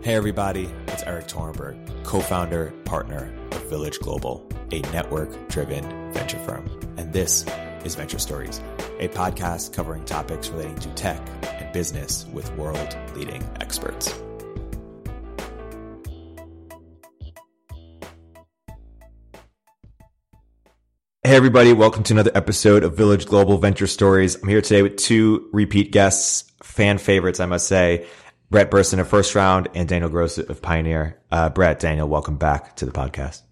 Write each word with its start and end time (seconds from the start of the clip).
Hey, 0.00 0.14
everybody, 0.14 0.70
it's 0.86 1.02
Erik 1.02 1.26
Torenberg, 1.26 2.04
co 2.04 2.20
founder, 2.20 2.72
partner 2.84 3.34
of 3.50 3.68
Village 3.68 3.98
Global, 3.98 4.48
a 4.70 4.78
network 4.92 5.48
driven 5.48 6.12
venture 6.12 6.38
firm. 6.38 6.70
And 6.96 7.12
this 7.12 7.44
is 7.84 7.96
Venture 7.96 8.20
Stories, 8.20 8.60
a 9.00 9.08
podcast 9.08 9.72
covering 9.72 10.04
topics 10.04 10.50
relating 10.50 10.78
to 10.78 10.88
tech 10.90 11.20
and 11.42 11.72
business 11.72 12.26
with 12.32 12.48
world 12.52 12.96
leading 13.16 13.42
experts. 13.60 14.14
Hey, 21.24 21.34
everybody, 21.34 21.72
welcome 21.72 22.04
to 22.04 22.12
another 22.12 22.32
episode 22.36 22.84
of 22.84 22.96
Village 22.96 23.26
Global 23.26 23.58
Venture 23.58 23.88
Stories. 23.88 24.36
I'm 24.36 24.48
here 24.48 24.62
today 24.62 24.82
with 24.82 24.96
two 24.96 25.48
repeat 25.52 25.90
guests, 25.90 26.50
fan 26.62 26.98
favorites, 26.98 27.40
I 27.40 27.46
must 27.46 27.66
say. 27.66 28.06
Brett 28.50 28.70
Berson 28.70 28.98
of 28.98 29.06
First 29.06 29.34
Round 29.34 29.68
and 29.74 29.86
Daniel 29.86 30.08
Gross 30.08 30.38
of 30.38 30.62
Pioneer. 30.62 31.18
Uh, 31.30 31.50
Brett, 31.50 31.80
Daniel, 31.80 32.08
welcome 32.08 32.38
back 32.38 32.76
to 32.76 32.86
the 32.86 32.92
podcast. 32.92 33.42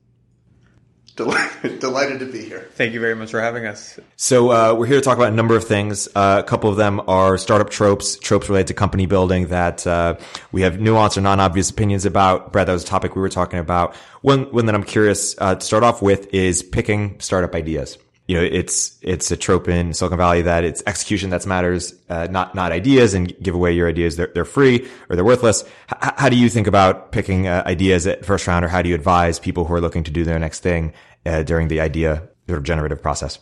Delighted, 1.16 1.78
delighted 1.80 2.20
to 2.20 2.32
be 2.32 2.42
here. 2.42 2.66
Thank 2.72 2.94
you 2.94 3.00
very 3.00 3.14
much 3.14 3.30
for 3.30 3.40
having 3.40 3.66
us. 3.66 4.00
So 4.16 4.50
uh, 4.50 4.74
we're 4.74 4.86
here 4.86 4.96
to 4.96 5.02
talk 5.02 5.18
about 5.18 5.32
a 5.32 5.36
number 5.36 5.54
of 5.54 5.64
things. 5.64 6.08
Uh, 6.14 6.42
a 6.42 6.48
couple 6.48 6.70
of 6.70 6.76
them 6.76 7.02
are 7.08 7.36
startup 7.36 7.68
tropes, 7.68 8.18
tropes 8.18 8.48
related 8.48 8.68
to 8.68 8.74
company 8.74 9.04
building 9.04 9.48
that 9.48 9.86
uh, 9.86 10.16
we 10.50 10.62
have 10.62 10.76
nuanced 10.76 11.18
or 11.18 11.20
non-obvious 11.20 11.68
opinions 11.68 12.06
about. 12.06 12.52
Brett, 12.52 12.66
that 12.66 12.72
was 12.72 12.84
a 12.84 12.86
topic 12.86 13.14
we 13.16 13.20
were 13.20 13.28
talking 13.28 13.58
about. 13.58 13.94
One, 14.22 14.44
one 14.44 14.64
that 14.64 14.74
I'm 14.74 14.84
curious 14.84 15.34
uh, 15.38 15.56
to 15.56 15.60
start 15.60 15.82
off 15.84 16.00
with 16.00 16.32
is 16.32 16.62
picking 16.62 17.20
startup 17.20 17.54
ideas 17.54 17.98
you 18.26 18.36
know, 18.36 18.42
it's, 18.42 18.98
it's 19.02 19.30
a 19.30 19.36
trope 19.36 19.68
in 19.68 19.94
Silicon 19.94 20.18
Valley 20.18 20.42
that 20.42 20.64
it's 20.64 20.82
execution 20.84 21.30
that 21.30 21.46
matters, 21.46 21.94
uh, 22.08 22.26
not, 22.28 22.56
not 22.56 22.72
ideas 22.72 23.14
and 23.14 23.32
give 23.40 23.54
away 23.54 23.72
your 23.72 23.88
ideas. 23.88 24.16
They're, 24.16 24.30
they're 24.34 24.44
free 24.44 24.88
or 25.08 25.14
they're 25.14 25.24
worthless. 25.24 25.62
H- 25.94 26.12
how 26.16 26.28
do 26.28 26.36
you 26.36 26.48
think 26.48 26.66
about 26.66 27.12
picking 27.12 27.46
uh, 27.46 27.62
ideas 27.66 28.06
at 28.06 28.24
first 28.24 28.48
round 28.48 28.64
or 28.64 28.68
how 28.68 28.82
do 28.82 28.88
you 28.88 28.96
advise 28.96 29.38
people 29.38 29.64
who 29.64 29.74
are 29.74 29.80
looking 29.80 30.02
to 30.04 30.10
do 30.10 30.24
their 30.24 30.40
next 30.40 30.60
thing, 30.60 30.92
uh, 31.24 31.44
during 31.44 31.68
the 31.68 31.80
idea 31.80 32.28
sort 32.48 32.58
of 32.58 32.64
generative 32.64 33.00
process? 33.00 33.38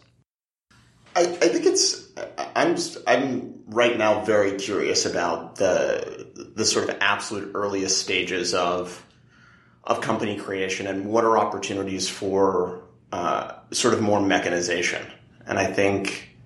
I, 1.16 1.22
I 1.22 1.48
think 1.48 1.64
it's, 1.64 2.06
I'm, 2.54 2.76
just, 2.76 2.98
I'm 3.06 3.62
right 3.66 3.96
now 3.96 4.22
very 4.22 4.58
curious 4.58 5.06
about 5.06 5.56
the, 5.56 6.52
the 6.54 6.64
sort 6.66 6.90
of 6.90 6.98
absolute 7.00 7.52
earliest 7.54 8.02
stages 8.02 8.52
of, 8.52 9.02
of 9.84 10.02
company 10.02 10.36
creation 10.36 10.86
and 10.86 11.06
what 11.06 11.24
are 11.24 11.38
opportunities 11.38 12.08
for 12.08 12.83
uh, 13.14 13.60
sort 13.70 13.94
of 13.94 14.02
more 14.02 14.20
mechanization. 14.20 15.00
And 15.46 15.56
I 15.56 15.66
think 15.66 16.36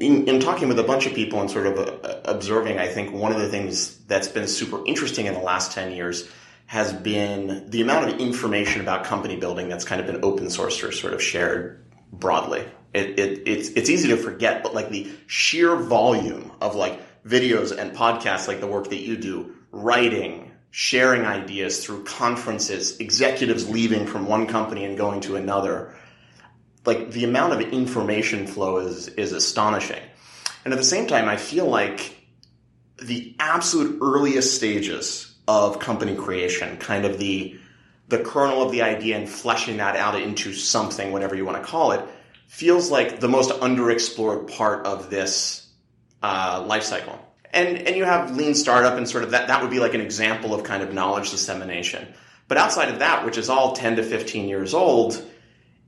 in, 0.00 0.26
in, 0.26 0.40
talking 0.40 0.68
with 0.68 0.78
a 0.78 0.82
bunch 0.82 1.04
of 1.04 1.12
people 1.12 1.42
and 1.42 1.50
sort 1.50 1.66
of 1.66 1.78
uh, 1.78 2.20
observing, 2.24 2.78
I 2.78 2.88
think 2.88 3.12
one 3.12 3.32
of 3.32 3.38
the 3.38 3.50
things 3.50 3.98
that's 4.06 4.28
been 4.28 4.48
super 4.48 4.82
interesting 4.86 5.26
in 5.26 5.34
the 5.34 5.40
last 5.40 5.72
10 5.72 5.92
years 5.92 6.26
has 6.64 6.90
been 6.90 7.68
the 7.68 7.82
amount 7.82 8.08
of 8.08 8.18
information 8.18 8.80
about 8.80 9.04
company 9.04 9.36
building 9.36 9.68
that's 9.68 9.84
kind 9.84 10.00
of 10.00 10.06
been 10.06 10.24
open 10.24 10.46
sourced 10.46 10.82
or 10.82 10.90
sort 10.90 11.12
of 11.12 11.22
shared 11.22 11.84
broadly. 12.10 12.64
It, 12.94 13.18
it, 13.18 13.42
it's, 13.46 13.68
it's 13.68 13.90
easy 13.90 14.08
to 14.08 14.16
forget, 14.16 14.62
but 14.62 14.72
like 14.72 14.88
the 14.88 15.10
sheer 15.26 15.76
volume 15.76 16.50
of 16.62 16.76
like 16.76 16.98
videos 17.26 17.76
and 17.76 17.94
podcasts, 17.94 18.48
like 18.48 18.60
the 18.60 18.66
work 18.66 18.88
that 18.88 19.00
you 19.00 19.18
do, 19.18 19.54
writing, 19.70 20.43
sharing 20.76 21.24
ideas 21.24 21.84
through 21.84 22.02
conferences, 22.02 22.98
executives 22.98 23.68
leaving 23.68 24.08
from 24.08 24.26
one 24.26 24.44
company 24.44 24.84
and 24.84 24.98
going 24.98 25.20
to 25.20 25.36
another. 25.36 25.94
Like 26.84 27.12
the 27.12 27.22
amount 27.22 27.52
of 27.52 27.60
information 27.60 28.48
flow 28.48 28.78
is, 28.78 29.06
is 29.06 29.30
astonishing. 29.30 30.02
And 30.64 30.74
at 30.74 30.76
the 30.76 30.84
same 30.84 31.06
time, 31.06 31.28
I 31.28 31.36
feel 31.36 31.66
like 31.66 32.16
the 33.00 33.36
absolute 33.38 34.00
earliest 34.02 34.56
stages 34.56 35.32
of 35.46 35.78
company 35.78 36.16
creation, 36.16 36.76
kind 36.78 37.04
of 37.04 37.20
the, 37.20 37.56
the 38.08 38.18
kernel 38.18 38.60
of 38.60 38.72
the 38.72 38.82
idea 38.82 39.16
and 39.16 39.28
fleshing 39.28 39.76
that 39.76 39.94
out 39.94 40.20
into 40.20 40.52
something, 40.52 41.12
whatever 41.12 41.36
you 41.36 41.44
want 41.44 41.62
to 41.62 41.70
call 41.70 41.92
it, 41.92 42.04
feels 42.48 42.90
like 42.90 43.20
the 43.20 43.28
most 43.28 43.50
underexplored 43.60 44.50
part 44.50 44.86
of 44.86 45.08
this 45.08 45.68
uh, 46.20 46.64
life 46.66 46.82
cycle 46.82 47.16
and 47.54 47.78
and 47.78 47.96
you 47.96 48.04
have 48.04 48.36
lean 48.36 48.54
startup 48.54 48.98
and 48.98 49.08
sort 49.08 49.24
of 49.24 49.30
that 49.30 49.48
that 49.48 49.62
would 49.62 49.70
be 49.70 49.78
like 49.78 49.94
an 49.94 50.00
example 50.00 50.54
of 50.54 50.64
kind 50.64 50.82
of 50.82 50.92
knowledge 50.92 51.30
dissemination. 51.30 52.12
But 52.48 52.58
outside 52.58 52.90
of 52.90 52.98
that 52.98 53.24
which 53.24 53.38
is 53.38 53.48
all 53.48 53.74
10 53.74 53.96
to 53.96 54.02
15 54.02 54.48
years 54.48 54.74
old 54.74 55.24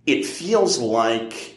it 0.07 0.25
feels 0.25 0.79
like 0.79 1.57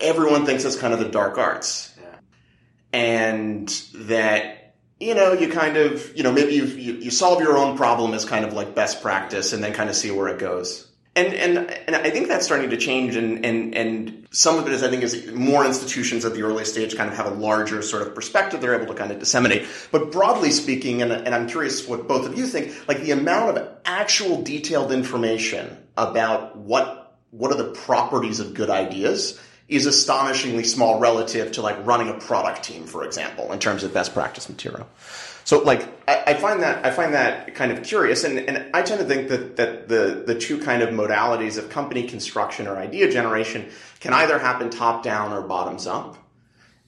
everyone 0.00 0.46
thinks 0.46 0.64
it's 0.64 0.76
kind 0.76 0.94
of 0.94 0.98
the 0.98 1.08
dark 1.08 1.38
arts. 1.38 1.94
Yeah. 2.00 2.98
and 2.98 3.68
that 3.94 4.74
you 4.98 5.14
know 5.14 5.32
you 5.32 5.48
kind 5.48 5.76
of 5.76 6.16
you 6.16 6.22
know 6.22 6.32
maybe 6.32 6.54
you, 6.54 6.64
you 6.64 7.10
solve 7.10 7.40
your 7.40 7.56
own 7.58 7.76
problem 7.76 8.14
as 8.14 8.24
kind 8.24 8.44
of 8.44 8.52
like 8.52 8.74
best 8.74 9.02
practice 9.02 9.52
and 9.52 9.62
then 9.62 9.72
kind 9.72 9.90
of 9.90 9.96
see 9.96 10.10
where 10.10 10.28
it 10.28 10.38
goes 10.38 10.91
and 11.14 11.34
and 11.34 11.70
and 11.70 11.94
I 11.94 12.10
think 12.10 12.28
that's 12.28 12.46
starting 12.46 12.70
to 12.70 12.76
change, 12.76 13.16
and 13.16 13.44
and 13.44 13.74
and 13.74 14.26
some 14.30 14.58
of 14.58 14.66
it 14.66 14.72
is 14.72 14.82
I 14.82 14.88
think 14.88 15.02
is 15.02 15.30
more 15.32 15.64
institutions 15.64 16.24
at 16.24 16.32
the 16.32 16.42
early 16.42 16.64
stage 16.64 16.96
kind 16.96 17.10
of 17.10 17.16
have 17.16 17.26
a 17.26 17.34
larger 17.34 17.82
sort 17.82 18.02
of 18.02 18.14
perspective 18.14 18.60
they're 18.60 18.74
able 18.74 18.92
to 18.92 18.98
kind 18.98 19.12
of 19.12 19.18
disseminate. 19.18 19.66
But 19.90 20.10
broadly 20.10 20.50
speaking, 20.50 21.02
and 21.02 21.12
and 21.12 21.34
I'm 21.34 21.48
curious 21.48 21.86
what 21.86 22.08
both 22.08 22.26
of 22.26 22.38
you 22.38 22.46
think, 22.46 22.88
like 22.88 23.00
the 23.00 23.10
amount 23.10 23.58
of 23.58 23.68
actual 23.84 24.42
detailed 24.42 24.90
information 24.90 25.76
about 25.98 26.56
what 26.56 27.18
what 27.30 27.52
are 27.52 27.62
the 27.62 27.72
properties 27.72 28.40
of 28.40 28.54
good 28.54 28.70
ideas 28.70 29.38
is 29.68 29.86
astonishingly 29.86 30.64
small 30.64 30.98
relative 30.98 31.52
to 31.52 31.62
like 31.62 31.84
running 31.84 32.08
a 32.08 32.14
product 32.14 32.62
team, 32.62 32.84
for 32.84 33.04
example, 33.04 33.52
in 33.52 33.58
terms 33.58 33.84
of 33.84 33.92
best 33.92 34.14
practice 34.14 34.48
material. 34.48 34.86
So 35.44 35.62
like 35.62 35.88
I, 36.08 36.22
I, 36.28 36.34
find 36.34 36.62
that 36.62 36.84
I 36.84 36.90
find 36.90 37.14
that 37.14 37.54
kind 37.54 37.72
of 37.72 37.82
curious, 37.82 38.24
and, 38.24 38.38
and 38.38 38.74
I 38.74 38.82
tend 38.82 39.00
to 39.00 39.06
think 39.06 39.28
that 39.28 39.56
that 39.56 39.88
the 39.88 40.22
the 40.26 40.38
two 40.38 40.58
kind 40.58 40.82
of 40.82 40.90
modalities 40.90 41.58
of 41.58 41.68
company 41.68 42.06
construction 42.06 42.66
or 42.66 42.76
idea 42.76 43.10
generation 43.10 43.68
can 44.00 44.12
either 44.12 44.38
happen 44.38 44.70
top 44.70 45.02
down 45.02 45.32
or 45.32 45.42
bottoms 45.42 45.86
up. 45.86 46.16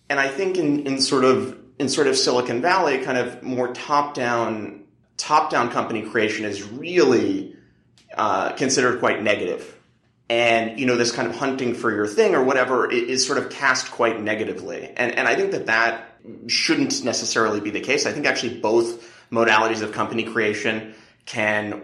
And 0.09 0.21
I 0.21 0.29
think 0.29 0.57
in, 0.57 0.87
in 0.87 1.01
sort 1.01 1.25
of 1.25 1.59
in 1.79 1.89
sort 1.89 2.07
of 2.07 2.17
Silicon 2.17 2.61
Valley, 2.61 2.99
kind 2.99 3.19
of 3.19 3.43
more 3.43 3.73
top 3.73 4.15
down 4.15 4.85
top 5.17 5.51
down 5.51 5.71
company 5.71 6.03
creation 6.03 6.45
is 6.45 6.63
really 6.63 7.57
uh, 8.17 8.53
considered 8.53 9.01
quite 9.01 9.23
negative. 9.23 9.74
And 10.31 10.81
you 10.81 10.87
know 10.87 10.97
this 10.97 11.13
kind 11.13 11.29
of 11.29 11.37
hunting 11.37 11.75
for 11.75 11.93
your 11.95 12.07
thing 12.07 12.35
or 12.35 12.43
whatever 12.43 12.91
is 12.91 13.27
sort 13.27 13.39
of 13.39 13.51
cast 13.51 13.91
quite 13.91 14.21
negatively. 14.21 14.93
And 14.97 15.13
and 15.13 15.29
I 15.29 15.35
think 15.35 15.53
that 15.53 15.67
that 15.67 16.19
shouldn't 16.47 17.05
necessarily 17.05 17.61
be 17.61 17.71
the 17.71 17.81
case. 17.81 18.07
I 18.07 18.13
think 18.13 18.25
actually 18.25 18.59
both 18.61 19.11
modalities 19.31 19.83
of 19.83 19.93
company 19.93 20.25
creation 20.25 20.95
can 21.27 21.83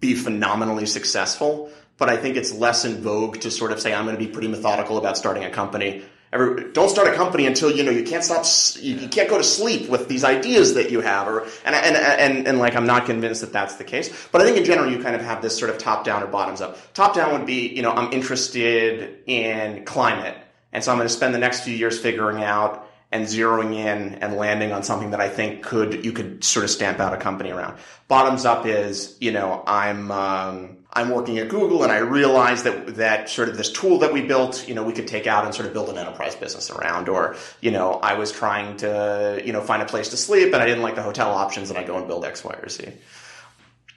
be 0.00 0.14
phenomenally 0.14 0.86
successful, 0.86 1.70
but 1.96 2.08
I 2.08 2.16
think 2.16 2.36
it's 2.36 2.52
less 2.52 2.84
in 2.84 3.02
vogue 3.02 3.40
to 3.40 3.50
sort 3.50 3.72
of 3.72 3.80
say, 3.80 3.94
I'm 3.94 4.04
going 4.04 4.16
to 4.16 4.24
be 4.24 4.30
pretty 4.30 4.48
methodical 4.48 4.98
about 4.98 5.16
starting 5.16 5.44
a 5.44 5.50
company. 5.50 6.04
Every, 6.34 6.72
don't 6.72 6.88
start 6.88 7.06
a 7.06 7.14
company 7.14 7.46
until 7.46 7.70
you 7.70 7.84
know 7.84 7.92
you 7.92 8.02
can't 8.02 8.24
stop 8.24 8.44
you, 8.82 8.96
you, 8.96 9.08
can't 9.08 9.30
go 9.30 9.38
to 9.38 9.44
sleep 9.44 9.88
with 9.88 10.08
these 10.08 10.24
ideas 10.24 10.74
that 10.74 10.90
you 10.90 11.00
have 11.00 11.28
or 11.28 11.44
and, 11.64 11.76
and 11.76 11.96
and 11.96 12.48
and 12.48 12.58
like 12.58 12.74
I'm 12.74 12.86
not 12.86 13.06
convinced 13.06 13.40
that 13.42 13.52
that's 13.52 13.76
the 13.76 13.84
case 13.84 14.10
but 14.32 14.42
I 14.42 14.44
think 14.44 14.56
in 14.56 14.64
general 14.64 14.90
you 14.90 15.00
kind 15.00 15.14
of 15.14 15.22
have 15.22 15.42
this 15.42 15.56
sort 15.56 15.70
of 15.70 15.78
top 15.78 16.04
down 16.04 16.24
or 16.24 16.26
bottoms 16.26 16.60
up 16.60 16.76
top 16.92 17.14
down 17.14 17.38
would 17.38 17.46
be 17.46 17.68
you 17.68 17.82
know 17.82 17.92
I'm 17.92 18.12
interested 18.12 19.20
in 19.26 19.84
climate 19.84 20.36
and 20.72 20.82
so 20.82 20.90
I'm 20.90 20.98
going 20.98 21.06
to 21.06 21.14
spend 21.14 21.36
the 21.36 21.38
next 21.38 21.60
few 21.60 21.74
years 21.74 22.00
figuring 22.00 22.42
out 22.42 22.90
and 23.12 23.26
zeroing 23.26 23.76
in 23.76 24.16
and 24.16 24.34
landing 24.34 24.72
on 24.72 24.82
something 24.82 25.12
that 25.12 25.20
I 25.20 25.28
think 25.28 25.62
could 25.62 26.04
you 26.04 26.10
could 26.10 26.42
sort 26.42 26.64
of 26.64 26.70
stamp 26.70 26.98
out 26.98 27.14
a 27.14 27.16
company 27.16 27.52
around. 27.52 27.78
Bottoms 28.08 28.44
up 28.44 28.66
is 28.66 29.16
you 29.20 29.30
know 29.30 29.62
I'm 29.68 30.10
um, 30.10 30.78
I'm 30.96 31.10
working 31.10 31.38
at 31.38 31.48
Google 31.48 31.82
and 31.82 31.90
I 31.90 31.98
realized 31.98 32.64
that 32.64 32.96
that 32.96 33.28
sort 33.28 33.48
of 33.48 33.56
this 33.56 33.72
tool 33.72 33.98
that 33.98 34.12
we 34.12 34.22
built 34.22 34.68
you 34.68 34.74
know 34.74 34.84
we 34.84 34.92
could 34.92 35.08
take 35.08 35.26
out 35.26 35.44
and 35.44 35.54
sort 35.54 35.66
of 35.66 35.72
build 35.72 35.88
an 35.88 35.98
enterprise 35.98 36.36
business 36.36 36.70
around. 36.70 37.08
Or 37.08 37.36
you 37.60 37.70
know 37.70 37.94
I 37.94 38.14
was 38.14 38.30
trying 38.30 38.76
to 38.78 39.42
you 39.44 39.52
know 39.52 39.60
find 39.60 39.82
a 39.82 39.86
place 39.86 40.10
to 40.10 40.16
sleep 40.16 40.52
and 40.54 40.62
I 40.62 40.66
didn't 40.66 40.82
like 40.82 40.94
the 40.94 41.02
hotel 41.02 41.32
options 41.32 41.70
and 41.70 41.78
I 41.78 41.84
go 41.84 41.96
and 41.96 42.06
build 42.06 42.24
X, 42.24 42.44
Y, 42.44 42.54
or 42.62 42.68
Z. 42.68 42.92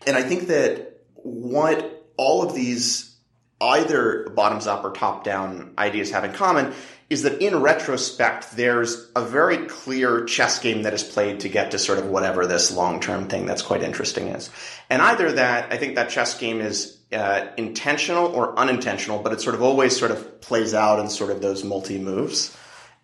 And 0.06 0.16
I 0.16 0.24
think 0.24 0.48
that 0.48 1.02
what 1.14 2.06
all 2.18 2.44
of 2.44 2.56
these 2.56 3.16
either 3.60 4.30
bottoms 4.36 4.68
up 4.68 4.84
or 4.84 4.92
top 4.92 5.24
down 5.24 5.74
ideas 5.78 6.12
have 6.12 6.24
in 6.24 6.32
common 6.32 6.74
is 7.10 7.24
that 7.24 7.42
in 7.42 7.62
retrospect, 7.62 8.58
there's 8.58 9.10
a 9.16 9.22
very 9.22 9.66
clear 9.66 10.26
chess 10.26 10.60
game 10.60 10.82
that 10.82 10.94
is 10.94 11.04
played 11.04 11.40
to 11.40 11.50
get 11.50 11.72
to 11.72 11.80
sort 11.80 12.00
of 12.00 12.08
whatever 12.08 12.46
this 12.46 12.72
long 12.72 13.00
term 13.00 13.28
thing 13.28 13.46
that's 13.46 13.62
quite 13.62 13.82
interesting 13.82 14.28
is. 14.28 14.50
And 14.90 15.02
either 15.02 15.32
that, 15.34 15.72
I 15.72 15.78
think 15.78 15.96
that 15.96 16.10
chess 16.10 16.38
game 16.38 16.60
is 16.60 16.98
uh, 17.14 17.48
intentional 17.56 18.28
or 18.28 18.60
unintentional, 18.60 19.20
but 19.20 19.32
it 19.32 19.40
sort 19.40 19.56
of 19.56 19.62
always 19.62 19.98
sort 19.98 20.12
of 20.12 20.42
plays 20.42 20.74
out 20.74 21.00
in 21.00 21.10
sort 21.10 21.32
of 21.32 21.42
those 21.42 21.64
multi 21.64 21.98
moves. 21.98 22.56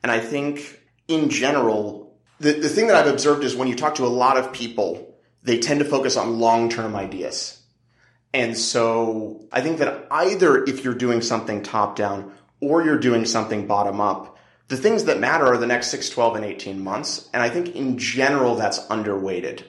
And 0.04 0.12
I 0.12 0.20
think 0.20 0.82
in 1.08 1.30
general, 1.30 2.18
the, 2.40 2.52
the 2.52 2.70
thing 2.70 2.88
that 2.88 2.98
I've 2.98 3.12
observed 3.12 3.46
is 3.46 3.56
when 3.56 3.70
you 3.70 3.76
talk 3.76 3.96
to 3.96 4.06
a 4.06 4.08
lot 4.08 4.36
of 4.36 4.52
people, 4.52 5.18
they 5.44 5.60
tend 5.60 5.80
to 5.80 5.86
focus 5.86 6.18
on 6.18 6.40
long 6.40 6.70
term 6.70 6.96
ideas. 6.96 7.62
And 8.34 8.58
so 8.58 9.46
I 9.52 9.62
think 9.62 9.78
that 9.78 10.08
either 10.12 10.64
if 10.64 10.84
you're 10.84 10.96
doing 10.96 11.22
something 11.22 11.62
top 11.62 11.96
down 11.96 12.34
or 12.64 12.84
you're 12.84 12.98
doing 12.98 13.26
something 13.26 13.68
bottom 13.68 14.00
up, 14.00 14.38
the 14.70 14.78
things 14.78 15.04
that 15.06 15.20
matter 15.20 15.46
are 15.46 15.58
the 15.58 15.68
next 15.68 15.88
6, 15.88 16.10
12, 16.10 16.38
and 16.38 16.46
18 16.46 16.84
months. 16.84 17.30
And 17.34 17.44
I 17.44 17.50
think 17.50 17.76
in 17.76 17.98
general, 17.98 18.56
that's 18.56 18.80
underweighted. 18.88 19.64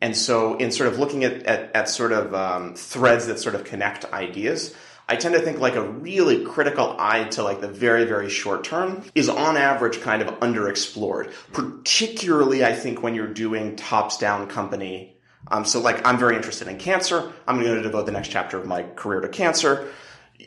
And 0.00 0.16
so, 0.16 0.56
in 0.56 0.70
sort 0.70 0.92
of 0.92 0.98
looking 0.98 1.24
at, 1.24 1.42
at, 1.44 1.74
at 1.74 1.88
sort 1.88 2.12
of 2.12 2.34
um, 2.34 2.74
threads 2.74 3.26
that 3.26 3.38
sort 3.38 3.54
of 3.54 3.64
connect 3.64 4.04
ideas, 4.12 4.74
I 5.08 5.16
tend 5.16 5.34
to 5.34 5.40
think 5.40 5.58
like 5.58 5.76
a 5.76 5.82
really 5.82 6.44
critical 6.44 6.96
eye 6.98 7.24
to 7.30 7.42
like 7.42 7.60
the 7.60 7.68
very, 7.68 8.04
very 8.04 8.28
short 8.28 8.64
term 8.64 9.04
is 9.14 9.28
on 9.28 9.56
average 9.56 10.00
kind 10.00 10.20
of 10.20 10.28
underexplored. 10.40 11.32
Particularly, 11.52 12.64
I 12.64 12.74
think 12.74 13.02
when 13.02 13.14
you're 13.14 13.32
doing 13.32 13.76
tops 13.76 14.18
down 14.18 14.48
company. 14.48 15.16
Um, 15.48 15.64
so 15.64 15.80
like 15.80 16.04
I'm 16.06 16.18
very 16.18 16.34
interested 16.34 16.66
in 16.66 16.78
cancer. 16.78 17.32
I'm 17.46 17.60
going 17.60 17.76
to 17.76 17.82
devote 17.82 18.06
the 18.06 18.12
next 18.12 18.28
chapter 18.28 18.58
of 18.58 18.66
my 18.66 18.82
career 18.82 19.20
to 19.20 19.28
cancer. 19.28 19.88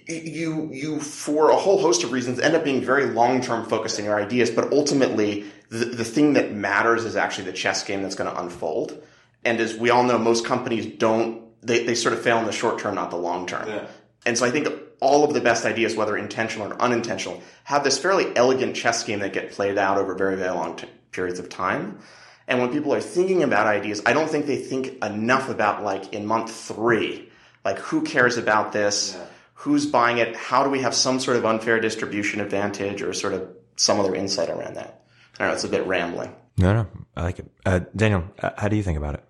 You, 0.08 0.70
you, 0.72 1.00
for 1.00 1.50
a 1.50 1.56
whole 1.56 1.80
host 1.80 2.04
of 2.04 2.12
reasons, 2.12 2.40
end 2.40 2.56
up 2.56 2.64
being 2.64 2.82
very 2.82 3.06
long 3.08 3.42
term 3.42 3.66
focused 3.66 4.00
in 4.00 4.06
your 4.06 4.20
ideas, 4.20 4.50
but 4.52 4.72
ultimately 4.72 5.46
the, 5.70 5.86
the 5.86 6.06
thing 6.06 6.34
that 6.34 6.52
matters 6.52 7.06
is 7.06 7.16
actually 7.16 7.46
the 7.46 7.54
chess 7.54 7.84
game 7.84 8.02
that's 8.04 8.16
going 8.16 8.32
to 8.32 8.40
unfold. 8.40 9.02
And 9.44 9.60
as 9.60 9.76
we 9.76 9.90
all 9.90 10.04
know, 10.04 10.18
most 10.18 10.46
companies 10.46 10.86
don't, 10.86 11.44
they, 11.62 11.86
they 11.86 11.96
sort 11.96 12.14
of 12.14 12.22
fail 12.22 12.38
in 12.40 12.46
the 12.46 12.52
short 12.52 12.80
term, 12.80 12.96
not 12.96 13.10
the 13.10 13.18
long 13.18 13.48
term. 13.48 13.68
Yeah. 13.68 13.88
And 14.26 14.38
so 14.38 14.46
I 14.46 14.52
think 14.52 14.68
all 15.00 15.24
of 15.24 15.34
the 15.34 15.42
best 15.42 15.66
ideas, 15.66 15.96
whether 15.96 16.18
intentional 16.18 16.72
or 16.72 16.82
unintentional, 16.82 17.42
have 17.64 17.84
this 17.84 17.98
fairly 17.98 18.36
elegant 18.36 18.76
chess 18.76 19.04
game 19.04 19.20
that 19.20 19.34
get 19.34 19.52
played 19.52 19.78
out 19.78 19.98
over 19.98 20.14
very, 20.14 20.36
very 20.36 20.54
long 20.54 20.76
t- 20.76 20.88
periods 21.12 21.40
of 21.40 21.50
time. 21.50 22.00
And 22.48 22.60
when 22.60 22.72
people 22.72 22.94
are 22.94 23.02
thinking 23.02 23.44
about 23.44 23.68
ideas, 23.68 24.02
I 24.06 24.14
don't 24.14 24.30
think 24.30 24.46
they 24.46 24.58
think 24.58 25.04
enough 25.04 25.50
about 25.50 25.84
like 25.84 26.14
in 26.14 26.26
month 26.26 26.54
three, 26.54 27.30
like 27.64 27.78
who 27.78 28.02
cares 28.02 28.38
about 28.38 28.72
this? 28.72 29.16
Yeah. 29.16 29.26
Who's 29.60 29.86
buying 29.86 30.20
it? 30.20 30.36
How 30.38 30.64
do 30.64 30.70
we 30.70 30.82
have 30.82 30.96
some 30.96 31.20
sort 31.20 31.36
of 31.36 31.46
unfair 31.46 31.82
distribution 31.82 32.40
advantage 32.40 33.02
or 33.02 33.14
sort 33.14 33.34
of 33.34 33.48
some 33.76 34.00
other 34.00 34.16
insight 34.16 34.50
around 34.50 34.76
that? 34.76 35.04
I 35.36 35.40
don't 35.40 35.48
know, 35.50 35.54
it's 35.54 35.64
a 35.66 35.70
bit 35.70 35.86
rambling. 35.86 36.34
No, 36.58 36.74
no, 36.74 36.88
I 37.16 37.24
like 37.24 37.40
it. 37.40 37.52
Uh, 37.66 37.82
Daniel, 37.96 38.24
uh, 38.42 38.52
how 38.58 38.70
do 38.70 38.78
you 38.78 38.84
think 38.84 38.98
about 38.98 39.16
it? 39.16 39.24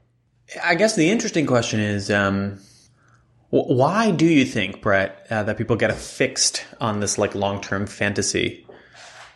I 0.63 0.75
guess 0.75 0.95
the 0.95 1.09
interesting 1.09 1.47
question 1.47 1.79
is, 1.79 2.11
um, 2.11 2.59
why 3.49 4.11
do 4.11 4.25
you 4.25 4.45
think, 4.45 4.81
Brett, 4.81 5.25
uh, 5.31 5.43
that 5.43 5.57
people 5.57 5.75
get 5.75 5.93
fixed 5.95 6.63
on 6.79 6.99
this 6.99 7.17
like 7.17 7.33
long 7.33 7.59
term 7.59 7.87
fantasy? 7.87 8.67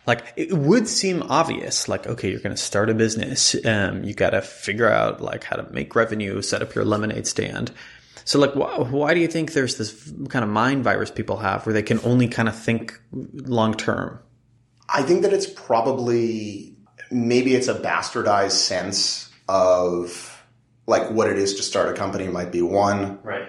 Like 0.06 0.32
it 0.36 0.52
would 0.52 0.86
seem 0.86 1.22
obvious, 1.22 1.88
like 1.88 2.06
okay, 2.06 2.30
you're 2.30 2.40
going 2.40 2.54
to 2.54 2.60
start 2.60 2.90
a 2.90 2.94
business, 2.94 3.56
um, 3.64 4.04
you 4.04 4.14
got 4.14 4.30
to 4.30 4.42
figure 4.42 4.88
out 4.88 5.20
like 5.20 5.44
how 5.44 5.56
to 5.56 5.68
make 5.72 5.96
revenue, 5.96 6.42
set 6.42 6.62
up 6.62 6.74
your 6.74 6.84
lemonade 6.84 7.26
stand. 7.26 7.72
So 8.24 8.38
like, 8.38 8.52
wh- 8.52 8.92
why 8.92 9.14
do 9.14 9.20
you 9.20 9.28
think 9.28 9.52
there's 9.52 9.76
this 9.76 10.12
kind 10.28 10.42
of 10.42 10.50
mind 10.50 10.84
virus 10.84 11.10
people 11.10 11.36
have 11.38 11.66
where 11.66 11.72
they 11.72 11.82
can 11.82 12.00
only 12.04 12.28
kind 12.28 12.48
of 12.48 12.56
think 12.56 13.00
long 13.12 13.74
term? 13.74 14.18
I 14.88 15.02
think 15.02 15.22
that 15.22 15.32
it's 15.32 15.46
probably 15.46 16.76
maybe 17.10 17.54
it's 17.54 17.68
a 17.68 17.74
bastardized 17.74 18.52
sense 18.52 19.30
of 19.48 20.42
like 20.86 21.10
what 21.10 21.28
it 21.28 21.38
is 21.38 21.54
to 21.54 21.62
start 21.62 21.88
a 21.88 21.92
company 21.94 22.28
might 22.28 22.52
be 22.52 22.62
one. 22.62 23.18
Right 23.22 23.48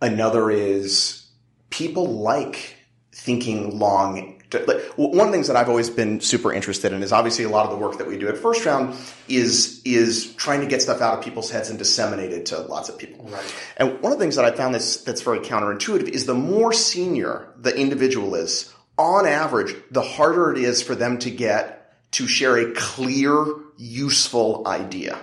Another 0.00 0.50
is 0.50 1.26
people 1.70 2.06
like 2.06 2.76
thinking 3.12 3.78
long. 3.78 4.37
Like, 4.52 4.80
one 4.96 5.20
of 5.20 5.26
the 5.26 5.32
things 5.32 5.48
that 5.48 5.56
I've 5.56 5.68
always 5.68 5.90
been 5.90 6.20
super 6.20 6.52
interested 6.52 6.92
in 6.92 7.02
is 7.02 7.12
obviously 7.12 7.44
a 7.44 7.50
lot 7.50 7.66
of 7.66 7.70
the 7.70 7.76
work 7.76 7.98
that 7.98 8.06
we 8.06 8.16
do 8.16 8.28
at 8.28 8.38
First 8.38 8.64
Round 8.64 8.96
is 9.28 9.82
is 9.84 10.34
trying 10.34 10.60
to 10.60 10.66
get 10.66 10.80
stuff 10.80 11.00
out 11.00 11.18
of 11.18 11.24
people's 11.24 11.50
heads 11.50 11.68
and 11.68 11.78
disseminate 11.78 12.32
it 12.32 12.46
to 12.46 12.60
lots 12.60 12.88
of 12.88 12.96
people. 12.96 13.26
Right. 13.26 13.54
And 13.76 14.00
one 14.00 14.12
of 14.12 14.18
the 14.18 14.24
things 14.24 14.36
that 14.36 14.44
I 14.44 14.52
found 14.52 14.74
that's 14.74 14.98
that's 14.98 15.20
very 15.20 15.40
counterintuitive 15.40 16.08
is 16.08 16.24
the 16.24 16.34
more 16.34 16.72
senior 16.72 17.52
the 17.58 17.76
individual 17.76 18.34
is, 18.34 18.72
on 18.96 19.26
average, 19.26 19.74
the 19.90 20.02
harder 20.02 20.52
it 20.52 20.58
is 20.58 20.82
for 20.82 20.94
them 20.94 21.18
to 21.18 21.30
get 21.30 21.94
to 22.12 22.26
share 22.26 22.56
a 22.56 22.72
clear, 22.72 23.44
useful 23.76 24.66
idea. 24.66 25.18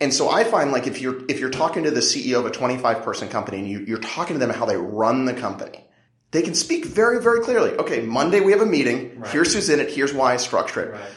And 0.00 0.14
so 0.14 0.30
I 0.30 0.44
find 0.44 0.72
like 0.72 0.86
if 0.86 1.00
you're 1.00 1.24
if 1.28 1.40
you're 1.40 1.50
talking 1.50 1.84
to 1.84 1.90
the 1.90 2.00
CEO 2.00 2.38
of 2.38 2.46
a 2.46 2.50
25 2.50 3.02
person 3.02 3.28
company 3.28 3.58
and 3.58 3.68
you, 3.68 3.80
you're 3.80 3.98
talking 3.98 4.34
to 4.34 4.40
them 4.40 4.50
how 4.50 4.64
they 4.64 4.76
run 4.76 5.26
the 5.26 5.34
company, 5.34 5.84
they 6.30 6.42
can 6.42 6.54
speak 6.54 6.84
very 6.84 7.20
very 7.22 7.40
clearly. 7.40 7.72
Okay, 7.72 8.00
Monday 8.00 8.40
we 8.40 8.52
have 8.52 8.60
a 8.60 8.66
meeting. 8.66 9.20
Right. 9.20 9.30
Here's 9.30 9.54
who's 9.54 9.68
in 9.68 9.80
it. 9.80 9.90
Here's 9.90 10.12
why 10.12 10.34
I 10.34 10.36
structure 10.36 10.80
it. 10.82 10.92
Right. 10.92 11.10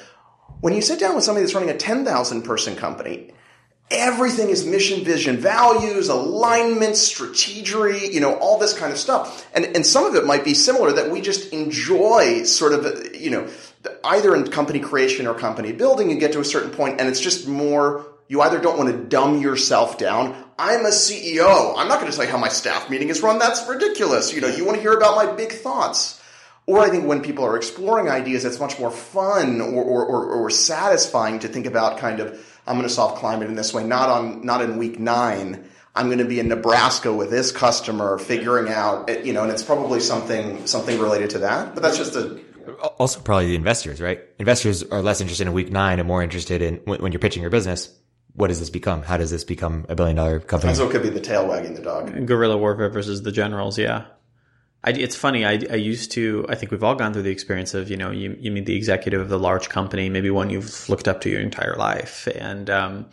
When 0.61 0.73
you 0.73 0.81
sit 0.81 0.99
down 0.99 1.15
with 1.15 1.23
somebody 1.23 1.43
that's 1.43 1.53
running 1.53 1.69
a 1.69 1.77
10,000 1.77 2.43
person 2.43 2.77
company, 2.77 3.33
everything 3.91 4.49
is 4.49 4.65
mission, 4.65 5.03
vision, 5.03 5.37
values, 5.37 6.09
alignment, 6.09 6.95
strategy, 6.95 8.09
you 8.11 8.19
know, 8.19 8.35
all 8.35 8.57
this 8.57 8.77
kind 8.77 8.91
of 8.91 8.97
stuff. 8.97 9.47
And 9.53 9.65
and 9.75 9.85
some 9.85 10.05
of 10.05 10.15
it 10.15 10.25
might 10.25 10.43
be 10.43 10.53
similar 10.53 10.91
that 10.93 11.11
we 11.11 11.21
just 11.21 11.51
enjoy 11.53 12.43
sort 12.43 12.73
of 12.73 13.15
you 13.15 13.29
know 13.29 13.47
either 14.03 14.35
in 14.35 14.49
company 14.49 14.79
creation 14.79 15.27
or 15.27 15.33
company 15.33 15.71
building. 15.71 16.09
You 16.09 16.17
get 16.17 16.33
to 16.33 16.39
a 16.39 16.45
certain 16.45 16.71
point 16.71 16.99
and 16.99 17.09
it's 17.09 17.19
just 17.19 17.47
more 17.47 18.07
you 18.27 18.41
either 18.41 18.59
don't 18.59 18.77
want 18.77 18.89
to 18.89 18.97
dumb 18.97 19.41
yourself 19.41 19.97
down. 19.97 20.42
I'm 20.57 20.85
a 20.85 20.89
CEO. 20.89 21.73
I'm 21.77 21.87
not 21.87 21.99
going 21.99 22.11
to 22.11 22.15
tell 22.15 22.25
you 22.25 22.31
how 22.31 22.37
my 22.37 22.49
staff 22.49 22.89
meeting 22.89 23.09
is 23.09 23.21
run. 23.21 23.39
That's 23.39 23.67
ridiculous. 23.67 24.33
You 24.33 24.41
know, 24.41 24.47
you 24.47 24.65
want 24.65 24.75
to 24.77 24.81
hear 24.81 24.93
about 24.93 25.15
my 25.15 25.31
big 25.31 25.51
thoughts. 25.51 26.21
Or 26.65 26.79
I 26.79 26.89
think 26.89 27.05
when 27.05 27.21
people 27.21 27.45
are 27.45 27.57
exploring 27.57 28.09
ideas, 28.09 28.45
it's 28.45 28.59
much 28.59 28.79
more 28.79 28.91
fun 28.91 29.59
or, 29.59 29.83
or, 29.83 30.05
or, 30.05 30.25
or 30.25 30.49
satisfying 30.49 31.39
to 31.39 31.47
think 31.47 31.65
about 31.65 31.97
kind 31.97 32.19
of, 32.19 32.39
I'm 32.65 32.75
going 32.75 32.87
to 32.87 32.93
solve 32.93 33.17
climate 33.17 33.49
in 33.49 33.55
this 33.55 33.73
way, 33.73 33.83
not 33.83 34.09
on, 34.09 34.45
not 34.45 34.61
in 34.61 34.77
week 34.77 34.99
nine. 34.99 35.69
I'm 35.95 36.05
going 36.07 36.19
to 36.19 36.25
be 36.25 36.39
in 36.39 36.47
Nebraska 36.47 37.11
with 37.11 37.29
this 37.29 37.51
customer 37.51 38.17
figuring 38.17 38.71
out, 38.71 39.09
eh, 39.09 39.21
you 39.23 39.33
know, 39.33 39.43
and 39.43 39.51
it's 39.51 39.63
probably 39.63 39.99
something, 39.99 40.65
something 40.65 40.99
related 40.99 41.31
to 41.31 41.39
that. 41.39 41.73
But 41.73 41.83
that's 41.83 41.97
just 41.97 42.15
a, 42.15 42.39
also 42.97 43.19
probably 43.19 43.47
the 43.47 43.55
investors, 43.55 43.99
right? 43.99 44.21
Investors 44.39 44.83
are 44.83 45.01
less 45.01 45.19
interested 45.19 45.45
in 45.45 45.53
week 45.53 45.69
nine 45.69 45.99
and 45.99 46.07
more 46.07 46.23
interested 46.23 46.61
in 46.61 46.77
when 46.85 47.11
you're 47.11 47.19
pitching 47.19 47.41
your 47.41 47.51
business 47.51 47.89
what 48.35 48.47
does 48.47 48.59
this 48.59 48.69
become? 48.69 49.03
How 49.03 49.17
does 49.17 49.31
this 49.31 49.43
become 49.43 49.85
a 49.89 49.95
billion 49.95 50.15
dollar 50.15 50.39
company? 50.39 50.73
So 50.73 50.87
it 50.87 50.91
could 50.91 51.03
be 51.03 51.09
the 51.09 51.19
tail 51.19 51.47
wagging 51.47 51.75
the 51.75 51.81
dog. 51.81 52.25
Guerrilla 52.25 52.57
warfare 52.57 52.89
versus 52.89 53.21
the 53.21 53.31
generals. 53.31 53.77
Yeah. 53.77 54.05
I, 54.83 54.91
it's 54.91 55.15
funny. 55.15 55.45
I, 55.45 55.51
I 55.71 55.75
used 55.75 56.11
to, 56.13 56.45
I 56.49 56.55
think 56.55 56.71
we've 56.71 56.83
all 56.83 56.95
gone 56.95 57.13
through 57.13 57.21
the 57.21 57.31
experience 57.31 57.73
of, 57.73 57.89
you 57.89 57.95
know, 57.95 58.11
you, 58.11 58.35
you 58.39 58.51
meet 58.51 58.65
the 58.65 58.75
executive 58.75 59.21
of 59.21 59.29
the 59.29 59.39
large 59.39 59.69
company, 59.69 60.09
maybe 60.09 60.29
one 60.29 60.49
you've 60.49 60.89
looked 60.89 61.07
up 61.07 61.21
to 61.21 61.29
your 61.29 61.39
entire 61.39 61.75
life. 61.75 62.27
And, 62.35 62.69
um, 62.69 63.05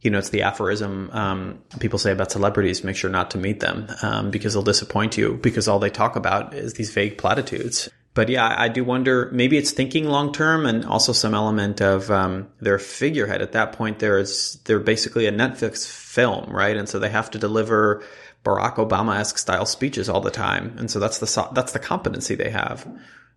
you 0.00 0.10
know, 0.10 0.18
it's 0.18 0.30
the 0.30 0.42
aphorism 0.42 1.10
um, 1.12 1.62
people 1.80 1.98
say 1.98 2.12
about 2.12 2.30
celebrities: 2.30 2.84
make 2.84 2.96
sure 2.96 3.10
not 3.10 3.32
to 3.32 3.38
meet 3.38 3.60
them 3.60 3.88
um, 4.02 4.30
because 4.30 4.54
they'll 4.54 4.62
disappoint 4.62 5.18
you 5.18 5.34
because 5.34 5.66
all 5.66 5.80
they 5.80 5.90
talk 5.90 6.14
about 6.16 6.54
is 6.54 6.74
these 6.74 6.90
vague 6.90 7.18
platitudes 7.18 7.88
but 8.18 8.28
yeah, 8.28 8.52
I 8.58 8.66
do 8.66 8.82
wonder. 8.82 9.30
Maybe 9.30 9.56
it's 9.58 9.70
thinking 9.70 10.06
long 10.06 10.32
term, 10.32 10.66
and 10.66 10.84
also 10.84 11.12
some 11.12 11.34
element 11.34 11.80
of 11.80 12.10
um, 12.10 12.48
their 12.58 12.80
figurehead. 12.80 13.42
At 13.42 13.52
that 13.52 13.70
point, 13.70 14.00
there 14.00 14.18
is 14.18 14.58
they're 14.64 14.80
basically 14.80 15.26
a 15.26 15.30
Netflix 15.30 15.88
film, 15.88 16.50
right? 16.50 16.76
And 16.76 16.88
so 16.88 16.98
they 16.98 17.10
have 17.10 17.30
to 17.30 17.38
deliver 17.38 18.02
Barack 18.44 18.74
Obama 18.74 19.20
esque 19.20 19.38
style 19.38 19.66
speeches 19.66 20.08
all 20.08 20.20
the 20.20 20.32
time, 20.32 20.74
and 20.78 20.90
so 20.90 20.98
that's 20.98 21.18
the 21.20 21.48
that's 21.52 21.70
the 21.70 21.78
competency 21.78 22.34
they 22.34 22.50
have. 22.50 22.84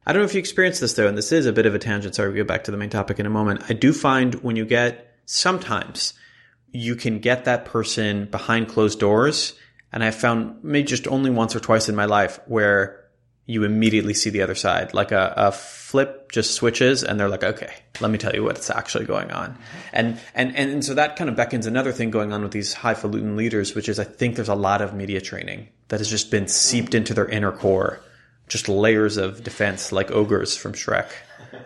I 0.07 0.13
don't 0.13 0.23
know 0.23 0.25
if 0.25 0.33
you 0.33 0.39
experience 0.39 0.79
this 0.79 0.93
though, 0.93 1.07
and 1.07 1.15
this 1.15 1.31
is 1.31 1.45
a 1.45 1.53
bit 1.53 1.67
of 1.67 1.75
a 1.75 1.79
tangent. 1.79 2.15
Sorry, 2.15 2.29
we 2.29 2.33
will 2.33 2.39
get 2.39 2.47
back 2.47 2.63
to 2.63 2.71
the 2.71 2.77
main 2.77 2.89
topic 2.89 3.19
in 3.19 3.27
a 3.27 3.29
moment. 3.29 3.61
I 3.69 3.73
do 3.73 3.93
find 3.93 4.33
when 4.41 4.55
you 4.55 4.65
get 4.65 5.15
sometimes 5.27 6.15
you 6.71 6.95
can 6.95 7.19
get 7.19 7.45
that 7.45 7.65
person 7.65 8.25
behind 8.25 8.67
closed 8.67 8.99
doors, 8.99 9.53
and 9.93 10.03
I 10.03 10.09
found 10.09 10.63
maybe 10.63 10.87
just 10.87 11.07
only 11.07 11.29
once 11.29 11.55
or 11.55 11.59
twice 11.59 11.87
in 11.87 11.95
my 11.95 12.05
life 12.05 12.39
where 12.47 13.00
you 13.45 13.63
immediately 13.63 14.13
see 14.13 14.29
the 14.29 14.41
other 14.41 14.55
side. 14.55 14.93
Like 14.93 15.11
a, 15.11 15.33
a, 15.35 15.51
flip 15.51 16.31
just 16.31 16.53
switches 16.53 17.03
and 17.03 17.19
they're 17.19 17.27
like, 17.27 17.43
okay, 17.43 17.73
let 17.99 18.09
me 18.09 18.17
tell 18.17 18.33
you 18.33 18.45
what's 18.45 18.69
actually 18.69 19.03
going 19.03 19.29
on. 19.31 19.57
And, 19.91 20.17
and, 20.33 20.55
and 20.55 20.85
so 20.85 20.93
that 20.93 21.17
kind 21.17 21.29
of 21.29 21.35
beckons 21.35 21.65
another 21.65 21.91
thing 21.91 22.11
going 22.11 22.31
on 22.31 22.43
with 22.43 22.53
these 22.53 22.73
highfalutin 22.73 23.35
leaders, 23.35 23.75
which 23.75 23.89
is 23.89 23.99
I 23.99 24.05
think 24.05 24.35
there's 24.35 24.47
a 24.47 24.55
lot 24.55 24.81
of 24.81 24.93
media 24.93 25.19
training 25.19 25.67
that 25.89 25.99
has 25.99 26.09
just 26.09 26.31
been 26.31 26.47
seeped 26.47 26.95
into 26.95 27.13
their 27.13 27.27
inner 27.27 27.51
core. 27.51 27.99
Just 28.47 28.69
layers 28.69 29.17
of 29.17 29.43
defense 29.43 29.91
like 29.91 30.11
ogres 30.11 30.55
from 30.55 30.73
Shrek. 30.73 31.09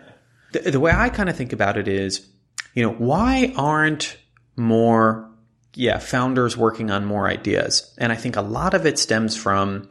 The, 0.51 0.71
the 0.71 0.79
way 0.79 0.93
I 0.93 1.09
kind 1.09 1.27
of 1.27 1.35
think 1.35 1.51
about 1.51 1.75
it 1.75 1.89
is, 1.89 2.25
you 2.73 2.83
know, 2.83 2.93
why 2.93 3.53
aren't 3.57 4.15
more, 4.55 5.29
yeah, 5.73 5.99
founders 5.99 6.55
working 6.55 6.91
on 6.91 7.03
more 7.03 7.27
ideas? 7.27 7.93
And 7.97 8.13
I 8.13 8.15
think 8.15 8.37
a 8.37 8.41
lot 8.41 8.73
of 8.73 8.85
it 8.85 8.97
stems 8.97 9.35
from 9.35 9.89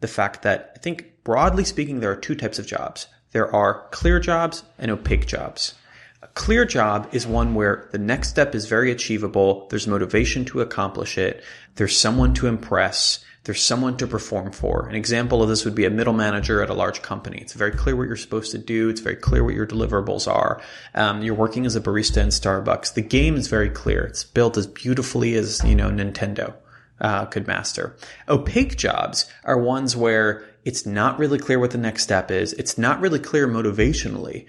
the 0.00 0.08
fact 0.08 0.42
that 0.42 0.72
I 0.76 0.78
think 0.78 1.24
broadly 1.24 1.64
speaking, 1.64 2.00
there 2.00 2.10
are 2.10 2.16
two 2.16 2.34
types 2.34 2.58
of 2.58 2.66
jobs. 2.66 3.06
There 3.32 3.54
are 3.54 3.86
clear 3.90 4.18
jobs 4.18 4.64
and 4.78 4.90
opaque 4.90 5.26
jobs. 5.26 5.74
A 6.22 6.26
clear 6.28 6.64
job 6.64 7.08
is 7.12 7.26
one 7.26 7.54
where 7.54 7.88
the 7.92 7.98
next 7.98 8.28
step 8.28 8.54
is 8.54 8.66
very 8.66 8.90
achievable. 8.90 9.66
There's 9.70 9.86
motivation 9.86 10.44
to 10.46 10.60
accomplish 10.60 11.16
it. 11.16 11.42
There's 11.76 11.96
someone 11.96 12.34
to 12.34 12.46
impress. 12.46 13.24
There's 13.44 13.62
someone 13.62 13.96
to 13.96 14.06
perform 14.06 14.52
for. 14.52 14.86
An 14.86 14.94
example 14.94 15.42
of 15.42 15.48
this 15.48 15.64
would 15.64 15.74
be 15.74 15.86
a 15.86 15.90
middle 15.90 16.12
manager 16.12 16.62
at 16.62 16.68
a 16.68 16.74
large 16.74 17.00
company. 17.00 17.38
It's 17.38 17.54
very 17.54 17.70
clear 17.70 17.96
what 17.96 18.06
you're 18.06 18.16
supposed 18.16 18.50
to 18.50 18.58
do. 18.58 18.90
It's 18.90 19.00
very 19.00 19.16
clear 19.16 19.42
what 19.42 19.54
your 19.54 19.66
deliverables 19.66 20.30
are. 20.30 20.60
Um, 20.94 21.22
you're 21.22 21.34
working 21.34 21.64
as 21.64 21.74
a 21.74 21.80
barista 21.80 22.18
in 22.18 22.28
Starbucks. 22.28 22.92
The 22.92 23.02
game 23.02 23.36
is 23.36 23.48
very 23.48 23.70
clear. 23.70 24.02
It's 24.04 24.24
built 24.24 24.58
as 24.58 24.66
beautifully 24.66 25.36
as, 25.36 25.64
you 25.64 25.74
know, 25.74 25.88
Nintendo. 25.88 26.52
Uh, 27.00 27.24
could 27.24 27.46
master. 27.46 27.96
Opaque 28.28 28.76
jobs 28.76 29.30
are 29.44 29.58
ones 29.58 29.96
where 29.96 30.44
it's 30.66 30.84
not 30.84 31.18
really 31.18 31.38
clear 31.38 31.58
what 31.58 31.70
the 31.70 31.78
next 31.78 32.02
step 32.02 32.30
is. 32.30 32.52
It's 32.52 32.76
not 32.76 33.00
really 33.00 33.18
clear 33.18 33.48
motivationally 33.48 34.46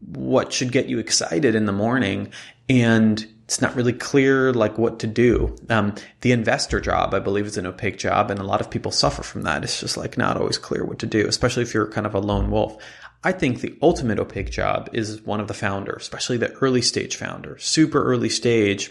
what 0.00 0.52
should 0.52 0.72
get 0.72 0.88
you 0.88 0.98
excited 0.98 1.54
in 1.54 1.66
the 1.66 1.72
morning. 1.72 2.32
And 2.68 3.24
it's 3.44 3.60
not 3.60 3.76
really 3.76 3.92
clear 3.92 4.52
like 4.52 4.76
what 4.76 4.98
to 4.98 5.06
do. 5.06 5.56
Um, 5.70 5.94
the 6.22 6.32
investor 6.32 6.80
job, 6.80 7.14
I 7.14 7.20
believe, 7.20 7.46
is 7.46 7.56
an 7.56 7.66
opaque 7.66 7.96
job, 7.96 8.28
and 8.28 8.40
a 8.40 8.44
lot 8.44 8.60
of 8.60 8.70
people 8.70 8.90
suffer 8.90 9.22
from 9.22 9.42
that. 9.42 9.62
It's 9.62 9.80
just 9.80 9.96
like 9.96 10.18
not 10.18 10.36
always 10.36 10.58
clear 10.58 10.84
what 10.84 10.98
to 10.98 11.06
do, 11.06 11.28
especially 11.28 11.62
if 11.62 11.72
you're 11.72 11.86
kind 11.86 12.08
of 12.08 12.14
a 12.16 12.18
lone 12.18 12.50
wolf. 12.50 12.76
I 13.22 13.30
think 13.30 13.60
the 13.60 13.78
ultimate 13.80 14.18
opaque 14.18 14.50
job 14.50 14.88
is 14.92 15.22
one 15.22 15.38
of 15.38 15.46
the 15.46 15.54
founders, 15.54 16.02
especially 16.02 16.38
the 16.38 16.52
early 16.54 16.82
stage 16.82 17.14
founder, 17.14 17.56
super 17.58 18.02
early 18.02 18.28
stage. 18.28 18.90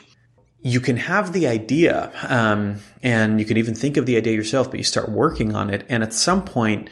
You 0.66 0.80
can 0.80 0.98
have 0.98 1.32
the 1.32 1.48
idea, 1.48 2.12
um, 2.28 2.78
and 3.04 3.40
you 3.40 3.46
can 3.46 3.58
even 3.58 3.76
think 3.76 3.98
of 3.98 4.08
the 4.08 4.18
idea 4.18 4.34
yourself, 4.34 4.72
but 4.72 4.80
you 4.80 4.84
start 4.84 5.10
working 5.10 5.56
on 5.56 5.70
it, 5.70 5.86
and 5.90 6.02
at 6.02 6.12
some 6.12 6.44
point, 6.44 6.90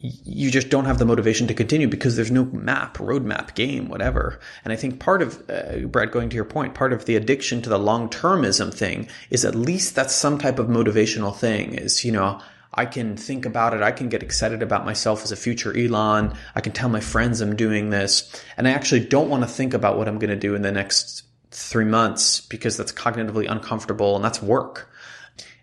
you 0.00 0.50
just 0.50 0.70
don't 0.70 0.86
have 0.86 0.98
the 0.98 1.04
motivation 1.04 1.46
to 1.46 1.54
continue 1.54 1.86
because 1.86 2.16
there's 2.16 2.32
no 2.32 2.46
map, 2.46 2.98
roadmap, 2.98 3.54
game, 3.54 3.88
whatever. 3.88 4.40
And 4.64 4.72
I 4.72 4.76
think 4.76 4.98
part 4.98 5.22
of, 5.22 5.48
uh, 5.48 5.86
Brad, 5.86 6.10
going 6.10 6.28
to 6.30 6.34
your 6.34 6.44
point, 6.44 6.74
part 6.74 6.92
of 6.92 7.04
the 7.04 7.14
addiction 7.14 7.62
to 7.62 7.70
the 7.70 7.78
long 7.78 8.08
termism 8.08 8.74
thing 8.74 9.08
is 9.30 9.44
at 9.44 9.54
least 9.54 9.94
that's 9.94 10.14
some 10.14 10.36
type 10.36 10.58
of 10.58 10.66
motivational 10.66 11.34
thing 11.34 11.74
is, 11.74 12.04
you 12.04 12.12
know, 12.12 12.40
I 12.74 12.84
can 12.84 13.16
think 13.16 13.46
about 13.46 13.72
it. 13.72 13.82
I 13.82 13.92
can 13.92 14.08
get 14.08 14.22
excited 14.22 14.62
about 14.62 14.84
myself 14.84 15.22
as 15.22 15.32
a 15.32 15.36
future 15.36 15.76
Elon. 15.76 16.34
I 16.54 16.60
can 16.60 16.72
tell 16.72 16.90
my 16.90 17.00
friends 17.00 17.40
I'm 17.40 17.56
doing 17.56 17.88
this. 17.88 18.30
And 18.58 18.68
I 18.68 18.72
actually 18.72 19.06
don't 19.06 19.30
want 19.30 19.44
to 19.44 19.48
think 19.48 19.72
about 19.72 19.96
what 19.96 20.08
I'm 20.08 20.18
going 20.18 20.30
to 20.30 20.36
do 20.36 20.54
in 20.54 20.62
the 20.62 20.72
next 20.72 21.22
three 21.56 21.84
months 21.84 22.40
because 22.40 22.76
that's 22.76 22.92
cognitively 22.92 23.50
uncomfortable 23.50 24.14
and 24.14 24.24
that's 24.24 24.42
work. 24.42 24.90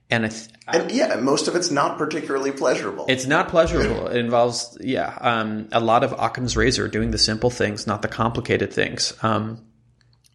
And, 0.10 0.30
th- 0.30 0.50
and 0.68 0.92
yeah, 0.92 1.16
most 1.16 1.48
of 1.48 1.56
it's 1.56 1.72
not 1.72 1.98
particularly 1.98 2.52
pleasurable. 2.52 3.06
It's 3.08 3.26
not 3.26 3.48
pleasurable. 3.48 4.08
It 4.08 4.18
involves, 4.18 4.78
yeah, 4.82 5.18
um, 5.22 5.70
a 5.72 5.80
lot 5.80 6.04
of 6.04 6.14
Occam's 6.14 6.58
razor, 6.58 6.88
doing 6.88 7.12
the 7.12 7.18
simple 7.18 7.50
things, 7.50 7.88
not 7.88 8.02
the 8.02 8.08
complicated 8.08 8.74
things. 8.74 9.14
Um, 9.24 9.64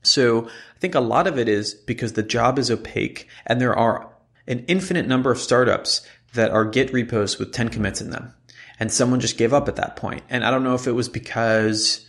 so 0.02 0.46
I 0.46 0.78
think 0.78 0.94
a 0.94 1.00
lot 1.00 1.26
of 1.26 1.38
it 1.38 1.48
is 1.48 1.74
because 1.74 2.12
the 2.12 2.22
job 2.22 2.58
is 2.58 2.70
opaque 2.70 3.28
and 3.46 3.60
there 3.60 3.76
are 3.76 4.10
an 4.46 4.64
infinite 4.68 5.06
number 5.06 5.30
of 5.30 5.38
startups 5.38 6.06
that 6.34 6.50
are 6.50 6.64
Git 6.64 6.92
repos 6.92 7.38
with 7.38 7.52
10 7.52 7.68
commits 7.68 8.00
in 8.00 8.10
them. 8.10 8.32
And 8.80 8.92
someone 8.92 9.20
just 9.20 9.38
gave 9.38 9.52
up 9.52 9.68
at 9.68 9.76
that 9.76 9.96
point. 9.96 10.22
And 10.30 10.44
I 10.44 10.52
don't 10.52 10.62
know 10.62 10.74
if 10.74 10.86
it 10.86 10.92
was 10.92 11.08
because 11.08 12.07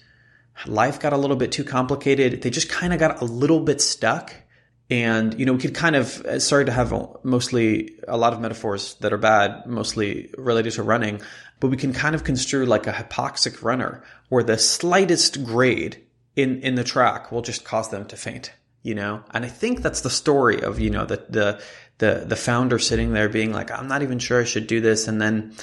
life 0.66 1.00
got 1.00 1.14
a 1.14 1.18
little 1.18 1.36
bit 1.36 1.52
too 1.52 1.64
complicated. 1.64 2.42
They 2.42 2.50
just 2.50 2.70
kind 2.70 2.94
of 2.94 3.00
got 3.00 3.22
a 3.22 3.26
little 3.26 3.60
bit 3.60 3.82
stuck 3.82 4.34
and, 4.90 5.40
you 5.40 5.46
know, 5.46 5.54
we 5.54 5.60
could 5.60 5.76
kind 5.76 5.96
of, 5.96 6.26
uh, 6.26 6.40
sorry 6.40 6.66
to 6.66 6.72
have 6.72 6.92
mostly 7.24 7.92
a 8.08 8.18
lot 8.18 8.34
of 8.34 8.42
metaphors 8.42 8.96
that 8.96 9.14
are 9.14 9.20
bad, 9.20 9.68
mostly 9.68 10.32
related 10.36 10.74
to 10.74 10.84
running, 10.84 11.22
but 11.60 11.68
we 11.68 11.78
can 11.78 11.94
kind 11.94 12.16
of 12.16 12.24
construe 12.24 12.66
like 12.66 12.88
a 12.88 12.92
hypoxic 12.92 13.62
runner 13.62 14.04
where 14.30 14.44
the 14.44 14.58
slightest 14.58 15.44
grade 15.44 16.02
in, 16.36 16.62
in 16.62 16.76
the 16.76 16.84
track 16.84 17.32
will 17.32 17.44
just 17.44 17.64
cause 17.64 17.90
them 17.90 18.06
to 18.06 18.18
faint, 18.18 18.52
you 18.82 18.96
know? 18.96 19.24
And 19.32 19.46
I 19.46 19.50
think 19.50 19.84
that's 19.84 20.02
the 20.02 20.10
story 20.10 20.64
of, 20.64 20.80
you 20.80 20.90
know, 20.90 21.06
the, 21.06 21.24
the, 21.30 21.62
the, 22.00 22.24
the 22.26 22.36
founder 22.36 22.80
sitting 22.80 23.14
there 23.14 23.30
being 23.30 23.52
like, 23.54 23.70
I'm 23.70 23.88
not 23.88 24.02
even 24.02 24.18
sure 24.18 24.42
I 24.42 24.46
should 24.46 24.66
do 24.66 24.82
this. 24.82 25.08
And 25.08 25.22
then, 25.22 25.54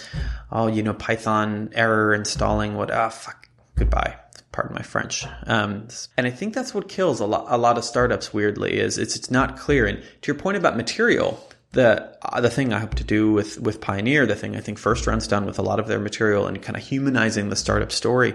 oh, 0.53 0.69
you 0.69 0.85
know, 0.85 0.95
Python 0.95 1.71
error 1.73 2.15
installing 2.15 2.75
what, 2.75 2.93
ah, 2.93 3.09
fuck, 3.09 3.49
goodbye 3.75 4.19
pardon 4.53 4.75
my 4.75 4.83
French. 4.83 5.25
Um, 5.47 5.89
and 6.17 6.27
I 6.27 6.31
think 6.31 6.55
that's 6.55 6.75
what 6.75 6.89
kills 6.89 7.21
a 7.21 7.27
lot, 7.27 7.47
a 7.49 7.59
lot 7.59 7.79
of 7.79 7.85
startups. 7.85 8.33
Weirdly, 8.33 8.79
is 8.79 8.99
it's 8.99 9.17
it's 9.17 9.31
not 9.31 9.59
clear. 9.59 9.87
And 9.87 10.03
to 10.23 10.27
your 10.33 10.39
point 10.39 10.57
about 10.57 10.77
material, 10.77 11.47
the 11.73 12.17
uh, 12.23 12.41
the 12.41 12.51
thing 12.51 12.73
I 12.73 12.79
hope 12.79 12.95
to 12.95 13.05
do 13.05 13.33
with 13.33 13.61
with 13.61 13.81
Pioneer, 13.81 14.27
the 14.27 14.35
thing 14.35 14.57
I 14.57 14.61
think 14.61 14.79
First 14.79 15.07
Round's 15.07 15.29
done 15.29 15.47
with 15.47 15.59
a 15.59 15.63
lot 15.63 15.81
of 15.81 15.89
their 15.89 16.01
material 16.01 16.47
and 16.47 16.61
kind 16.63 16.77
of 16.77 16.83
humanizing 16.83 17.49
the 17.49 17.57
startup 17.57 17.93
story, 17.93 18.35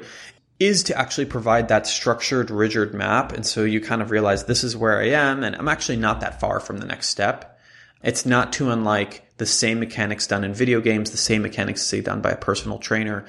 is 0.59 0.83
to 0.83 0.97
actually 0.97 1.25
provide 1.25 1.67
that 1.69 1.87
structured, 1.87 2.51
rigid 2.51 2.93
map. 2.93 3.31
And 3.31 3.45
so 3.45 3.63
you 3.63 3.81
kind 3.81 4.01
of 4.01 4.11
realize 4.11 4.45
this 4.45 4.63
is 4.63 4.77
where 4.77 4.99
I 4.99 5.09
am, 5.09 5.43
and 5.43 5.55
I'm 5.55 5.67
actually 5.67 5.97
not 5.97 6.21
that 6.21 6.39
far 6.39 6.59
from 6.59 6.77
the 6.77 6.85
next 6.85 7.09
step. 7.09 7.59
It's 8.03 8.25
not 8.25 8.53
too 8.53 8.69
unlike 8.69 9.27
the 9.37 9.45
same 9.45 9.79
mechanics 9.79 10.27
done 10.27 10.43
in 10.43 10.53
video 10.53 10.81
games, 10.81 11.11
the 11.11 11.17
same 11.17 11.41
mechanics 11.41 11.81
say 11.81 12.01
done 12.01 12.21
by 12.21 12.31
a 12.31 12.37
personal 12.37 12.77
trainer. 12.77 13.25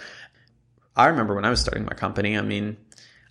I 0.96 1.06
remember 1.06 1.34
when 1.34 1.44
I 1.44 1.50
was 1.50 1.60
starting 1.60 1.84
my 1.84 1.94
company, 1.94 2.36
I 2.36 2.42
mean, 2.42 2.76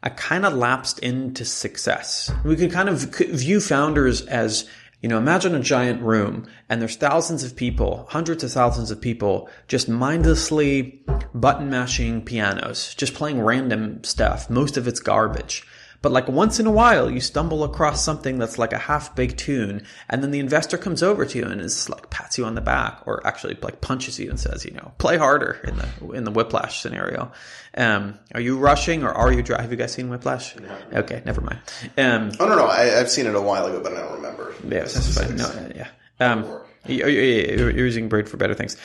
I 0.04 0.10
kind 0.10 0.46
of 0.46 0.54
lapsed 0.54 1.00
into 1.00 1.46
success. 1.46 2.32
We 2.44 2.56
could 2.56 2.72
kind 2.72 2.90
of 2.90 3.00
view 3.16 3.60
founders 3.60 4.22
as, 4.24 4.68
you 5.02 5.10
know, 5.10 5.20
imagine 5.20 5.54
a 5.54 5.60
giant 5.60 6.02
room 6.02 6.48
and 6.70 6.82
there's 6.82 6.96
thousands 6.96 7.44
of 7.44 7.56
people, 7.56 8.08
hundreds 8.10 8.44
of 8.44 8.52
thousands 8.52 8.90
of 8.90 9.00
people 9.00 9.48
just 9.68 9.88
mindlessly 9.88 11.04
button 11.36 11.70
mashing 11.70 12.24
pianos, 12.24 12.96
just 12.96 13.14
playing 13.14 13.42
random 13.42 14.04
stuff. 14.04 14.50
Most 14.50 14.76
of 14.76 14.88
it's 14.88 15.00
garbage. 15.00 15.64
But 16.02 16.12
like 16.12 16.28
once 16.28 16.60
in 16.60 16.66
a 16.66 16.72
while, 16.72 17.12
you 17.12 17.20
stumble 17.20 17.64
across 17.64 18.04
something 18.04 18.40
that's 18.40 18.58
like 18.58 18.74
a 18.74 18.78
half 18.78 19.16
baked 19.16 19.38
tune, 19.38 19.84
and 20.10 20.24
then 20.24 20.32
the 20.32 20.40
investor 20.40 20.78
comes 20.78 21.04
over 21.04 21.26
to 21.26 21.38
you 21.38 21.46
and 21.46 21.62
is 21.62 21.90
like 21.90 22.10
pats 22.10 22.38
you 22.38 22.46
on 22.46 22.56
the 22.56 22.62
back, 22.62 23.02
or 23.06 23.26
actually 23.26 23.58
like 23.62 23.82
punches 23.82 24.20
you 24.20 24.30
and 24.30 24.40
says, 24.40 24.66
you 24.66 24.72
know, 24.72 24.94
play 24.98 25.18
harder 25.18 25.60
in 25.64 25.78
the 25.78 26.12
in 26.14 26.24
the 26.24 26.32
whiplash 26.32 26.82
scenario. 26.82 27.32
Um, 27.76 28.20
are 28.34 28.42
you 28.42 28.58
rushing 28.58 29.04
or 29.04 29.12
are 29.12 29.32
you? 29.32 29.44
Dry? 29.44 29.62
Have 29.62 29.72
you 29.72 29.78
guys 29.78 29.94
seen 29.94 30.10
Whiplash? 30.10 30.56
No. 30.58 30.78
Okay, 30.94 31.22
never 31.26 31.42
mind. 31.42 31.60
Um, 31.98 32.32
oh 32.40 32.48
no, 32.48 32.56
no, 32.56 32.68
I, 32.68 32.86
have 32.86 33.10
seen 33.10 33.28
it 33.28 33.36
a 33.36 33.42
while 33.42 33.66
ago, 33.68 33.82
but 33.82 33.94
I 33.94 34.02
don't 34.02 34.14
remember. 34.14 34.54
Yeah, 34.64 34.80
that's 34.82 35.18
fine. 35.18 35.36
No, 35.36 35.70
yeah. 35.76 35.88
Um, 36.20 36.62
you're, 36.88 37.10
you're 37.10 37.72
using 37.72 38.10
Braid 38.10 38.28
for 38.28 38.38
better 38.38 38.56
things. 38.56 38.76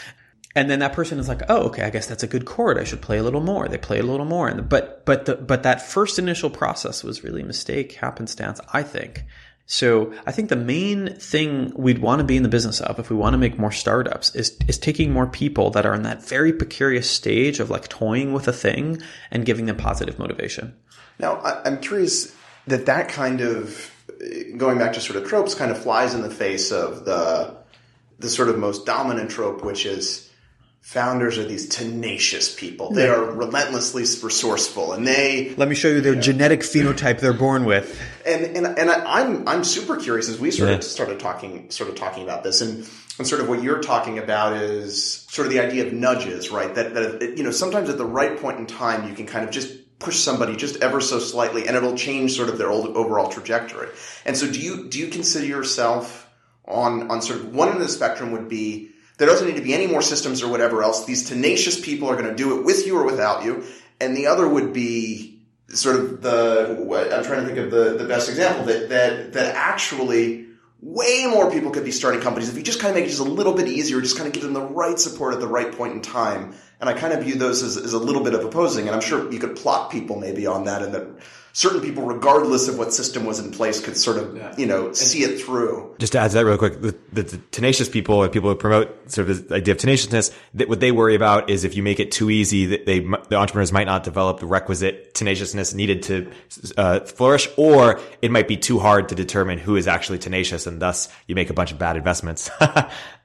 And 0.57 0.71
then 0.71 0.79
that 0.79 0.95
person 0.95 1.19
is 1.19 1.29
like, 1.29 1.43
"Oh, 1.51 1.65
okay, 1.65 1.83
I 1.83 1.91
guess 1.91 2.07
that's 2.07 2.23
a 2.23 2.27
good 2.27 2.47
chord. 2.47 2.79
I 2.79 2.85
should 2.85 3.03
play 3.03 3.19
a 3.19 3.23
little 3.23 3.43
more." 3.43 3.69
They 3.69 3.77
play 3.77 3.99
a 3.99 4.03
little 4.03 4.25
more, 4.25 4.49
and 4.49 4.69
but 4.69 5.05
but 5.05 5.27
the 5.27 5.37
but 5.37 5.63
that 5.65 5.83
first 5.83 6.19
initial 6.19 6.49
process 6.49 7.05
was 7.05 7.23
really 7.23 7.43
mistake, 7.43 7.93
happenstance, 7.93 8.59
I 8.73 8.83
think. 8.83 9.25
So 9.67 10.15
I 10.25 10.33
think 10.33 10.49
the 10.49 10.57
main 10.57 11.15
thing 11.17 11.73
we'd 11.77 11.99
want 11.99 12.21
to 12.21 12.25
be 12.25 12.37
in 12.37 12.45
the 12.45 12.49
business 12.49 12.81
of, 12.81 12.99
if 12.99 13.11
we 13.11 13.17
want 13.17 13.35
to 13.35 13.39
make 13.39 13.59
more 13.59 13.71
startups, 13.71 14.35
is 14.35 14.57
is 14.67 14.79
taking 14.79 15.13
more 15.13 15.27
people 15.27 15.71
that 15.73 15.85
are 15.85 15.93
in 15.93 16.05
that 16.05 16.27
very 16.27 16.55
precarious 16.55 17.11
stage 17.11 17.61
of 17.61 17.69
like 17.69 17.89
toying 17.89 18.33
with 18.33 18.49
a 18.49 18.53
thing 18.53 19.03
and 19.31 19.45
giving 19.45 19.67
them 19.67 19.77
positive 19.77 20.19
motivation. 20.19 20.75
Now, 21.19 21.41
I'm 21.67 21.81
curious 21.81 22.35
that 22.67 22.87
that 22.87 23.11
kind 23.11 23.43
of 23.43 23.93
going 24.57 24.79
back 24.79 24.95
to 24.95 25.01
sort 25.03 25.21
of 25.23 25.29
tropes 25.29 25.55
kind 25.55 25.71
of 25.71 25.77
flies 25.77 26.15
in 26.15 26.23
the 26.23 26.31
face 26.31 26.73
of 26.73 27.05
the 27.05 27.55
the 28.19 28.31
sort 28.31 28.49
of 28.49 28.57
most 28.59 28.87
dominant 28.87 29.31
trope, 29.31 29.63
which 29.63 29.85
is 29.85 30.26
founders 30.87 31.37
are 31.37 31.45
these 31.45 31.69
tenacious 31.69 32.55
people. 32.55 32.93
They 32.93 33.09
are 33.09 33.33
relentlessly 33.33 34.03
resourceful, 34.03 34.93
and 34.93 35.05
they. 35.05 35.53
Let 35.57 35.69
me 35.69 35.75
show 35.75 35.89
you 35.89 36.01
their 36.01 36.13
you 36.13 36.17
know, 36.17 36.23
genetic 36.23 36.61
phenotype 36.61 37.19
they're 37.19 37.33
born 37.33 37.65
with. 37.65 38.01
And 38.25 38.57
and 38.57 38.67
and 38.79 38.89
I, 38.89 39.23
am 39.23 39.49
I'm 39.49 39.65
super 39.65 39.97
curious 39.97 40.29
as 40.29 40.39
we 40.39 40.53
sort 40.53 40.71
yeah. 40.71 40.77
of 40.77 40.85
started 40.85 41.19
talking 41.19 41.71
sort 41.71 41.91
of 41.91 41.97
talking 41.97 42.23
about 42.23 42.45
this, 42.45 42.61
and 42.61 42.89
and 43.19 43.27
sort 43.27 43.41
of 43.41 43.49
what 43.49 43.65
you're 43.65 43.83
talking 43.83 44.21
about 44.21 44.57
is 44.57 45.27
sort 45.29 45.47
of 45.47 45.53
the 45.53 45.59
idea 45.59 45.89
of 45.89 45.93
nudges, 45.93 46.51
right? 46.51 46.73
That 46.73 46.95
that 46.95 47.35
you 47.37 47.43
know 47.43 47.51
sometimes 47.51 47.89
at 47.89 47.99
the 47.99 48.07
right 48.07 48.39
point 48.41 48.61
in 48.61 48.67
time 48.67 49.09
you 49.09 49.15
can 49.15 49.27
kind 49.27 49.45
of 49.45 49.51
just 49.51 49.99
push 49.99 50.19
somebody 50.19 50.55
just 50.55 50.81
ever 50.85 51.01
so 51.01 51.19
slightly, 51.19 51.67
and 51.67 51.77
it'll 51.77 51.97
change 51.97 52.37
sort 52.37 52.49
of 52.49 52.59
their 52.59 52.71
old, 52.71 52.97
overall 52.97 53.29
trajectory. 53.29 53.89
And 54.25 54.37
so, 54.37 54.47
do 54.47 54.61
you 54.61 54.89
do 54.89 55.01
you 55.01 55.09
consider 55.09 55.47
yourself 55.47 56.31
on 56.65 57.11
on 57.11 57.23
sort 57.23 57.41
of 57.41 57.53
one 57.53 57.71
end 57.71 57.79
of 57.79 57.83
the 57.83 57.89
spectrum 57.89 58.31
would 58.31 58.49
be 58.49 58.93
there 59.19 59.27
doesn't 59.27 59.47
need 59.47 59.57
to 59.57 59.63
be 59.63 59.75
any 59.75 59.87
more 59.87 60.03
systems 60.03 60.43
or 60.43 60.51
whatever 60.51 60.83
else. 60.83 61.05
These 61.05 61.29
tenacious 61.29 61.81
people 61.81 62.09
are 62.09 62.17
going 62.17 62.29
to 62.29 62.35
do 62.35 62.59
it 62.59 62.65
with 62.65 62.87
you 62.87 62.99
or 62.99 63.05
without 63.05 63.45
you. 63.45 63.65
And 64.01 64.17
the 64.17 64.27
other 64.27 64.47
would 64.47 64.73
be 64.73 65.41
sort 65.69 65.97
of 65.97 66.23
the, 66.23 66.77
I'm 67.15 67.25
trying 67.25 67.41
to 67.41 67.47
think 67.47 67.59
of 67.59 67.71
the, 67.71 67.97
the 67.97 68.05
best 68.05 68.29
example 68.29 68.67
that, 68.67 68.89
that, 68.91 69.33
that 69.33 69.55
actually 69.55 70.47
way 70.81 71.27
more 71.27 71.51
people 71.51 71.71
could 71.71 71.85
be 71.85 71.91
starting 71.91 72.21
companies 72.21 72.49
if 72.49 72.57
you 72.57 72.63
just 72.63 72.81
kind 72.81 72.91
of 72.91 72.97
make 72.97 73.07
it 73.07 73.09
just 73.09 73.21
a 73.21 73.25
little 73.25 73.55
bit 73.55 73.67
easier, 73.67 74.01
just 74.01 74.17
kind 74.17 74.27
of 74.27 74.35
give 74.35 74.43
them 74.43 74.53
the 74.53 74.61
right 74.61 74.99
support 74.99 75.33
at 75.35 75.41
the 75.41 75.49
right 75.49 75.73
point 75.73 75.95
in 75.95 76.03
time. 76.03 76.55
And 76.79 76.91
I 76.91 76.93
kind 76.93 77.15
of 77.15 77.25
view 77.25 77.37
those 77.37 77.63
as, 77.63 77.79
as 77.79 77.95
a 77.95 77.99
little 77.99 78.23
bit 78.23 78.35
of 78.35 78.45
opposing. 78.45 78.87
And 78.87 78.95
I'm 78.95 79.01
sure 79.01 79.33
you 79.33 79.39
could 79.39 79.57
plot 79.57 79.91
people 79.91 80.21
maybe 80.21 80.47
on 80.47 80.65
that 80.65 80.83
and 80.83 80.95
that 80.95 81.07
certain 81.57 81.81
people, 81.81 82.03
regardless 82.03 82.69
of 82.69 82.77
what 82.77 82.93
system 82.93 83.25
was 83.25 83.39
in 83.39 83.51
place, 83.51 83.83
could 83.83 83.97
sort 83.97 84.19
of, 84.19 84.37
yeah. 84.37 84.55
you 84.59 84.67
know, 84.67 84.93
see 84.93 85.23
it 85.23 85.41
through. 85.41 85.97
Just 85.99 86.13
to 86.13 86.19
add 86.19 86.29
to 86.29 86.35
that 86.35 86.45
real 86.45 86.59
quick, 86.59 86.83
the, 86.83 86.95
the, 87.15 87.23
the 87.23 87.39
tenacious 87.51 87.89
people 87.89 88.23
and 88.23 88.31
people 88.31 88.51
who 88.51 88.57
promote 88.57 89.11
sort 89.11 89.31
of 89.31 89.49
the 89.49 89.55
idea 89.55 89.73
of 89.73 89.79
tenaciousness, 89.79 90.33
that 90.53 90.69
what 90.69 90.81
they 90.81 90.93
worry 90.93 91.15
about 91.15 91.49
is 91.49 91.65
if 91.65 91.75
you 91.75 91.83
make 91.83 91.99
it 91.99 92.13
too 92.13 92.29
easy, 92.29 92.67
that 92.67 92.85
they, 92.85 92.99
the 93.01 93.37
entrepreneurs 93.37 93.73
might 93.73 93.87
not 93.87 94.05
develop 94.05 94.39
the 94.39 94.45
requisite 94.45 95.15
tenaciousness 95.15 95.73
needed 95.73 96.03
to 96.03 96.31
uh, 96.77 97.01
flourish, 97.01 97.49
or 97.57 98.01
it 98.21 98.31
might 98.31 98.49
be 98.49 98.59
too 98.59 98.79
hard 98.79 99.09
to 99.09 99.15
determine 99.15 99.59
who 99.59 99.77
is 99.77 99.89
actually 99.89 100.19
tenacious, 100.19 100.67
and 100.67 100.83
thus 100.83 101.09
you 101.27 101.35
make 101.35 101.49
a 101.49 101.55
bunch 101.55 101.73
of 101.73 101.79
bad 101.79 101.97
investments. 101.97 102.51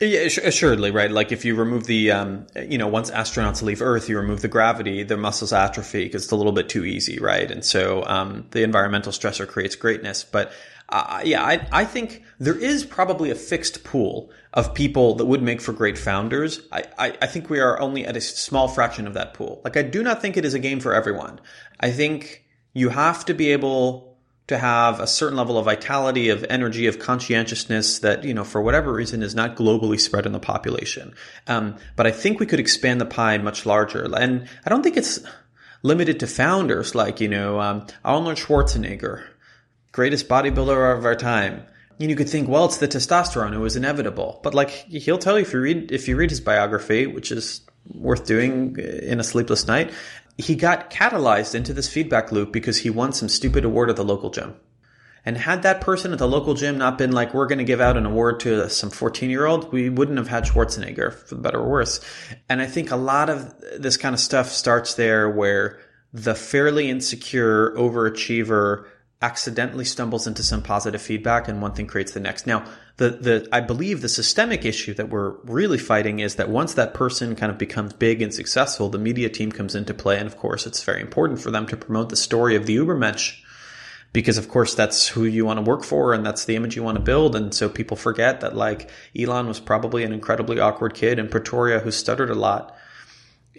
Yeah, 0.00 0.20
assuredly, 0.20 0.92
right? 0.92 1.10
Like 1.10 1.32
if 1.32 1.44
you 1.44 1.56
remove 1.56 1.86
the, 1.86 2.12
um, 2.12 2.46
you 2.54 2.78
know, 2.78 2.86
once 2.86 3.10
astronauts 3.10 3.62
leave 3.62 3.82
Earth, 3.82 4.08
you 4.08 4.16
remove 4.16 4.42
the 4.42 4.48
gravity, 4.48 5.02
their 5.02 5.16
muscles 5.16 5.52
atrophy 5.52 6.04
because 6.04 6.22
it's 6.22 6.32
a 6.32 6.36
little 6.36 6.52
bit 6.52 6.68
too 6.68 6.84
easy, 6.84 7.18
right? 7.18 7.50
And 7.50 7.64
so 7.64 8.04
um, 8.06 8.46
the 8.52 8.62
environmental 8.62 9.10
stressor 9.10 9.46
creates 9.46 9.74
greatness. 9.74 10.22
But 10.22 10.52
uh, 10.88 11.22
yeah, 11.24 11.42
I, 11.42 11.66
I 11.72 11.84
think 11.84 12.22
there 12.38 12.56
is 12.56 12.84
probably 12.84 13.30
a 13.30 13.34
fixed 13.34 13.82
pool 13.82 14.30
of 14.54 14.72
people 14.72 15.16
that 15.16 15.26
would 15.26 15.42
make 15.42 15.60
for 15.60 15.72
great 15.72 15.98
founders. 15.98 16.60
I, 16.70 16.84
I, 16.96 17.16
I 17.20 17.26
think 17.26 17.50
we 17.50 17.58
are 17.58 17.80
only 17.80 18.06
at 18.06 18.16
a 18.16 18.20
small 18.20 18.68
fraction 18.68 19.08
of 19.08 19.14
that 19.14 19.34
pool. 19.34 19.60
Like 19.64 19.76
I 19.76 19.82
do 19.82 20.04
not 20.04 20.22
think 20.22 20.36
it 20.36 20.44
is 20.44 20.54
a 20.54 20.60
game 20.60 20.78
for 20.78 20.94
everyone. 20.94 21.40
I 21.80 21.90
think 21.90 22.44
you 22.72 22.90
have 22.90 23.24
to 23.24 23.34
be 23.34 23.50
able 23.50 24.07
to 24.48 24.58
have 24.58 24.98
a 24.98 25.06
certain 25.06 25.36
level 25.36 25.58
of 25.58 25.66
vitality, 25.66 26.30
of 26.30 26.44
energy, 26.48 26.86
of 26.86 26.98
conscientiousness 26.98 28.00
that, 28.00 28.24
you 28.24 28.34
know, 28.34 28.44
for 28.44 28.60
whatever 28.62 28.92
reason 28.92 29.22
is 29.22 29.34
not 29.34 29.56
globally 29.56 30.00
spread 30.00 30.26
in 30.26 30.32
the 30.32 30.40
population. 30.40 31.14
Um, 31.46 31.76
but 31.96 32.06
I 32.06 32.10
think 32.10 32.40
we 32.40 32.46
could 32.46 32.58
expand 32.58 33.00
the 33.00 33.06
pie 33.06 33.38
much 33.38 33.66
larger. 33.66 34.04
And 34.16 34.48
I 34.64 34.70
don't 34.70 34.82
think 34.82 34.96
it's 34.96 35.20
limited 35.82 36.18
to 36.20 36.26
founders 36.26 36.94
like, 36.94 37.20
you 37.20 37.28
know, 37.28 37.60
um, 37.60 37.86
Arnold 38.04 38.38
Schwarzenegger, 38.38 39.24
greatest 39.92 40.28
bodybuilder 40.28 40.96
of 40.96 41.04
our 41.04 41.16
time. 41.16 41.62
And 42.00 42.08
you 42.08 42.16
could 42.16 42.30
think, 42.30 42.48
well, 42.48 42.64
it's 42.64 42.78
the 42.78 42.86
testosterone; 42.86 43.54
it 43.54 43.58
was 43.58 43.74
inevitable. 43.74 44.38
But 44.44 44.54
like 44.54 44.70
he'll 44.70 45.18
tell 45.18 45.36
you 45.36 45.42
if 45.42 45.52
you 45.52 45.60
read 45.60 45.90
if 45.90 46.06
you 46.06 46.16
read 46.16 46.30
his 46.30 46.40
biography, 46.40 47.08
which 47.08 47.32
is 47.32 47.62
worth 47.92 48.24
doing 48.24 48.76
in 48.78 49.18
a 49.18 49.24
sleepless 49.24 49.66
night, 49.66 49.92
he 50.38 50.54
got 50.54 50.88
catalyzed 50.90 51.54
into 51.54 51.74
this 51.74 51.92
feedback 51.92 52.30
loop 52.30 52.52
because 52.52 52.78
he 52.78 52.90
won 52.90 53.12
some 53.12 53.28
stupid 53.28 53.64
award 53.64 53.90
at 53.90 53.96
the 53.96 54.04
local 54.04 54.30
gym. 54.30 54.54
And 55.24 55.36
had 55.36 55.62
that 55.64 55.80
person 55.80 56.12
at 56.12 56.18
the 56.18 56.28
local 56.28 56.54
gym 56.54 56.78
not 56.78 56.96
been 56.96 57.10
like, 57.12 57.34
we're 57.34 57.48
going 57.48 57.58
to 57.58 57.64
give 57.64 57.80
out 57.80 57.96
an 57.96 58.06
award 58.06 58.40
to 58.40 58.70
some 58.70 58.88
14 58.88 59.28
year 59.28 59.44
old, 59.44 59.72
we 59.72 59.90
wouldn't 59.90 60.16
have 60.16 60.28
had 60.28 60.44
Schwarzenegger, 60.44 61.12
for 61.12 61.34
the 61.34 61.40
better 61.40 61.58
or 61.58 61.68
worse. 61.68 62.00
And 62.48 62.62
I 62.62 62.66
think 62.66 62.92
a 62.92 62.96
lot 62.96 63.28
of 63.28 63.52
this 63.76 63.96
kind 63.96 64.14
of 64.14 64.20
stuff 64.20 64.48
starts 64.48 64.94
there 64.94 65.28
where 65.28 65.80
the 66.12 66.34
fairly 66.34 66.88
insecure 66.88 67.74
overachiever 67.76 68.86
accidentally 69.20 69.84
stumbles 69.84 70.28
into 70.28 70.42
some 70.44 70.62
positive 70.62 71.02
feedback 71.02 71.48
and 71.48 71.60
one 71.60 71.72
thing 71.72 71.86
creates 71.86 72.12
the 72.12 72.20
next. 72.20 72.46
Now, 72.46 72.64
the, 72.98 73.10
the, 73.10 73.48
I 73.50 73.60
believe 73.60 74.00
the 74.00 74.08
systemic 74.08 74.64
issue 74.64 74.94
that 74.94 75.08
we're 75.08 75.30
really 75.42 75.78
fighting 75.78 76.20
is 76.20 76.36
that 76.36 76.48
once 76.48 76.74
that 76.74 76.94
person 76.94 77.34
kind 77.34 77.50
of 77.50 77.58
becomes 77.58 77.92
big 77.92 78.22
and 78.22 78.32
successful, 78.32 78.88
the 78.88 78.98
media 78.98 79.28
team 79.28 79.50
comes 79.50 79.74
into 79.74 79.92
play. 79.92 80.18
And 80.18 80.26
of 80.26 80.36
course, 80.36 80.66
it's 80.66 80.84
very 80.84 81.00
important 81.00 81.40
for 81.40 81.50
them 81.50 81.66
to 81.66 81.76
promote 81.76 82.10
the 82.10 82.16
story 82.16 82.54
of 82.54 82.66
the 82.66 82.76
Ubermensch 82.76 83.42
because 84.12 84.38
of 84.38 84.48
course 84.48 84.74
that's 84.74 85.08
who 85.08 85.24
you 85.24 85.44
want 85.44 85.58
to 85.58 85.62
work 85.62 85.84
for 85.84 86.14
and 86.14 86.24
that's 86.24 86.46
the 86.46 86.56
image 86.56 86.76
you 86.76 86.82
want 86.82 86.96
to 86.96 87.02
build. 87.02 87.34
And 87.34 87.52
so 87.52 87.68
people 87.68 87.96
forget 87.96 88.40
that 88.40 88.56
like 88.56 88.90
Elon 89.18 89.48
was 89.48 89.60
probably 89.60 90.04
an 90.04 90.12
incredibly 90.12 90.60
awkward 90.60 90.94
kid 90.94 91.18
in 91.18 91.28
Pretoria 91.28 91.80
who 91.80 91.90
stuttered 91.90 92.30
a 92.30 92.34
lot 92.34 92.74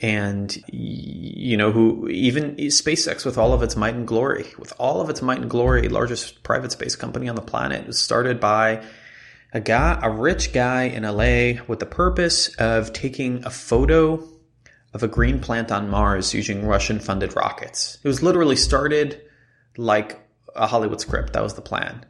and 0.01 0.57
you 0.67 1.57
know 1.57 1.71
who 1.71 2.07
even 2.09 2.55
SpaceX 2.55 3.25
with 3.25 3.37
all 3.37 3.53
of 3.53 3.61
its 3.61 3.75
might 3.75 3.95
and 3.95 4.07
glory, 4.07 4.45
with 4.57 4.73
all 4.77 5.01
of 5.01 5.09
its 5.09 5.21
might 5.21 5.39
and 5.39 5.49
glory, 5.49 5.89
largest 5.89 6.43
private 6.43 6.71
space 6.71 6.95
company 6.95 7.27
on 7.27 7.35
the 7.35 7.41
planet, 7.41 7.85
was 7.85 7.99
started 7.99 8.39
by 8.39 8.83
a 9.51 9.59
guy, 9.59 9.99
a 10.01 10.09
rich 10.09 10.53
guy 10.53 10.83
in 10.83 11.03
LA, 11.03 11.61
with 11.67 11.79
the 11.79 11.85
purpose 11.85 12.55
of 12.55 12.93
taking 12.93 13.43
a 13.45 13.49
photo 13.49 14.25
of 14.93 15.03
a 15.03 15.07
green 15.07 15.39
plant 15.39 15.71
on 15.71 15.89
Mars 15.89 16.33
using 16.33 16.65
Russian-funded 16.65 17.35
rockets. 17.35 17.97
It 18.03 18.07
was 18.07 18.23
literally 18.23 18.55
started 18.55 19.21
like 19.77 20.19
a 20.55 20.67
Hollywood 20.67 21.01
script. 21.01 21.33
That 21.33 21.43
was 21.43 21.53
the 21.53 21.61
plan. 21.61 22.05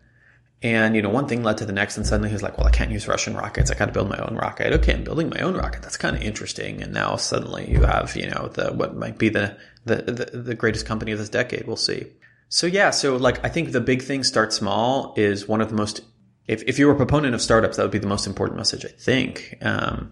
And, 0.61 0.93
you 0.93 1.01
know, 1.01 1.09
one 1.09 1.27
thing 1.27 1.41
led 1.41 1.57
to 1.59 1.65
the 1.65 1.71
next, 1.71 1.95
and 1.95 2.05
suddenly 2.05 2.29
he's 2.29 2.43
like, 2.43 2.57
well, 2.57 2.67
I 2.67 2.71
can't 2.71 2.91
use 2.91 3.07
Russian 3.07 3.33
rockets. 3.33 3.71
I 3.71 3.75
got 3.75 3.85
to 3.85 3.93
build 3.93 4.09
my 4.09 4.17
own 4.17 4.35
rocket. 4.35 4.73
Okay, 4.73 4.93
I'm 4.93 5.05
building 5.05 5.29
my 5.29 5.39
own 5.39 5.55
rocket. 5.55 5.81
That's 5.81 5.95
kind 5.95 6.17
of 6.17 6.21
interesting. 6.21 6.83
And 6.83 6.93
now 6.93 7.15
suddenly 7.15 7.71
you 7.71 7.83
have, 7.83 8.13
you 8.17 8.29
know, 8.29 8.49
the, 8.53 8.73
what 8.73 8.93
might 8.93 9.17
be 9.17 9.29
the, 9.29 9.55
the, 9.85 9.95
the, 10.01 10.37
the 10.37 10.55
greatest 10.55 10.85
company 10.85 11.13
of 11.13 11.19
this 11.19 11.29
decade. 11.29 11.65
We'll 11.65 11.77
see. 11.77 12.07
So 12.49 12.67
yeah, 12.67 12.89
so 12.89 13.15
like, 13.15 13.45
I 13.45 13.47
think 13.47 13.71
the 13.71 13.79
big 13.79 14.01
thing 14.01 14.23
start 14.25 14.51
small 14.51 15.13
is 15.15 15.47
one 15.47 15.61
of 15.61 15.69
the 15.69 15.75
most, 15.75 16.01
if, 16.45 16.61
if 16.63 16.77
you 16.77 16.87
were 16.87 16.93
a 16.93 16.97
proponent 16.97 17.35
of 17.35 17.41
startups, 17.41 17.77
that 17.77 17.83
would 17.83 17.91
be 17.91 17.99
the 17.99 18.07
most 18.07 18.27
important 18.27 18.57
message, 18.57 18.83
I 18.83 18.89
think. 18.89 19.55
Um, 19.61 20.11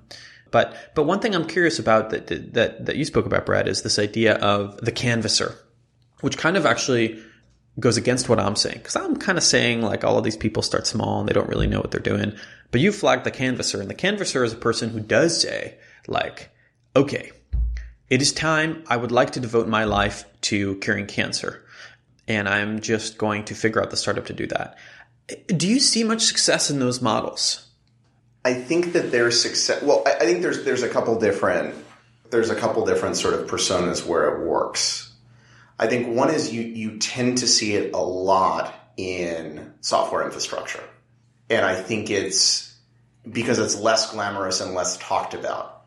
but, 0.51 0.73
but 0.95 1.03
one 1.03 1.19
thing 1.19 1.35
I'm 1.35 1.47
curious 1.47 1.77
about 1.77 2.11
that, 2.11 2.27
that, 2.53 2.85
that 2.85 2.95
you 2.95 3.03
spoke 3.03 3.25
about, 3.25 3.45
Brad, 3.45 3.67
is 3.67 3.81
this 3.81 3.99
idea 3.99 4.35
of 4.35 4.77
the 4.77 4.93
canvasser, 4.93 5.55
which 6.21 6.37
kind 6.37 6.55
of 6.55 6.65
actually 6.65 7.21
goes 7.79 7.97
against 7.97 8.29
what 8.29 8.39
I'm 8.39 8.55
saying. 8.55 8.81
Cause 8.81 8.95
I'm 8.95 9.17
kind 9.17 9.37
of 9.37 9.43
saying 9.43 9.81
like 9.81 10.03
all 10.03 10.17
of 10.17 10.23
these 10.23 10.37
people 10.37 10.63
start 10.63 10.87
small 10.87 11.19
and 11.19 11.29
they 11.29 11.33
don't 11.33 11.49
really 11.49 11.67
know 11.67 11.79
what 11.79 11.91
they're 11.91 11.99
doing. 11.99 12.33
But 12.71 12.81
you 12.81 12.91
flagged 12.91 13.23
the 13.23 13.31
canvasser 13.31 13.79
and 13.79 13.89
the 13.89 13.95
canvasser 13.95 14.43
is 14.43 14.53
a 14.53 14.57
person 14.57 14.89
who 14.89 14.99
does 14.99 15.41
say 15.41 15.77
like, 16.07 16.49
okay, 16.95 17.31
it 18.09 18.21
is 18.21 18.33
time. 18.33 18.83
I 18.87 18.97
would 18.97 19.11
like 19.11 19.31
to 19.31 19.39
devote 19.39 19.67
my 19.67 19.83
life 19.83 20.25
to 20.41 20.75
curing 20.77 21.07
cancer. 21.07 21.65
And 22.27 22.49
I'm 22.49 22.81
just 22.81 23.17
going 23.17 23.45
to 23.45 23.55
figure 23.55 23.81
out 23.81 23.89
the 23.89 23.97
startup 23.97 24.25
to 24.27 24.33
do 24.33 24.47
that. 24.47 24.77
Do 25.47 25.67
you 25.67 25.79
see 25.79 26.03
much 26.03 26.21
success 26.21 26.69
in 26.69 26.79
those 26.79 27.01
models? 27.01 27.67
I 28.43 28.53
think 28.53 28.93
that 28.93 29.11
there's 29.11 29.41
success. 29.41 29.81
Well, 29.83 30.03
I 30.05 30.25
think 30.25 30.41
there's 30.41 30.63
there's 30.63 30.83
a 30.83 30.89
couple 30.89 31.19
different 31.19 31.75
there's 32.29 32.49
a 32.49 32.55
couple 32.55 32.85
different 32.85 33.17
sort 33.17 33.33
of 33.33 33.47
personas 33.47 34.05
where 34.05 34.29
it 34.29 34.45
works. 34.45 35.06
I 35.79 35.87
think 35.87 36.15
one 36.15 36.33
is 36.33 36.51
you 36.51 36.61
you 36.61 36.97
tend 36.97 37.39
to 37.39 37.47
see 37.47 37.75
it 37.75 37.93
a 37.93 38.01
lot 38.01 38.73
in 38.97 39.73
software 39.81 40.25
infrastructure. 40.25 40.83
And 41.49 41.63
I 41.65 41.75
think 41.75 42.09
it's 42.09 42.75
because 43.29 43.59
it's 43.59 43.79
less 43.79 44.11
glamorous 44.11 44.59
and 44.59 44.73
less 44.73 44.97
talked 44.97 45.33
about. 45.33 45.85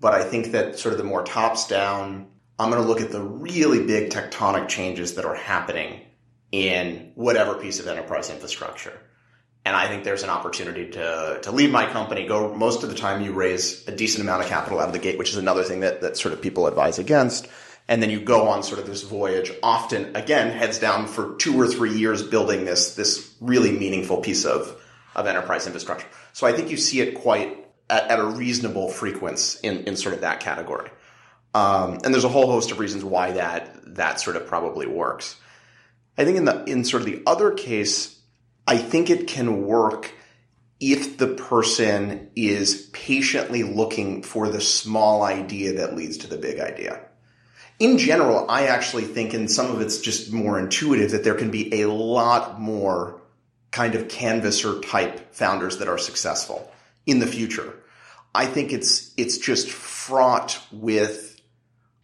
But 0.00 0.14
I 0.14 0.24
think 0.24 0.52
that 0.52 0.78
sort 0.78 0.92
of 0.92 0.98
the 0.98 1.04
more 1.04 1.24
tops 1.24 1.66
down, 1.66 2.28
I'm 2.58 2.70
going 2.70 2.82
to 2.82 2.88
look 2.88 3.00
at 3.00 3.10
the 3.10 3.22
really 3.22 3.86
big 3.86 4.10
tectonic 4.10 4.68
changes 4.68 5.14
that 5.14 5.24
are 5.24 5.34
happening 5.34 6.00
in 6.50 7.12
whatever 7.14 7.54
piece 7.54 7.80
of 7.80 7.86
enterprise 7.86 8.28
infrastructure. 8.28 9.00
And 9.64 9.76
I 9.76 9.86
think 9.86 10.02
there's 10.02 10.24
an 10.24 10.30
opportunity 10.30 10.90
to, 10.90 11.38
to 11.42 11.52
leave 11.52 11.70
my 11.70 11.86
company, 11.86 12.26
go 12.26 12.52
most 12.52 12.82
of 12.82 12.90
the 12.90 12.96
time 12.96 13.22
you 13.22 13.32
raise 13.32 13.86
a 13.86 13.94
decent 13.94 14.22
amount 14.22 14.42
of 14.42 14.48
capital 14.48 14.80
out 14.80 14.88
of 14.88 14.92
the 14.92 14.98
gate, 14.98 15.18
which 15.18 15.30
is 15.30 15.36
another 15.36 15.62
thing 15.62 15.80
that, 15.80 16.00
that 16.00 16.16
sort 16.16 16.34
of 16.34 16.42
people 16.42 16.66
advise 16.66 16.98
against 16.98 17.46
and 17.88 18.02
then 18.02 18.10
you 18.10 18.20
go 18.20 18.48
on 18.48 18.62
sort 18.62 18.80
of 18.80 18.86
this 18.86 19.02
voyage 19.02 19.52
often 19.62 20.14
again 20.16 20.56
heads 20.56 20.78
down 20.78 21.06
for 21.06 21.34
two 21.36 21.60
or 21.60 21.66
three 21.66 21.96
years 21.96 22.22
building 22.22 22.64
this 22.64 22.94
this 22.94 23.34
really 23.40 23.72
meaningful 23.72 24.18
piece 24.18 24.44
of 24.44 24.80
of 25.14 25.26
enterprise 25.26 25.66
infrastructure. 25.66 26.06
So 26.32 26.46
i 26.46 26.52
think 26.52 26.70
you 26.70 26.76
see 26.76 27.00
it 27.00 27.14
quite 27.14 27.66
at, 27.90 28.10
at 28.10 28.18
a 28.18 28.24
reasonable 28.24 28.88
frequency 28.88 29.66
in 29.66 29.84
in 29.84 29.96
sort 29.96 30.14
of 30.14 30.22
that 30.22 30.40
category. 30.40 30.90
Um, 31.54 31.98
and 32.02 32.14
there's 32.14 32.24
a 32.24 32.30
whole 32.30 32.50
host 32.50 32.70
of 32.70 32.78
reasons 32.78 33.04
why 33.04 33.32
that 33.32 33.94
that 33.96 34.20
sort 34.20 34.36
of 34.36 34.46
probably 34.46 34.86
works. 34.86 35.36
I 36.16 36.24
think 36.24 36.38
in 36.38 36.44
the 36.44 36.64
in 36.64 36.84
sort 36.84 37.02
of 37.02 37.06
the 37.06 37.22
other 37.26 37.52
case 37.52 38.18
i 38.66 38.76
think 38.76 39.10
it 39.10 39.26
can 39.26 39.62
work 39.64 40.12
if 40.80 41.16
the 41.18 41.28
person 41.28 42.30
is 42.34 42.88
patiently 42.92 43.62
looking 43.62 44.22
for 44.22 44.48
the 44.48 44.60
small 44.60 45.22
idea 45.22 45.74
that 45.74 45.94
leads 45.94 46.18
to 46.18 46.26
the 46.26 46.36
big 46.36 46.58
idea 46.58 47.00
in 47.82 47.98
general, 47.98 48.48
I 48.48 48.68
actually 48.68 49.06
think, 49.06 49.34
and 49.34 49.50
some 49.50 49.68
of 49.68 49.80
it's 49.80 50.00
just 50.00 50.32
more 50.32 50.56
intuitive, 50.56 51.10
that 51.10 51.24
there 51.24 51.34
can 51.34 51.50
be 51.50 51.82
a 51.82 51.88
lot 51.88 52.60
more 52.60 53.20
kind 53.72 53.96
of 53.96 54.06
canvasser 54.06 54.80
type 54.82 55.34
founders 55.34 55.78
that 55.78 55.88
are 55.88 55.98
successful 55.98 56.72
in 57.06 57.18
the 57.18 57.26
future. 57.26 57.74
I 58.34 58.46
think 58.46 58.72
it's 58.72 59.12
it's 59.16 59.36
just 59.36 59.68
fraught 59.68 60.60
with 60.70 61.40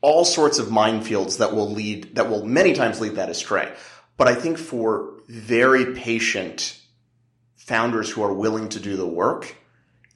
all 0.01 0.25
sorts 0.25 0.59
of 0.59 0.67
minefields 0.67 1.39
that 1.39 1.55
will 1.55 1.71
lead 1.71 2.17
that 2.17 2.29
will 2.29 2.45
many 2.45 2.73
times 2.73 3.01
lead 3.01 3.15
that 3.15 3.29
astray. 3.29 3.73
But 4.17 4.27
I 4.27 4.35
think 4.35 4.59
for 4.59 5.13
very 5.29 5.95
patient 5.95 6.77
founders 7.55 8.11
who 8.11 8.25
are 8.25 8.35
willing 8.35 8.69
to 8.71 8.81
do 8.81 8.97
the 8.97 9.07
work, 9.07 9.55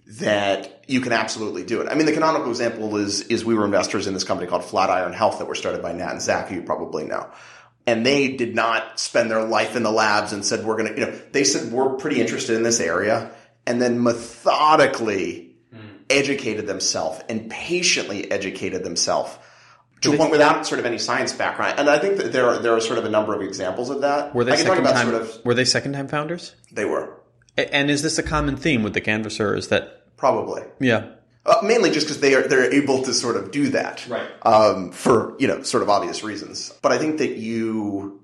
that 0.06 0.84
you 0.88 1.00
can 1.00 1.12
absolutely 1.12 1.64
do 1.64 1.80
it. 1.80 1.88
I 1.88 1.94
mean, 1.94 2.06
the 2.06 2.12
canonical 2.12 2.50
example 2.50 2.96
is 2.96 3.22
is 3.22 3.44
we 3.44 3.54
were 3.54 3.64
investors 3.64 4.06
in 4.06 4.14
this 4.14 4.24
company 4.24 4.48
called 4.48 4.64
Flatiron 4.64 5.12
Health 5.12 5.38
that 5.38 5.46
were 5.46 5.54
started 5.54 5.82
by 5.82 5.92
Nat 5.92 6.10
and 6.10 6.20
Zach, 6.20 6.48
who 6.48 6.56
you 6.56 6.62
probably 6.62 7.04
know. 7.04 7.30
And 7.86 8.06
they 8.06 8.36
did 8.36 8.54
not 8.54 9.00
spend 9.00 9.30
their 9.30 9.44
life 9.44 9.74
in 9.74 9.82
the 9.82 9.90
labs 9.90 10.32
and 10.32 10.44
said, 10.44 10.64
we're 10.64 10.76
going 10.76 10.94
to, 10.94 11.00
you 11.00 11.06
know, 11.06 11.18
they 11.32 11.42
said, 11.42 11.72
we're 11.72 11.94
pretty 11.94 12.20
interested 12.20 12.56
in 12.56 12.62
this 12.62 12.78
area. 12.78 13.32
And 13.66 13.82
then 13.82 14.02
methodically 14.02 15.56
mm. 15.74 15.80
educated 16.10 16.66
themselves 16.66 17.20
and 17.28 17.50
patiently 17.50 18.30
educated 18.30 18.84
themselves 18.84 19.36
to 20.02 20.14
a 20.14 20.16
point 20.16 20.30
without 20.30 20.66
sort 20.66 20.78
of 20.78 20.86
any 20.86 20.98
science 20.98 21.32
background. 21.32 21.78
And 21.78 21.88
I 21.88 21.98
think 21.98 22.18
that 22.18 22.32
there 22.32 22.46
are, 22.48 22.58
there 22.58 22.72
are 22.72 22.80
sort 22.80 22.98
of 22.98 23.04
a 23.04 23.08
number 23.08 23.34
of 23.34 23.42
examples 23.42 23.90
of 23.90 24.00
that. 24.02 24.34
Were 24.34 24.44
they 24.44 24.56
second 24.56 24.84
time, 24.84 25.08
sort 25.08 25.20
of, 25.20 25.44
were 25.44 25.54
they 25.54 25.64
second 25.64 25.92
time 25.92 26.08
founders? 26.08 26.54
They 26.72 26.84
were. 26.84 27.21
And 27.56 27.90
is 27.90 28.02
this 28.02 28.18
a 28.18 28.22
common 28.22 28.56
theme 28.56 28.82
with 28.82 28.94
the 28.94 29.00
canvasser? 29.00 29.54
Is 29.56 29.68
that 29.68 30.16
Probably. 30.16 30.62
Yeah. 30.78 31.06
Uh, 31.44 31.56
mainly 31.64 31.90
just 31.90 32.06
because 32.06 32.20
they 32.20 32.34
are 32.34 32.46
they're 32.46 32.72
able 32.72 33.02
to 33.02 33.12
sort 33.12 33.36
of 33.36 33.50
do 33.50 33.70
that, 33.70 34.06
right? 34.06 34.28
Um, 34.42 34.92
for 34.92 35.34
you 35.40 35.48
know 35.48 35.62
sort 35.62 35.82
of 35.82 35.88
obvious 35.88 36.22
reasons. 36.22 36.72
But 36.80 36.92
I 36.92 36.98
think 36.98 37.18
that 37.18 37.36
you, 37.36 38.20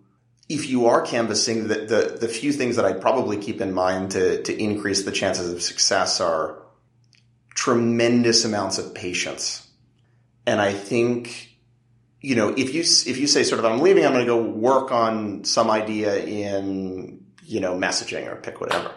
if 0.48 0.70
you 0.70 0.86
are 0.86 1.02
canvassing, 1.02 1.66
the, 1.66 1.74
the 1.74 2.18
the 2.20 2.28
few 2.28 2.52
things 2.52 2.76
that 2.76 2.84
I'd 2.84 3.00
probably 3.00 3.36
keep 3.36 3.60
in 3.60 3.72
mind 3.72 4.12
to 4.12 4.40
to 4.44 4.56
increase 4.56 5.02
the 5.02 5.10
chances 5.10 5.52
of 5.52 5.60
success 5.60 6.20
are 6.20 6.62
tremendous 7.56 8.44
amounts 8.44 8.78
of 8.78 8.94
patience, 8.94 9.68
and 10.46 10.60
I 10.60 10.72
think 10.72 11.58
you 12.20 12.36
know 12.36 12.50
if 12.50 12.72
you 12.72 12.82
if 12.82 13.18
you 13.18 13.26
say 13.26 13.42
sort 13.42 13.58
of 13.58 13.64
I'm 13.64 13.80
leaving, 13.80 14.06
I'm 14.06 14.12
going 14.12 14.24
to 14.24 14.32
go 14.32 14.40
work 14.40 14.92
on 14.92 15.42
some 15.42 15.72
idea 15.72 16.24
in 16.24 17.26
you 17.42 17.58
know 17.58 17.76
messaging 17.76 18.28
or 18.32 18.36
pick 18.36 18.60
whatever 18.60 18.94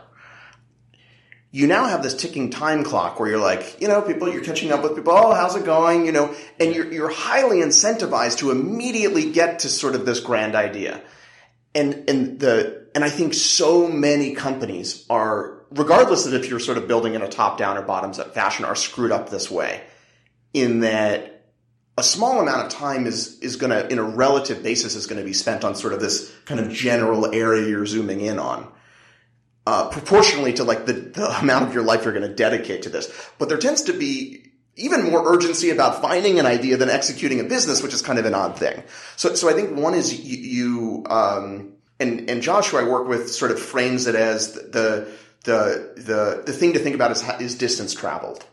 you 1.51 1.67
now 1.67 1.85
have 1.85 2.01
this 2.01 2.15
ticking 2.15 2.49
time 2.49 2.83
clock 2.83 3.19
where 3.19 3.29
you're 3.29 3.39
like, 3.39 3.81
you 3.81 3.87
know, 3.89 4.01
people, 4.01 4.31
you're 4.31 4.43
catching 4.43 4.71
up 4.71 4.83
with 4.83 4.95
people. 4.95 5.11
Oh, 5.13 5.33
how's 5.33 5.55
it 5.55 5.65
going? 5.65 6.05
You 6.05 6.13
know, 6.13 6.33
and 6.59 6.73
you're, 6.73 6.91
you're 6.91 7.09
highly 7.09 7.57
incentivized 7.57 8.37
to 8.39 8.51
immediately 8.51 9.31
get 9.31 9.59
to 9.59 9.69
sort 9.69 9.95
of 9.95 10.05
this 10.05 10.21
grand 10.21 10.55
idea. 10.55 11.01
And, 11.75 12.09
and 12.09 12.39
the, 12.39 12.87
and 12.95 13.03
I 13.03 13.09
think 13.09 13.33
so 13.33 13.87
many 13.87 14.33
companies 14.33 15.05
are, 15.09 15.61
regardless 15.71 16.25
of 16.25 16.33
if 16.33 16.49
you're 16.49 16.59
sort 16.59 16.77
of 16.77 16.87
building 16.87 17.15
in 17.15 17.21
a 17.21 17.27
top 17.27 17.57
down 17.57 17.77
or 17.77 17.81
bottoms 17.81 18.17
up 18.17 18.33
fashion, 18.33 18.63
are 18.63 18.75
screwed 18.75 19.11
up 19.11 19.29
this 19.29 19.51
way 19.51 19.83
in 20.53 20.81
that 20.81 21.45
a 21.97 22.03
small 22.03 22.39
amount 22.39 22.65
of 22.65 22.71
time 22.71 23.05
is, 23.05 23.39
is 23.39 23.57
going 23.57 23.71
to, 23.71 23.91
in 23.91 23.99
a 23.99 24.03
relative 24.03 24.63
basis, 24.63 24.95
is 24.95 25.05
going 25.05 25.19
to 25.19 25.25
be 25.25 25.33
spent 25.33 25.65
on 25.65 25.75
sort 25.75 25.91
of 25.91 25.99
this 25.99 26.33
kind 26.45 26.61
of 26.61 26.71
general 26.71 27.33
area 27.33 27.67
you're 27.67 27.85
zooming 27.85 28.21
in 28.21 28.39
on. 28.39 28.71
Uh, 29.67 29.87
proportionally 29.89 30.53
to 30.53 30.63
like 30.63 30.87
the, 30.87 30.93
the 30.93 31.39
amount 31.39 31.67
of 31.67 31.71
your 31.71 31.83
life 31.83 32.03
you're 32.03 32.13
going 32.13 32.27
to 32.27 32.33
dedicate 32.33 32.81
to 32.81 32.89
this. 32.89 33.29
But 33.37 33.47
there 33.47 33.59
tends 33.59 33.83
to 33.83 33.93
be 33.93 34.51
even 34.75 35.03
more 35.03 35.31
urgency 35.31 35.69
about 35.69 36.01
finding 36.01 36.39
an 36.39 36.47
idea 36.47 36.77
than 36.77 36.89
executing 36.89 37.39
a 37.39 37.43
business, 37.43 37.83
which 37.83 37.93
is 37.93 38.01
kind 38.01 38.17
of 38.17 38.25
an 38.25 38.33
odd 38.33 38.57
thing. 38.57 38.81
So, 39.17 39.35
so 39.35 39.49
I 39.49 39.53
think 39.53 39.77
one 39.77 39.93
is 39.93 40.19
you, 40.19 40.37
you 40.37 41.05
um, 41.09 41.73
and, 41.99 42.27
and 42.27 42.41
Josh, 42.41 42.69
who 42.69 42.77
I 42.77 42.83
work 42.83 43.07
with, 43.07 43.29
sort 43.29 43.51
of 43.51 43.59
frames 43.59 44.07
it 44.07 44.15
as 44.15 44.53
the, 44.53 45.07
the, 45.43 45.93
the, 45.95 46.43
the 46.45 46.53
thing 46.53 46.73
to 46.73 46.79
think 46.79 46.95
about 46.95 47.11
is, 47.11 47.23
is 47.39 47.55
distance 47.55 47.93
traveled. 47.93 48.43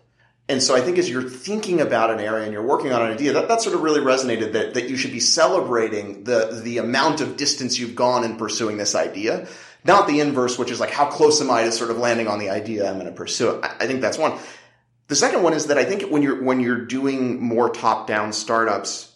And 0.50 0.62
so 0.62 0.74
I 0.74 0.80
think 0.80 0.98
as 0.98 1.08
you're 1.08 1.28
thinking 1.28 1.80
about 1.80 2.10
an 2.10 2.20
area 2.20 2.44
and 2.44 2.52
you're 2.52 2.66
working 2.66 2.92
on 2.92 3.02
an 3.02 3.12
idea, 3.12 3.34
that, 3.34 3.48
that 3.48 3.60
sort 3.60 3.74
of 3.74 3.82
really 3.82 4.00
resonated 4.00 4.52
that, 4.52 4.74
that 4.74 4.88
you 4.88 4.96
should 4.96 5.12
be 5.12 5.20
celebrating 5.20 6.24
the, 6.24 6.60
the 6.62 6.78
amount 6.78 7.20
of 7.20 7.36
distance 7.36 7.78
you've 7.78 7.94
gone 7.94 8.24
in 8.24 8.36
pursuing 8.36 8.76
this 8.76 8.94
idea. 8.94 9.46
Not 9.88 10.06
the 10.06 10.20
inverse, 10.20 10.56
which 10.56 10.70
is 10.70 10.78
like, 10.78 10.90
how 10.90 11.06
close 11.06 11.40
am 11.40 11.50
I 11.50 11.64
to 11.64 11.72
sort 11.72 11.90
of 11.90 11.98
landing 11.98 12.28
on 12.28 12.38
the 12.38 12.50
idea 12.50 12.88
I'm 12.88 13.00
going 13.00 13.06
to 13.06 13.12
pursue? 13.12 13.60
I, 13.60 13.88
think 13.88 14.00
that's 14.00 14.18
one. 14.18 14.38
The 15.08 15.16
second 15.16 15.42
one 15.42 15.54
is 15.54 15.66
that 15.66 15.78
I 15.78 15.84
think 15.84 16.12
when 16.12 16.22
you're, 16.22 16.40
when 16.40 16.60
you're 16.60 16.84
doing 16.84 17.42
more 17.42 17.70
top 17.70 18.06
down 18.06 18.32
startups, 18.32 19.10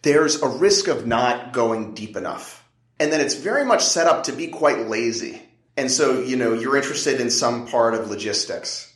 there's 0.00 0.40
a 0.40 0.48
risk 0.48 0.88
of 0.88 1.06
not 1.06 1.52
going 1.52 1.92
deep 1.92 2.16
enough 2.16 2.62
and 3.02 3.12
then 3.12 3.20
it's 3.20 3.34
very 3.34 3.64
much 3.64 3.82
set 3.82 4.06
up 4.06 4.22
to 4.24 4.32
be 4.32 4.46
quite 4.46 4.86
lazy. 4.86 5.42
And 5.76 5.90
so, 5.90 6.20
you 6.20 6.36
know, 6.36 6.52
you're 6.52 6.76
interested 6.76 7.20
in 7.20 7.30
some 7.30 7.66
part 7.66 7.94
of 7.94 8.08
logistics. 8.08 8.91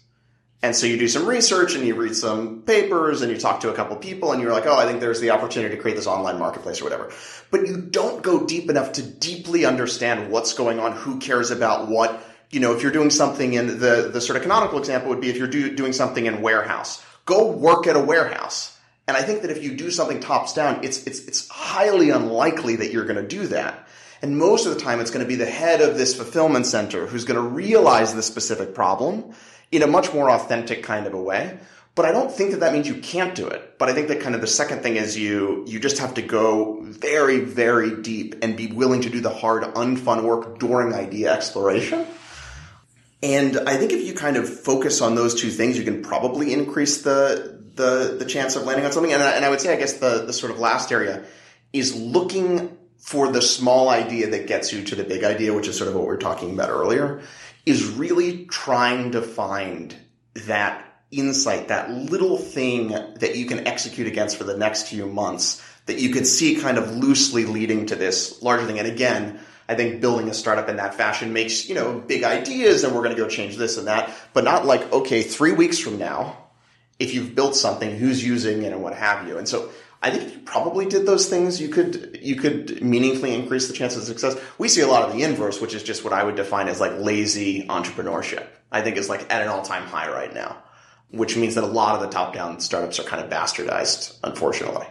And 0.62 0.74
so 0.74 0.86
you 0.86 0.96
do 0.96 1.06
some 1.06 1.26
research 1.26 1.74
and 1.74 1.86
you 1.86 1.94
read 1.94 2.16
some 2.16 2.62
papers 2.62 3.22
and 3.22 3.30
you 3.30 3.38
talk 3.38 3.60
to 3.60 3.70
a 3.70 3.74
couple 3.74 3.94
people 3.96 4.32
and 4.32 4.40
you're 4.40 4.52
like, 4.52 4.66
oh, 4.66 4.76
I 4.76 4.86
think 4.86 5.00
there's 5.00 5.20
the 5.20 5.30
opportunity 5.30 5.76
to 5.76 5.80
create 5.80 5.94
this 5.94 6.06
online 6.06 6.38
marketplace 6.38 6.80
or 6.80 6.84
whatever. 6.84 7.12
But 7.50 7.66
you 7.66 7.76
don't 7.76 8.22
go 8.22 8.46
deep 8.46 8.70
enough 8.70 8.92
to 8.92 9.02
deeply 9.02 9.64
understand 9.64 10.30
what's 10.30 10.54
going 10.54 10.80
on, 10.80 10.92
who 10.92 11.18
cares 11.18 11.50
about 11.50 11.88
what. 11.88 12.22
You 12.50 12.60
know, 12.60 12.74
if 12.74 12.82
you're 12.82 12.92
doing 12.92 13.10
something 13.10 13.54
in 13.54 13.80
the, 13.80 14.08
the 14.12 14.20
sort 14.20 14.36
of 14.36 14.42
canonical 14.42 14.78
example 14.78 15.10
would 15.10 15.20
be 15.20 15.28
if 15.28 15.36
you're 15.36 15.48
do, 15.48 15.74
doing 15.74 15.92
something 15.92 16.26
in 16.26 16.42
warehouse, 16.42 17.04
go 17.24 17.50
work 17.50 17.86
at 17.86 17.96
a 17.96 18.00
warehouse. 18.00 18.78
And 19.08 19.16
I 19.16 19.22
think 19.22 19.42
that 19.42 19.50
if 19.50 19.62
you 19.62 19.76
do 19.76 19.90
something 19.90 20.20
tops 20.20 20.52
down, 20.52 20.84
it's, 20.84 21.06
it's, 21.06 21.26
it's 21.26 21.48
highly 21.48 22.10
unlikely 22.10 22.76
that 22.76 22.92
you're 22.92 23.04
going 23.04 23.16
to 23.20 23.26
do 23.26 23.48
that. 23.48 23.86
And 24.22 24.38
most 24.38 24.66
of 24.66 24.74
the 24.74 24.80
time, 24.80 25.00
it's 25.00 25.10
going 25.10 25.24
to 25.24 25.28
be 25.28 25.36
the 25.36 25.44
head 25.44 25.80
of 25.80 25.98
this 25.98 26.16
fulfillment 26.16 26.66
center 26.66 27.06
who's 27.06 27.24
going 27.24 27.36
to 27.36 27.48
realize 27.48 28.14
the 28.14 28.22
specific 28.22 28.74
problem 28.74 29.34
in 29.70 29.82
a 29.82 29.86
much 29.86 30.12
more 30.12 30.30
authentic 30.30 30.82
kind 30.82 31.06
of 31.06 31.14
a 31.14 31.20
way. 31.20 31.58
But 31.94 32.04
I 32.04 32.12
don't 32.12 32.30
think 32.30 32.50
that 32.50 32.60
that 32.60 32.74
means 32.74 32.86
you 32.86 32.96
can't 32.96 33.34
do 33.34 33.48
it. 33.48 33.78
But 33.78 33.88
I 33.88 33.94
think 33.94 34.08
that 34.08 34.20
kind 34.20 34.34
of 34.34 34.42
the 34.42 34.46
second 34.46 34.82
thing 34.82 34.96
is 34.96 35.16
you, 35.16 35.64
you 35.66 35.80
just 35.80 35.98
have 35.98 36.12
to 36.14 36.22
go 36.22 36.82
very, 36.82 37.40
very 37.40 38.02
deep 38.02 38.36
and 38.42 38.54
be 38.54 38.66
willing 38.66 39.00
to 39.00 39.10
do 39.10 39.20
the 39.20 39.30
hard, 39.30 39.62
unfun 39.74 40.22
work 40.22 40.58
during 40.58 40.92
idea 40.92 41.32
exploration. 41.32 42.06
And 43.22 43.56
I 43.66 43.78
think 43.78 43.92
if 43.92 44.06
you 44.06 44.12
kind 44.12 44.36
of 44.36 44.46
focus 44.46 45.00
on 45.00 45.14
those 45.14 45.34
two 45.34 45.48
things, 45.48 45.78
you 45.78 45.84
can 45.84 46.02
probably 46.02 46.52
increase 46.52 47.00
the, 47.00 47.58
the, 47.74 48.16
the 48.18 48.26
chance 48.26 48.56
of 48.56 48.64
landing 48.64 48.84
on 48.84 48.92
something. 48.92 49.14
And 49.14 49.22
I, 49.22 49.30
and 49.30 49.44
I 49.44 49.48
would 49.48 49.62
say, 49.62 49.72
I 49.72 49.76
guess 49.76 49.94
the, 49.94 50.26
the 50.26 50.34
sort 50.34 50.52
of 50.52 50.58
last 50.58 50.92
area 50.92 51.24
is 51.72 51.96
looking 51.96 52.76
for 52.98 53.32
the 53.32 53.40
small 53.40 53.88
idea 53.88 54.28
that 54.30 54.46
gets 54.46 54.72
you 54.72 54.82
to 54.84 54.94
the 54.96 55.04
big 55.04 55.24
idea, 55.24 55.54
which 55.54 55.68
is 55.68 55.78
sort 55.78 55.88
of 55.88 55.94
what 55.94 56.02
we 56.02 56.08
were 56.08 56.16
talking 56.16 56.52
about 56.52 56.68
earlier, 56.68 57.22
is 57.66 57.84
really 57.84 58.46
trying 58.46 59.10
to 59.12 59.20
find 59.20 59.94
that 60.46 60.84
insight, 61.10 61.68
that 61.68 61.90
little 61.90 62.38
thing 62.38 62.88
that 62.88 63.36
you 63.36 63.46
can 63.46 63.66
execute 63.66 64.06
against 64.06 64.36
for 64.36 64.44
the 64.44 64.56
next 64.56 64.86
few 64.86 65.06
months 65.06 65.62
that 65.86 65.98
you 65.98 66.10
could 66.10 66.26
see 66.26 66.56
kind 66.56 66.78
of 66.78 66.96
loosely 66.96 67.44
leading 67.44 67.86
to 67.86 67.96
this 67.96 68.42
larger 68.42 68.66
thing. 68.66 68.78
And 68.78 68.88
again, 68.88 69.40
I 69.68 69.74
think 69.74 70.00
building 70.00 70.28
a 70.28 70.34
startup 70.34 70.68
in 70.68 70.76
that 70.76 70.94
fashion 70.94 71.32
makes, 71.32 71.68
you 71.68 71.74
know, 71.74 71.98
big 71.98 72.22
ideas 72.24 72.84
and 72.84 72.94
we're 72.94 73.02
going 73.02 73.14
to 73.16 73.20
go 73.20 73.28
change 73.28 73.56
this 73.56 73.78
and 73.78 73.86
that, 73.86 74.12
but 74.32 74.44
not 74.44 74.64
like, 74.64 74.92
okay, 74.92 75.22
three 75.22 75.52
weeks 75.52 75.78
from 75.78 75.98
now, 75.98 76.36
if 76.98 77.14
you've 77.14 77.34
built 77.34 77.56
something, 77.56 77.96
who's 77.96 78.24
using 78.24 78.62
it 78.62 78.72
and 78.72 78.82
what 78.82 78.94
have 78.94 79.26
you. 79.26 79.38
And 79.38 79.48
so 79.48 79.70
I 80.02 80.10
think 80.10 80.24
if 80.24 80.34
you 80.34 80.40
probably 80.40 80.86
did 80.86 81.06
those 81.06 81.28
things, 81.28 81.60
you 81.60 81.68
could 81.68 82.18
you 82.22 82.36
could 82.36 82.82
meaningfully 82.82 83.34
increase 83.34 83.68
the 83.68 83.74
chances 83.74 84.08
of 84.08 84.18
success. 84.18 84.42
We 84.58 84.68
see 84.68 84.82
a 84.82 84.86
lot 84.86 85.08
of 85.08 85.14
the 85.14 85.22
inverse, 85.22 85.60
which 85.60 85.74
is 85.74 85.82
just 85.82 86.04
what 86.04 86.12
I 86.12 86.22
would 86.22 86.36
define 86.36 86.68
as 86.68 86.80
like 86.80 86.98
lazy 86.98 87.66
entrepreneurship. 87.66 88.46
I 88.70 88.82
think 88.82 88.96
is 88.96 89.08
like 89.08 89.32
at 89.32 89.42
an 89.42 89.48
all 89.48 89.62
time 89.62 89.84
high 89.84 90.10
right 90.10 90.32
now, 90.32 90.62
which 91.10 91.36
means 91.36 91.54
that 91.54 91.64
a 91.64 91.68
lot 91.68 91.94
of 91.94 92.02
the 92.02 92.08
top 92.08 92.34
down 92.34 92.60
startups 92.60 93.00
are 93.00 93.04
kind 93.04 93.24
of 93.24 93.30
bastardized, 93.30 94.18
unfortunately. 94.22 94.86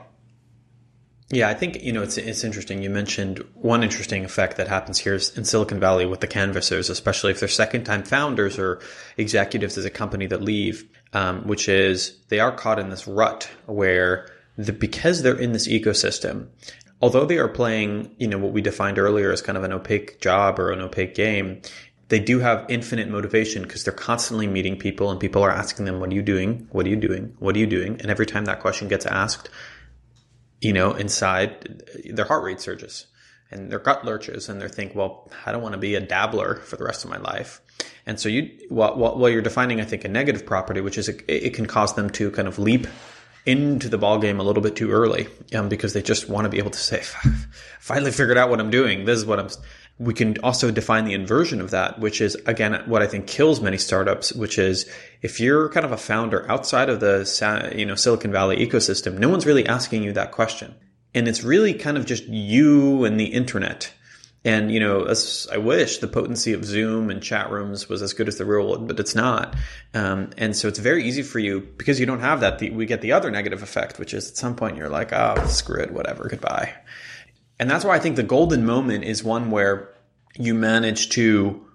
Yeah, 1.30 1.50
I 1.50 1.56
think 1.56 1.82
you 1.82 1.92
know 1.92 2.04
it's 2.04 2.18
it's 2.18 2.44
interesting. 2.44 2.84
You 2.84 2.90
mentioned 2.92 3.44
one 3.56 3.84
interesting 3.84 4.24
effect 4.26 4.58
that 4.58 4.68
happens 4.68 5.00
here 5.00 5.16
is 5.16 5.36
in 5.36 5.44
Silicon 5.44 5.80
Valley 5.80 6.06
with 6.06 6.20
the 6.20 6.28
canvassers, 6.28 6.90
especially 6.90 7.32
if 7.32 7.40
they're 7.40 7.50
second 7.50 7.84
time 7.84 8.04
founders 8.04 8.60
or 8.60 8.80
executives 9.18 9.78
as 9.78 9.86
a 9.86 9.90
company 9.90 10.28
that 10.28 10.42
leave, 10.42 10.88
um, 11.14 11.48
which 11.48 11.68
is 11.68 12.18
they 12.30 12.40
are 12.40 12.52
caught 12.52 12.78
in 12.78 12.90
this 12.90 13.08
rut 13.08 13.50
where 13.66 14.30
because 14.58 15.22
they're 15.22 15.40
in 15.40 15.52
this 15.52 15.68
ecosystem, 15.68 16.48
although 17.02 17.26
they 17.26 17.38
are 17.38 17.48
playing, 17.48 18.16
you 18.18 18.28
know, 18.28 18.38
what 18.38 18.54
we 18.54 18.62
defined 18.62 18.98
earlier 18.98 19.32
as 19.32 19.42
kind 19.42 19.58
of 19.58 19.64
an 19.64 19.74
opaque 19.74 20.22
job 20.22 20.60
or 20.60 20.72
an 20.72 20.82
opaque 20.82 21.16
game, 21.16 21.62
they 22.10 22.20
do 22.20 22.40
have 22.40 22.66
infinite 22.70 23.10
motivation 23.10 23.64
because 23.64 23.84
they're 23.84 23.94
constantly 23.94 24.48
meeting 24.48 24.78
people 24.78 25.10
and 25.10 25.20
people 25.20 25.44
are 25.44 25.52
asking 25.52 25.86
them, 25.86 26.00
what 26.00 26.12
are 26.12 26.16
you 26.16 26.22
doing? 26.22 26.68
What 26.72 26.86
are 26.86 26.90
you 26.90 26.96
doing? 26.96 27.36
What 27.40 27.56
are 27.56 27.60
you 27.60 27.68
doing? 27.68 28.00
And 28.00 28.12
every 28.12 28.26
time 28.26 28.46
that 28.46 28.62
question 28.62 28.88
gets 28.88 29.06
asked, 29.06 29.50
you 30.62 30.72
know, 30.72 30.94
inside 30.94 31.84
their 32.06 32.26
heart 32.26 32.44
rate 32.44 32.62
surges 32.62 33.08
and 33.52 33.72
their 33.72 33.80
gut 33.80 34.06
lurches 34.06 34.50
and 34.50 34.62
they 34.62 34.68
think, 34.68 34.96
well, 34.96 35.30
I 35.46 35.52
don't 35.52 35.64
want 35.64 35.74
to 35.74 35.80
be 35.80 35.96
a 35.96 36.00
dabbler 36.00 36.56
for 36.58 36.78
the 36.78 36.84
rest 36.84 37.04
of 37.04 37.10
my 37.10 37.18
life. 37.18 37.62
And 38.06 38.20
so 38.20 38.30
you, 38.30 38.52
while, 38.70 38.96
while 38.96 39.30
you're 39.30 39.42
defining, 39.42 39.82
I 39.82 39.86
think, 39.86 40.06
a 40.06 40.08
negative 40.08 40.46
property, 40.46 40.82
which 40.82 40.98
is 40.98 41.10
it, 41.10 41.24
it 41.28 41.54
can 41.56 41.66
cause 41.66 41.96
them 41.96 42.10
to 42.12 42.30
kind 42.32 42.48
of 42.48 42.60
leap 42.60 42.88
into 43.46 43.90
the 43.90 43.98
ball 43.98 44.20
game 44.20 44.40
a 44.40 44.44
little 44.44 44.64
bit 44.64 44.76
too 44.76 44.92
early 44.92 45.28
um, 45.54 45.70
because 45.70 45.94
they 45.94 46.02
just 46.02 46.28
want 46.28 46.46
to 46.46 46.50
be 46.50 46.58
able 46.58 46.72
to 46.72 46.80
say, 46.80 47.02
finally 47.80 48.12
figured 48.12 48.38
out 48.38 48.50
what 48.50 48.60
I'm 48.60 48.72
doing. 48.72 49.06
This 49.06 49.20
is 49.20 49.26
what 49.26 49.40
I'm. 49.40 49.50
We 49.98 50.14
can 50.14 50.38
also 50.40 50.72
define 50.72 51.06
the 51.06 51.14
inversion 51.14 51.62
of 51.62 51.72
that, 51.72 52.00
which 52.00 52.20
is 52.20 52.36
again 52.46 52.82
what 52.86 53.02
I 53.02 53.08
think 53.08 53.28
kills 53.28 53.62
many 53.62 53.78
startups, 53.78 54.34
which 54.34 54.58
is 54.58 54.90
if 55.22 55.40
you're 55.40 55.70
kind 55.70 55.86
of 55.86 55.94
a 55.94 55.98
founder 55.98 56.50
outside 56.52 56.90
of 56.90 57.00
the 57.00 57.74
you 57.76 57.86
know 57.86 57.96
Silicon 57.96 58.32
Valley 58.32 58.58
ecosystem, 58.58 59.18
no 59.18 59.30
one's 59.30 59.46
really 59.46 59.66
asking 59.66 60.04
you 60.04 60.12
that 60.14 60.32
question, 60.32 60.76
and 61.14 61.28
it's 61.28 61.44
really 61.44 61.74
kind 61.74 61.98
of 61.98 62.06
just 62.06 62.26
you 62.26 63.06
and 63.06 63.20
the 63.20 63.26
internet 63.26 63.94
and 64.46 64.72
you 64.72 64.80
know, 64.80 65.04
as 65.06 65.48
I 65.52 65.58
wish 65.58 65.98
the 65.98 66.08
potency 66.08 66.54
of 66.54 66.64
Zoom 66.64 67.10
and 67.10 67.22
chat 67.22 67.50
rooms 67.50 67.90
was 67.90 68.04
as 68.04 68.14
good 68.14 68.28
as 68.28 68.38
the 68.38 68.46
real 68.46 68.68
world, 68.68 68.88
but 68.88 69.00
it's 69.00 69.16
not. 69.16 69.56
Um, 69.96 70.30
and 70.38 70.56
so 70.56 70.68
it's 70.68 70.78
very 70.78 71.04
easy 71.04 71.24
for 71.24 71.40
you 71.40 71.62
because 71.78 72.00
you 72.00 72.06
don't 72.06 72.20
have 72.20 72.42
that. 72.42 72.60
The, 72.60 72.70
we 72.70 72.86
get 72.86 73.02
the 73.02 73.12
other 73.12 73.32
negative 73.32 73.64
effect, 73.64 73.98
which 73.98 74.14
is 74.14 74.30
at 74.30 74.38
some 74.38 74.56
point 74.56 74.78
you're 74.78 74.88
like, 74.88 75.12
oh, 75.12 75.44
screw 75.48 75.82
it, 75.82 75.92
whatever, 75.92 76.28
goodbye. 76.30 76.74
And 77.60 77.70
that's 77.70 77.84
why 77.84 77.96
I 77.96 78.00
think 78.00 78.18
the 78.18 78.24
golden 78.24 78.66
moment 78.66 79.04
is 79.04 79.24
one 79.24 79.50
where 79.50 79.96
you 80.38 80.54
manage 80.54 81.10
to 81.10 81.66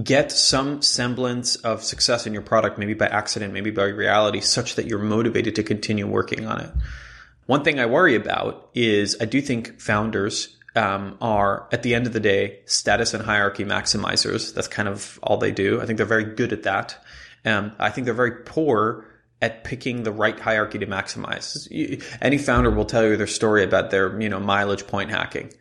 get 0.00 0.30
some 0.30 0.80
semblance 0.80 1.56
of 1.56 1.82
success 1.82 2.24
in 2.24 2.32
your 2.32 2.42
product, 2.42 2.78
maybe 2.78 2.94
by 2.94 3.06
accident, 3.06 3.52
maybe 3.52 3.72
by 3.72 3.84
reality, 3.84 4.40
such 4.40 4.76
that 4.76 4.86
you're 4.86 5.00
motivated 5.00 5.56
to 5.56 5.64
continue 5.64 6.06
working 6.06 6.46
on 6.46 6.60
it. 6.60 6.70
One 7.46 7.64
thing 7.64 7.80
I 7.80 7.86
worry 7.86 8.14
about 8.14 8.70
is 8.74 9.16
I 9.20 9.24
do 9.24 9.40
think 9.40 9.80
founders 9.80 10.57
um, 10.78 11.18
are 11.20 11.68
at 11.72 11.82
the 11.82 11.94
end 11.94 12.06
of 12.06 12.12
the 12.12 12.20
day 12.20 12.60
status 12.64 13.12
and 13.12 13.24
hierarchy 13.24 13.64
maximizers. 13.64 14.54
That's 14.54 14.68
kind 14.68 14.88
of 14.88 15.18
all 15.22 15.36
they 15.36 15.50
do. 15.50 15.80
I 15.80 15.86
think 15.86 15.96
they're 15.96 16.06
very 16.06 16.24
good 16.24 16.52
at 16.52 16.62
that. 16.62 16.96
Um, 17.44 17.72
I 17.78 17.90
think 17.90 18.04
they're 18.04 18.14
very 18.14 18.42
poor 18.44 19.04
at 19.42 19.64
picking 19.64 20.02
the 20.04 20.12
right 20.12 20.38
hierarchy 20.38 20.78
to 20.78 20.86
maximize. 20.86 21.68
Any 22.20 22.38
founder 22.38 22.70
will 22.70 22.84
tell 22.84 23.04
you 23.04 23.16
their 23.16 23.26
story 23.26 23.64
about 23.64 23.90
their 23.90 24.20
you 24.20 24.28
know 24.28 24.40
mileage 24.40 24.86
point 24.86 25.10
hacking, 25.10 25.52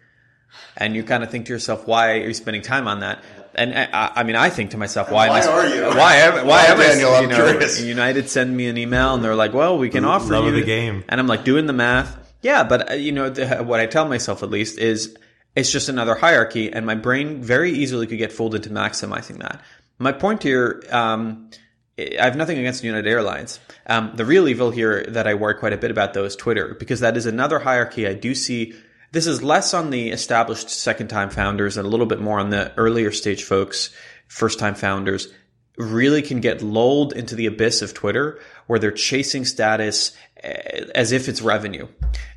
and 0.76 0.96
you 0.96 1.04
kind 1.04 1.24
of 1.24 1.32
think 1.32 1.48
to 1.48 1.54
yourself, 1.54 1.88
why 1.88 2.20
are 2.20 2.28
you 2.28 2.34
spending 2.34 2.62
time 2.62 2.88
on 2.88 3.00
that? 3.02 3.24
And 3.56 3.74
I, 3.74 4.12
I 4.18 4.24
mean, 4.24 4.36
I 4.36 4.52
think 4.52 4.72
to 4.72 4.78
myself, 4.78 5.10
why, 5.10 5.30
why 5.30 5.40
am 5.40 5.50
I, 5.50 5.52
are 5.52 5.68
you? 5.68 5.82
Why 5.98 6.16
am, 6.18 6.34
why, 6.36 6.44
why 6.44 6.66
am 6.66 6.78
Daniel, 6.78 7.12
I? 7.12 7.18
I'm 7.18 7.24
You 7.24 7.30
know, 7.30 7.36
curious. 7.50 7.82
United 7.82 8.30
send 8.30 8.56
me 8.56 8.68
an 8.68 8.78
email, 8.78 9.16
and 9.16 9.24
they're 9.24 9.36
like, 9.36 9.54
"Well, 9.54 9.80
we 9.80 9.90
can 9.90 10.06
offer 10.06 10.34
Love 10.34 10.44
you 10.44 10.50
of 10.50 10.56
the 10.56 10.64
game. 10.64 11.04
And 11.10 11.20
I'm 11.20 11.26
like 11.26 11.44
doing 11.44 11.66
the 11.66 11.74
math. 11.74 12.27
Yeah, 12.42 12.64
but 12.64 12.92
uh, 12.92 12.94
you 12.96 13.12
know 13.12 13.30
the, 13.30 13.58
what 13.64 13.80
I 13.80 13.86
tell 13.86 14.08
myself 14.08 14.44
at 14.44 14.50
least 14.50 14.78
is 14.78 15.16
it's 15.56 15.72
just 15.72 15.90
another 15.90 16.16
hierarchy, 16.16 16.72
and 16.72 16.86
my 16.86 16.96
brain 16.96 17.42
very 17.42 17.72
easily 17.72 18.08
could 18.08 18.20
get 18.20 18.32
fooled 18.32 18.56
into 18.56 18.70
maximizing 18.70 19.40
that. 19.40 19.62
My 19.98 20.12
point 20.12 20.44
here, 20.44 20.84
um, 20.92 21.50
I 21.98 22.24
have 22.24 22.36
nothing 22.36 22.60
against 22.60 22.84
United 22.84 23.10
Airlines. 23.10 23.60
Um, 23.88 24.12
the 24.16 24.26
real 24.26 24.48
evil 24.48 24.70
here 24.70 25.04
that 25.10 25.26
I 25.26 25.34
worry 25.34 25.56
quite 25.56 25.74
a 25.74 25.78
bit 25.78 25.90
about 25.90 26.14
though 26.14 26.26
is 26.26 26.36
Twitter, 26.36 26.76
because 26.78 27.00
that 27.00 27.18
is 27.18 27.26
another 27.26 27.60
hierarchy 27.60 28.08
I 28.08 28.14
do 28.14 28.36
see. 28.36 28.76
this 29.12 29.26
is 29.26 29.42
less 29.42 29.74
on 29.74 29.90
the 29.90 30.12
established 30.12 30.70
second 30.70 31.08
time 31.08 31.32
founders 31.32 31.78
and 31.78 31.88
a 31.88 31.90
little 31.90 32.06
bit 32.06 32.20
more 32.20 32.40
on 32.40 32.52
the 32.52 32.72
earlier 32.78 33.12
stage 33.12 33.44
folks, 33.44 33.90
first 34.28 34.60
time 34.60 34.76
founders 34.76 35.34
really 35.78 36.22
can 36.22 36.42
get 36.42 36.62
lulled 36.62 37.14
into 37.14 37.36
the 37.36 37.46
abyss 37.46 37.82
of 37.82 37.94
Twitter 37.94 38.40
where 38.66 38.80
they're 38.80 38.92
chasing 38.92 39.46
status 39.46 40.12
eh, 40.44 40.86
as 40.96 41.12
if 41.12 41.30
it's 41.30 41.42
revenue. 41.42 41.88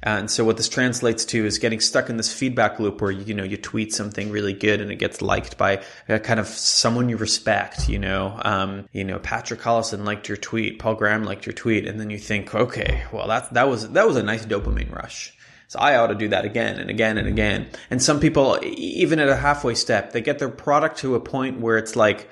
And 0.03 0.31
so 0.31 0.45
what 0.45 0.59
this 0.59 0.69
translates 0.69 1.25
to 1.27 1.45
is 1.47 1.59
getting 1.59 1.81
stuck 1.81 2.11
in 2.11 2.19
this 2.19 2.33
feedback 2.33 2.79
loop 2.79 3.01
where 3.01 3.11
you 3.11 3.35
know 3.35 3.43
you 3.43 3.57
tweet 3.57 3.95
something 3.95 4.31
really 4.31 4.53
good 4.53 4.81
and 4.81 4.91
it 4.91 4.97
gets 4.97 5.23
liked 5.23 5.57
by 5.57 5.83
kind 6.07 6.39
of 6.39 6.47
someone 6.47 7.09
you 7.09 7.17
respect. 7.17 7.89
You 7.89 7.99
know, 7.99 8.39
um, 8.45 8.89
you 8.93 9.05
know 9.05 9.19
Patrick 9.19 9.61
Collison 9.61 10.05
liked 10.05 10.29
your 10.29 10.37
tweet, 10.37 10.79
Paul 10.79 10.95
Graham 10.95 11.25
liked 11.25 11.47
your 11.47 11.55
tweet, 11.55 11.87
and 11.87 11.99
then 11.99 12.11
you 12.11 12.19
think, 12.19 12.55
okay, 12.55 13.05
well 13.13 13.27
that 13.29 13.53
that 13.55 13.69
was 13.69 13.91
that 13.91 14.07
was 14.07 14.17
a 14.17 14.23
nice 14.23 14.45
dopamine 14.45 14.95
rush. 14.95 15.35
So 15.69 15.79
I 15.79 15.97
ought 15.97 16.09
to 16.09 16.17
do 16.17 16.29
that 16.29 16.45
again 16.45 16.81
and 16.81 16.91
again 16.91 17.17
and 17.17 17.29
again. 17.29 17.69
And 17.91 18.03
some 18.03 18.19
people, 18.19 18.59
even 18.65 19.21
at 19.21 19.29
a 19.29 19.37
halfway 19.37 19.77
step, 19.77 20.11
they 20.11 20.21
get 20.21 20.41
their 20.41 20.49
product 20.49 20.99
to 20.99 21.15
a 21.15 21.21
point 21.21 21.61
where 21.61 21.79
it's 21.79 21.95
like 21.95 22.29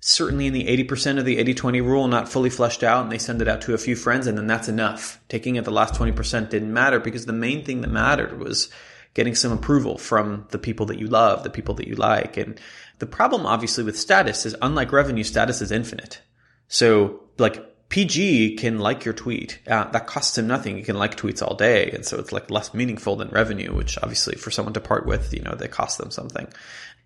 certainly 0.00 0.46
in 0.46 0.52
the 0.52 0.66
80% 0.66 1.18
of 1.18 1.24
the 1.24 1.38
80-20 1.38 1.84
rule 1.84 2.08
not 2.08 2.28
fully 2.28 2.50
fleshed 2.50 2.82
out 2.82 3.02
and 3.02 3.12
they 3.12 3.18
send 3.18 3.42
it 3.42 3.48
out 3.48 3.60
to 3.62 3.74
a 3.74 3.78
few 3.78 3.96
friends 3.96 4.26
and 4.26 4.38
then 4.38 4.46
that's 4.46 4.68
enough 4.68 5.20
taking 5.28 5.56
it 5.56 5.64
the 5.64 5.70
last 5.70 5.94
20% 5.94 6.50
didn't 6.50 6.72
matter 6.72 7.00
because 7.00 7.26
the 7.26 7.32
main 7.32 7.64
thing 7.64 7.80
that 7.80 7.90
mattered 7.90 8.38
was 8.38 8.68
getting 9.14 9.34
some 9.34 9.50
approval 9.50 9.98
from 9.98 10.46
the 10.50 10.58
people 10.58 10.86
that 10.86 10.98
you 10.98 11.08
love 11.08 11.42
the 11.42 11.50
people 11.50 11.74
that 11.74 11.88
you 11.88 11.96
like 11.96 12.36
and 12.36 12.60
the 13.00 13.06
problem 13.06 13.44
obviously 13.44 13.82
with 13.82 13.98
status 13.98 14.46
is 14.46 14.54
unlike 14.62 14.92
revenue 14.92 15.24
status 15.24 15.60
is 15.60 15.72
infinite 15.72 16.20
so 16.68 17.20
like 17.38 17.64
PG 17.88 18.56
can 18.56 18.78
like 18.78 19.04
your 19.04 19.14
tweet. 19.14 19.60
Uh, 19.66 19.84
that 19.90 20.06
costs 20.06 20.36
him 20.36 20.46
nothing. 20.46 20.76
He 20.76 20.82
can 20.82 20.98
like 20.98 21.16
tweets 21.16 21.42
all 21.42 21.54
day. 21.54 21.90
And 21.90 22.04
so 22.04 22.18
it's 22.18 22.32
like 22.32 22.50
less 22.50 22.74
meaningful 22.74 23.16
than 23.16 23.28
revenue, 23.28 23.74
which 23.74 23.96
obviously 24.02 24.36
for 24.36 24.50
someone 24.50 24.74
to 24.74 24.80
part 24.80 25.06
with, 25.06 25.32
you 25.32 25.40
know, 25.40 25.54
they 25.54 25.68
cost 25.68 25.96
them 25.96 26.10
something. 26.10 26.48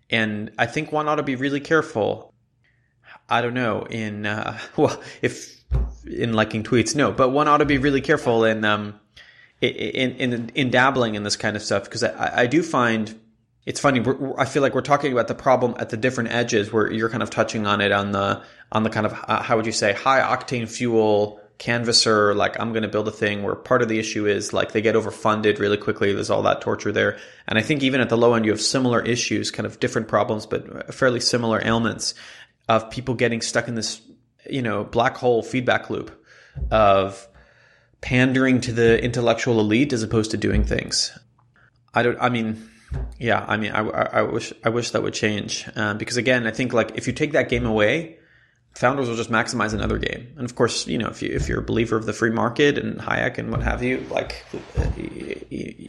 And 0.09 0.51
I 0.57 0.65
think 0.65 0.91
one 0.91 1.07
ought 1.07 1.15
to 1.15 1.23
be 1.23 1.35
really 1.35 1.61
careful 1.61 2.32
I 3.33 3.41
don't 3.41 3.53
know 3.53 3.83
in 3.83 4.25
uh, 4.25 4.57
well 4.77 5.01
if 5.21 5.63
in 6.05 6.33
liking 6.33 6.63
tweets 6.63 6.95
no 6.95 7.11
but 7.11 7.29
one 7.29 7.47
ought 7.47 7.57
to 7.57 7.65
be 7.65 7.77
really 7.77 8.01
careful 8.01 8.45
in 8.45 8.63
um 8.63 8.99
in 9.61 10.11
in, 10.17 10.49
in 10.55 10.69
dabbling 10.69 11.15
in 11.15 11.23
this 11.23 11.35
kind 11.35 11.55
of 11.55 11.63
stuff 11.63 11.85
because 11.85 12.03
I, 12.03 12.41
I 12.41 12.47
do 12.47 12.61
find 12.61 13.19
it's 13.65 13.79
funny 13.79 14.03
I 14.37 14.45
feel 14.45 14.61
like 14.61 14.75
we're 14.75 14.81
talking 14.81 15.13
about 15.13 15.27
the 15.27 15.35
problem 15.35 15.75
at 15.79 15.89
the 15.89 15.97
different 15.97 16.31
edges 16.31 16.71
where 16.71 16.91
you're 16.91 17.09
kind 17.09 17.23
of 17.23 17.29
touching 17.29 17.65
on 17.65 17.81
it 17.81 17.91
on 17.91 18.11
the 18.11 18.43
on 18.71 18.83
the 18.83 18.89
kind 18.89 19.05
of 19.05 19.13
uh, 19.27 19.41
how 19.41 19.55
would 19.55 19.65
you 19.65 19.71
say 19.71 19.93
high 19.93 20.19
octane 20.19 20.69
fuel 20.69 21.39
canvasser 21.59 22.35
like 22.35 22.59
i'm 22.59 22.73
going 22.73 22.83
to 22.83 22.89
build 22.89 23.07
a 23.07 23.11
thing 23.11 23.43
where 23.43 23.55
part 23.55 23.81
of 23.81 23.87
the 23.87 23.99
issue 23.99 24.25
is 24.27 24.51
like 24.51 24.73
they 24.73 24.81
get 24.81 24.95
overfunded 24.95 25.59
really 25.59 25.77
quickly 25.77 26.11
there's 26.11 26.29
all 26.29 26.41
that 26.41 26.61
torture 26.61 26.91
there. 26.91 27.17
And 27.47 27.57
i 27.57 27.61
think 27.61 27.83
even 27.83 28.01
at 28.01 28.09
the 28.09 28.17
low 28.17 28.33
end 28.33 28.45
you 28.45 28.51
have 28.51 28.61
similar 28.61 29.01
issues 29.01 29.49
kind 29.51 29.65
of 29.65 29.79
different 29.79 30.07
problems 30.07 30.45
but 30.45 30.93
fairly 30.93 31.19
similar 31.19 31.61
ailments 31.63 32.15
of 32.67 32.89
people 32.89 33.15
getting 33.15 33.41
stuck 33.41 33.67
in 33.67 33.75
this, 33.75 34.01
you 34.49 34.61
know, 34.61 34.83
black 34.83 35.17
hole 35.17 35.43
feedback 35.43 35.89
loop 35.89 36.11
of 36.71 37.27
pandering 38.01 38.61
to 38.61 38.71
the 38.71 39.01
intellectual 39.03 39.59
elite 39.59 39.93
as 39.93 40.03
opposed 40.03 40.31
to 40.31 40.37
doing 40.37 40.63
things. 40.63 41.17
I 41.93 42.03
don't. 42.03 42.17
I 42.19 42.29
mean, 42.29 42.69
yeah. 43.19 43.45
I 43.47 43.57
mean, 43.57 43.71
I, 43.71 43.81
I, 43.81 44.21
wish 44.23 44.53
I 44.63 44.69
wish 44.69 44.91
that 44.91 45.03
would 45.03 45.13
change 45.13 45.67
uh, 45.75 45.93
because 45.93 46.17
again, 46.17 46.47
I 46.47 46.51
think 46.51 46.73
like 46.73 46.91
if 46.95 47.07
you 47.07 47.13
take 47.13 47.33
that 47.33 47.49
game 47.49 47.65
away, 47.65 48.17
founders 48.73 49.07
will 49.07 49.15
just 49.15 49.31
maximize 49.31 49.73
another 49.73 49.97
game. 49.97 50.33
And 50.35 50.45
of 50.45 50.55
course, 50.55 50.87
you 50.87 50.97
know, 50.97 51.07
if 51.07 51.21
you 51.21 51.29
if 51.33 51.47
you're 51.47 51.59
a 51.59 51.63
believer 51.63 51.95
of 51.95 52.05
the 52.05 52.13
free 52.13 52.31
market 52.31 52.77
and 52.77 52.99
Hayek 52.99 53.37
and 53.37 53.51
what 53.51 53.61
have 53.61 53.83
you, 53.83 54.05
like 54.09 54.45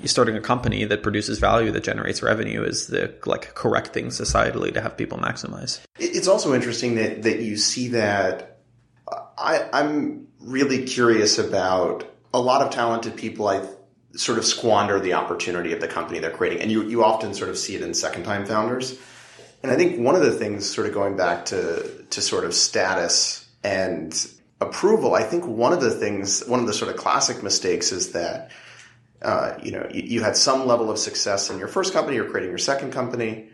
starting 0.04 0.36
a 0.36 0.40
company 0.40 0.84
that 0.84 1.02
produces 1.02 1.38
value 1.38 1.70
that 1.72 1.82
generates 1.82 2.22
revenue 2.22 2.62
is 2.62 2.88
the 2.88 3.14
like 3.26 3.54
correct 3.54 3.88
thing 3.88 4.08
societally 4.08 4.72
to 4.74 4.80
have 4.80 4.96
people 4.96 5.18
maximize. 5.18 5.80
It's 5.98 6.28
also 6.28 6.54
interesting 6.54 6.96
that 6.96 7.22
that 7.22 7.40
you 7.40 7.56
see 7.56 7.88
that. 7.88 8.50
I, 9.36 9.68
I'm 9.72 10.28
really 10.40 10.84
curious 10.84 11.38
about 11.38 12.04
a 12.32 12.40
lot 12.40 12.62
of 12.62 12.70
talented 12.70 13.16
people. 13.16 13.48
I 13.48 13.66
sort 14.14 14.38
of 14.38 14.44
squander 14.44 15.00
the 15.00 15.14
opportunity 15.14 15.72
of 15.72 15.80
the 15.80 15.88
company 15.88 16.20
they're 16.20 16.30
creating, 16.30 16.60
and 16.60 16.70
you 16.70 16.84
you 16.88 17.02
often 17.02 17.34
sort 17.34 17.50
of 17.50 17.58
see 17.58 17.74
it 17.74 17.82
in 17.82 17.94
second 17.94 18.24
time 18.24 18.46
founders 18.46 18.98
and 19.64 19.72
I 19.72 19.76
think 19.76 19.98
one 19.98 20.14
of 20.14 20.20
the 20.20 20.30
things, 20.30 20.70
sort 20.70 20.86
of 20.86 20.92
going 20.92 21.16
back 21.16 21.46
to 21.46 22.04
to 22.10 22.20
sort 22.20 22.44
of 22.44 22.52
status 22.54 23.48
and 23.64 24.14
approval, 24.60 25.14
I 25.14 25.22
think 25.22 25.46
one 25.46 25.72
of 25.72 25.80
the 25.80 25.90
things, 25.90 26.44
one 26.44 26.60
of 26.60 26.66
the 26.66 26.74
sort 26.74 26.90
of 26.90 26.98
classic 26.98 27.42
mistakes 27.42 27.90
is 27.90 28.12
that 28.12 28.50
uh, 29.22 29.54
you 29.62 29.72
know 29.72 29.88
you, 29.90 30.02
you, 30.02 30.22
had 30.22 30.36
some 30.36 30.66
level 30.66 30.90
of 30.90 30.98
success 30.98 31.48
in 31.48 31.58
your 31.58 31.68
first 31.68 31.94
company, 31.94 32.16
you're 32.16 32.28
creating 32.28 32.50
your 32.50 32.58
second 32.58 32.92
company, 32.92 33.48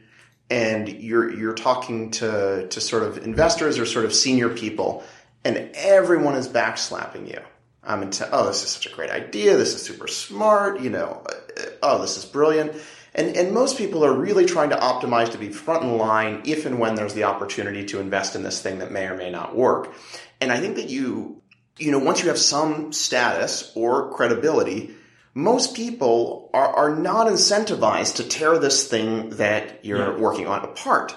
and 0.50 0.88
you're 0.88 1.32
you're 1.32 1.54
talking 1.54 2.10
to 2.10 2.66
to 2.66 2.80
sort 2.80 3.04
of 3.04 3.18
investors 3.18 3.78
or 3.78 3.86
sort 3.86 4.04
of 4.04 4.12
senior 4.12 4.48
people, 4.48 5.04
and 5.44 5.70
everyone 5.74 6.34
is 6.34 6.48
backslapping 6.48 7.28
you. 7.28 7.40
I'm 7.84 8.02
into, 8.02 8.28
oh, 8.32 8.48
this 8.48 8.64
is 8.64 8.70
such 8.70 8.86
a 8.86 8.94
great 8.96 9.10
idea. 9.10 9.56
This 9.56 9.76
is 9.76 9.82
super 9.82 10.08
smart. 10.08 10.80
You 10.80 10.90
know, 10.90 11.24
uh, 11.56 11.62
oh, 11.84 12.02
this 12.02 12.18
is 12.18 12.24
brilliant 12.24 12.72
and, 13.14 13.36
and 13.36 13.52
most 13.52 13.76
people 13.76 14.04
are 14.04 14.12
really 14.12 14.46
trying 14.46 14.70
to 14.70 14.76
optimize 14.76 15.30
to 15.32 15.38
be 15.38 15.48
front 15.48 15.82
in 15.82 15.98
line 15.98 16.42
if 16.44 16.66
and 16.66 16.78
when 16.78 16.94
there's 16.94 17.14
the 17.14 17.24
opportunity 17.24 17.84
to 17.86 18.00
invest 18.00 18.36
in 18.36 18.42
this 18.42 18.62
thing 18.62 18.78
that 18.78 18.92
may 18.92 19.06
or 19.06 19.16
may 19.16 19.30
not 19.30 19.56
work. 19.56 19.92
And 20.40 20.52
I 20.52 20.60
think 20.60 20.76
that 20.76 20.88
you, 20.88 21.42
you 21.78 21.90
know, 21.90 21.98
once 21.98 22.22
you 22.22 22.28
have 22.28 22.38
some 22.38 22.92
status 22.92 23.72
or 23.74 24.12
credibility, 24.12 24.94
most 25.34 25.74
people 25.74 26.50
are, 26.54 26.68
are 26.68 26.96
not 26.96 27.26
incentivized 27.26 28.16
to 28.16 28.24
tear 28.24 28.58
this 28.58 28.88
thing 28.88 29.30
that 29.30 29.84
you're 29.84 30.12
yeah. 30.12 30.18
working 30.18 30.46
on 30.46 30.64
apart. 30.64 31.14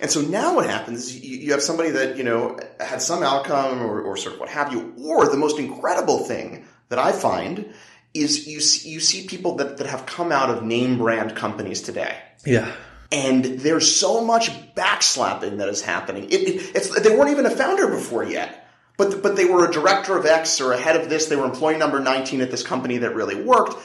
And 0.00 0.10
so 0.10 0.20
now 0.20 0.56
what 0.56 0.66
happens 0.68 1.06
is 1.06 1.24
you, 1.24 1.38
you 1.38 1.52
have 1.52 1.62
somebody 1.62 1.90
that, 1.90 2.16
you 2.16 2.24
know, 2.24 2.58
had 2.80 3.00
some 3.00 3.22
outcome 3.22 3.82
or, 3.82 4.02
or 4.02 4.16
sort 4.16 4.34
of 4.34 4.40
what 4.40 4.50
have 4.50 4.72
you, 4.72 4.94
or 4.98 5.28
the 5.28 5.36
most 5.36 5.58
incredible 5.58 6.18
thing 6.18 6.66
that 6.88 6.98
I 6.98 7.12
find 7.12 7.72
is 8.20 8.46
you 8.46 8.60
see, 8.60 8.88
you 8.88 9.00
see 9.00 9.26
people 9.26 9.56
that, 9.56 9.78
that 9.78 9.86
have 9.86 10.06
come 10.06 10.32
out 10.32 10.50
of 10.50 10.62
name 10.62 10.98
brand 10.98 11.36
companies 11.36 11.82
today. 11.82 12.16
Yeah. 12.44 12.70
And 13.12 13.44
there's 13.44 13.94
so 13.94 14.24
much 14.24 14.50
backslapping 14.74 15.58
that 15.58 15.68
is 15.68 15.82
happening. 15.82 16.24
It, 16.24 16.34
it, 16.34 16.76
it's, 16.76 17.00
they 17.00 17.16
weren't 17.16 17.30
even 17.30 17.46
a 17.46 17.50
founder 17.50 17.88
before 17.88 18.24
yet, 18.24 18.68
but, 18.96 19.22
but 19.22 19.36
they 19.36 19.44
were 19.44 19.68
a 19.68 19.72
director 19.72 20.16
of 20.16 20.26
X 20.26 20.60
or 20.60 20.72
a 20.72 20.76
head 20.76 20.96
of 20.96 21.08
this. 21.08 21.26
They 21.26 21.36
were 21.36 21.44
employee 21.44 21.78
number 21.78 22.00
19 22.00 22.40
at 22.40 22.50
this 22.50 22.62
company 22.62 22.98
that 22.98 23.14
really 23.14 23.40
worked. 23.40 23.76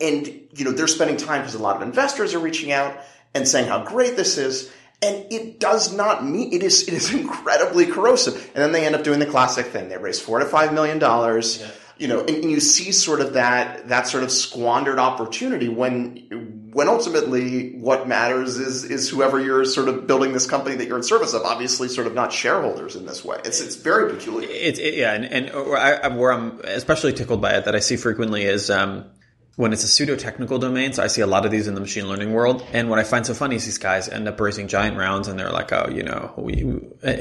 And, 0.00 0.26
you 0.54 0.64
know, 0.64 0.72
they're 0.72 0.86
spending 0.86 1.16
time 1.16 1.40
because 1.40 1.54
a 1.54 1.62
lot 1.62 1.76
of 1.76 1.82
investors 1.82 2.34
are 2.34 2.38
reaching 2.38 2.70
out 2.70 2.96
and 3.34 3.48
saying 3.48 3.66
how 3.66 3.84
great 3.84 4.16
this 4.16 4.38
is. 4.38 4.70
And 5.02 5.32
it 5.32 5.60
does 5.60 5.92
not 5.92 6.24
mean 6.24 6.52
it 6.52 6.62
is, 6.62 6.86
it 6.86 6.94
is 6.94 7.12
incredibly 7.14 7.86
corrosive. 7.86 8.34
And 8.54 8.62
then 8.62 8.72
they 8.72 8.86
end 8.86 8.94
up 8.94 9.02
doing 9.02 9.18
the 9.18 9.26
classic 9.26 9.66
thing. 9.66 9.88
They 9.88 9.96
raise 9.96 10.20
four 10.20 10.38
to 10.38 10.44
five 10.44 10.72
million 10.72 10.98
dollars. 10.98 11.60
Yeah 11.60 11.70
you 11.98 12.06
know, 12.06 12.20
and, 12.20 12.30
and, 12.30 12.50
you 12.50 12.60
see 12.60 12.92
sort 12.92 13.20
of 13.20 13.32
that 13.32 13.88
that 13.88 14.06
sort 14.06 14.22
of 14.22 14.30
squandered 14.30 14.98
opportunity 14.98 15.68
when 15.68 16.70
when 16.72 16.88
ultimately 16.88 17.72
what 17.76 18.06
matters 18.06 18.58
is 18.58 18.84
is 18.84 19.08
whoever 19.08 19.40
you're 19.40 19.64
sort 19.64 19.88
of 19.88 20.06
building 20.06 20.32
this 20.32 20.46
company 20.46 20.76
that 20.76 20.86
you're 20.86 20.96
in 20.96 21.02
service 21.02 21.34
of. 21.34 21.42
Obviously, 21.42 21.88
sort 21.88 22.06
of 22.06 22.14
not 22.14 22.32
shareholders 22.32 22.94
in 22.94 23.04
this 23.04 23.24
way. 23.24 23.38
It's 23.44 23.60
it's 23.60 23.74
very 23.76 24.12
peculiar. 24.12 24.48
It's 24.50 24.78
it, 24.78 24.94
yeah, 24.94 25.12
and, 25.12 25.24
and 25.24 25.50
I, 25.50 26.08
where 26.08 26.32
I'm 26.32 26.60
especially 26.60 27.12
tickled 27.12 27.42
by 27.42 27.54
it 27.54 27.64
that 27.64 27.74
I 27.74 27.80
see 27.80 27.96
frequently 27.96 28.44
is. 28.44 28.70
Um, 28.70 29.06
when 29.56 29.72
it's 29.72 29.82
a 29.82 29.88
pseudo 29.88 30.14
technical 30.14 30.60
domain, 30.60 30.92
so 30.92 31.02
I 31.02 31.08
see 31.08 31.20
a 31.20 31.26
lot 31.26 31.44
of 31.44 31.50
these 31.50 31.66
in 31.66 31.74
the 31.74 31.80
machine 31.80 32.06
learning 32.06 32.32
world. 32.32 32.64
And 32.72 32.88
what 32.88 33.00
I 33.00 33.02
find 33.02 33.26
so 33.26 33.34
funny 33.34 33.56
is 33.56 33.64
these 33.64 33.76
guys 33.76 34.08
end 34.08 34.28
up 34.28 34.38
raising 34.38 34.68
giant 34.68 34.96
rounds, 34.96 35.26
and 35.26 35.36
they're 35.36 35.50
like, 35.50 35.72
"Oh, 35.72 35.88
you 35.90 36.04
know, 36.04 36.32
we, 36.36 36.80
uh, 37.02 37.12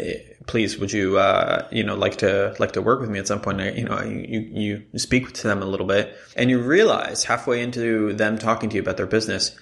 please, 0.48 0.78
would 0.80 0.92
you, 0.92 1.18
uh, 1.20 1.68
you 1.72 1.84
know, 1.84 1.96
like 1.96 2.18
to 2.18 2.56
like 2.60 2.72
to 2.72 2.82
work 2.82 3.00
with 3.00 3.10
me 3.10 3.20
at 3.20 3.28
some 3.28 3.42
point?" 3.42 3.60
You 3.78 3.86
know, 3.86 4.02
you 4.02 4.40
you 4.40 5.00
speak 5.00 5.34
to 5.34 5.44
them 5.44 5.62
a 5.62 5.66
little 5.66 5.86
bit, 5.86 6.16
and 6.36 6.50
you 6.50 6.60
realize 6.60 7.24
halfway 7.24 7.62
into 7.62 8.14
them 8.14 8.38
talking 8.38 8.70
to 8.70 8.76
you 8.76 8.82
about 8.82 8.98
their 8.98 9.08
business, 9.08 9.56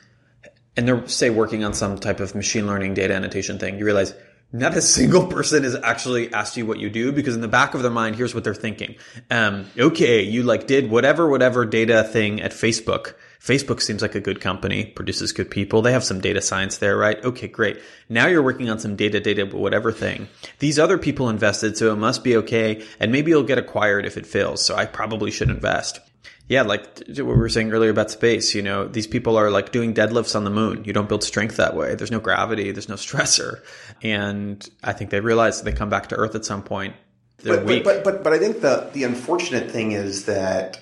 and 0.78 0.88
they're 0.88 1.08
say 1.08 1.30
working 1.30 1.64
on 1.64 1.74
some 1.74 1.98
type 1.98 2.20
of 2.20 2.36
machine 2.36 2.68
learning 2.68 2.94
data 2.94 3.14
annotation 3.14 3.60
thing, 3.60 3.78
you 3.78 3.86
realize 3.86 4.14
not 4.52 4.76
a 4.76 4.82
single 4.82 5.28
person 5.38 5.64
has 5.64 5.76
actually 5.76 6.34
asked 6.34 6.58
you 6.58 6.66
what 6.66 6.80
you 6.80 6.90
do 6.90 7.12
because 7.12 7.36
in 7.36 7.42
the 7.42 7.48
back 7.48 7.74
of 7.74 7.82
their 7.82 7.92
mind, 7.92 8.16
here's 8.16 8.34
what 8.34 8.44
they're 8.44 8.54
thinking. 8.54 8.96
Um, 9.30 9.70
okay, 9.78 10.22
you 10.22 10.44
like 10.44 10.68
did 10.68 10.90
whatever, 10.90 11.28
whatever 11.28 11.66
data 11.66 12.04
thing 12.04 12.42
at 12.42 12.52
Facebook. 12.52 13.16
Facebook 13.46 13.80
seems 13.80 14.02
like 14.02 14.16
a 14.16 14.20
good 14.20 14.42
company, 14.42 14.86
produces 14.86 15.32
good 15.32 15.52
people. 15.52 15.84
They 15.84 15.92
have 15.92 16.04
some 16.04 16.20
data 16.20 16.42
science 16.42 16.80
there, 16.80 16.98
right? 16.98 17.24
Okay, 17.24 17.48
great. 17.48 17.80
Now 18.10 18.26
you're 18.26 18.42
working 18.42 18.70
on 18.70 18.80
some 18.80 18.96
data, 18.96 19.20
data, 19.20 19.46
whatever 19.46 19.92
thing. 19.92 20.28
These 20.58 20.80
other 20.80 20.98
people 20.98 21.30
invested, 21.30 21.78
so 21.78 21.94
it 21.94 21.98
must 21.98 22.24
be 22.24 22.38
okay. 22.38 22.84
And 23.00 23.12
maybe 23.12 23.30
you'll 23.30 23.44
get 23.44 23.60
acquired 23.60 24.06
if 24.06 24.18
it 24.18 24.26
fails. 24.26 24.66
So 24.66 24.76
I 24.76 24.86
probably 24.86 25.30
should 25.30 25.50
invest 25.50 26.00
yeah, 26.48 26.62
like 26.62 26.86
what 27.08 27.18
we 27.18 27.24
were 27.24 27.50
saying 27.50 27.72
earlier 27.72 27.90
about 27.90 28.12
space, 28.12 28.54
you 28.54 28.62
know, 28.62 28.88
these 28.88 29.08
people 29.08 29.36
are 29.36 29.50
like 29.50 29.72
doing 29.72 29.96
deadlifts 29.96 30.36
on 30.36 30.44
the 30.44 30.52
moon. 30.52 30.84
You 30.86 30.94
don't 30.94 31.10
build 31.10 31.24
strength 31.24 31.58
that 31.58 31.76
way. 31.76 31.96
There's 31.96 32.12
no 32.12 32.20
gravity, 32.20 32.72
there's 32.72 32.90
no 32.90 32.96
stressor. 32.96 33.62
And 34.04 34.68
I 34.84 34.94
think 34.94 35.10
they 35.10 35.22
realize 35.22 35.62
they 35.62 35.72
come 35.72 35.90
back 35.90 36.10
to 36.10 36.16
Earth 36.16 36.36
at 36.36 36.46
some 36.46 36.62
point. 36.62 36.96
They're 37.40 37.58
but, 37.58 37.66
weak. 37.66 37.84
But, 37.84 38.04
but, 38.04 38.14
but, 38.16 38.24
but 38.26 38.34
I 38.34 38.40
think 38.40 38.62
the, 38.62 38.90
the 38.94 39.04
unfortunate 39.04 39.72
thing 39.72 39.92
is 39.92 40.26
that 40.26 40.80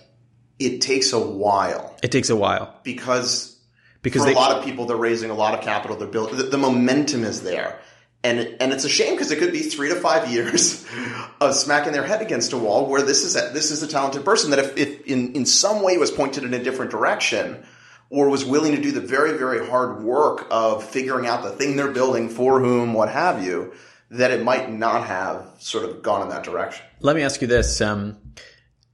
it 0.63 0.81
takes 0.81 1.13
a 1.13 1.19
while. 1.19 1.95
It 2.01 2.11
takes 2.11 2.29
a 2.29 2.35
while. 2.35 2.79
Because 2.83 3.53
because 4.01 4.21
for 4.21 4.27
they, 4.27 4.33
a 4.33 4.35
lot 4.35 4.57
of 4.57 4.63
people, 4.63 4.85
they're 4.85 4.97
raising 4.97 5.29
a 5.29 5.33
lot 5.33 5.53
of 5.53 5.61
capital. 5.61 5.97
They're 5.97 6.07
building. 6.07 6.37
The, 6.37 6.43
the 6.43 6.57
momentum 6.57 7.23
is 7.23 7.41
there, 7.43 7.79
and 8.23 8.39
and 8.59 8.73
it's 8.73 8.83
a 8.83 8.89
shame 8.89 9.13
because 9.13 9.31
it 9.31 9.39
could 9.39 9.51
be 9.51 9.61
three 9.61 9.89
to 9.89 9.95
five 9.95 10.31
years 10.31 10.85
of 11.41 11.55
smacking 11.55 11.93
their 11.93 12.03
head 12.03 12.21
against 12.21 12.53
a 12.53 12.57
wall 12.57 12.87
where 12.87 13.01
this 13.01 13.23
is 13.23 13.35
a, 13.35 13.51
this 13.53 13.71
is 13.71 13.81
a 13.83 13.87
talented 13.87 14.25
person 14.25 14.51
that 14.51 14.59
if, 14.59 14.77
if 14.77 15.05
in 15.05 15.33
in 15.33 15.45
some 15.45 15.81
way 15.81 15.97
was 15.97 16.11
pointed 16.11 16.43
in 16.43 16.53
a 16.53 16.63
different 16.63 16.91
direction 16.91 17.63
or 18.09 18.29
was 18.29 18.45
willing 18.45 18.75
to 18.75 18.81
do 18.81 18.91
the 18.91 19.01
very 19.01 19.37
very 19.37 19.65
hard 19.65 20.03
work 20.03 20.47
of 20.51 20.83
figuring 20.83 21.25
out 21.25 21.43
the 21.43 21.51
thing 21.51 21.75
they're 21.75 21.91
building 21.91 22.29
for 22.29 22.59
whom, 22.59 22.93
what 22.93 23.09
have 23.09 23.43
you, 23.43 23.73
that 24.11 24.31
it 24.31 24.43
might 24.43 24.71
not 24.71 25.07
have 25.07 25.45
sort 25.59 25.85
of 25.85 26.01
gone 26.01 26.21
in 26.21 26.29
that 26.29 26.43
direction. 26.43 26.85
Let 26.99 27.15
me 27.15 27.21
ask 27.21 27.41
you 27.41 27.47
this: 27.47 27.79
um, 27.79 28.17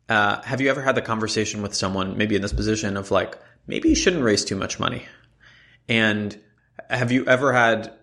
uh, 0.09 0.41
Have 0.43 0.59
you 0.61 0.69
ever 0.69 0.81
had 0.81 0.95
the 0.95 1.01
conversation 1.01 1.61
with 1.61 1.73
someone, 1.73 2.17
maybe 2.17 2.35
in 2.35 2.41
this 2.41 2.53
position, 2.53 2.97
of 2.97 3.11
like, 3.11 3.37
maybe 3.67 3.89
you 3.89 3.95
shouldn't 3.95 4.23
raise 4.23 4.43
too 4.43 4.55
much 4.55 4.79
money? 4.79 5.05
And 5.87 6.37
have 6.89 7.11
you 7.11 7.25
ever 7.25 7.53
had 7.53 7.93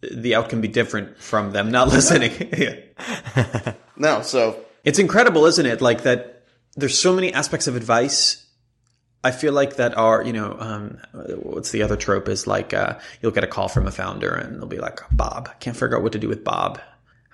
the 0.00 0.34
outcome 0.36 0.60
be 0.60 0.68
different 0.68 1.18
from 1.18 1.50
them 1.52 1.70
not 1.70 1.88
listening? 1.92 2.32
yeah. 2.56 3.72
No, 3.96 4.22
so 4.22 4.64
It's 4.84 5.00
incredible, 5.00 5.44
isn't 5.46 5.66
it? 5.66 5.80
Like 5.80 6.02
that. 6.04 6.44
There's 6.76 6.96
so 6.96 7.12
many 7.12 7.32
aspects 7.32 7.66
of 7.66 7.74
advice. 7.74 8.46
I 9.24 9.32
feel 9.32 9.52
like 9.52 9.76
that 9.76 9.96
are, 9.98 10.22
you 10.22 10.32
know, 10.32 10.56
um, 10.60 10.98
what's 11.42 11.72
the 11.72 11.82
other 11.82 11.96
trope 11.96 12.28
is 12.28 12.46
like, 12.46 12.72
uh, 12.72 13.00
you'll 13.20 13.32
get 13.32 13.42
a 13.42 13.48
call 13.48 13.66
from 13.66 13.88
a 13.88 13.90
founder 13.90 14.32
and 14.32 14.56
they'll 14.60 14.68
be 14.68 14.78
like, 14.78 15.00
Bob, 15.10 15.50
can't 15.58 15.76
figure 15.76 15.96
out 15.96 16.04
what 16.04 16.12
to 16.12 16.20
do 16.20 16.28
with 16.28 16.44
Bob. 16.44 16.80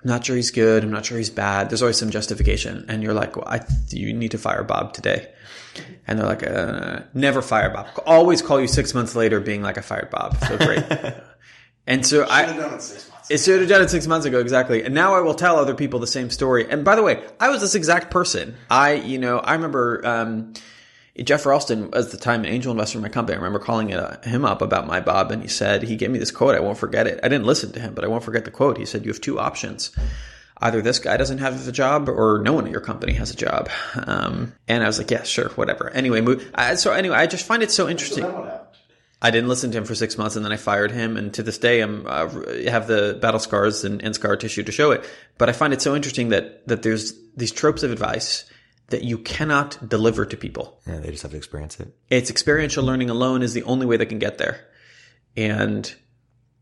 I'm 0.05 0.09
not 0.09 0.23
sure 0.23 0.35
he's 0.35 0.51
good. 0.51 0.83
I'm 0.83 0.91
not 0.91 1.03
sure 1.03 1.17
he's 1.17 1.31
bad. 1.31 1.71
There's 1.71 1.81
always 1.81 1.97
some 1.97 2.11
justification. 2.11 2.85
And 2.89 3.01
you're 3.01 3.15
like, 3.15 3.35
well, 3.35 3.47
I, 3.47 3.61
you 3.89 4.13
need 4.13 4.31
to 4.31 4.37
fire 4.37 4.63
Bob 4.63 4.93
today. 4.93 5.31
And 6.05 6.19
they're 6.19 6.27
like, 6.27 6.45
uh, 6.45 6.99
never 7.15 7.41
fire 7.41 7.71
Bob. 7.71 7.87
Always 8.05 8.43
call 8.43 8.61
you 8.61 8.67
six 8.67 8.93
months 8.93 9.15
later 9.15 9.39
being 9.39 9.63
like, 9.63 9.79
I 9.79 9.81
fired 9.81 10.11
Bob. 10.11 10.37
So 10.37 10.59
great. 10.59 10.83
and 11.87 12.05
so 12.05 12.23
I, 12.29 12.45
done 12.45 12.75
it 12.75 12.83
six 12.83 13.09
months. 13.09 13.31
it 13.31 13.39
should 13.39 13.61
have 13.61 13.67
done 13.67 13.81
it 13.81 13.89
six 13.89 14.05
months 14.05 14.27
ago, 14.27 14.39
exactly. 14.39 14.83
And 14.83 14.93
now 14.93 15.15
I 15.15 15.21
will 15.21 15.33
tell 15.33 15.57
other 15.57 15.73
people 15.73 15.99
the 15.99 16.05
same 16.05 16.29
story. 16.29 16.69
And 16.69 16.85
by 16.85 16.95
the 16.95 17.01
way, 17.01 17.25
I 17.39 17.49
was 17.49 17.61
this 17.61 17.73
exact 17.73 18.11
person. 18.11 18.55
I, 18.69 18.93
you 18.93 19.17
know, 19.17 19.39
I 19.39 19.53
remember 19.53 20.05
um, 20.05 20.53
Geoff 21.23 21.45
Ralston, 21.45 21.89
at 21.93 22.11
the 22.11 22.17
time 22.17 22.41
an 22.41 22.47
angel 22.47 22.71
investor 22.71 22.97
in 22.97 23.01
my 23.01 23.09
company. 23.09 23.35
I 23.35 23.37
remember 23.37 23.59
calling 23.59 23.93
uh, 23.93 24.21
him 24.23 24.43
up 24.43 24.61
about 24.61 24.85
my 24.85 24.99
Bob, 24.99 25.31
and 25.31 25.41
he 25.41 25.47
said 25.47 25.83
he 25.83 25.95
gave 25.95 26.11
me 26.11 26.19
this 26.19 26.31
quote. 26.31 26.55
I 26.55 26.59
won't 26.59 26.77
forget 26.77 27.07
it. 27.07 27.19
I 27.23 27.29
didn't 27.29 27.45
listen 27.45 27.71
to 27.73 27.79
him, 27.79 27.93
but 27.93 28.03
I 28.03 28.07
won't 28.07 28.23
forget 28.23 28.43
the 28.43 28.51
quote. 28.51 28.77
He 28.77 28.85
said, 28.85 29.05
"You 29.05 29.11
have 29.11 29.21
two 29.21 29.39
options." 29.39 29.91
Either 30.61 30.81
this 30.81 30.99
guy 30.99 31.17
doesn't 31.17 31.39
have 31.39 31.67
a 31.67 31.71
job, 31.71 32.09
or 32.09 32.39
no 32.43 32.53
one 32.53 32.65
at 32.65 32.71
your 32.71 32.81
company 32.81 33.13
has 33.13 33.31
a 33.31 33.35
job. 33.35 33.69
Um, 33.95 34.53
and 34.67 34.83
I 34.83 34.87
was 34.87 34.97
like, 34.97 35.09
"Yeah, 35.09 35.23
sure, 35.23 35.49
whatever." 35.49 35.89
Anyway, 35.89 36.19
move, 36.19 36.49
I, 36.53 36.75
so 36.75 36.91
anyway, 36.91 37.15
I 37.15 37.27
just 37.27 37.45
find 37.45 37.63
it 37.63 37.71
so 37.71 37.87
interesting. 37.87 38.25
I 39.21 39.31
didn't 39.31 39.47
listen 39.47 39.71
to 39.71 39.77
him 39.77 39.85
for 39.85 39.95
six 39.95 40.17
months, 40.17 40.35
and 40.35 40.43
then 40.43 40.51
I 40.51 40.57
fired 40.57 40.91
him. 40.91 41.15
And 41.15 41.33
to 41.35 41.43
this 41.43 41.57
day, 41.57 41.79
I'm 41.79 42.05
uh, 42.05 42.27
have 42.67 42.87
the 42.87 43.17
battle 43.21 43.39
scars 43.39 43.85
and, 43.85 44.03
and 44.03 44.13
scar 44.13 44.35
tissue 44.35 44.63
to 44.63 44.71
show 44.71 44.91
it. 44.91 45.09
But 45.37 45.47
I 45.47 45.53
find 45.53 45.73
it 45.73 45.81
so 45.81 45.95
interesting 45.95 46.29
that 46.29 46.67
that 46.67 46.83
there's 46.83 47.13
these 47.37 47.51
tropes 47.51 47.83
of 47.83 47.91
advice 47.91 48.43
that 48.89 49.03
you 49.03 49.17
cannot 49.17 49.89
deliver 49.89 50.25
to 50.25 50.37
people. 50.37 50.79
Yeah, 50.85 50.99
they 50.99 51.11
just 51.11 51.23
have 51.23 51.31
to 51.31 51.37
experience 51.37 51.79
it. 51.79 51.95
It's 52.09 52.29
experiential 52.29 52.83
learning 52.83 53.09
alone 53.09 53.41
is 53.41 53.53
the 53.53 53.63
only 53.63 53.85
way 53.85 53.97
that 53.97 54.07
can 54.07 54.19
get 54.19 54.37
there, 54.37 54.67
and 55.35 55.93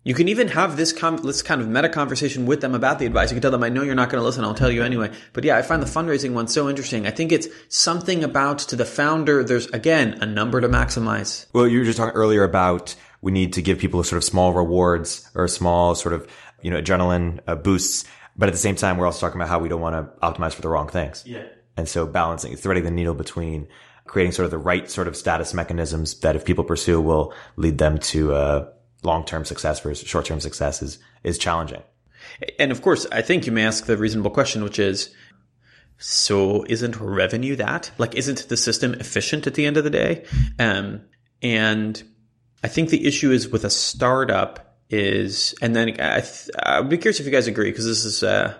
you 0.05 0.13
can 0.13 0.27
even 0.27 0.49
have 0.49 0.75
this 0.75 0.91
com- 0.91 1.17
this 1.17 1.41
kind 1.41 1.62
of 1.62 1.67
meta 1.67 1.89
conversation 1.89 2.45
with 2.45 2.62
them 2.62 2.75
about 2.75 2.99
the 2.99 3.05
advice. 3.05 3.31
You 3.31 3.36
can 3.36 3.41
tell 3.41 3.51
them, 3.51 3.63
"I 3.63 3.69
know 3.69 3.83
you're 3.83 3.95
not 3.95 4.09
going 4.09 4.21
to 4.21 4.25
listen. 4.25 4.43
I'll 4.43 4.53
tell 4.53 4.71
you 4.71 4.83
anyway." 4.83 5.12
But 5.31 5.43
yeah, 5.43 5.57
I 5.57 5.62
find 5.62 5.81
the 5.81 5.88
fundraising 5.88 6.33
one 6.33 6.47
so 6.47 6.69
interesting. 6.69 7.07
I 7.07 7.12
think 7.12 7.31
it's 7.31 7.47
something 7.69 8.23
about 8.23 8.59
to 8.59 8.75
the 8.75 8.86
founder. 8.86 9.43
There's 9.43 9.67
again 9.67 10.17
a 10.21 10.25
number 10.25 10.59
to 10.62 10.67
maximize. 10.67 11.45
Well, 11.53 11.67
you 11.67 11.79
were 11.79 11.86
just 11.86 11.97
talking 11.97 12.15
earlier 12.15 12.43
about 12.43 12.95
we 13.21 13.31
need 13.31 13.53
to 13.53 13.62
give 13.62 13.79
people 13.79 14.01
a 14.01 14.05
sort 14.05 14.17
of 14.17 14.23
small 14.25 14.53
rewards 14.53 15.29
or 15.33 15.47
small 15.47 15.95
sort 15.95 16.13
of, 16.13 16.27
you 16.62 16.69
know, 16.69 16.81
adrenaline 16.81 17.39
uh, 17.47 17.55
boosts. 17.55 18.03
But 18.36 18.49
at 18.49 18.51
the 18.51 18.59
same 18.59 18.75
time, 18.75 18.97
we're 18.97 19.05
also 19.05 19.25
talking 19.25 19.39
about 19.39 19.47
how 19.47 19.59
we 19.59 19.69
don't 19.69 19.79
want 19.79 19.95
to 19.95 20.25
optimize 20.25 20.53
for 20.53 20.62
the 20.62 20.67
wrong 20.67 20.89
things. 20.89 21.23
Yeah. 21.25 21.43
And 21.75 21.88
so 21.88 22.05
balancing, 22.05 22.55
threading 22.55 22.83
the 22.83 22.91
needle 22.91 23.15
between 23.15 23.67
creating 24.05 24.31
sort 24.33 24.45
of 24.45 24.51
the 24.51 24.57
right 24.57 24.91
sort 24.91 25.07
of 25.07 25.15
status 25.15 25.53
mechanisms 25.53 26.19
that 26.19 26.36
if 26.36 26.45
people 26.45 26.63
pursue 26.63 27.01
will 27.01 27.33
lead 27.55 27.77
them 27.77 27.97
to 27.97 28.33
uh, 28.33 28.69
long-term 29.01 29.45
success 29.45 29.79
versus 29.79 30.07
short-term 30.07 30.39
success 30.39 30.81
is, 30.81 30.99
is 31.23 31.38
challenging. 31.38 31.81
And 32.59 32.71
of 32.71 32.81
course, 32.81 33.07
I 33.12 33.21
think 33.21 33.45
you 33.45 33.51
may 33.51 33.65
ask 33.65 33.86
the 33.86 33.97
reasonable 33.97 34.31
question, 34.31 34.63
which 34.63 34.77
is, 34.77 35.13
so 35.97 36.65
isn't 36.67 36.99
revenue 36.99 37.55
that? 37.55 37.91
Like, 37.97 38.15
isn't 38.15 38.49
the 38.49 38.57
system 38.57 38.93
efficient 38.93 39.47
at 39.47 39.55
the 39.55 39.65
end 39.65 39.77
of 39.77 39.83
the 39.83 39.89
day? 39.89 40.25
Um, 40.59 41.01
and 41.41 42.01
I 42.63 42.67
think 42.67 42.89
the 42.89 43.07
issue 43.07 43.31
is 43.31 43.49
with 43.49 43.63
a 43.63 43.69
startup 43.69 44.77
is, 44.89 45.55
and 45.62 45.75
then 45.75 45.89
I 45.99 46.21
th- 46.21 46.49
I'd 46.62 46.89
be 46.89 46.97
curious 46.97 47.19
if 47.19 47.25
you 47.25 47.31
guys 47.31 47.47
agree, 47.47 47.71
because 47.71 47.86
this 47.86 48.05
is, 48.05 48.21
uh, 48.21 48.53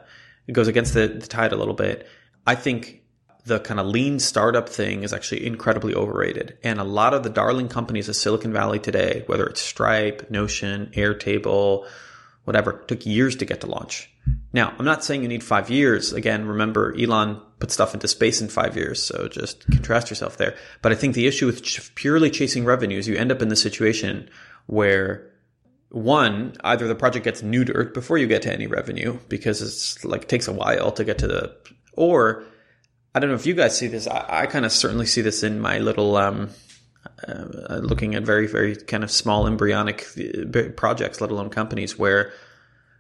it 0.48 0.54
goes 0.54 0.68
against 0.68 0.94
the, 0.94 1.08
the 1.08 1.28
tide 1.28 1.54
a 1.54 1.58
little 1.58 1.74
bit. 1.74 2.08
I 2.46 2.56
think 2.56 3.03
the 3.46 3.60
kind 3.60 3.80
of 3.80 3.86
lean 3.86 4.20
startup 4.20 4.70
thing 4.70 5.04
is 5.04 5.12
actually 5.12 5.46
incredibly 5.46 5.94
overrated. 5.94 6.58
And 6.64 6.80
a 6.80 6.86
lot 6.86 7.14
of 7.14 7.24
the 7.24 7.30
darling 7.30 7.68
companies 7.68 8.08
of 8.08 8.16
Silicon 8.16 8.54
Valley 8.54 8.80
today, 8.80 9.24
whether 9.28 9.46
it's 9.46 9.62
Stripe, 9.62 10.30
Notion, 10.30 10.92
Airtable, 10.96 11.86
whatever, 12.46 12.84
took 12.88 13.06
years 13.06 13.36
to 13.38 13.46
get 13.46 13.62
to 13.62 13.68
launch. 13.68 14.10
Now, 14.54 14.74
I'm 14.78 14.86
not 14.86 15.04
saying 15.04 15.24
you 15.24 15.28
need 15.28 15.44
five 15.44 15.70
years. 15.70 16.14
Again, 16.14 16.48
remember 16.48 16.96
Elon 16.98 17.42
put 17.60 17.72
stuff 17.72 17.94
into 17.94 18.08
space 18.08 18.40
in 18.40 18.48
five 18.48 18.78
years. 18.78 19.04
So 19.04 19.28
just 19.28 19.66
contrast 19.68 20.10
yourself 20.10 20.38
there. 20.38 20.56
But 20.82 20.94
I 20.94 20.96
think 20.96 21.14
the 21.14 21.28
issue 21.28 21.46
with 21.46 21.64
ch- 21.64 21.94
purely 21.96 22.30
chasing 22.30 22.64
revenues, 22.64 23.08
you 23.08 23.16
end 23.16 23.32
up 23.32 23.42
in 23.42 23.50
the 23.50 23.56
situation 23.58 24.30
where 24.68 25.30
one, 25.90 26.56
either 26.64 26.88
the 26.88 26.96
project 26.96 27.26
gets 27.26 27.42
neutered 27.42 27.94
before 27.94 28.18
you 28.18 28.28
get 28.28 28.42
to 28.44 28.54
any 28.54 28.68
revenue 28.68 29.20
because 29.28 29.62
it's 29.62 30.04
like 30.06 30.28
takes 30.28 30.48
a 30.48 30.54
while 30.54 30.92
to 30.94 31.04
get 31.04 31.18
to 31.20 31.28
the, 31.28 31.56
or 31.94 32.44
I 33.16 33.20
don't 33.20 33.30
know 33.30 33.36
if 33.36 33.46
you 33.46 33.54
guys 33.54 33.78
see 33.78 33.88
this. 33.88 34.08
I, 34.08 34.26
I 34.28 34.46
kind 34.48 34.66
of 34.66 34.72
certainly 34.72 35.06
see 35.06 35.22
this 35.22 35.44
in 35.44 35.60
my 35.60 35.80
little, 35.80 36.18
um, 36.18 36.50
uh, 37.28 37.80
looking 37.82 38.16
at 38.16 38.24
very, 38.24 38.48
very 38.48 38.76
kind 38.76 39.04
of 39.04 39.12
small 39.12 39.48
embryonic 39.48 40.06
uh, 40.18 40.70
projects, 40.76 41.22
let 41.22 41.32
alone 41.32 41.50
companies, 41.50 41.98
where 41.98 42.34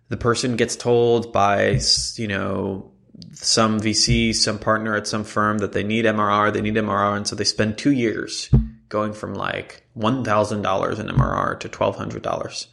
the 0.09 0.17
person 0.17 0.55
gets 0.55 0.75
told 0.75 1.33
by, 1.33 1.79
you 2.15 2.27
know, 2.27 2.91
some 3.33 3.79
VC, 3.79 4.33
some 4.35 4.59
partner 4.59 4.95
at 4.95 5.07
some 5.07 5.23
firm 5.23 5.59
that 5.59 5.73
they 5.73 5.83
need 5.83 6.05
MRR, 6.05 6.53
they 6.53 6.61
need 6.61 6.75
MRR. 6.75 7.17
And 7.17 7.27
so 7.27 7.35
they 7.35 7.43
spend 7.43 7.77
two 7.77 7.91
years 7.91 8.49
going 8.89 9.13
from 9.13 9.33
like 9.33 9.83
$1,000 9.97 10.99
in 10.99 11.07
MRR 11.07 11.59
to 11.59 11.69
$1,200. 11.69 12.67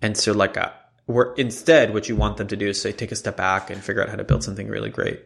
And 0.00 0.16
so 0.16 0.32
like, 0.32 0.56
uh, 0.56 0.70
we're 1.06 1.34
instead, 1.34 1.92
what 1.92 2.08
you 2.08 2.16
want 2.16 2.36
them 2.36 2.48
to 2.48 2.56
do 2.56 2.68
is 2.68 2.80
say, 2.80 2.92
take 2.92 3.12
a 3.12 3.16
step 3.16 3.36
back 3.36 3.70
and 3.70 3.82
figure 3.82 4.02
out 4.02 4.08
how 4.08 4.16
to 4.16 4.24
build 4.24 4.44
something 4.44 4.68
really 4.68 4.90
great. 4.90 5.20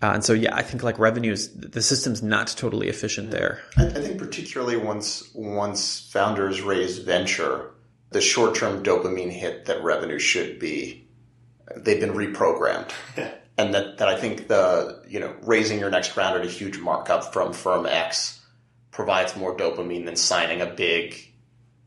Uh, 0.00 0.12
and 0.14 0.24
so, 0.24 0.32
yeah, 0.32 0.54
I 0.54 0.62
think 0.62 0.82
like 0.82 0.98
revenues, 0.98 1.48
the 1.48 1.82
system's 1.82 2.22
not 2.22 2.48
totally 2.56 2.88
efficient 2.88 3.32
there. 3.32 3.60
I, 3.76 3.86
I 3.86 3.92
think 3.92 4.18
particularly 4.18 4.76
once 4.76 5.28
once 5.34 6.08
founders 6.12 6.62
raise 6.62 6.98
venture, 6.98 7.72
the 8.10 8.20
short 8.20 8.54
term 8.54 8.82
dopamine 8.84 9.30
hit 9.30 9.64
that 9.64 9.82
revenue 9.82 10.20
should 10.20 10.60
be, 10.60 11.08
they've 11.76 12.00
been 12.00 12.12
reprogrammed, 12.12 12.92
and 13.58 13.74
that, 13.74 13.98
that 13.98 14.08
I 14.08 14.16
think 14.16 14.46
the 14.46 15.02
you 15.08 15.18
know 15.18 15.34
raising 15.42 15.80
your 15.80 15.90
next 15.90 16.16
round 16.16 16.38
at 16.38 16.46
a 16.46 16.48
huge 16.48 16.78
markup 16.78 17.32
from 17.32 17.52
firm 17.52 17.84
X 17.84 18.40
provides 18.92 19.36
more 19.36 19.56
dopamine 19.56 20.04
than 20.04 20.16
signing 20.16 20.60
a 20.60 20.66
big 20.66 21.16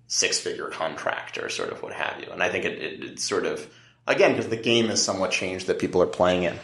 six 0.07 0.37
figure 0.37 0.67
contract 0.67 1.37
or 1.37 1.47
sort 1.47 1.71
of 1.71 1.81
what 1.81 1.93
have 1.93 2.21
you. 2.21 2.29
And 2.29 2.43
I 2.43 2.49
think 2.49 2.65
it, 2.65 2.77
it, 2.77 3.03
it's 3.03 3.23
sort 3.23 3.45
of 3.45 3.73
again 4.05 4.31
because 4.31 4.49
the 4.49 4.57
game 4.57 4.87
has 4.87 5.01
somewhat 5.01 5.31
changed 5.31 5.67
that 5.67 5.79
people 5.79 6.01
are 6.01 6.07
playing 6.07 6.43
in. 6.43 6.59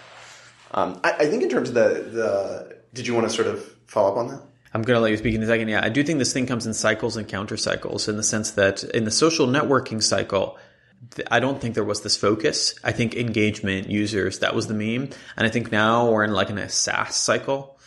Um, 0.72 1.00
I, 1.04 1.14
I, 1.14 1.26
think 1.28 1.44
in 1.44 1.50
terms 1.50 1.70
of 1.70 1.76
the, 1.76 2.10
the, 2.12 2.78
did 2.94 3.08
you 3.08 3.14
want 3.14 3.28
to 3.28 3.34
sort 3.34 3.48
of 3.48 3.64
follow 3.88 4.12
up 4.12 4.18
on 4.18 4.28
that? 4.28 4.42
I'm 4.74 4.82
going 4.82 4.98
to 4.98 5.02
let 5.02 5.12
you 5.12 5.18
speak 5.18 5.34
in 5.34 5.42
a 5.42 5.48
second. 5.48 5.70
Yeah, 5.70 5.84
I 5.84 5.90
do 5.90 6.04
think 6.04 6.20
this 6.20 6.34
thing 6.34 6.46
comes 6.46 6.66
in 6.66 6.74
cycles 6.74 7.18
and 7.18 7.28
counter 7.28 7.58
cycles 7.58 8.08
in 8.08 8.18
the 8.18 8.24
sense 8.24 8.52
that 8.52 8.84
in 8.84 9.06
the 9.06 9.12
social 9.12 9.48
networking 9.48 10.04
cycle, 10.04 10.58
I 11.32 11.40
don't 11.40 11.62
think 11.62 11.76
there 11.76 11.84
was 11.84 12.02
this 12.02 12.18
focus. 12.18 12.76
I 12.84 12.92
think 12.92 13.16
engagement, 13.16 13.90
users, 13.90 14.40
that 14.40 14.56
was 14.56 14.68
the 14.68 14.74
meme. 14.74 15.10
And 15.38 15.48
I 15.48 15.50
think 15.50 15.72
now 15.72 16.12
we're 16.12 16.26
in 16.26 16.34
like 16.34 16.50
in 16.50 16.58
a 16.58 16.70
SaaS 16.70 17.16
cycle. 17.16 17.80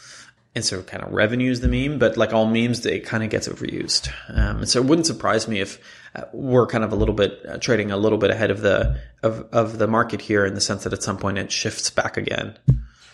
And 0.55 0.65
so 0.65 0.83
kind 0.83 1.05
of 1.05 1.13
revenue 1.13 1.51
is 1.51 1.61
the 1.61 1.69
meme, 1.69 1.99
but 1.99 2.17
like 2.17 2.33
all 2.33 2.47
memes, 2.47 2.85
it 2.85 3.05
kind 3.05 3.23
of 3.23 3.31
gets 3.31 3.47
overused. 3.47 4.11
Um, 4.29 4.59
and 4.59 4.69
so 4.69 4.81
it 4.81 4.87
wouldn't 4.87 5.07
surprise 5.07 5.47
me 5.47 5.61
if 5.61 5.79
uh, 6.15 6.25
we're 6.33 6.67
kind 6.67 6.85
of 6.85 6.93
a 6.93 6.97
little 6.97 7.15
bit 7.15 7.41
uh, 7.49 7.59
trading 7.59 7.91
a 7.91 7.97
little 7.97 8.19
bit 8.19 8.31
ahead 8.31 8.51
of 8.51 8.61
the 8.61 9.01
of, 9.23 9.49
of 9.53 9.79
the 9.79 9.87
market 9.87 10.21
here 10.21 10.45
in 10.45 10.55
the 10.55 10.61
sense 10.61 10.85
that 10.85 10.93
at 10.93 11.03
some 11.03 11.17
point 11.17 11.39
it 11.39 11.53
shifts 11.53 11.91
back 11.91 12.17
again. 12.17 12.59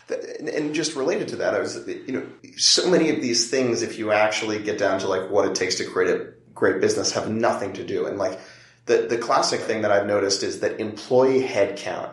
And 0.08 0.74
just 0.74 0.94
related 0.94 1.28
to 1.28 1.36
that, 1.36 1.54
I 1.54 1.58
was 1.58 1.86
you 1.86 2.12
know 2.12 2.26
so 2.56 2.88
many 2.88 3.10
of 3.10 3.20
these 3.20 3.50
things, 3.50 3.82
if 3.82 3.98
you 3.98 4.12
actually 4.12 4.62
get 4.62 4.78
down 4.78 5.00
to 5.00 5.08
like 5.08 5.30
what 5.30 5.46
it 5.48 5.54
takes 5.54 5.74
to 5.76 5.84
create 5.84 6.14
a 6.14 6.32
great 6.54 6.80
business, 6.80 7.12
have 7.12 7.30
nothing 7.30 7.72
to 7.74 7.84
do. 7.84 8.06
And 8.06 8.16
like 8.16 8.38
the 8.86 9.06
the 9.08 9.18
classic 9.18 9.60
thing 9.60 9.82
that 9.82 9.90
I've 9.90 10.06
noticed 10.06 10.42
is 10.42 10.60
that 10.60 10.80
employee 10.80 11.42
headcount 11.42 12.10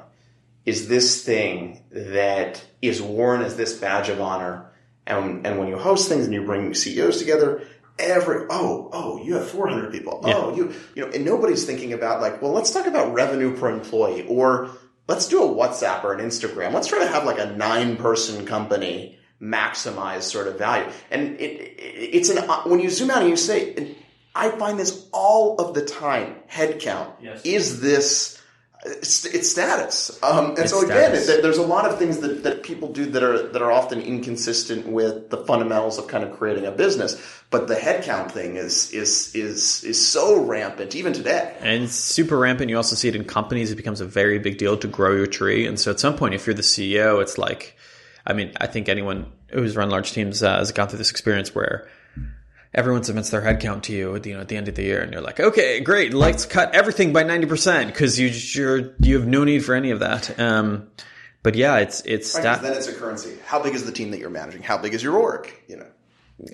is 0.65 0.88
this 0.88 1.23
thing 1.23 1.84
that 1.91 2.63
is 2.81 3.01
worn 3.01 3.41
as 3.41 3.55
this 3.57 3.77
badge 3.77 4.09
of 4.09 4.21
honor. 4.21 4.69
And, 5.05 5.45
and 5.45 5.59
when 5.59 5.67
you 5.67 5.77
host 5.77 6.07
things 6.07 6.25
and 6.25 6.34
you 6.34 6.45
bring 6.45 6.73
CEOs 6.73 7.17
together, 7.17 7.67
every 7.99 8.45
oh 8.49 8.89
oh 8.93 9.23
you 9.23 9.35
have 9.35 9.47
400 9.47 9.91
people. 9.91 10.19
Oh 10.23 10.55
you 10.55 10.73
you 10.95 11.05
know 11.05 11.11
and 11.11 11.23
nobody's 11.25 11.65
thinking 11.65 11.93
about 11.93 12.21
like 12.21 12.41
well 12.41 12.51
let's 12.51 12.71
talk 12.71 12.87
about 12.87 13.13
revenue 13.13 13.55
per 13.57 13.69
employee 13.69 14.25
or 14.27 14.69
let's 15.07 15.27
do 15.27 15.43
a 15.43 15.47
whatsapp 15.47 16.03
or 16.03 16.13
an 16.13 16.19
instagram. 16.25 16.73
Let's 16.73 16.87
try 16.87 16.99
to 16.99 17.07
have 17.07 17.25
like 17.25 17.39
a 17.39 17.55
nine 17.55 17.97
person 17.97 18.45
company 18.45 19.17
maximize 19.41 20.21
sort 20.21 20.47
of 20.47 20.57
value. 20.57 20.89
And 21.11 21.39
it, 21.39 21.51
it 21.61 22.15
it's 22.15 22.29
an 22.29 22.37
when 22.69 22.79
you 22.79 22.89
zoom 22.89 23.11
out 23.11 23.21
and 23.21 23.29
you 23.29 23.37
say 23.37 23.95
i 24.35 24.49
find 24.49 24.79
this 24.79 25.07
all 25.11 25.57
of 25.57 25.75
the 25.75 25.85
time 25.85 26.35
headcount 26.49 27.11
Yes. 27.21 27.41
is 27.45 27.81
this 27.81 28.41
it's, 28.86 29.25
it's 29.25 29.49
status. 29.49 30.17
Um, 30.21 30.51
and 30.51 30.59
It's 30.59 30.71
so 30.71 30.84
again, 30.84 31.13
it, 31.13 31.41
there's 31.41 31.57
a 31.57 31.65
lot 31.65 31.89
of 31.89 31.97
things 31.97 32.19
that, 32.19 32.43
that 32.43 32.63
people 32.63 32.91
do 32.91 33.05
that 33.11 33.23
are 33.23 33.47
that 33.49 33.61
are 33.61 33.71
often 33.71 34.01
inconsistent 34.01 34.88
with 34.88 35.29
the 35.29 35.38
fundamentals 35.38 35.97
of 35.97 36.07
kind 36.07 36.23
of 36.23 36.38
creating 36.38 36.65
a 36.65 36.71
business. 36.71 37.21
But 37.49 37.67
the 37.67 37.75
headcount 37.75 38.31
thing 38.31 38.57
is 38.57 38.91
is 38.91 39.34
is 39.36 39.84
is 39.84 40.05
so 40.05 40.43
rampant 40.43 40.95
even 40.95 41.13
today. 41.13 41.55
And 41.61 41.89
super 41.89 42.38
rampant. 42.38 42.69
You 42.69 42.77
also 42.77 42.95
see 42.95 43.07
it 43.07 43.15
in 43.15 43.23
companies. 43.23 43.71
It 43.71 43.75
becomes 43.75 44.01
a 44.01 44.05
very 44.05 44.39
big 44.39 44.57
deal 44.57 44.77
to 44.77 44.88
grow 44.88 45.15
your 45.15 45.27
tree. 45.27 45.65
And 45.65 45.79
so 45.79 45.91
at 45.91 45.99
some 45.99 46.15
point, 46.15 46.34
if 46.34 46.45
you're 46.45 46.53
the 46.53 46.61
CEO, 46.61 47.21
it's 47.21 47.38
like, 47.38 47.77
I 48.25 48.34
mean, 48.34 48.51
I 48.59 48.67
think 48.67 48.89
anyone 48.89 49.31
who's 49.49 49.77
run 49.77 49.89
large 49.89 50.11
teams 50.11 50.43
uh, 50.43 50.57
has 50.57 50.71
gone 50.71 50.89
through 50.89 50.97
this 50.97 51.11
experience 51.11 51.55
where 51.55 51.88
everyone 52.74 53.03
submits 53.03 53.30
their 53.30 53.41
headcount 53.41 53.84
to 53.84 53.93
you 53.93 54.15
at 54.15 54.24
the, 54.24 54.30
you 54.32 54.36
know, 54.36 54.41
at 54.41 54.47
the 54.47 54.57
end 54.57 54.67
of 54.67 54.76
the 54.76 54.84
year, 54.84 55.01
and 55.01 55.11
you're 55.13 55.21
like, 55.21 55.39
okay, 55.39 55.80
great, 55.80 56.13
let's 56.13 56.45
cut 56.45 56.74
everything 56.74 57.13
by 57.13 57.24
90% 57.24 57.88
because 57.88 58.19
you, 58.19 58.28
you're, 58.30 58.93
you 58.99 59.19
have 59.19 59.28
no 59.28 59.43
need 59.43 59.63
for 59.63 59.76
any 59.76 59.91
of 59.91 59.99
that. 59.99 60.39
Um, 60.39 60.89
but 61.43 61.55
yeah, 61.55 61.78
it's, 61.80 62.01
it's 62.05 62.34
Right, 62.36 62.43
'cause 62.43 62.57
stat- 62.57 62.61
then 62.63 62.74
it's 62.78 62.88
a 62.88 62.93
currency. 62.93 63.38
How 63.45 63.61
big 63.61 63.76
is 63.76 63.86
the 63.86 63.91
team 63.91 64.11
that 64.11 64.19
you're 64.19 64.30
managing? 64.30 64.63
How 64.63 64.78
big 64.78 64.93
is 64.93 65.03
your 65.03 65.17
org? 65.17 65.51
You 65.67 65.78
know. 65.78 65.86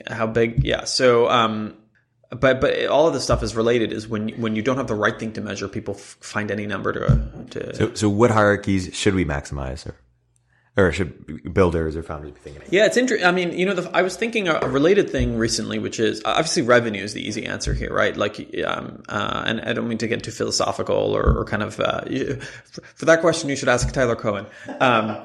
how 0.07 0.27
big 0.27 0.63
yeah 0.65 0.83
so 0.83 1.29
um 1.29 1.73
but 2.29 2.59
but 2.59 2.85
all 2.87 3.07
of 3.07 3.13
this 3.13 3.23
stuff 3.23 3.41
is 3.41 3.55
related 3.55 3.93
is 3.93 4.07
when 4.09 4.29
when 4.41 4.55
you 4.55 4.61
don't 4.61 4.75
have 4.77 4.87
the 4.87 4.93
right 4.93 5.17
thing 5.17 5.31
to 5.33 5.41
measure 5.41 5.67
people 5.69 5.95
f- 5.95 6.17
find 6.19 6.51
any 6.51 6.67
number 6.67 6.91
to 6.93 7.47
to 7.51 7.75
So, 7.75 7.93
so 7.95 8.09
what 8.09 8.29
hierarchies 8.29 8.89
should 8.93 9.15
we 9.15 9.23
maximize, 9.25 9.87
or 9.87 9.95
or 10.77 10.91
should 10.91 11.53
builders 11.53 11.95
or 11.95 12.03
founders 12.03 12.31
be 12.31 12.39
thinking? 12.39 12.63
Yeah 12.69 12.85
it's 12.85 12.97
interesting 12.97 13.27
i 13.27 13.31
mean 13.31 13.51
you 13.57 13.65
know 13.65 13.73
the, 13.73 13.89
i 13.95 14.01
was 14.01 14.15
thinking 14.15 14.47
a, 14.47 14.59
related 14.67 15.09
thing 15.09 15.37
recently 15.37 15.79
which 15.79 15.99
is 15.99 16.21
obviously 16.25 16.61
revenue 16.61 17.03
is 17.03 17.13
the 17.13 17.25
easy 17.25 17.45
answer 17.45 17.73
here 17.73 17.93
right 17.93 18.15
like 18.15 18.39
um 18.65 19.03
uh, 19.09 19.43
and 19.45 19.61
i 19.61 19.73
don't 19.73 19.87
mean 19.87 19.97
to 19.97 20.07
get 20.07 20.23
too 20.23 20.31
philosophical 20.31 20.95
or, 20.95 21.39
or 21.39 21.45
kind 21.45 21.63
of 21.63 21.79
uh, 21.79 22.01
you, 22.09 22.35
for, 22.65 22.81
for 22.95 23.05
that 23.05 23.21
question 23.21 23.49
you 23.49 23.55
should 23.55 23.69
ask 23.69 23.91
tyler 23.91 24.15
cowen 24.15 24.45
um 24.79 25.17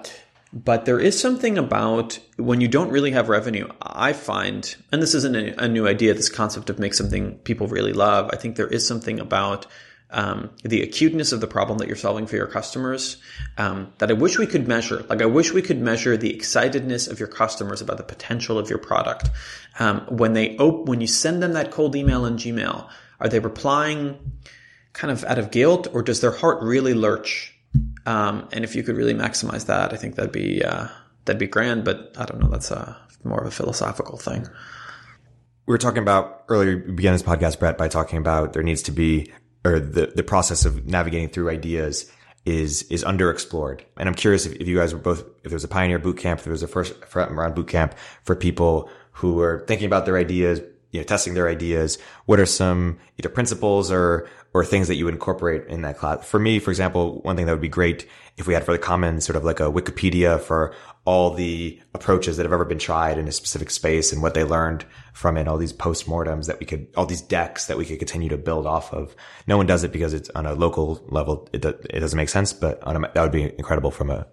but 0.52 0.84
there 0.84 1.00
is 1.00 1.18
something 1.18 1.58
about 1.58 2.18
when 2.36 2.60
you 2.60 2.68
don't 2.68 2.90
really 2.90 3.10
have 3.10 3.28
revenue 3.28 3.68
i 3.82 4.12
find 4.12 4.76
and 4.92 5.02
this 5.02 5.14
isn't 5.14 5.36
a, 5.36 5.64
a 5.64 5.68
new 5.68 5.86
idea 5.86 6.14
this 6.14 6.28
concept 6.28 6.70
of 6.70 6.78
make 6.78 6.94
something 6.94 7.36
people 7.38 7.66
really 7.66 7.92
love 7.92 8.30
i 8.32 8.36
think 8.36 8.56
there 8.56 8.68
is 8.68 8.86
something 8.86 9.20
about 9.20 9.66
um, 10.10 10.50
the 10.62 10.82
acuteness 10.82 11.32
of 11.32 11.40
the 11.40 11.46
problem 11.46 11.78
that 11.78 11.88
you're 11.88 11.96
solving 11.96 12.26
for 12.26 12.36
your 12.36 12.46
customers 12.46 13.16
um, 13.58 13.92
that 13.98 14.10
I 14.10 14.12
wish 14.14 14.38
we 14.38 14.46
could 14.46 14.68
measure. 14.68 15.04
Like 15.08 15.22
I 15.22 15.26
wish 15.26 15.52
we 15.52 15.62
could 15.62 15.80
measure 15.80 16.16
the 16.16 16.32
excitedness 16.32 17.10
of 17.10 17.18
your 17.18 17.28
customers 17.28 17.80
about 17.80 17.96
the 17.96 18.04
potential 18.04 18.58
of 18.58 18.70
your 18.70 18.78
product. 18.78 19.30
Um, 19.78 20.00
when 20.08 20.34
they 20.34 20.56
op- 20.58 20.86
when 20.86 21.00
you 21.00 21.06
send 21.08 21.42
them 21.42 21.54
that 21.54 21.70
cold 21.70 21.96
email 21.96 22.26
in 22.26 22.36
Gmail, 22.36 22.88
are 23.20 23.28
they 23.28 23.40
replying 23.40 24.32
kind 24.92 25.10
of 25.10 25.24
out 25.24 25.38
of 25.38 25.50
guilt 25.50 25.88
or 25.92 26.02
does 26.02 26.20
their 26.20 26.30
heart 26.30 26.62
really 26.62 26.94
lurch? 26.94 27.52
Um, 28.06 28.48
and 28.52 28.62
if 28.64 28.76
you 28.76 28.84
could 28.84 28.96
really 28.96 29.14
maximize 29.14 29.66
that, 29.66 29.92
I 29.92 29.96
think 29.96 30.14
that'd 30.14 30.30
be 30.30 30.62
uh, 30.62 30.86
that'd 31.24 31.40
be 31.40 31.48
grand. 31.48 31.84
But 31.84 32.12
I 32.16 32.24
don't 32.24 32.40
know. 32.40 32.48
That's 32.48 32.70
a 32.70 32.96
more 33.24 33.40
of 33.40 33.46
a 33.46 33.50
philosophical 33.50 34.18
thing. 34.18 34.46
we 35.66 35.72
were 35.72 35.78
talking 35.78 36.02
about 36.02 36.44
earlier, 36.48 36.76
we 36.86 36.92
began 36.92 37.14
this 37.14 37.22
podcast, 37.22 37.58
Brett, 37.58 37.78
by 37.78 37.88
talking 37.88 38.18
about 38.18 38.52
there 38.52 38.62
needs 38.62 38.82
to 38.82 38.92
be, 38.92 39.32
or 39.64 39.80
the, 39.80 40.12
the 40.14 40.22
process 40.22 40.64
of 40.64 40.86
navigating 40.86 41.28
through 41.28 41.50
ideas 41.50 42.10
is, 42.44 42.82
is 42.84 43.02
underexplored. 43.04 43.80
And 43.96 44.08
I'm 44.08 44.14
curious 44.14 44.46
if, 44.46 44.54
if 44.54 44.68
you 44.68 44.76
guys 44.76 44.92
were 44.92 45.00
both, 45.00 45.20
if 45.20 45.44
there 45.44 45.54
was 45.54 45.64
a 45.64 45.68
pioneer 45.68 45.98
boot 45.98 46.18
camp, 46.18 46.40
if 46.40 46.44
there 46.44 46.52
was 46.52 46.62
a 46.62 46.68
first 46.68 47.04
front 47.06 47.32
round 47.32 47.54
boot 47.54 47.68
camp 47.68 47.94
for 48.24 48.36
people 48.36 48.90
who 49.12 49.40
are 49.40 49.64
thinking 49.66 49.86
about 49.86 50.04
their 50.04 50.18
ideas, 50.18 50.60
you 50.90 51.00
know, 51.00 51.04
testing 51.04 51.34
their 51.34 51.48
ideas. 51.48 51.98
What 52.26 52.38
are 52.38 52.46
some 52.46 52.98
either 53.18 53.28
principles 53.28 53.90
or, 53.90 54.28
or 54.52 54.64
things 54.64 54.86
that 54.86 54.94
you 54.94 55.08
incorporate 55.08 55.66
in 55.66 55.82
that 55.82 55.98
class? 55.98 56.24
For 56.24 56.38
me, 56.38 56.60
for 56.60 56.70
example, 56.70 57.20
one 57.22 57.34
thing 57.34 57.46
that 57.46 57.52
would 57.52 57.60
be 57.60 57.68
great 57.68 58.08
if 58.36 58.46
we 58.46 58.54
had 58.54 58.64
for 58.64 58.72
the 58.72 58.78
commons 58.78 59.24
sort 59.24 59.36
of 59.36 59.44
like 59.44 59.58
a 59.58 59.64
Wikipedia 59.64 60.40
for 60.40 60.72
all 61.04 61.30
the 61.34 61.80
approaches 61.92 62.36
that 62.36 62.44
have 62.44 62.52
ever 62.52 62.64
been 62.64 62.78
tried 62.78 63.18
in 63.18 63.28
a 63.28 63.32
specific 63.32 63.70
space 63.70 64.12
and 64.12 64.22
what 64.22 64.32
they 64.32 64.42
learned 64.42 64.86
from 65.12 65.36
it, 65.36 65.46
all 65.46 65.58
these 65.58 65.72
postmortems 65.72 66.46
that 66.46 66.58
we 66.58 66.66
could, 66.66 66.86
all 66.96 67.04
these 67.04 67.20
decks 67.20 67.66
that 67.66 67.76
we 67.76 67.84
could 67.84 67.98
continue 67.98 68.30
to 68.30 68.38
build 68.38 68.66
off 68.66 68.92
of. 68.92 69.14
No 69.46 69.58
one 69.58 69.66
does 69.66 69.84
it 69.84 69.92
because 69.92 70.14
it's 70.14 70.30
on 70.30 70.46
a 70.46 70.54
local 70.54 71.04
level. 71.08 71.46
It, 71.52 71.64
it 71.64 72.00
doesn't 72.00 72.16
make 72.16 72.30
sense, 72.30 72.54
but 72.54 72.80
a, 72.86 72.98
that 72.98 73.20
would 73.20 73.32
be 73.32 73.42
incredible 73.42 73.90
from 73.90 74.10
a 74.10 74.26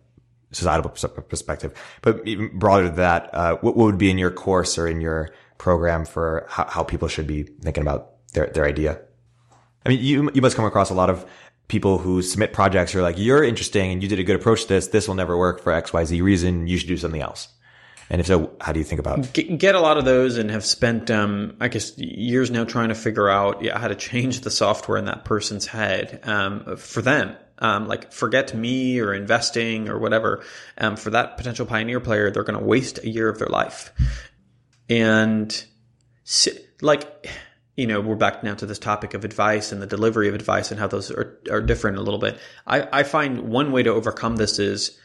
societal 0.54 0.90
perspective. 0.90 1.74
But 2.02 2.26
even 2.26 2.58
broader 2.58 2.88
than 2.88 2.96
that, 2.96 3.34
uh, 3.34 3.58
what, 3.58 3.76
what 3.76 3.86
would 3.86 3.98
be 3.98 4.10
in 4.10 4.18
your 4.18 4.32
course 4.32 4.78
or 4.78 4.88
in 4.88 5.02
your 5.02 5.30
program 5.58 6.06
for 6.06 6.46
how, 6.50 6.66
how 6.68 6.84
people 6.84 7.10
should 7.10 7.28
be 7.28 7.44
thinking 7.44 7.82
about 7.82 8.12
their, 8.34 8.48
their 8.48 8.66
idea? 8.66 9.02
I 9.86 9.90
mean, 9.90 10.00
you, 10.02 10.32
you 10.34 10.42
must 10.42 10.56
come 10.56 10.66
across 10.66 10.90
a 10.90 10.94
lot 10.94 11.10
of 11.10 11.26
people 11.72 11.98
who 11.98 12.22
submit 12.22 12.52
projects 12.52 12.94
are 12.94 13.02
like, 13.02 13.18
you're 13.18 13.44
interesting 13.44 13.94
and 13.94 14.04
you 14.04 14.10
did 14.10 14.20
a 14.20 14.24
good 14.24 14.36
approach 14.36 14.64
to 14.64 14.68
this. 14.68 14.88
This 14.88 15.08
will 15.08 15.16
never 15.16 15.38
work 15.38 15.62
for 15.64 15.72
XYZ 15.72 16.22
reason. 16.22 16.68
You 16.68 16.78
should 16.78 16.90
do 16.90 16.98
something 16.98 17.22
else. 17.22 17.48
And 18.10 18.20
if 18.20 18.28
so, 18.28 18.52
how 18.60 18.74
do 18.74 18.80
you 18.80 18.84
think 18.84 19.00
about 19.00 19.32
Get, 19.32 19.58
get 19.58 19.74
a 19.74 19.80
lot 19.80 19.98
of 19.98 20.04
those 20.04 20.38
and 20.38 20.52
have 20.52 20.66
spent, 20.66 21.10
um, 21.10 21.56
I 21.62 21.70
guess, 21.70 21.98
years 21.98 22.52
now 22.52 22.66
trying 22.66 22.90
to 22.90 22.96
figure 22.96 23.30
out 23.30 23.64
yeah, 23.64 23.80
how 23.80 23.88
to 23.88 23.96
change 23.96 24.42
the 24.42 24.52
software 24.52 24.98
in 24.98 25.06
that 25.06 25.24
person's 25.24 25.66
head 25.66 26.20
um, 26.24 26.76
for 26.76 27.02
them. 27.02 27.38
Um, 27.60 27.88
like 27.88 28.12
forget 28.12 28.54
me 28.54 29.00
or 29.00 29.14
investing 29.14 29.88
or 29.88 29.98
whatever. 29.98 30.44
Um, 30.78 30.98
for 30.98 31.12
that 31.12 31.38
potential 31.38 31.66
pioneer 31.66 32.02
player, 32.02 32.32
they're 32.32 32.44
going 32.44 32.60
to 32.60 32.66
waste 32.66 33.00
a 33.02 33.08
year 33.08 33.30
of 33.30 33.40
their 33.40 33.48
life. 33.48 33.94
And 34.90 35.66
like, 36.82 37.30
you 37.82 37.88
know, 37.88 38.00
we're 38.00 38.16
back 38.16 38.44
now 38.44 38.54
to 38.54 38.68
this 38.68 38.78
topic 38.78 39.16
of 39.16 39.26
advice 39.26 39.72
and 39.72 39.82
the 39.82 39.88
delivery 39.88 40.30
of 40.30 40.36
advice 40.36 40.70
and 40.70 40.80
how 40.80 40.86
those 40.86 41.10
are, 41.10 41.40
are 41.50 41.62
different 41.62 41.98
a 41.98 42.02
little 42.02 42.20
bit. 42.20 42.38
I, 42.68 42.88
I 43.00 43.02
find 43.02 43.50
one 43.50 43.72
way 43.72 43.82
to 43.82 43.90
overcome 43.90 44.36
this 44.36 44.60
is 44.60 45.00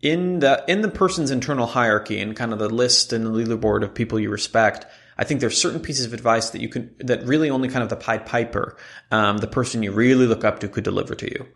in 0.00 0.38
the 0.38 0.64
in 0.68 0.82
the 0.82 0.88
person's 0.88 1.32
internal 1.32 1.66
hierarchy 1.66 2.20
and 2.20 2.36
kind 2.36 2.52
of 2.52 2.60
the 2.60 2.68
list 2.68 3.12
and 3.12 3.26
the 3.26 3.30
leaderboard 3.30 3.82
of 3.82 3.92
people 3.92 4.20
you 4.20 4.30
respect. 4.30 4.86
I 5.18 5.24
think 5.24 5.40
there's 5.40 5.60
certain 5.60 5.80
pieces 5.80 6.06
of 6.06 6.12
advice 6.12 6.50
that 6.50 6.60
you 6.60 6.68
can 6.68 6.94
that 7.00 7.26
really 7.26 7.50
only 7.50 7.68
kind 7.68 7.82
of 7.82 7.88
the 7.88 7.96
Pied 7.96 8.26
Piper, 8.26 8.76
um, 9.10 9.38
the 9.38 9.48
person 9.48 9.82
you 9.82 9.90
really 9.90 10.26
look 10.26 10.44
up 10.44 10.60
to, 10.60 10.68
could 10.68 10.84
deliver 10.84 11.16
to 11.16 11.26
you. 11.26 11.48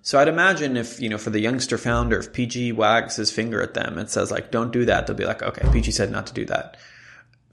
So 0.00 0.18
I'd 0.18 0.28
imagine 0.28 0.78
if, 0.78 0.98
you 0.98 1.10
know, 1.10 1.18
for 1.18 1.28
the 1.30 1.40
youngster 1.40 1.76
founder, 1.76 2.18
if 2.20 2.32
PG 2.32 2.72
wags 2.72 3.16
his 3.16 3.30
finger 3.30 3.60
at 3.60 3.74
them 3.74 3.98
and 3.98 4.08
says 4.08 4.30
like, 4.30 4.50
don't 4.50 4.72
do 4.72 4.86
that, 4.86 5.06
they'll 5.06 5.16
be 5.16 5.26
like, 5.26 5.42
okay, 5.42 5.68
PG 5.72 5.90
said 5.90 6.10
not 6.10 6.26
to 6.28 6.32
do 6.32 6.46
that. 6.46 6.78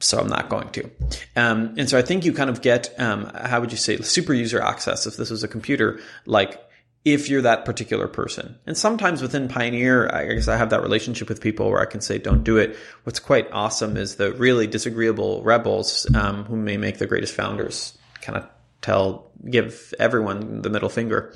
So 0.03 0.19
I'm 0.19 0.27
not 0.27 0.49
going 0.49 0.69
to. 0.71 0.89
Um, 1.35 1.75
and 1.77 1.89
so 1.89 1.97
I 1.97 2.01
think 2.01 2.25
you 2.25 2.33
kind 2.33 2.49
of 2.49 2.61
get, 2.61 2.93
um, 2.99 3.31
how 3.33 3.61
would 3.61 3.71
you 3.71 3.77
say, 3.77 3.97
super 4.01 4.33
user 4.33 4.61
access 4.61 5.07
if 5.07 5.15
this 5.15 5.29
was 5.29 5.43
a 5.43 5.47
computer, 5.47 6.01
like 6.25 6.61
if 7.05 7.29
you're 7.29 7.41
that 7.41 7.63
particular 7.63 8.07
person. 8.07 8.57
And 8.65 8.77
sometimes 8.77 9.21
within 9.21 9.47
Pioneer, 9.47 10.09
I 10.13 10.25
guess 10.33 10.49
I 10.49 10.57
have 10.57 10.71
that 10.71 10.81
relationship 10.81 11.29
with 11.29 11.39
people 11.39 11.69
where 11.69 11.81
I 11.81 11.85
can 11.85 12.01
say, 12.01 12.17
don't 12.17 12.43
do 12.43 12.57
it. 12.57 12.77
What's 13.03 13.19
quite 13.19 13.49
awesome 13.51 13.95
is 13.95 14.17
the 14.17 14.33
really 14.33 14.67
disagreeable 14.67 15.41
rebels, 15.41 16.05
um, 16.13 16.43
who 16.45 16.57
may 16.57 16.75
make 16.75 16.97
the 16.97 17.07
greatest 17.07 17.33
founders 17.33 17.97
kind 18.21 18.37
of 18.37 18.47
tell, 18.81 19.31
give 19.49 19.93
everyone 19.99 20.61
the 20.61 20.69
middle 20.69 20.89
finger. 20.89 21.33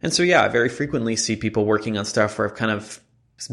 And 0.00 0.12
so, 0.14 0.22
yeah, 0.22 0.42
I 0.42 0.48
very 0.48 0.68
frequently 0.68 1.16
see 1.16 1.36
people 1.36 1.66
working 1.66 1.98
on 1.98 2.04
stuff 2.06 2.38
where 2.38 2.48
I've 2.48 2.56
kind 2.56 2.70
of 2.70 3.00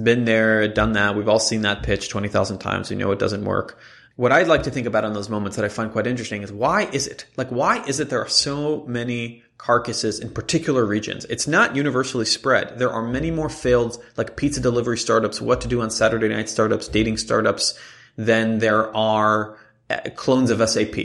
been 0.01 0.23
there, 0.25 0.67
done 0.67 0.93
that. 0.93 1.15
We've 1.15 1.29
all 1.29 1.39
seen 1.39 1.61
that 1.61 1.83
pitch 1.83 2.09
20,000 2.09 2.59
times. 2.59 2.89
We 2.89 2.95
know 2.95 3.11
it 3.11 3.19
doesn't 3.19 3.43
work. 3.43 3.79
What 4.20 4.34
I'd 4.34 4.49
like 4.49 4.63
to 4.63 4.70
think 4.70 4.86
about 4.86 5.05
in 5.05 5.13
those 5.13 5.30
moments 5.30 5.55
that 5.55 5.63
I 5.63 5.70
find 5.70 5.93
quite 5.93 6.05
interesting 6.05 6.43
is 6.43 6.51
why 6.51 6.89
is 6.91 7.07
it? 7.07 7.24
Like, 7.38 7.47
why 7.47 7.82
is 7.86 8.01
it 8.01 8.09
there 8.09 8.22
are 8.22 8.28
so 8.28 8.84
many 8.86 9.43
carcasses 9.57 10.20
in 10.20 10.30
particular 10.30 10.86
regions? 10.86 11.24
It's 11.30 11.47
not 11.47 11.74
universally 11.74 12.26
spread. 12.26 12.80
There 12.80 12.91
are 12.91 13.01
many 13.01 13.32
more 13.32 13.47
failed, 13.47 14.03
like 14.17 14.36
pizza 14.36 14.59
delivery 14.59 14.97
startups, 14.97 15.39
what 15.39 15.61
to 15.61 15.70
do 15.70 15.80
on 15.80 15.89
Saturday 15.89 16.28
night 16.28 16.49
startups, 16.49 16.89
dating 16.89 17.15
startups, 17.15 17.80
than 18.17 18.59
there 18.59 18.93
are 18.93 19.57
uh, 19.89 20.01
clones 20.17 20.51
of 20.51 20.70
SAP. 20.70 20.97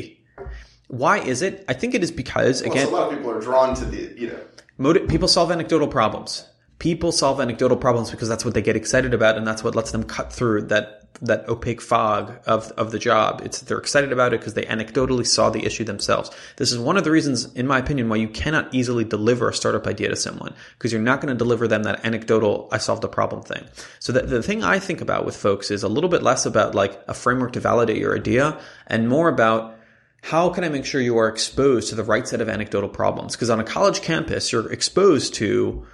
Why 0.88 1.18
is 1.18 1.40
it? 1.40 1.64
I 1.68 1.72
think 1.74 1.94
it 1.94 2.02
is 2.02 2.10
because, 2.10 2.62
again, 2.62 2.88
a 2.88 2.90
lot 2.90 3.12
of 3.12 3.16
people 3.16 3.30
are 3.30 3.40
drawn 3.40 3.76
to 3.76 3.84
the 3.84 4.12
you 4.20 4.36
know 4.76 4.94
people 5.06 5.28
solve 5.28 5.52
anecdotal 5.52 5.86
problems. 5.86 6.48
People 6.80 7.12
solve 7.12 7.40
anecdotal 7.40 7.76
problems 7.76 8.10
because 8.10 8.28
that's 8.28 8.44
what 8.44 8.54
they 8.54 8.62
get 8.62 8.74
excited 8.74 9.14
about, 9.14 9.38
and 9.38 9.46
that's 9.46 9.62
what 9.62 9.76
lets 9.76 9.92
them 9.92 10.02
cut 10.02 10.32
through 10.32 10.62
that 10.62 11.03
that 11.22 11.48
opaque 11.48 11.80
fog 11.80 12.40
of 12.46 12.70
of 12.72 12.90
the 12.90 12.98
job. 12.98 13.42
It's 13.44 13.60
they're 13.60 13.78
excited 13.78 14.12
about 14.12 14.34
it 14.34 14.40
because 14.40 14.54
they 14.54 14.64
anecdotally 14.64 15.26
saw 15.26 15.50
the 15.50 15.64
issue 15.64 15.84
themselves. 15.84 16.30
This 16.56 16.72
is 16.72 16.78
one 16.78 16.96
of 16.96 17.04
the 17.04 17.10
reasons, 17.10 17.52
in 17.54 17.66
my 17.66 17.78
opinion, 17.78 18.08
why 18.08 18.16
you 18.16 18.28
cannot 18.28 18.72
easily 18.74 19.04
deliver 19.04 19.48
a 19.48 19.54
startup 19.54 19.86
idea 19.86 20.08
to 20.08 20.16
someone 20.16 20.54
because 20.78 20.92
you're 20.92 21.00
not 21.00 21.20
going 21.20 21.32
to 21.32 21.38
deliver 21.38 21.68
them 21.68 21.84
that 21.84 22.04
anecdotal 22.04 22.68
"I 22.72 22.78
solved 22.78 23.04
a 23.04 23.08
problem" 23.08 23.42
thing. 23.42 23.64
So 23.98 24.12
the 24.12 24.22
the 24.22 24.42
thing 24.42 24.62
I 24.62 24.78
think 24.78 25.00
about 25.00 25.24
with 25.24 25.36
folks 25.36 25.70
is 25.70 25.82
a 25.82 25.88
little 25.88 26.10
bit 26.10 26.22
less 26.22 26.46
about 26.46 26.74
like 26.74 27.00
a 27.08 27.14
framework 27.14 27.52
to 27.52 27.60
validate 27.60 27.98
your 27.98 28.16
idea 28.16 28.60
and 28.86 29.08
more 29.08 29.28
about 29.28 29.74
how 30.22 30.48
can 30.48 30.64
I 30.64 30.70
make 30.70 30.86
sure 30.86 31.02
you 31.02 31.18
are 31.18 31.28
exposed 31.28 31.90
to 31.90 31.94
the 31.94 32.02
right 32.02 32.26
set 32.26 32.40
of 32.40 32.48
anecdotal 32.48 32.88
problems? 32.88 33.36
Because 33.36 33.50
on 33.50 33.60
a 33.60 33.64
college 33.64 34.00
campus, 34.00 34.52
you're 34.52 34.72
exposed 34.72 35.34
to 35.34 35.86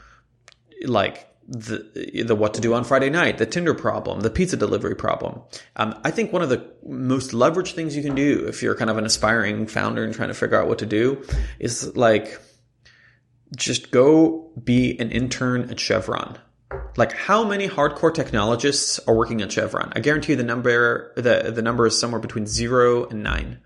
like 0.87 1.27
the 1.51 2.23
the 2.25 2.37
what 2.37 2.55
to 2.55 2.61
do 2.61 2.75
on 2.75 2.85
Friday 2.85 3.11
night, 3.11 3.39
the 3.39 3.45
Tinder 3.45 3.75
problem, 3.75 4.21
the 4.21 4.31
pizza 4.31 4.57
delivery 4.57 4.95
problem. 4.95 5.43
Um, 5.75 5.99
I 6.05 6.13
think 6.13 6.33
one 6.33 6.43
of 6.43 6.49
the 6.49 6.65
most 6.87 7.33
leveraged 7.33 7.73
things 7.73 7.97
you 7.97 8.05
can 8.05 8.15
do 8.15 8.47
if 8.47 8.63
you're 8.63 8.77
kind 8.77 8.89
of 8.89 8.97
an 8.99 9.05
aspiring 9.05 9.67
founder 9.67 10.05
and 10.05 10.15
trying 10.15 10.29
to 10.29 10.35
figure 10.35 10.61
out 10.61 10.69
what 10.69 10.79
to 10.79 10.87
do 10.87 11.25
is 11.59 11.97
like 11.97 12.41
just 13.57 13.91
go 13.91 14.53
be 14.63 14.97
an 15.01 15.11
intern 15.11 15.69
at 15.71 15.81
Chevron. 15.81 16.39
Like 16.97 17.13
how 17.13 17.43
many 17.43 17.69
hardcore 17.69 18.15
technologists 18.15 19.01
are 19.09 19.15
working 19.15 19.43
at 19.43 19.51
Chevron? 19.51 19.93
I 19.97 19.99
guarantee 19.99 20.33
you 20.33 20.37
the 20.37 20.45
number 20.45 21.13
the 21.17 21.51
the 21.53 21.63
number 21.63 21.85
is 21.85 21.99
somewhere 21.99 22.21
between 22.21 22.47
zero 22.47 23.09
and 23.09 23.25
nine. 23.25 23.59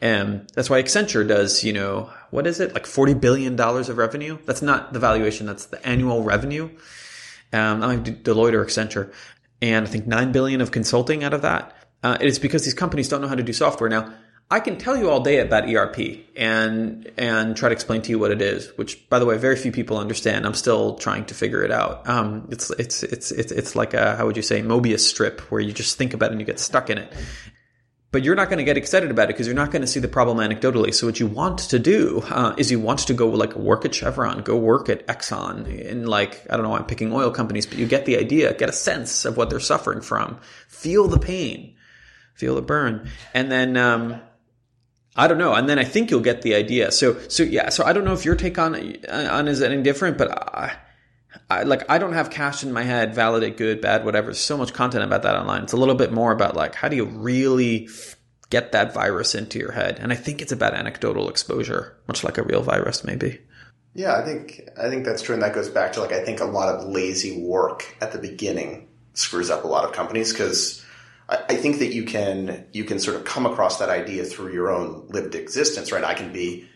And 0.00 0.48
that's 0.54 0.70
why 0.70 0.82
Accenture 0.82 1.28
does, 1.28 1.62
you 1.62 1.74
know, 1.74 2.10
what 2.30 2.46
is 2.46 2.58
it? 2.58 2.72
Like 2.72 2.84
$40 2.84 3.20
billion 3.20 3.60
of 3.60 3.98
revenue? 3.98 4.38
That's 4.46 4.62
not 4.62 4.94
the 4.94 4.98
valuation. 4.98 5.46
That's 5.46 5.66
the 5.66 5.86
annual 5.86 6.22
revenue. 6.22 6.70
Um, 7.52 7.82
I'm 7.82 8.04
Deloitte 8.04 8.54
or 8.54 8.64
Accenture. 8.64 9.12
And 9.62 9.86
I 9.86 9.90
think 9.90 10.06
9 10.06 10.32
billion 10.32 10.60
of 10.60 10.70
consulting 10.70 11.24
out 11.24 11.34
of 11.34 11.42
that. 11.42 11.76
Uh, 12.02 12.16
it's 12.20 12.38
because 12.38 12.64
these 12.64 12.74
companies 12.74 13.08
don't 13.08 13.20
know 13.20 13.28
how 13.28 13.34
to 13.34 13.42
do 13.42 13.52
software. 13.52 13.90
Now, 13.90 14.12
I 14.52 14.58
can 14.58 14.78
tell 14.78 14.96
you 14.96 15.10
all 15.10 15.20
day 15.20 15.38
about 15.38 15.68
ERP 15.68 16.26
and 16.34 17.08
and 17.16 17.56
try 17.56 17.68
to 17.68 17.72
explain 17.72 18.02
to 18.02 18.10
you 18.10 18.18
what 18.18 18.32
it 18.32 18.42
is, 18.42 18.76
which 18.76 19.08
by 19.08 19.20
the 19.20 19.26
way, 19.26 19.38
very 19.38 19.54
few 19.54 19.70
people 19.70 19.96
understand. 19.96 20.44
I'm 20.44 20.54
still 20.54 20.96
trying 20.96 21.26
to 21.26 21.34
figure 21.34 21.62
it 21.62 21.70
out. 21.70 22.08
Um, 22.08 22.48
it's 22.50 22.68
it's 22.70 23.04
it's 23.04 23.30
it's 23.30 23.52
it's 23.52 23.76
like 23.76 23.94
a 23.94 24.16
how 24.16 24.26
would 24.26 24.36
you 24.36 24.42
say 24.42 24.60
Mobius 24.60 25.00
strip 25.00 25.40
where 25.52 25.60
you 25.60 25.72
just 25.72 25.96
think 25.96 26.14
about 26.14 26.30
it 26.30 26.32
and 26.32 26.40
you 26.40 26.46
get 26.46 26.58
stuck 26.58 26.90
in 26.90 26.98
it 26.98 27.12
but 28.12 28.24
you're 28.24 28.34
not 28.34 28.48
going 28.48 28.58
to 28.58 28.64
get 28.64 28.76
excited 28.76 29.10
about 29.10 29.24
it 29.24 29.28
because 29.28 29.46
you're 29.46 29.56
not 29.56 29.70
going 29.70 29.82
to 29.82 29.86
see 29.86 30.00
the 30.00 30.08
problem 30.08 30.38
anecdotally. 30.38 30.92
So 30.92 31.06
what 31.06 31.20
you 31.20 31.26
want 31.26 31.58
to 31.58 31.78
do 31.78 32.22
uh, 32.28 32.54
is 32.56 32.70
you 32.70 32.80
want 32.80 33.00
to 33.00 33.14
go 33.14 33.28
like 33.28 33.54
work 33.54 33.84
at 33.84 33.94
Chevron, 33.94 34.42
go 34.42 34.56
work 34.56 34.88
at 34.88 35.06
Exxon, 35.06 35.90
and 35.90 36.08
like 36.08 36.44
I 36.50 36.56
don't 36.56 36.64
know, 36.64 36.74
I'm 36.74 36.86
picking 36.86 37.12
oil 37.12 37.30
companies, 37.30 37.66
but 37.66 37.78
you 37.78 37.86
get 37.86 38.06
the 38.06 38.18
idea, 38.18 38.52
get 38.54 38.68
a 38.68 38.72
sense 38.72 39.24
of 39.24 39.36
what 39.36 39.50
they're 39.50 39.60
suffering 39.60 40.00
from, 40.00 40.40
feel 40.68 41.06
the 41.06 41.18
pain, 41.18 41.76
feel 42.34 42.54
the 42.54 42.62
burn, 42.62 43.08
and 43.34 43.50
then. 43.50 43.76
Um, 43.76 44.20
I 45.16 45.26
don't 45.26 45.38
know, 45.38 45.54
and 45.54 45.68
then 45.68 45.80
I 45.80 45.82
think 45.82 46.10
you'll 46.10 46.20
get 46.20 46.42
the 46.42 46.54
idea. 46.54 46.92
So, 46.92 47.18
so 47.28 47.42
yeah. 47.42 47.70
So 47.70 47.84
I 47.84 47.92
don't 47.92 48.04
know 48.04 48.12
if 48.12 48.24
your 48.24 48.36
take 48.36 48.58
on 48.58 48.76
on 49.10 49.48
is 49.48 49.60
any 49.60 49.82
different, 49.82 50.16
but 50.16 50.30
I, 50.30 50.76
I, 51.50 51.64
like 51.64 51.90
I 51.90 51.98
don't 51.98 52.12
have 52.12 52.30
cash 52.30 52.62
in 52.62 52.72
my 52.72 52.84
head, 52.84 53.14
validate 53.14 53.56
good, 53.56 53.80
bad, 53.80 54.04
whatever. 54.04 54.32
So 54.32 54.56
much 54.56 54.72
content 54.72 55.02
about 55.02 55.22
that 55.24 55.34
online. 55.34 55.64
It's 55.64 55.72
a 55.72 55.76
little 55.76 55.96
bit 55.96 56.12
more 56.12 56.30
about 56.32 56.54
like 56.54 56.76
how 56.76 56.88
do 56.88 56.96
you 56.96 57.04
really 57.04 57.88
get 58.50 58.72
that 58.72 58.94
virus 58.94 59.34
into 59.34 59.58
your 59.58 59.72
head? 59.72 59.98
And 60.00 60.12
I 60.12 60.16
think 60.16 60.40
it's 60.40 60.52
about 60.52 60.74
anecdotal 60.74 61.28
exposure, 61.28 61.96
much 62.06 62.22
like 62.22 62.38
a 62.38 62.42
real 62.44 62.62
virus, 62.62 63.04
maybe. 63.04 63.40
Yeah, 63.94 64.16
I 64.16 64.24
think 64.24 64.68
I 64.80 64.88
think 64.88 65.04
that's 65.04 65.22
true, 65.22 65.34
and 65.34 65.42
that 65.42 65.54
goes 65.54 65.68
back 65.68 65.92
to 65.94 66.00
like 66.00 66.12
I 66.12 66.24
think 66.24 66.40
a 66.40 66.44
lot 66.44 66.68
of 66.68 66.88
lazy 66.88 67.40
work 67.42 67.96
at 68.00 68.12
the 68.12 68.18
beginning 68.18 68.88
screws 69.14 69.50
up 69.50 69.64
a 69.64 69.68
lot 69.68 69.84
of 69.84 69.92
companies 69.92 70.32
because 70.32 70.84
I, 71.28 71.38
I 71.48 71.56
think 71.56 71.80
that 71.80 71.92
you 71.92 72.04
can 72.04 72.66
you 72.72 72.84
can 72.84 73.00
sort 73.00 73.16
of 73.16 73.24
come 73.24 73.44
across 73.44 73.78
that 73.78 73.88
idea 73.88 74.24
through 74.24 74.52
your 74.52 74.70
own 74.70 75.08
lived 75.08 75.34
existence, 75.34 75.90
right? 75.90 76.04
I 76.04 76.14
can 76.14 76.32
be 76.32 76.68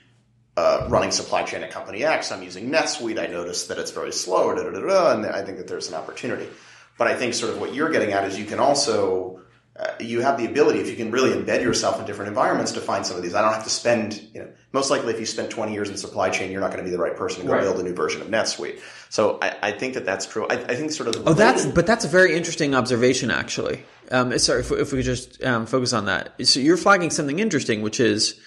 uh, 0.56 0.86
running 0.88 1.10
supply 1.10 1.42
chain 1.42 1.62
at 1.62 1.70
company 1.70 2.04
X. 2.04 2.30
I'm 2.30 2.42
using 2.42 2.70
NetSuite. 2.70 3.18
I 3.18 3.26
notice 3.26 3.66
that 3.66 3.78
it's 3.78 3.90
very 3.90 4.12
slow, 4.12 4.54
da, 4.54 4.62
da, 4.62 4.70
da, 4.70 5.12
and 5.12 5.26
I 5.26 5.42
think 5.42 5.58
that 5.58 5.66
there's 5.66 5.88
an 5.88 5.94
opportunity. 5.94 6.48
But 6.96 7.08
I 7.08 7.16
think 7.16 7.34
sort 7.34 7.52
of 7.52 7.60
what 7.60 7.74
you're 7.74 7.90
getting 7.90 8.12
at 8.12 8.24
is 8.24 8.38
you 8.38 8.44
can 8.44 8.60
also 8.60 9.40
uh, 9.76 9.88
you 9.98 10.20
have 10.20 10.38
the 10.38 10.46
ability 10.46 10.78
if 10.78 10.88
you 10.88 10.94
can 10.94 11.10
really 11.10 11.30
embed 11.30 11.60
yourself 11.60 11.98
in 11.98 12.06
different 12.06 12.28
environments 12.28 12.70
to 12.72 12.80
find 12.80 13.04
some 13.04 13.16
of 13.16 13.24
these. 13.24 13.34
I 13.34 13.42
don't 13.42 13.52
have 13.52 13.64
to 13.64 13.70
spend 13.70 14.22
you 14.32 14.42
know 14.42 14.48
most 14.72 14.90
likely 14.90 15.12
if 15.12 15.18
you 15.18 15.26
spend 15.26 15.50
20 15.50 15.72
years 15.72 15.90
in 15.90 15.96
supply 15.96 16.30
chain, 16.30 16.52
you're 16.52 16.60
not 16.60 16.70
going 16.70 16.84
to 16.84 16.88
be 16.88 16.94
the 16.94 17.02
right 17.02 17.16
person 17.16 17.40
to 17.40 17.48
go 17.48 17.54
right. 17.54 17.62
build 17.62 17.80
a 17.80 17.82
new 17.82 17.94
version 17.94 18.22
of 18.22 18.28
NetSuite. 18.28 18.80
So 19.10 19.38
I, 19.42 19.56
I 19.60 19.72
think 19.72 19.94
that 19.94 20.04
that's 20.04 20.26
true. 20.26 20.46
I, 20.48 20.54
I 20.54 20.76
think 20.76 20.92
sort 20.92 21.08
of 21.08 21.26
oh 21.26 21.34
that's 21.34 21.66
but 21.66 21.86
that's 21.86 22.04
a 22.04 22.08
very 22.08 22.36
interesting 22.36 22.76
observation 22.76 23.32
actually. 23.32 23.84
Um, 24.12 24.38
sorry 24.38 24.60
if, 24.60 24.70
if 24.70 24.92
we 24.92 24.98
could 24.98 25.06
just 25.06 25.42
um, 25.42 25.66
focus 25.66 25.92
on 25.92 26.04
that. 26.04 26.34
So 26.46 26.60
you're 26.60 26.76
flagging 26.76 27.10
something 27.10 27.40
interesting, 27.40 27.82
which 27.82 27.98
is 27.98 28.38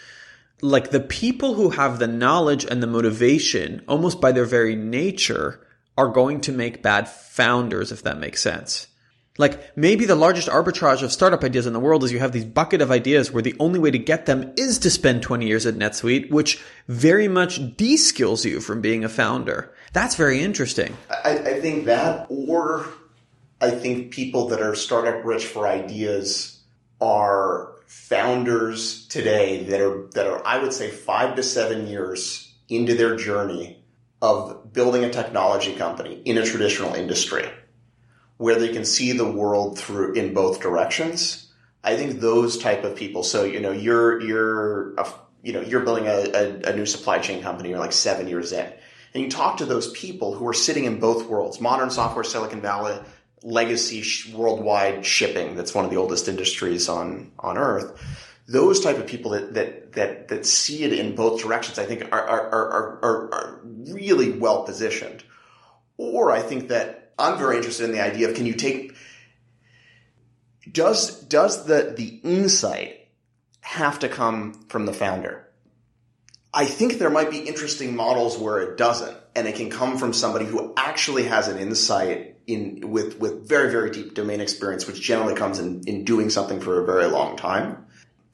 like 0.62 0.90
the 0.90 1.00
people 1.00 1.54
who 1.54 1.70
have 1.72 2.00
the 2.00 2.08
knowledge 2.08 2.66
and 2.66 2.82
the 2.82 2.88
motivation, 2.88 3.84
almost 3.88 4.20
by 4.20 4.32
their 4.32 4.46
very 4.46 4.76
nature, 4.76 5.66
are 5.98 6.08
going 6.08 6.42
to 6.42 6.52
make 6.52 6.84
bad 6.84 7.08
founders, 7.08 7.92
if 7.92 8.04
that 8.04 8.20
makes 8.20 8.42
sense. 8.42 8.88
Like 9.38 9.78
maybe 9.78 10.06
the 10.06 10.16
largest 10.16 10.48
arbitrage 10.48 11.04
of 11.04 11.12
startup 11.12 11.44
ideas 11.44 11.68
in 11.68 11.74
the 11.74 11.80
world 11.80 12.04
is 12.04 12.12
you 12.12 12.20
have 12.20 12.32
these 12.32 12.46
bucket 12.46 12.82
of 12.82 12.90
ideas 12.90 13.32
where 13.32 13.44
the 13.44 13.56
only 13.60 13.78
way 13.80 13.92
to 13.92 14.00
get 14.00 14.26
them 14.26 14.52
is 14.58 14.80
to 14.80 14.90
spend 14.90 15.22
20 15.22 15.46
years 15.46 15.66
at 15.68 15.76
NetSuite, 15.76 16.32
which 16.32 16.64
very 16.88 17.28
much 17.28 17.78
de-skills 17.78 18.46
you 18.46 18.60
from 18.60 18.82
being 18.82 19.04
a 19.04 19.10
founder. 19.10 19.74
That's 19.94 20.16
very 20.16 20.42
interesting. 20.42 20.98
I, 21.24 21.38
I 21.38 21.62
think 21.62 21.86
that, 21.86 22.26
or 22.30 22.88
I 23.62 23.70
think 23.70 24.12
people 24.12 24.48
that 24.50 24.62
are 24.62 24.74
startup 24.74 25.24
rich 25.24 25.46
for 25.46 25.68
ideas 25.68 26.60
are 27.00 27.77
founders 27.88 29.08
today 29.08 29.64
that 29.64 29.80
are 29.80 30.08
that 30.14 30.28
are 30.28 30.46
I 30.46 30.60
would 30.60 30.74
say 30.74 30.92
five 30.92 31.36
to 31.38 31.44
seven 31.44 31.88
years 31.88 32.54
into 32.68 32.96
their 32.96 33.16
journey 33.16 33.82
of 34.22 34.74
building 34.74 35.06
a 35.06 35.10
technology 35.10 35.74
company 35.74 36.22
in 36.26 36.38
a 36.38 36.46
traditional 36.46 36.94
industry 36.94 37.50
where 38.36 38.60
they 38.60 38.74
can 38.74 38.84
see 38.84 39.14
the 39.14 39.30
world 39.30 39.80
through 39.80 40.14
in 40.14 40.34
both 40.34 40.62
directions. 40.62 41.52
I 41.84 41.96
think 41.96 42.20
those 42.20 42.58
type 42.58 42.84
of 42.84 42.96
people. 42.98 43.24
So 43.24 43.46
you 43.46 43.62
know 43.62 43.72
you're 43.72 44.22
you're 44.22 44.94
a, 44.96 45.08
you 45.42 45.54
know 45.54 45.62
you're 45.62 45.86
building 45.86 46.08
a, 46.08 46.32
a, 46.34 46.72
a 46.72 46.76
new 46.76 46.86
supply 46.86 47.20
chain 47.20 47.42
company. 47.42 47.70
You're 47.70 47.80
like 47.80 47.94
seven 47.94 48.28
years 48.28 48.52
in, 48.52 48.70
and 49.14 49.24
you 49.24 49.30
talk 49.30 49.58
to 49.58 49.66
those 49.66 49.92
people 49.92 50.36
who 50.36 50.46
are 50.48 50.54
sitting 50.54 50.84
in 50.84 51.00
both 51.00 51.28
worlds: 51.28 51.62
modern 51.62 51.90
software, 51.90 52.26
Silicon 52.26 52.60
Valley 52.60 53.00
legacy 53.48 54.02
sh- 54.02 54.34
worldwide 54.34 55.06
shipping 55.06 55.56
that's 55.56 55.74
one 55.74 55.86
of 55.86 55.92
the 55.92 55.98
oldest 55.98 56.28
industries 56.28 56.90
on 56.90 57.32
on 57.40 57.58
earth 57.58 58.00
those 58.48 58.80
type 58.80 58.98
of 58.98 59.08
people 59.08 59.32
that 59.32 59.54
that 59.54 59.94
that, 59.94 60.28
that 60.28 60.46
see 60.46 60.84
it 60.84 60.94
in 60.94 61.16
both 61.16 61.42
directions 61.42 61.80
i 61.80 61.86
think 61.86 62.04
are 62.12 62.22
are, 62.22 62.50
are, 62.52 63.00
are, 63.04 63.34
are 63.34 63.62
really 63.64 64.32
well 64.32 64.64
positioned. 64.64 65.24
Or 65.98 66.32
i 66.32 66.42
think 66.42 66.68
that 66.68 67.14
i'm 67.18 67.38
very 67.38 67.58
interested 67.58 67.86
in 67.86 67.92
the 67.92 68.04
idea 68.04 68.30
of 68.30 68.36
can 68.36 68.46
you 68.46 68.54
take 68.54 68.94
does 70.72 71.22
does 71.22 71.66
the 71.66 71.94
the 71.96 72.20
insight 72.24 73.08
have 73.62 74.00
to 74.00 74.10
come 74.10 74.54
from 74.70 74.86
the 74.86 74.94
founder? 74.94 75.48
I 76.54 76.66
think 76.66 76.94
there 76.94 77.10
might 77.10 77.30
be 77.30 77.40
interesting 77.40 77.96
models 77.96 78.38
where 78.38 78.62
it 78.62 78.78
doesn't 78.78 79.16
and 79.36 79.48
it 79.48 79.56
can 79.56 79.70
come 79.70 79.98
from 79.98 80.14
somebody 80.14 80.46
who 80.46 80.74
actually 80.78 81.24
has 81.24 81.48
an 81.48 81.58
insight 81.58 82.37
in 82.48 82.90
with 82.90 83.20
with 83.20 83.48
very 83.48 83.70
very 83.70 83.92
deep 83.92 84.14
domain 84.14 84.42
experience, 84.42 84.88
which 84.88 85.00
generally 85.02 85.36
comes 85.36 85.60
in 85.60 85.84
in 85.86 86.06
doing 86.06 86.30
something 86.30 86.60
for 86.60 86.82
a 86.82 86.86
very 86.86 87.06
long 87.06 87.38
time. 87.38 87.86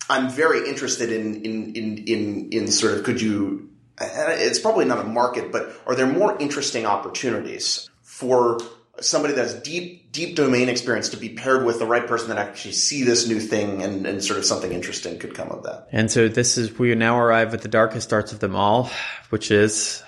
I'm 0.10 0.30
very 0.30 0.70
interested 0.70 1.12
in 1.12 1.44
in 1.44 1.76
in 1.76 1.98
in, 2.08 2.50
in 2.52 2.68
sort 2.68 2.94
of 2.94 3.04
could 3.04 3.22
you 3.22 3.70
uh, 4.00 4.08
it's 4.08 4.60
probably 4.60 4.86
not 4.86 5.00
a 5.00 5.04
market, 5.04 5.52
but 5.52 5.76
are 5.86 5.96
there 5.96 6.08
more 6.08 6.38
interesting 6.40 6.86
opportunities 6.86 7.90
for 8.02 8.60
somebody 9.00 9.34
that's 9.34 9.56
deep 9.56 10.12
deep 10.12 10.36
domain 10.36 10.70
experience 10.70 11.10
to 11.10 11.18
be 11.18 11.30
paired 11.30 11.66
with 11.66 11.80
the 11.80 11.86
right 11.86 12.06
person 12.06 12.30
that 12.30 12.38
actually 12.38 12.74
see 12.74 13.04
this 13.04 13.28
new 13.28 13.40
thing 13.40 13.82
and, 13.82 14.06
and 14.06 14.24
sort 14.24 14.38
of 14.38 14.46
something 14.46 14.72
interesting 14.72 15.18
could 15.18 15.34
come 15.34 15.50
of 15.50 15.64
that. 15.64 15.88
And 15.92 16.12
so 16.12 16.28
this 16.28 16.58
is 16.58 16.78
we 16.78 16.94
now 16.94 17.20
arrive 17.20 17.54
at 17.56 17.62
the 17.62 17.68
darkest 17.68 18.14
arts 18.14 18.32
of 18.32 18.40
them 18.40 18.56
all, 18.56 18.92
which 19.30 19.50
is 19.50 20.04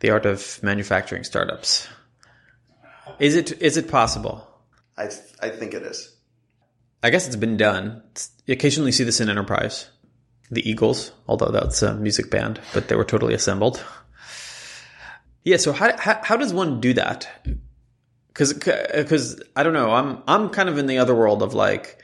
the 0.00 0.10
art 0.10 0.26
of 0.26 0.60
manufacturing 0.62 1.22
startups. 1.22 1.88
Is 3.18 3.36
it 3.36 3.60
is 3.62 3.76
it 3.76 3.90
possible? 3.90 4.46
I 4.96 5.04
I 5.40 5.50
think 5.50 5.74
it 5.74 5.82
is. 5.82 6.14
I 7.02 7.10
guess 7.10 7.26
it's 7.26 7.36
been 7.36 7.56
done. 7.56 8.02
It's, 8.12 8.30
you 8.46 8.54
occasionally 8.54 8.92
see 8.92 9.04
this 9.04 9.20
in 9.20 9.28
enterprise. 9.28 9.90
The 10.50 10.68
Eagles, 10.68 11.12
although 11.26 11.50
that's 11.50 11.82
a 11.82 11.94
music 11.94 12.30
band, 12.30 12.60
but 12.72 12.88
they 12.88 12.96
were 12.96 13.04
totally 13.04 13.34
assembled. 13.34 13.82
Yeah. 15.42 15.56
So 15.56 15.72
how 15.72 15.96
how, 15.98 16.20
how 16.22 16.36
does 16.36 16.52
one 16.52 16.80
do 16.80 16.94
that? 16.94 17.28
Because 18.28 18.52
because 18.52 19.42
I 19.56 19.62
don't 19.62 19.72
know. 19.72 19.90
I'm 19.90 20.22
I'm 20.26 20.50
kind 20.50 20.68
of 20.68 20.78
in 20.78 20.86
the 20.86 20.98
other 20.98 21.14
world 21.14 21.42
of 21.42 21.54
like 21.54 22.03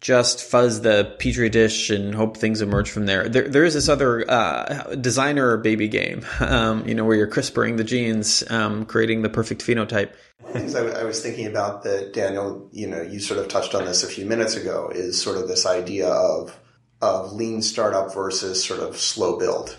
just 0.00 0.42
fuzz 0.42 0.80
the 0.80 1.14
petri 1.18 1.50
dish 1.50 1.90
and 1.90 2.14
hope 2.14 2.36
things 2.36 2.62
emerge 2.62 2.90
from 2.90 3.06
there. 3.06 3.28
There, 3.28 3.48
there 3.48 3.64
is 3.64 3.74
this 3.74 3.88
other 3.88 4.28
uh, 4.30 4.94
designer 4.94 5.58
baby 5.58 5.88
game, 5.88 6.24
um, 6.40 6.88
you 6.88 6.94
know, 6.94 7.04
where 7.04 7.16
you're 7.16 7.26
CRISPRing 7.26 7.76
the 7.76 7.84
genes, 7.84 8.48
um, 8.50 8.86
creating 8.86 9.22
the 9.22 9.28
perfect 9.28 9.64
phenotype. 9.64 10.12
Things 10.52 10.74
I, 10.74 10.86
I 10.86 11.04
was 11.04 11.22
thinking 11.22 11.46
about 11.46 11.82
that 11.84 12.14
Daniel, 12.14 12.68
you 12.72 12.86
know, 12.86 13.02
you 13.02 13.20
sort 13.20 13.40
of 13.40 13.48
touched 13.48 13.74
on 13.74 13.84
this 13.84 14.02
a 14.02 14.06
few 14.06 14.24
minutes 14.24 14.56
ago, 14.56 14.90
is 14.92 15.20
sort 15.20 15.36
of 15.36 15.48
this 15.48 15.66
idea 15.66 16.08
of 16.08 16.58
of 17.02 17.32
lean 17.32 17.62
startup 17.62 18.12
versus 18.12 18.62
sort 18.62 18.80
of 18.80 18.96
slow 18.96 19.38
build, 19.38 19.76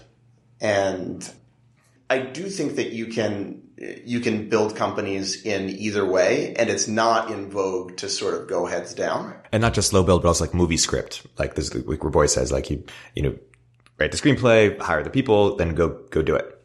and 0.60 1.28
I 2.10 2.20
do 2.20 2.48
think 2.50 2.76
that 2.76 2.92
you 2.92 3.08
can 3.08 3.61
you 3.82 4.20
can 4.20 4.48
build 4.48 4.76
companies 4.76 5.44
in 5.44 5.70
either 5.70 6.06
way, 6.06 6.54
and 6.56 6.70
it's 6.70 6.88
not 6.88 7.32
in 7.32 7.50
vogue 7.50 7.98
to 7.98 8.10
sort 8.10 8.36
of 8.36 8.48
go 8.48 8.66
heads 8.66 8.94
down. 8.94 9.34
And 9.52 9.62
not 9.62 9.74
just 9.74 9.90
slow 9.90 10.04
build, 10.04 10.22
but 10.22 10.30
also 10.30 10.46
like 10.46 10.54
movie 10.54 10.78
script. 10.78 11.26
Like 11.40 11.56
this, 11.56 11.74
like 11.74 12.04
where 12.04 12.12
Boy 12.12 12.28
says, 12.28 12.52
like 12.52 12.70
you, 12.70 12.84
you 13.16 13.24
know, 13.24 13.36
write 14.00 14.12
the 14.12 14.18
screenplay, 14.18 14.80
hire 14.80 15.04
the 15.04 15.10
people, 15.10 15.56
then 15.56 15.74
go 15.74 16.00
go 16.12 16.22
do 16.22 16.36
it. 16.36 16.58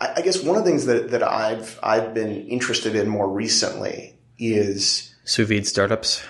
I, 0.00 0.14
I 0.16 0.20
guess 0.22 0.42
one 0.42 0.56
of 0.56 0.64
the 0.64 0.70
things 0.70 0.86
that 0.86 1.10
that 1.10 1.22
I've 1.22 1.78
I've 1.82 2.14
been 2.14 2.46
interested 2.46 2.94
in 2.94 3.08
more 3.08 3.28
recently 3.28 4.18
is 4.38 5.14
sous 5.24 5.48
vide 5.48 5.66
startups. 5.66 6.22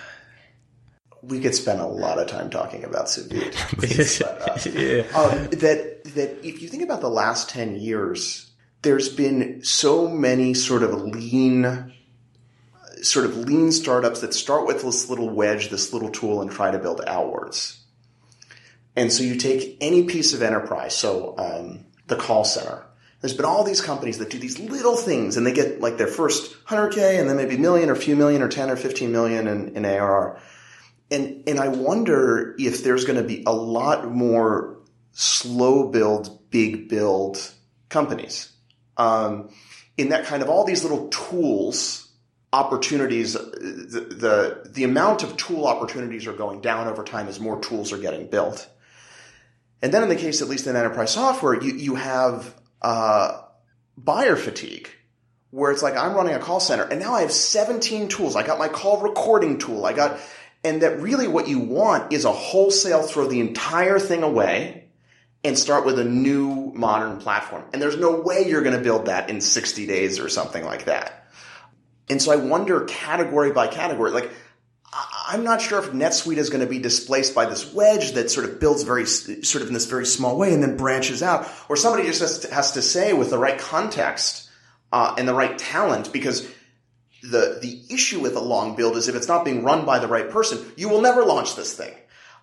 We 1.23 1.39
could 1.39 1.53
spend 1.53 1.79
a 1.79 1.85
lot 1.85 2.17
of 2.17 2.27
time 2.27 2.49
talking 2.49 2.83
about 2.83 3.09
sous 3.09 3.27
vide. 3.27 3.55
but, 3.77 3.91
uh, 4.21 4.79
yeah. 4.79 5.01
um, 5.15 5.49
that 5.51 6.03
that 6.15 6.43
if 6.43 6.63
you 6.63 6.67
think 6.67 6.81
about 6.81 7.01
the 7.01 7.09
last 7.09 7.49
ten 7.49 7.75
years, 7.75 8.50
there's 8.81 9.09
been 9.09 9.63
so 9.63 10.07
many 10.07 10.53
sort 10.53 10.83
of 10.83 11.03
lean 11.03 11.93
sort 13.01 13.25
of 13.25 13.35
lean 13.35 13.71
startups 13.71 14.21
that 14.21 14.33
start 14.33 14.67
with 14.67 14.83
this 14.83 15.09
little 15.09 15.29
wedge, 15.29 15.69
this 15.69 15.91
little 15.91 16.09
tool, 16.09 16.41
and 16.41 16.51
try 16.51 16.69
to 16.69 16.77
build 16.77 17.01
outwards. 17.07 17.83
And 18.95 19.11
so 19.11 19.23
you 19.23 19.37
take 19.37 19.77
any 19.81 20.03
piece 20.03 20.33
of 20.33 20.41
enterprise, 20.41 20.95
so 20.95 21.35
um, 21.37 21.85
the 22.07 22.15
call 22.15 22.43
center. 22.43 22.85
There's 23.21 23.33
been 23.33 23.45
all 23.45 23.63
these 23.63 23.81
companies 23.81 24.17
that 24.17 24.29
do 24.29 24.37
these 24.37 24.59
little 24.59 24.95
things, 24.95 25.37
and 25.37 25.45
they 25.45 25.53
get 25.53 25.79
like 25.79 25.97
their 25.97 26.07
first 26.07 26.65
100k, 26.65 27.19
and 27.19 27.29
then 27.29 27.37
maybe 27.37 27.57
million, 27.57 27.89
or 27.89 27.93
a 27.93 27.97
few 27.97 28.15
million, 28.15 28.41
or 28.41 28.47
10 28.47 28.69
or 28.69 28.75
15 28.75 29.11
million 29.11 29.47
in, 29.47 29.75
in 29.75 29.85
ARR. 29.85 30.39
And 31.09 31.43
and 31.47 31.59
I 31.59 31.69
wonder 31.69 32.55
if 32.57 32.83
there's 32.83 33.05
going 33.05 33.21
to 33.21 33.27
be 33.27 33.43
a 33.45 33.53
lot 33.53 34.09
more 34.09 34.77
slow 35.11 35.89
build, 35.89 36.49
big 36.49 36.89
build 36.89 37.51
companies. 37.89 38.50
Um, 39.01 39.49
in 39.97 40.09
that 40.09 40.25
kind 40.25 40.41
of 40.41 40.49
all 40.49 40.63
these 40.63 40.83
little 40.83 41.07
tools 41.09 42.07
opportunities 42.53 43.33
the, 43.33 44.07
the 44.09 44.69
the 44.69 44.83
amount 44.83 45.23
of 45.23 45.37
tool 45.37 45.65
opportunities 45.65 46.27
are 46.27 46.33
going 46.33 46.59
down 46.61 46.87
over 46.87 47.03
time 47.03 47.27
as 47.27 47.39
more 47.39 47.59
tools 47.61 47.93
are 47.93 47.97
getting 47.97 48.27
built 48.27 48.69
and 49.81 49.93
then 49.93 50.03
in 50.03 50.09
the 50.09 50.15
case, 50.15 50.41
at 50.41 50.47
least 50.47 50.67
in 50.67 50.75
enterprise 50.75 51.11
software, 51.11 51.61
you, 51.61 51.73
you 51.73 51.95
have 51.95 52.53
uh, 52.81 53.41
buyer 53.97 54.35
fatigue, 54.35 54.89
where 55.49 55.71
it's 55.71 55.81
like 55.81 55.97
I'm 55.97 56.13
running 56.13 56.35
a 56.35 56.39
call 56.39 56.59
center 56.59 56.83
and 56.83 56.99
now 56.99 57.13
I 57.13 57.21
have 57.21 57.31
17 57.31 58.07
tools. 58.07 58.35
I 58.35 58.45
got 58.45 58.59
my 58.59 58.69
call 58.69 59.01
recording 59.01 59.57
tool. 59.57 59.85
I 59.85 59.93
got, 59.93 60.19
and 60.63 60.81
that 60.83 61.01
really 61.01 61.27
what 61.27 61.47
you 61.47 61.59
want 61.59 62.13
is 62.13 62.25
a 62.25 62.31
wholesale 62.31 63.01
throw 63.01 63.27
the 63.27 63.39
entire 63.39 63.99
thing 63.99 64.23
away 64.23 64.80
and 65.43 65.57
start 65.57 65.85
with 65.85 65.99
a 65.99 66.03
new 66.03 66.71
modern 66.75 67.19
platform. 67.19 67.63
And 67.73 67.81
there's 67.81 67.97
no 67.97 68.21
way 68.21 68.47
you're 68.47 68.61
going 68.61 68.77
to 68.77 68.83
build 68.83 69.07
that 69.07 69.29
in 69.29 69.41
60 69.41 69.87
days 69.87 70.19
or 70.19 70.29
something 70.29 70.63
like 70.63 70.85
that. 70.85 71.25
And 72.09 72.21
so 72.21 72.31
I 72.31 72.35
wonder 72.35 72.85
category 72.85 73.51
by 73.51 73.67
category, 73.67 74.11
like 74.11 74.31
I'm 74.93 75.43
not 75.43 75.61
sure 75.61 75.79
if 75.79 75.91
NetSuite 75.91 76.37
is 76.37 76.49
going 76.49 76.61
to 76.61 76.67
be 76.67 76.79
displaced 76.79 77.33
by 77.33 77.45
this 77.45 77.73
wedge 77.73 78.11
that 78.13 78.29
sort 78.29 78.45
of 78.45 78.59
builds 78.59 78.83
very, 78.83 79.05
sort 79.05 79.61
of 79.61 79.69
in 79.69 79.73
this 79.73 79.85
very 79.85 80.05
small 80.05 80.37
way 80.37 80.53
and 80.53 80.61
then 80.61 80.75
branches 80.75 81.23
out, 81.23 81.49
or 81.69 81.77
somebody 81.77 82.05
just 82.05 82.19
has 82.19 82.39
to, 82.39 82.53
has 82.53 82.71
to 82.73 82.81
say 82.81 83.13
with 83.13 83.29
the 83.29 83.37
right 83.37 83.57
context 83.57 84.49
uh, 84.91 85.15
and 85.17 85.27
the 85.27 85.33
right 85.33 85.57
talent, 85.57 86.11
because 86.11 86.45
the 87.23 87.59
the 87.61 87.81
issue 87.89 88.19
with 88.19 88.35
a 88.35 88.41
long 88.41 88.75
build 88.75 88.97
is 88.97 89.07
if 89.07 89.15
it's 89.15 89.27
not 89.27 89.45
being 89.45 89.63
run 89.63 89.85
by 89.85 89.99
the 89.99 90.07
right 90.07 90.29
person, 90.29 90.59
you 90.75 90.89
will 90.89 91.01
never 91.01 91.23
launch 91.23 91.55
this 91.55 91.73
thing. 91.73 91.93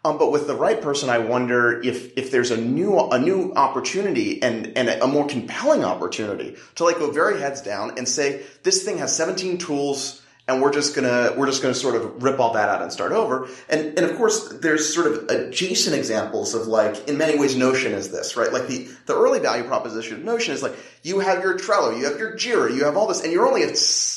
Um, 0.04 0.16
but 0.16 0.30
with 0.30 0.46
the 0.46 0.54
right 0.54 0.80
person, 0.80 1.10
I 1.10 1.18
wonder 1.18 1.82
if 1.82 2.16
if 2.16 2.30
there's 2.30 2.50
a 2.50 2.56
new 2.56 2.98
a 2.98 3.18
new 3.18 3.52
opportunity 3.54 4.42
and 4.42 4.76
and 4.76 4.88
a 4.88 5.06
more 5.06 5.26
compelling 5.26 5.84
opportunity 5.84 6.56
to 6.76 6.84
like 6.84 6.98
go 6.98 7.10
very 7.10 7.40
heads 7.40 7.62
down 7.62 7.98
and 7.98 8.08
say 8.08 8.42
this 8.62 8.84
thing 8.84 8.98
has 8.98 9.14
17 9.14 9.58
tools 9.58 10.22
and 10.48 10.62
we're 10.62 10.72
just 10.72 10.94
gonna 10.94 11.34
we're 11.36 11.46
just 11.46 11.60
gonna 11.60 11.74
sort 11.74 11.94
of 11.94 12.22
rip 12.22 12.40
all 12.40 12.54
that 12.54 12.68
out 12.70 12.80
and 12.80 12.90
start 12.90 13.12
over. 13.12 13.48
And 13.68 13.98
and 13.98 14.10
of 14.10 14.16
course, 14.16 14.48
there's 14.48 14.92
sort 14.92 15.06
of 15.06 15.28
adjacent 15.28 15.94
examples 15.94 16.54
of 16.54 16.66
like 16.66 17.06
in 17.06 17.18
many 17.18 17.38
ways 17.38 17.54
Notion 17.54 17.92
is 17.92 18.10
this 18.10 18.36
right. 18.36 18.52
Like 18.52 18.66
the 18.66 18.88
the 19.06 19.14
early 19.14 19.40
value 19.40 19.64
proposition 19.64 20.16
of 20.16 20.24
Notion 20.24 20.54
is 20.54 20.62
like 20.62 20.74
you 21.02 21.20
have 21.20 21.42
your 21.42 21.58
Trello, 21.58 21.96
you 21.96 22.06
have 22.06 22.18
your 22.18 22.34
Jira, 22.34 22.74
you 22.74 22.84
have 22.84 22.96
all 22.96 23.06
this, 23.06 23.22
and 23.22 23.30
you're 23.30 23.46
only 23.46 23.62
a 23.62 23.74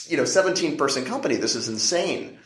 you 0.07 0.17
know 0.17 0.25
17 0.25 0.77
person 0.77 1.03
company. 1.03 1.35
This 1.35 1.55
is 1.55 1.67
insane. 1.67 2.39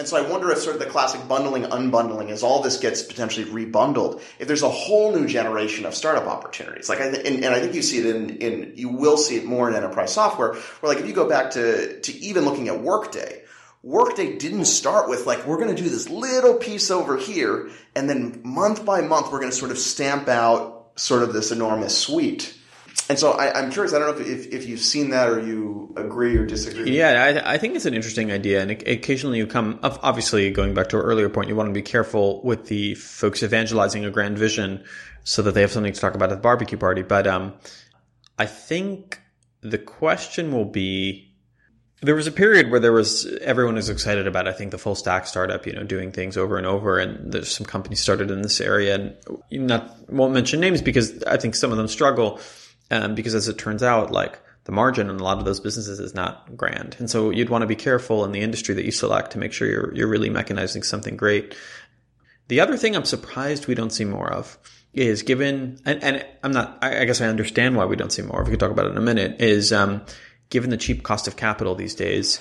And 0.00 0.08
so 0.08 0.16
I 0.16 0.26
wonder 0.26 0.50
if 0.50 0.56
sort 0.60 0.76
of 0.76 0.80
the 0.80 0.88
classic 0.88 1.28
bundling, 1.28 1.64
unbundling, 1.64 2.30
as 2.30 2.42
all 2.42 2.62
this 2.62 2.78
gets 2.78 3.02
potentially 3.02 3.44
rebundled, 3.44 4.22
if 4.38 4.48
there's 4.48 4.62
a 4.62 4.70
whole 4.70 5.12
new 5.14 5.26
generation 5.26 5.84
of 5.84 5.94
startup 5.94 6.26
opportunities. 6.26 6.88
Like, 6.88 7.02
I 7.02 7.08
and, 7.08 7.44
and, 7.44 7.54
I 7.54 7.60
think 7.60 7.74
you 7.74 7.82
see 7.82 7.98
it 7.98 8.06
in, 8.06 8.30
in, 8.38 8.72
you 8.76 8.88
will 8.88 9.18
see 9.18 9.36
it 9.36 9.44
more 9.44 9.68
in 9.68 9.76
enterprise 9.76 10.14
software, 10.14 10.54
where 10.54 10.94
like 10.94 11.02
if 11.02 11.06
you 11.06 11.12
go 11.12 11.28
back 11.28 11.50
to, 11.50 12.00
to 12.00 12.16
even 12.16 12.46
looking 12.46 12.68
at 12.68 12.80
Workday, 12.80 13.42
Workday 13.82 14.38
didn't 14.38 14.64
start 14.64 15.10
with 15.10 15.26
like, 15.26 15.46
we're 15.46 15.58
going 15.58 15.76
to 15.76 15.82
do 15.82 15.90
this 15.90 16.08
little 16.08 16.54
piece 16.54 16.90
over 16.90 17.18
here, 17.18 17.68
and 17.94 18.08
then 18.08 18.40
month 18.42 18.86
by 18.86 19.02
month, 19.02 19.30
we're 19.30 19.40
going 19.40 19.52
to 19.52 19.56
sort 19.56 19.70
of 19.70 19.76
stamp 19.76 20.28
out 20.28 20.92
sort 20.96 21.22
of 21.22 21.34
this 21.34 21.52
enormous 21.52 21.98
suite. 21.98 22.58
And 23.08 23.18
so 23.18 23.32
I, 23.32 23.58
am 23.58 23.72
curious. 23.72 23.92
I 23.92 23.98
don't 23.98 24.16
know 24.16 24.22
if, 24.22 24.46
if, 24.46 24.52
if, 24.52 24.68
you've 24.68 24.80
seen 24.80 25.10
that 25.10 25.28
or 25.28 25.40
you 25.40 25.92
agree 25.96 26.36
or 26.36 26.46
disagree. 26.46 26.96
Yeah, 26.96 27.42
I, 27.44 27.54
I 27.54 27.58
think 27.58 27.74
it's 27.74 27.86
an 27.86 27.94
interesting 27.94 28.30
idea. 28.30 28.62
And 28.62 28.70
occasionally 28.70 29.38
you 29.38 29.48
come, 29.48 29.80
obviously, 29.82 30.50
going 30.50 30.74
back 30.74 30.90
to 30.90 30.96
our 30.96 31.02
earlier 31.02 31.28
point, 31.28 31.48
you 31.48 31.56
want 31.56 31.68
to 31.68 31.72
be 31.72 31.82
careful 31.82 32.40
with 32.42 32.66
the 32.66 32.94
folks 32.94 33.42
evangelizing 33.42 34.04
a 34.04 34.10
grand 34.10 34.38
vision 34.38 34.84
so 35.24 35.42
that 35.42 35.54
they 35.54 35.60
have 35.60 35.72
something 35.72 35.92
to 35.92 36.00
talk 36.00 36.14
about 36.14 36.30
at 36.30 36.36
the 36.36 36.40
barbecue 36.40 36.78
party. 36.78 37.02
But 37.02 37.26
um, 37.26 37.54
I 38.38 38.46
think 38.46 39.20
the 39.60 39.78
question 39.78 40.52
will 40.52 40.64
be 40.64 41.30
there 42.02 42.14
was 42.14 42.26
a 42.26 42.32
period 42.32 42.70
where 42.70 42.80
there 42.80 42.92
was 42.92 43.26
everyone 43.42 43.74
was 43.74 43.90
excited 43.90 44.26
about 44.26 44.48
I 44.48 44.52
think 44.52 44.70
the 44.70 44.78
full 44.78 44.94
stack 44.94 45.26
startup, 45.26 45.66
you 45.66 45.72
know, 45.72 45.82
doing 45.82 46.12
things 46.12 46.36
over 46.36 46.56
and 46.56 46.66
over, 46.66 46.98
and 46.98 47.32
there's 47.32 47.54
some 47.54 47.66
companies 47.66 48.00
started 48.00 48.30
in 48.30 48.42
this 48.42 48.60
area, 48.60 48.94
and 48.94 49.16
not 49.50 50.10
won't 50.10 50.32
mention 50.32 50.60
names 50.60 50.80
because 50.80 51.22
I 51.24 51.36
think 51.36 51.54
some 51.54 51.72
of 51.72 51.76
them 51.76 51.88
struggle 51.88 52.40
um, 52.90 53.14
because 53.14 53.34
as 53.34 53.48
it 53.48 53.58
turns 53.58 53.82
out, 53.82 54.10
like 54.10 54.38
the 54.64 54.72
margin 54.72 55.08
in 55.08 55.18
a 55.18 55.22
lot 55.22 55.38
of 55.38 55.44
those 55.44 55.60
businesses 55.60 55.98
is 56.00 56.14
not 56.14 56.56
grand. 56.56 56.96
And 56.98 57.10
so 57.10 57.30
you'd 57.30 57.48
want 57.48 57.62
to 57.62 57.66
be 57.66 57.76
careful 57.76 58.24
in 58.24 58.32
the 58.32 58.40
industry 58.40 58.74
that 58.74 58.84
you 58.84 58.92
select 58.92 59.32
to 59.32 59.38
make 59.38 59.52
sure 59.52 59.68
you're, 59.68 59.94
you're 59.94 60.08
really 60.08 60.30
mechanizing 60.30 60.84
something 60.84 61.16
great. 61.16 61.56
The 62.48 62.60
other 62.60 62.76
thing 62.76 62.94
I'm 62.94 63.04
surprised 63.04 63.66
we 63.66 63.74
don't 63.74 63.90
see 63.90 64.04
more 64.04 64.30
of 64.30 64.58
is 64.92 65.22
given, 65.22 65.80
and, 65.84 66.02
and 66.02 66.26
I'm 66.42 66.52
not, 66.52 66.78
I, 66.82 67.04
guess 67.04 67.20
I 67.20 67.26
understand 67.26 67.76
why 67.76 67.84
we 67.84 67.96
don't 67.96 68.12
see 68.12 68.22
more. 68.22 68.42
If 68.42 68.48
we 68.48 68.52
could 68.52 68.60
talk 68.60 68.72
about 68.72 68.86
it 68.86 68.90
in 68.90 68.96
a 68.96 69.02
minute, 69.02 69.40
is 69.40 69.72
um, 69.72 70.02
given 70.50 70.70
the 70.70 70.76
cheap 70.76 71.04
cost 71.04 71.28
of 71.28 71.36
capital 71.36 71.74
these 71.74 71.94
days, 71.94 72.40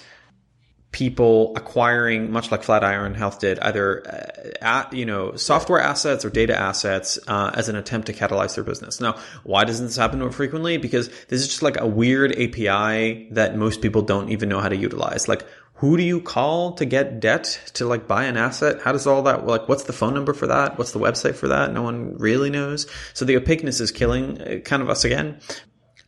people 0.91 1.53
acquiring, 1.55 2.31
much 2.31 2.51
like 2.51 2.63
Flatiron 2.63 3.13
Health 3.13 3.39
did, 3.39 3.59
either 3.59 4.07
uh, 4.07 4.49
at, 4.61 4.93
you 4.93 5.05
know 5.05 5.35
software 5.35 5.79
assets 5.79 6.25
or 6.25 6.29
data 6.29 6.57
assets 6.57 7.19
uh, 7.27 7.51
as 7.53 7.69
an 7.69 7.75
attempt 7.75 8.07
to 8.07 8.13
catalyze 8.13 8.55
their 8.55 8.63
business. 8.63 8.99
Now, 8.99 9.17
why 9.43 9.65
doesn't 9.65 9.85
this 9.85 9.97
happen 9.97 10.19
more 10.19 10.31
frequently? 10.31 10.77
Because 10.77 11.09
this 11.27 11.41
is 11.41 11.47
just 11.47 11.61
like 11.61 11.79
a 11.79 11.87
weird 11.87 12.31
API 12.33 13.27
that 13.31 13.55
most 13.55 13.81
people 13.81 14.01
don't 14.01 14.29
even 14.29 14.49
know 14.49 14.59
how 14.59 14.69
to 14.69 14.75
utilize. 14.77 15.27
Like, 15.27 15.45
who 15.79 15.95
do 15.95 16.03
you 16.03 16.19
call 16.19 16.73
to 16.73 16.85
get 16.85 17.21
debt 17.21 17.71
to 17.75 17.85
like 17.85 18.05
buy 18.05 18.25
an 18.25 18.35
asset? 18.35 18.81
How 18.81 18.91
does 18.91 19.07
all 19.07 19.21
that 19.23 19.45
like? 19.45 19.69
What's 19.69 19.83
the 19.83 19.93
phone 19.93 20.13
number 20.13 20.33
for 20.33 20.47
that? 20.47 20.77
What's 20.77 20.91
the 20.91 20.99
website 20.99 21.35
for 21.35 21.47
that? 21.47 21.71
No 21.71 21.83
one 21.83 22.17
really 22.17 22.49
knows. 22.49 22.85
So 23.13 23.23
the 23.23 23.37
opaqueness 23.37 23.79
is 23.79 23.91
killing 23.91 24.41
uh, 24.41 24.59
kind 24.65 24.81
of 24.81 24.89
us 24.89 25.05
again. 25.05 25.39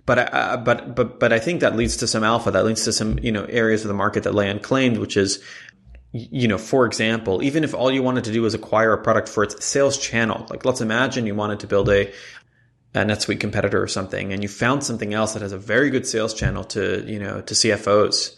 But 0.05 0.33
uh, 0.33 0.57
but 0.57 0.95
but 0.95 1.19
but 1.19 1.31
I 1.31 1.39
think 1.39 1.61
that 1.61 1.75
leads 1.75 1.97
to 1.97 2.07
some 2.07 2.23
alpha. 2.23 2.51
That 2.51 2.65
leads 2.65 2.83
to 2.85 2.93
some 2.93 3.19
you 3.19 3.31
know 3.31 3.45
areas 3.45 3.83
of 3.83 3.87
the 3.87 3.93
market 3.93 4.23
that 4.23 4.33
lay 4.33 4.49
unclaimed, 4.49 4.97
which 4.97 5.15
is 5.15 5.43
you 6.13 6.47
know, 6.47 6.57
for 6.57 6.85
example, 6.85 7.41
even 7.41 7.63
if 7.63 7.73
all 7.73 7.91
you 7.91 8.03
wanted 8.03 8.25
to 8.25 8.33
do 8.33 8.41
was 8.41 8.53
acquire 8.53 8.91
a 8.91 9.01
product 9.01 9.29
for 9.29 9.43
its 9.43 9.63
sales 9.65 9.97
channel, 9.97 10.45
like 10.49 10.65
let's 10.65 10.81
imagine 10.81 11.25
you 11.25 11.35
wanted 11.35 11.61
to 11.61 11.67
build 11.67 11.87
a, 11.89 12.07
a 12.93 12.99
NetSuite 12.99 13.39
competitor 13.39 13.81
or 13.81 13.87
something, 13.87 14.33
and 14.33 14.43
you 14.43 14.49
found 14.49 14.83
something 14.83 15.13
else 15.13 15.33
that 15.33 15.41
has 15.41 15.53
a 15.53 15.57
very 15.57 15.89
good 15.89 16.05
sales 16.05 16.33
channel 16.33 16.65
to, 16.65 17.05
you 17.07 17.19
know, 17.19 17.41
to 17.41 17.53
CFOs. 17.53 18.35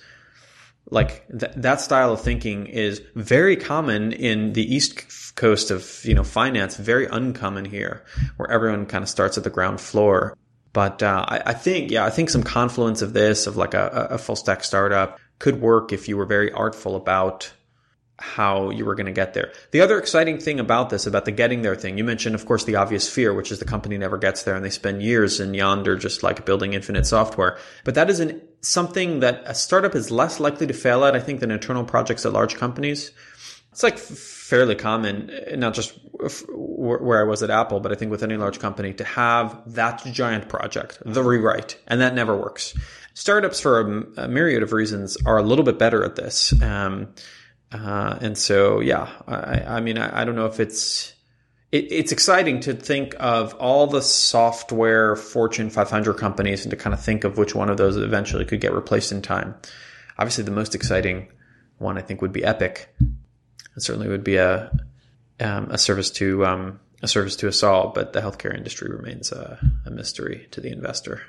Like 0.91 1.27
th- 1.29 1.53
that 1.55 1.81
style 1.81 2.13
of 2.13 2.21
thinking 2.21 2.67
is 2.67 3.01
very 3.15 3.55
common 3.55 4.11
in 4.11 4.53
the 4.53 4.75
East 4.75 5.35
Coast 5.35 5.71
of, 5.71 6.01
you 6.03 6.13
know, 6.13 6.23
finance, 6.23 6.77
very 6.77 7.07
uncommon 7.07 7.65
here, 7.65 8.05
where 8.37 8.51
everyone 8.51 8.85
kind 8.85 9.01
of 9.01 9.09
starts 9.09 9.35
at 9.37 9.43
the 9.43 9.49
ground 9.49 9.81
floor. 9.81 10.37
But 10.73 11.03
uh, 11.03 11.25
I, 11.27 11.41
I, 11.47 11.53
think, 11.53 11.91
yeah, 11.91 12.03
I 12.03 12.09
think 12.09 12.29
some 12.29 12.43
confluence 12.43 13.01
of 13.01 13.13
this, 13.13 13.47
of 13.47 13.55
like 13.55 13.73
a, 13.75 14.07
a 14.11 14.17
full 14.17 14.35
stack 14.35 14.63
startup, 14.63 15.19
could 15.39 15.61
work 15.61 15.93
if 15.93 16.07
you 16.07 16.17
were 16.17 16.25
very 16.25 16.51
artful 16.51 16.95
about 16.95 17.53
how 18.19 18.69
you 18.69 18.85
were 18.85 18.95
going 18.95 19.07
to 19.07 19.11
get 19.11 19.33
there. 19.33 19.51
The 19.71 19.81
other 19.81 19.97
exciting 19.97 20.39
thing 20.39 20.59
about 20.59 20.89
this, 20.89 21.05
about 21.05 21.25
the 21.25 21.31
getting 21.31 21.61
there 21.61 21.75
thing, 21.75 21.97
you 21.97 22.03
mentioned, 22.03 22.35
of 22.35 22.45
course, 22.45 22.63
the 22.63 22.75
obvious 22.75 23.09
fear, 23.09 23.33
which 23.33 23.51
is 23.51 23.59
the 23.59 23.65
company 23.65 23.97
never 23.97 24.17
gets 24.17 24.43
there 24.43 24.55
and 24.55 24.63
they 24.63 24.69
spend 24.69 25.03
years 25.03 25.39
in 25.39 25.53
yonder 25.53 25.97
just 25.97 26.23
like 26.23 26.45
building 26.45 26.73
infinite 26.73 27.05
software. 27.05 27.57
But 27.83 27.95
that 27.95 28.09
is 28.09 28.19
an, 28.19 28.41
something 28.61 29.19
that 29.19 29.43
a 29.45 29.53
startup 29.53 29.95
is 29.95 30.11
less 30.11 30.39
likely 30.39 30.67
to 30.67 30.73
fail 30.73 31.03
at, 31.05 31.15
I 31.15 31.19
think, 31.19 31.39
than 31.39 31.51
internal 31.51 31.83
projects 31.83 32.25
at 32.25 32.33
large 32.33 32.55
companies. 32.55 33.11
It's 33.73 33.81
like 33.81 33.97
fairly 33.97 34.75
common, 34.75 35.31
not 35.55 35.73
just 35.73 35.97
where 36.47 37.19
I 37.19 37.23
was 37.23 37.41
at 37.41 37.49
Apple, 37.49 37.79
but 37.79 37.91
I 37.91 37.95
think 37.95 38.11
with 38.11 38.21
any 38.21 38.37
large 38.37 38.59
company 38.59 38.93
to 38.93 39.03
have 39.03 39.59
that 39.73 40.05
giant 40.05 40.47
project, 40.47 40.99
the 41.03 41.23
rewrite, 41.23 41.79
and 41.87 41.99
that 41.99 42.13
never 42.13 42.37
works. 42.37 42.75
Startups, 43.15 43.59
for 43.59 43.79
a, 44.15 44.27
myriad 44.27 44.61
of 44.61 44.73
reasons, 44.73 45.17
are 45.25 45.39
a 45.39 45.41
little 45.41 45.65
bit 45.65 45.79
better 45.79 46.03
at 46.03 46.15
this. 46.15 46.53
Um, 46.61 47.15
uh, 47.71 48.19
and 48.21 48.37
so, 48.37 48.79
yeah, 48.79 49.09
I, 49.27 49.77
I 49.77 49.81
mean, 49.81 49.97
I, 49.97 50.21
I, 50.21 50.23
don't 50.23 50.35
know 50.35 50.45
if 50.45 50.59
it's 50.59 51.13
it, 51.71 51.91
it's 51.91 52.11
exciting 52.11 52.59
to 52.59 52.75
think 52.75 53.15
of 53.19 53.55
all 53.55 53.87
the 53.87 54.03
software 54.03 55.15
Fortune 55.15 55.71
500 55.71 56.13
companies 56.13 56.63
and 56.63 56.69
to 56.69 56.77
kind 56.77 56.93
of 56.93 57.03
think 57.03 57.23
of 57.23 57.39
which 57.39 57.55
one 57.55 57.71
of 57.71 57.77
those 57.77 57.97
eventually 57.97 58.45
could 58.45 58.61
get 58.61 58.71
replaced 58.71 59.11
in 59.11 59.23
time. 59.23 59.55
Obviously, 60.19 60.43
the 60.43 60.51
most 60.51 60.75
exciting 60.75 61.29
one 61.79 61.97
I 61.97 62.01
think 62.01 62.21
would 62.21 62.31
be 62.31 62.43
Epic. 62.43 62.93
It 63.75 63.81
certainly 63.81 64.07
would 64.07 64.23
be 64.23 64.37
a 64.37 64.71
um, 65.39 65.71
a 65.71 65.77
service 65.77 66.09
to 66.11 66.45
um, 66.45 66.79
a 67.01 67.07
service 67.07 67.35
to 67.37 67.47
us 67.47 67.63
all, 67.63 67.89
but 67.89 68.13
the 68.13 68.21
healthcare 68.21 68.55
industry 68.55 68.89
remains 68.89 69.31
a, 69.31 69.59
a 69.85 69.91
mystery 69.91 70.47
to 70.51 70.61
the 70.61 70.71
investor. 70.71 71.21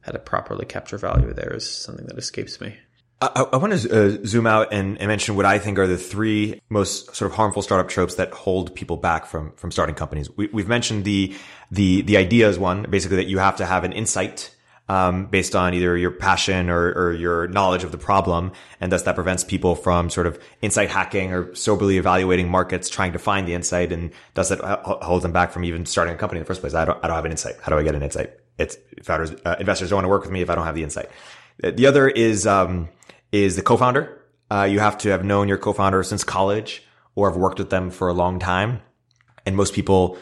How 0.00 0.12
to 0.12 0.18
properly 0.18 0.66
capture 0.66 0.98
value 0.98 1.32
there 1.32 1.52
is 1.52 1.68
something 1.68 2.06
that 2.06 2.16
escapes 2.16 2.60
me. 2.60 2.76
I, 3.20 3.46
I, 3.52 3.56
want 3.56 3.72
to 3.72 3.90
uh, 3.90 4.18
zoom 4.26 4.46
out 4.46 4.74
and, 4.74 4.98
and, 4.98 5.08
mention 5.08 5.36
what 5.36 5.46
I 5.46 5.58
think 5.58 5.78
are 5.78 5.86
the 5.86 5.96
three 5.96 6.60
most 6.68 7.16
sort 7.16 7.30
of 7.30 7.36
harmful 7.36 7.62
startup 7.62 7.88
tropes 7.88 8.16
that 8.16 8.30
hold 8.32 8.74
people 8.74 8.98
back 8.98 9.24
from 9.24 9.52
from 9.52 9.70
starting 9.70 9.94
companies. 9.94 10.28
We, 10.36 10.48
have 10.54 10.68
mentioned 10.68 11.04
the 11.04 11.34
the 11.70 12.02
the 12.02 12.18
idea 12.18 12.48
is 12.48 12.58
one, 12.58 12.82
basically 12.90 13.16
that 13.16 13.26
you 13.26 13.38
have 13.38 13.56
to 13.56 13.66
have 13.66 13.84
an 13.84 13.92
insight 13.92 14.54
um, 14.88 15.26
based 15.26 15.56
on 15.56 15.74
either 15.74 15.96
your 15.96 16.12
passion 16.12 16.70
or, 16.70 16.92
or, 16.92 17.12
your 17.12 17.48
knowledge 17.48 17.82
of 17.82 17.90
the 17.90 17.98
problem, 17.98 18.52
and 18.80 18.92
thus 18.92 19.02
that 19.02 19.16
prevents 19.16 19.42
people 19.42 19.74
from 19.74 20.08
sort 20.10 20.28
of 20.28 20.38
insight 20.62 20.90
hacking 20.90 21.32
or 21.32 21.52
soberly 21.56 21.98
evaluating 21.98 22.48
markets, 22.48 22.88
trying 22.88 23.12
to 23.12 23.18
find 23.18 23.48
the 23.48 23.54
insight, 23.54 23.92
and 23.92 24.12
does 24.34 24.50
that 24.50 24.60
hold 24.84 25.22
them 25.22 25.32
back 25.32 25.50
from 25.50 25.64
even 25.64 25.86
starting 25.86 26.14
a 26.14 26.16
company 26.16 26.38
in 26.38 26.42
the 26.42 26.46
first 26.46 26.60
place? 26.60 26.74
I 26.74 26.84
don't, 26.84 27.02
I 27.02 27.08
don't 27.08 27.16
have 27.16 27.24
an 27.24 27.32
insight. 27.32 27.56
How 27.60 27.70
do 27.70 27.78
I 27.78 27.82
get 27.82 27.96
an 27.96 28.02
insight? 28.02 28.32
It's 28.58 28.76
founders, 29.02 29.32
uh, 29.44 29.56
investors 29.58 29.90
don't 29.90 29.96
want 29.96 30.04
to 30.04 30.08
work 30.08 30.22
with 30.22 30.30
me 30.30 30.40
if 30.40 30.50
I 30.50 30.54
don't 30.54 30.66
have 30.66 30.76
the 30.76 30.84
insight. 30.84 31.10
The 31.58 31.86
other 31.86 32.08
is 32.08 32.46
um, 32.46 32.88
is 33.32 33.56
the 33.56 33.62
co-founder. 33.62 34.22
Uh, 34.50 34.68
you 34.70 34.78
have 34.78 34.98
to 34.98 35.08
have 35.08 35.24
known 35.24 35.48
your 35.48 35.58
co-founder 35.58 36.02
since 36.02 36.22
college 36.22 36.84
or 37.14 37.30
have 37.30 37.36
worked 37.36 37.58
with 37.58 37.70
them 37.70 37.90
for 37.90 38.08
a 38.08 38.14
long 38.14 38.38
time. 38.38 38.82
And 39.44 39.56
most 39.56 39.74
people 39.74 40.18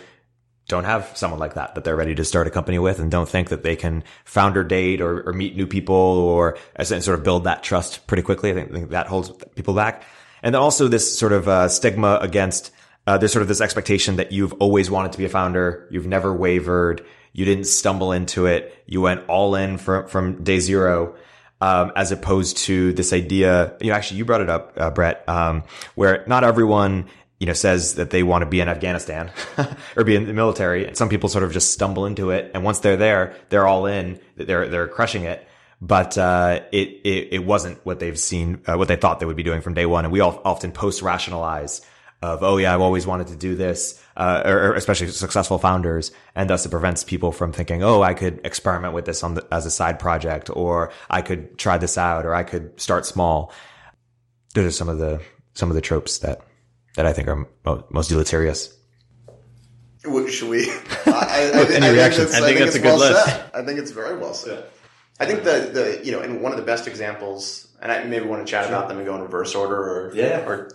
don't 0.69 0.85
have 0.85 1.11
someone 1.15 1.39
like 1.39 1.55
that 1.55 1.75
that 1.75 1.85
they're 1.85 1.97
ready 1.97 2.15
to 2.15 2.25
start 2.25 2.47
a 2.47 2.51
company 2.51 2.79
with 2.79 2.99
and 2.99 3.11
don't 3.11 3.29
think 3.29 3.51
that 3.51 3.63
they 3.63 3.77
can 3.77 4.03
founder 4.25 4.65
date 4.65 5.01
or, 5.01 5.29
or 5.29 5.33
meet 5.33 5.57
new 5.57 5.67
people 5.67 5.95
or 5.95 6.57
sort 6.83 7.09
of 7.09 7.23
build 7.23 7.45
that 7.45 7.63
trust 7.63 8.07
pretty 8.07 8.23
quickly. 8.23 8.51
I 8.51 8.55
think, 8.55 8.71
I 8.71 8.73
think 8.73 8.91
that 8.91 9.07
holds 9.07 9.31
people 9.55 9.75
back. 9.75 10.03
And 10.43 10.55
then 10.55 10.63
also 10.63 10.89
this 10.89 11.19
sort 11.19 11.33
of 11.33 11.49
uh, 11.49 11.69
stigma 11.69 12.19
against 12.21 12.71
uh, 13.07 13.19
there's 13.19 13.33
sort 13.33 13.43
of 13.43 13.49
this 13.49 13.61
expectation 13.61 14.17
that 14.17 14.33
you've 14.33 14.55
always 14.55 14.91
wanted 14.91 15.13
to 15.13 15.19
be 15.19 15.25
a 15.25 15.29
founder. 15.29 15.87
You've 15.91 16.07
never 16.07 16.33
wavered. 16.33 17.05
You 17.33 17.45
didn't 17.45 17.65
stumble 17.65 18.13
into 18.13 18.47
it. 18.47 18.83
You 18.87 19.01
went 19.01 19.29
all 19.29 19.55
in 19.57 19.77
from, 19.77 20.09
from 20.09 20.43
day 20.43 20.59
zero 20.59 21.15
um, 21.61 21.93
as 21.97 22.13
opposed 22.13 22.59
to 22.59 22.93
this 22.93 23.13
idea. 23.13 23.77
You 23.81 23.89
know, 23.89 23.95
actually, 23.95 24.19
you 24.19 24.25
brought 24.25 24.41
it 24.41 24.51
up, 24.51 24.75
uh, 24.77 24.91
Brett, 24.91 25.29
um, 25.29 25.65
where 25.95 26.25
not 26.27 26.45
everyone 26.45 27.09
you 27.45 27.47
know 27.47 27.53
says 27.53 27.97
that 27.97 28.09
they 28.09 28.23
want 28.23 28.41
to 28.41 28.47
be 28.47 28.61
in 28.61 28.71
Afghanistan 28.71 29.31
or 29.97 30.05
be 30.05 30.17
in 30.17 30.25
the 30.25 30.33
military, 30.33 30.87
and 30.87 30.97
some 30.97 31.11
people 31.11 31.29
sort 31.29 31.45
of 31.45 31.53
just 31.53 31.75
stumble 31.75 32.07
into 32.07 32.31
it, 32.31 32.51
and 32.55 32.65
once 32.65 32.79
they're 32.79 32.97
there, 32.97 33.37
they're 33.51 33.67
all 33.67 33.85
in. 33.85 34.19
They're 34.37 34.67
they're 34.67 34.89
crushing 34.89 35.25
it. 35.25 35.47
But 35.79 36.17
uh, 36.17 36.61
it, 36.73 36.89
it, 37.05 37.29
it 37.33 37.45
wasn't 37.45 37.85
what 37.85 37.99
they've 37.99 38.19
seen, 38.19 38.63
uh, 38.67 38.77
what 38.77 38.89
they 38.89 38.97
thought 38.97 39.21
they 39.21 39.27
would 39.27 39.37
be 39.37 39.43
doing 39.43 39.61
from 39.61 39.75
day 39.75 39.85
one, 39.85 40.07
and 40.07 40.13
we 40.13 40.21
all 40.21 40.41
often 40.43 40.73
post 40.73 41.03
rationalize 41.03 41.83
of, 42.23 42.43
oh 42.43 42.57
yeah, 42.57 42.73
I've 42.73 42.81
always 42.81 43.07
wanted 43.07 43.27
to 43.27 43.37
do 43.37 43.55
this, 43.55 44.03
uh, 44.17 44.41
or, 44.47 44.73
especially 44.77 45.09
successful 45.09 45.59
founders. 45.59 46.11
And 46.35 46.49
thus 46.49 46.65
it 46.65 46.71
prevents 46.71 47.05
people 47.05 47.33
from 47.33 47.53
thinking, 47.53 47.83
oh, 47.83 48.01
I 48.01 48.15
could 48.15 48.41
experiment 48.45 48.95
with 48.95 49.05
this 49.05 49.23
on 49.23 49.35
the, 49.35 49.47
as 49.53 49.67
a 49.67 49.71
side 49.71 49.99
project, 49.99 50.49
or 50.51 50.91
I 51.11 51.21
could 51.21 51.59
try 51.59 51.77
this 51.77 51.99
out, 51.99 52.25
or 52.25 52.35
I 52.35 52.45
could 52.45 52.81
start 52.81 53.05
small. 53.05 53.53
Those 54.55 54.69
are 54.69 54.71
some 54.71 54.89
of 54.89 54.97
the, 54.97 55.21
some 55.53 55.69
of 55.69 55.75
the 55.75 55.83
tropes 55.83 56.19
that, 56.19 56.41
that 56.95 57.07
I 57.07 57.13
think 57.13 57.29
are 57.29 57.47
mo- 57.65 57.85
most 57.91 58.09
deleterious. 58.09 58.75
Should 60.03 60.49
we? 60.49 60.71
I, 61.07 61.53
I, 61.55 61.61
I, 61.61 61.73
Any 61.73 61.89
reactions? 61.91 62.35
I 62.35 62.41
think, 62.41 62.59
that's 62.59 62.75
a 62.75 62.79
good 62.79 62.85
well 62.85 62.99
list. 62.99 63.25
Said. 63.25 63.51
I 63.55 63.63
think 63.63 63.79
it's 63.79 63.91
very 63.91 64.17
well 64.19 64.35
said. 64.35 64.59
Yeah. 64.59 64.71
I 65.21 65.27
think 65.27 65.45
the, 65.45 65.71
the, 65.73 66.05
you 66.05 66.13
know, 66.13 66.21
and 66.21 66.43
one 66.43 66.53
of 66.53 66.59
the 66.59 66.65
best 66.65 66.89
examples, 66.89 67.69
and 67.81 67.91
I 67.91 68.05
maybe 68.05 68.27
want 68.27 68.45
to 68.47 68.51
chat 68.51 68.65
sure. 68.65 68.75
about 68.75 68.89
them 68.89 68.99
and 68.99 69.07
go 69.07 69.15
in 69.15 69.23
reverse 69.23 69.55
order 69.55 69.77
or, 69.77 70.15
yeah. 70.15 70.47
or 70.47 70.71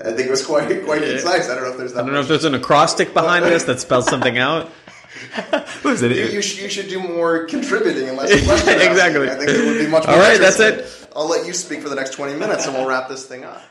I 0.00 0.12
think 0.12 0.20
it 0.20 0.30
was 0.30 0.44
quite 0.44 0.84
quite 0.84 1.02
yeah. 1.02 1.12
concise. 1.12 1.48
I 1.48 1.54
don't 1.54 1.64
know 1.64 1.70
if 1.70 1.78
there's 1.78 1.92
that. 1.94 2.00
I 2.00 2.04
don't 2.04 2.14
know 2.14 2.20
if 2.20 2.28
there's 2.28 2.44
an 2.44 2.54
acrostic 2.54 3.14
behind 3.14 3.44
this 3.44 3.64
that 3.64 3.80
spells 3.80 4.06
something 4.06 4.38
out. 4.38 4.68
what 5.82 5.94
is 5.94 6.02
it? 6.02 6.12
You, 6.12 6.24
you, 6.24 6.42
should, 6.42 6.62
you 6.62 6.68
should 6.68 6.88
do 6.88 7.00
more 7.00 7.46
contributing 7.46 8.08
and 8.08 8.16
less 8.16 8.30
exactly. 8.32 9.28
I 9.28 9.36
think 9.36 9.50
it 9.50 9.64
would 9.64 9.78
be 9.78 9.86
much. 9.86 10.06
More 10.06 10.16
All 10.16 10.20
right, 10.20 10.38
that's 10.38 10.58
it. 10.60 11.08
I'll 11.14 11.28
let 11.28 11.46
you 11.46 11.52
speak 11.52 11.80
for 11.80 11.88
the 11.88 11.94
next 11.94 12.14
twenty 12.14 12.34
minutes, 12.34 12.66
and 12.66 12.74
we'll 12.74 12.88
wrap 12.88 13.08
this 13.08 13.24
thing 13.26 13.44
up. 13.44 13.62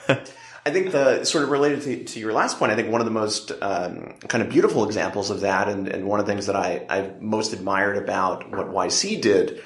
I 0.66 0.72
think 0.72 0.92
the 0.92 1.26
sort 1.26 1.44
of 1.44 1.50
related 1.50 1.82
to, 1.82 2.04
to, 2.14 2.20
your 2.20 2.32
last 2.32 2.58
point, 2.58 2.72
I 2.72 2.76
think 2.76 2.90
one 2.90 3.02
of 3.02 3.06
the 3.06 3.12
most 3.12 3.52
um, 3.62 4.16
kind 4.28 4.42
of 4.42 4.50
beautiful 4.50 4.86
examples 4.86 5.30
of 5.30 5.42
that, 5.42 5.68
and, 5.68 5.90
and 5.90 6.08
one 6.08 6.22
of 6.22 6.26
the 6.26 6.32
things 6.32 6.46
that 6.46 6.56
I, 6.56 6.86
I 6.90 7.12
most 7.20 7.52
admired 7.52 7.98
about 7.98 8.50
what 8.50 8.68
YC 8.68 9.22
did 9.22 9.62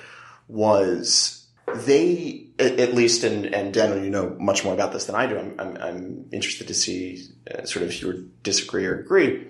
was 0.48 1.48
they 1.76 2.48
at 2.58 2.96
least, 2.96 3.24
and, 3.24 3.46
and 3.46 3.74
Daniel, 3.74 4.04
you 4.04 4.10
know 4.10 4.36
much 4.40 4.64
more 4.64 4.74
about 4.74 4.92
this 4.92 5.06
than 5.06 5.16
I 5.16 5.28
do. 5.28 5.38
I'm, 5.38 5.56
I'm, 5.60 5.78
I'm 5.78 6.26
interested 6.32 6.68
to 6.70 6.74
see 6.74 7.24
uh, 7.52 7.66
sort 7.66 7.84
of 7.84 7.90
if 7.90 8.02
you 8.02 8.08
would 8.08 8.42
disagree 8.42 8.86
or 8.86 9.00
agree. 9.00 9.48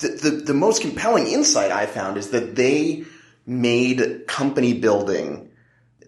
The, 0.00 0.08
the, 0.08 0.30
the 0.30 0.54
most 0.54 0.82
compelling 0.82 1.26
insight 1.26 1.72
I 1.72 1.86
found 1.86 2.16
is 2.16 2.30
that 2.30 2.54
they 2.54 3.04
made 3.44 4.28
company 4.28 4.74
building, 4.74 5.50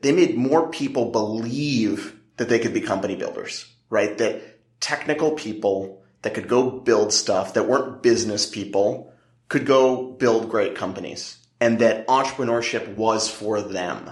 they 0.03 0.13
made 0.13 0.37
more 0.37 0.69
people 0.69 1.11
believe 1.11 2.17
that 2.37 2.49
they 2.49 2.61
could 2.61 2.75
be 2.75 2.81
company 2.81 3.17
builders, 3.17 3.67
right? 3.91 4.17
That 4.19 4.52
technical 4.83 5.31
people 5.31 6.03
that 6.21 6.35
could 6.35 6.49
go 6.49 6.71
build 6.71 7.15
stuff 7.15 7.55
that 7.55 7.67
weren't 7.67 8.03
business 8.03 8.45
people 8.45 9.15
could 9.49 9.65
go 9.65 10.13
build 10.13 10.51
great 10.51 10.75
companies 10.75 11.39
and 11.61 11.79
that 11.79 12.07
entrepreneurship 12.09 12.95
was 12.97 13.31
for 13.31 13.63
them 13.63 14.11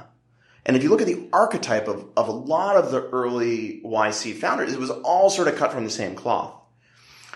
and 0.66 0.76
if 0.76 0.82
you 0.82 0.90
look 0.90 1.00
at 1.00 1.06
the 1.06 1.28
archetype 1.32 1.88
of, 1.88 2.06
of 2.16 2.28
a 2.28 2.32
lot 2.32 2.76
of 2.76 2.90
the 2.90 3.02
early 3.02 3.80
YC 3.84 4.36
founders, 4.36 4.72
it 4.72 4.78
was 4.78 4.90
all 4.90 5.30
sort 5.30 5.48
of 5.48 5.56
cut 5.56 5.72
from 5.72 5.84
the 5.84 5.90
same 5.90 6.14
cloth. 6.14 6.54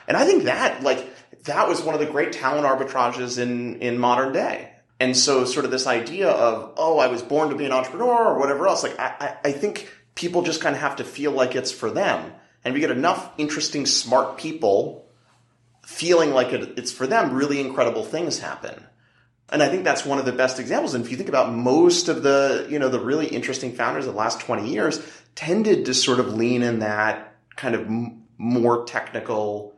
And 0.06 0.16
I 0.16 0.26
think 0.26 0.44
that, 0.44 0.82
like, 0.82 1.08
that 1.44 1.66
was 1.66 1.82
one 1.82 1.94
of 1.94 2.00
the 2.00 2.06
great 2.06 2.32
talent 2.32 2.66
arbitrages 2.66 3.38
in, 3.38 3.80
in 3.80 3.98
modern 3.98 4.32
day. 4.32 4.70
And 5.00 5.16
so 5.16 5.44
sort 5.44 5.64
of 5.64 5.70
this 5.70 5.86
idea 5.86 6.28
of, 6.28 6.74
oh, 6.76 6.98
I 6.98 7.08
was 7.08 7.22
born 7.22 7.48
to 7.48 7.56
be 7.56 7.64
an 7.64 7.72
entrepreneur 7.72 8.34
or 8.34 8.38
whatever 8.38 8.68
else, 8.68 8.82
like, 8.82 8.98
I, 8.98 9.36
I 9.42 9.52
think 9.52 9.90
people 10.14 10.42
just 10.42 10.60
kind 10.60 10.74
of 10.74 10.80
have 10.82 10.96
to 10.96 11.04
feel 11.04 11.32
like 11.32 11.56
it's 11.56 11.72
for 11.72 11.90
them. 11.90 12.32
And 12.64 12.74
you 12.74 12.80
get 12.80 12.90
enough 12.90 13.30
interesting, 13.38 13.86
smart 13.86 14.38
people 14.38 15.04
feeling 15.82 16.32
like 16.32 16.52
it, 16.52 16.78
it's 16.78 16.92
for 16.92 17.06
them, 17.06 17.34
really 17.34 17.60
incredible 17.60 18.04
things 18.04 18.38
happen. 18.38 18.86
And 19.50 19.62
I 19.62 19.68
think 19.68 19.84
that's 19.84 20.06
one 20.06 20.18
of 20.18 20.24
the 20.24 20.32
best 20.32 20.58
examples. 20.58 20.94
And 20.94 21.04
if 21.04 21.10
you 21.10 21.16
think 21.16 21.28
about 21.28 21.52
most 21.52 22.08
of 22.08 22.22
the, 22.22 22.66
you 22.70 22.78
know, 22.78 22.88
the 22.88 22.98
really 22.98 23.26
interesting 23.26 23.74
founders 23.74 24.06
of 24.06 24.14
the 24.14 24.18
last 24.18 24.40
20 24.40 24.68
years 24.68 25.00
tended 25.34 25.84
to 25.84 25.94
sort 25.94 26.20
of 26.20 26.32
lean 26.34 26.62
in 26.62 26.78
that 26.78 27.34
kind 27.54 27.74
of 27.74 27.86
more 28.38 28.84
technical 28.86 29.73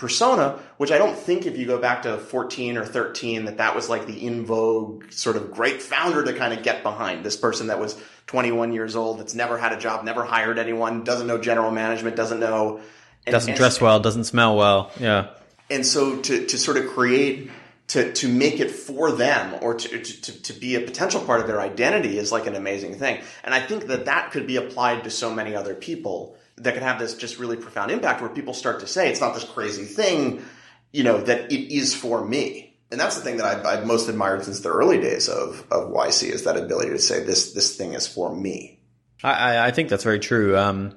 persona, 0.00 0.58
which 0.78 0.90
I 0.90 0.98
don't 0.98 1.16
think 1.16 1.46
if 1.46 1.56
you 1.56 1.66
go 1.66 1.78
back 1.78 2.02
to 2.02 2.18
14 2.18 2.78
or 2.78 2.84
13 2.84 3.44
that 3.44 3.58
that 3.58 3.76
was 3.76 3.88
like 3.88 4.06
the 4.06 4.26
in 4.26 4.46
vogue 4.46 5.12
sort 5.12 5.36
of 5.36 5.52
great 5.52 5.80
founder 5.80 6.24
to 6.24 6.32
kind 6.32 6.52
of 6.52 6.64
get 6.64 6.82
behind. 6.82 7.24
This 7.24 7.36
person 7.36 7.68
that 7.68 7.78
was 7.78 8.00
21 8.26 8.72
years 8.72 8.96
old, 8.96 9.20
that's 9.20 9.34
never 9.34 9.58
had 9.58 9.72
a 9.72 9.78
job, 9.78 10.04
never 10.04 10.24
hired 10.24 10.58
anyone, 10.58 11.04
doesn't 11.04 11.26
know 11.26 11.38
general 11.38 11.70
management, 11.70 12.16
doesn't 12.16 12.40
know. 12.40 12.80
And, 13.26 13.32
doesn't 13.32 13.50
and, 13.50 13.58
dress 13.58 13.80
well, 13.80 14.00
doesn't 14.00 14.24
smell 14.24 14.56
well. 14.56 14.90
Yeah. 14.98 15.28
And 15.68 15.86
so 15.86 16.20
to, 16.20 16.46
to 16.46 16.58
sort 16.58 16.78
of 16.78 16.88
create 16.88 17.50
to, 17.88 18.12
to 18.12 18.28
make 18.28 18.60
it 18.60 18.70
for 18.70 19.12
them 19.12 19.58
or 19.60 19.74
to, 19.74 20.02
to, 20.02 20.42
to 20.42 20.52
be 20.52 20.76
a 20.76 20.80
potential 20.80 21.20
part 21.20 21.40
of 21.40 21.46
their 21.46 21.60
identity 21.60 22.18
is 22.18 22.32
like 22.32 22.46
an 22.46 22.54
amazing 22.54 22.94
thing. 22.94 23.20
And 23.44 23.52
I 23.52 23.60
think 23.60 23.88
that 23.88 24.06
that 24.06 24.30
could 24.30 24.46
be 24.46 24.56
applied 24.56 25.04
to 25.04 25.10
so 25.10 25.34
many 25.34 25.54
other 25.56 25.74
people 25.74 26.36
that 26.62 26.74
can 26.74 26.82
have 26.82 26.98
this 26.98 27.14
just 27.14 27.38
really 27.38 27.56
profound 27.56 27.90
impact 27.90 28.20
where 28.20 28.30
people 28.30 28.54
start 28.54 28.80
to 28.80 28.86
say, 28.86 29.10
it's 29.10 29.20
not 29.20 29.34
this 29.34 29.44
crazy 29.44 29.84
thing, 29.84 30.44
you 30.92 31.04
know, 31.04 31.18
that 31.18 31.50
it 31.52 31.74
is 31.74 31.94
for 31.94 32.24
me. 32.24 32.76
And 32.90 33.00
that's 33.00 33.16
the 33.16 33.22
thing 33.22 33.36
that 33.36 33.46
I've, 33.46 33.64
I've 33.64 33.86
most 33.86 34.08
admired 34.08 34.44
since 34.44 34.60
the 34.60 34.70
early 34.70 35.00
days 35.00 35.28
of, 35.28 35.64
of 35.70 35.92
YC 35.92 36.30
is 36.30 36.44
that 36.44 36.56
ability 36.56 36.90
to 36.90 36.98
say 36.98 37.22
this, 37.22 37.52
this 37.52 37.76
thing 37.76 37.94
is 37.94 38.06
for 38.06 38.34
me. 38.34 38.80
I, 39.22 39.66
I 39.66 39.70
think 39.70 39.90
that's 39.90 40.04
very 40.04 40.18
true. 40.18 40.56
Um, 40.56 40.96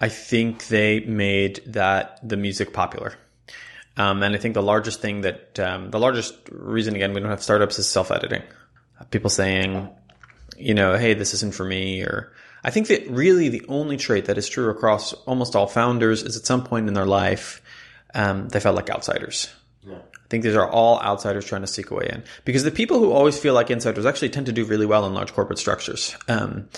I 0.00 0.08
think 0.08 0.68
they 0.68 1.00
made 1.00 1.60
that 1.66 2.18
the 2.26 2.36
music 2.36 2.72
popular. 2.72 3.14
Um, 3.96 4.22
and 4.22 4.34
I 4.34 4.38
think 4.38 4.54
the 4.54 4.62
largest 4.62 5.00
thing 5.00 5.22
that, 5.22 5.58
um, 5.58 5.90
the 5.90 5.98
largest 5.98 6.34
reason, 6.50 6.94
again, 6.94 7.12
we 7.12 7.20
don't 7.20 7.30
have 7.30 7.42
startups 7.42 7.78
is 7.78 7.88
self 7.88 8.10
editing. 8.10 8.42
People 9.10 9.30
saying, 9.30 9.88
you 10.56 10.74
know, 10.74 10.96
hey, 10.96 11.14
this 11.14 11.34
isn't 11.34 11.54
for 11.54 11.64
me, 11.64 12.02
or 12.02 12.32
I 12.64 12.70
think 12.70 12.88
that 12.88 13.08
really 13.08 13.48
the 13.48 13.64
only 13.68 13.96
trait 13.96 14.26
that 14.26 14.38
is 14.38 14.48
true 14.48 14.70
across 14.70 15.12
almost 15.12 15.54
all 15.54 15.66
founders 15.66 16.22
is 16.22 16.36
at 16.36 16.46
some 16.46 16.64
point 16.64 16.88
in 16.88 16.94
their 16.94 17.06
life, 17.06 17.62
um, 18.14 18.48
they 18.48 18.60
felt 18.60 18.76
like 18.76 18.90
outsiders. 18.90 19.48
I 20.28 20.28
think 20.28 20.42
these 20.42 20.56
are 20.56 20.68
all 20.68 21.00
outsiders 21.00 21.46
trying 21.46 21.62
to 21.62 21.66
seek 21.66 21.90
a 21.90 21.94
way 21.94 22.06
in 22.12 22.22
because 22.44 22.62
the 22.62 22.70
people 22.70 22.98
who 22.98 23.12
always 23.12 23.38
feel 23.38 23.54
like 23.54 23.70
insiders 23.70 24.04
actually 24.04 24.28
tend 24.28 24.44
to 24.46 24.52
do 24.52 24.64
really 24.64 24.84
well 24.84 25.06
in 25.06 25.14
large 25.14 25.32
corporate 25.32 25.58
structures. 25.58 26.14
Um, 26.28 26.68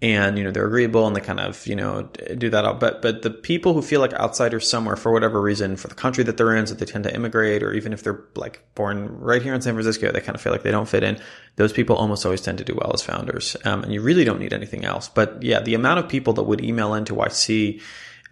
and 0.00 0.38
you 0.38 0.44
know 0.44 0.52
they're 0.52 0.66
agreeable 0.66 1.06
and 1.06 1.16
they 1.16 1.20
kind 1.20 1.40
of 1.40 1.66
you 1.66 1.74
know 1.74 2.02
do 2.36 2.48
that 2.48 2.78
but 2.78 3.02
but 3.02 3.22
the 3.22 3.30
people 3.30 3.74
who 3.74 3.82
feel 3.82 4.00
like 4.00 4.12
outsiders 4.14 4.68
somewhere 4.68 4.96
for 4.96 5.12
whatever 5.12 5.40
reason 5.40 5.76
for 5.76 5.88
the 5.88 5.94
country 5.94 6.22
that 6.22 6.36
they're 6.36 6.54
in 6.54 6.66
so 6.66 6.74
they 6.74 6.86
tend 6.86 7.02
to 7.02 7.12
immigrate 7.14 7.62
or 7.64 7.72
even 7.72 7.92
if 7.92 8.04
they're 8.04 8.22
like 8.36 8.62
born 8.76 9.08
right 9.18 9.42
here 9.42 9.54
in 9.54 9.60
san 9.60 9.74
francisco 9.74 10.12
they 10.12 10.20
kind 10.20 10.36
of 10.36 10.40
feel 10.40 10.52
like 10.52 10.62
they 10.62 10.70
don't 10.70 10.88
fit 10.88 11.02
in 11.02 11.20
those 11.58 11.72
people 11.72 11.96
almost 11.96 12.24
always 12.24 12.40
tend 12.40 12.56
to 12.58 12.64
do 12.64 12.74
well 12.74 12.92
as 12.94 13.02
founders. 13.02 13.56
Um, 13.64 13.82
and 13.82 13.92
you 13.92 14.00
really 14.00 14.22
don't 14.22 14.38
need 14.38 14.52
anything 14.52 14.84
else. 14.84 15.08
But 15.08 15.42
yeah 15.42 15.60
the 15.60 15.74
amount 15.74 15.98
of 15.98 16.08
people 16.08 16.32
that 16.34 16.44
would 16.44 16.64
email 16.64 16.94
into 16.94 17.14
yc 17.14 17.80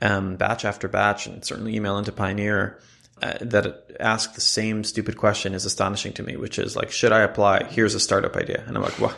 um, 0.01 0.37
batch 0.37 0.65
after 0.65 0.89
batch 0.89 1.27
and 1.27 1.45
certainly 1.45 1.75
email 1.75 1.99
into 1.99 2.13
pioneer 2.13 2.79
uh, 3.23 3.35
that 3.41 3.97
ask 3.99 4.35
the 4.35 4.41
same 4.41 4.85
stupid 4.85 5.17
question 5.17 5.55
is 5.55 5.65
astonishing 5.65 6.13
to 6.13 6.23
me 6.23 6.37
which 6.37 6.59
is 6.59 6.77
like 6.77 6.91
should 6.93 7.13
i 7.13 7.21
apply? 7.21 7.65
Here's 7.65 7.95
a 7.95 8.01
startup 8.01 8.37
idea. 8.37 8.63
And 8.67 8.77
i'm 8.77 8.83
like 8.83 8.99
well 9.01 9.17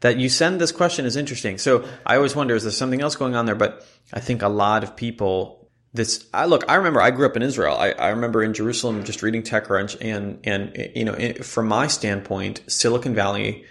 that 0.00 0.18
you 0.18 0.28
send 0.28 0.60
this 0.60 0.72
question 0.72 1.06
is 1.06 1.16
interesting. 1.16 1.58
So 1.58 1.88
I 2.06 2.16
always 2.16 2.36
wonder, 2.36 2.54
is 2.54 2.62
there 2.62 2.72
something 2.72 3.00
else 3.00 3.16
going 3.16 3.34
on 3.34 3.46
there? 3.46 3.54
But 3.54 3.86
I 4.12 4.20
think 4.20 4.42
a 4.42 4.48
lot 4.48 4.84
of 4.84 4.96
people, 4.96 5.68
this, 5.92 6.26
I 6.32 6.46
look, 6.46 6.64
I 6.68 6.76
remember 6.76 7.00
I 7.00 7.10
grew 7.10 7.26
up 7.26 7.36
in 7.36 7.42
Israel. 7.42 7.76
I, 7.76 7.90
I 7.90 8.08
remember 8.08 8.42
in 8.42 8.54
Jerusalem 8.54 9.04
just 9.04 9.22
reading 9.22 9.42
TechCrunch 9.42 9.96
and, 10.00 10.40
and, 10.44 10.90
you 10.94 11.04
know, 11.04 11.32
from 11.42 11.68
my 11.68 11.88
standpoint, 11.88 12.62
Silicon 12.68 13.14
Valley 13.14 13.64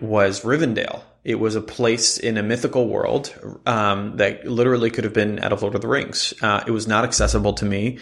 was 0.00 0.42
Rivendell. 0.42 1.02
It 1.24 1.36
was 1.36 1.54
a 1.54 1.60
place 1.60 2.18
in 2.18 2.36
a 2.36 2.42
mythical 2.42 2.88
world 2.88 3.32
um, 3.64 4.16
that 4.16 4.44
literally 4.44 4.90
could 4.90 5.04
have 5.04 5.12
been 5.12 5.38
out 5.38 5.52
of 5.52 5.62
Lord 5.62 5.76
of 5.76 5.80
the 5.80 5.88
Rings. 5.88 6.34
Uh, 6.42 6.64
it 6.66 6.72
was 6.72 6.88
not 6.88 7.04
accessible 7.04 7.52
to 7.54 7.64
me. 7.64 7.98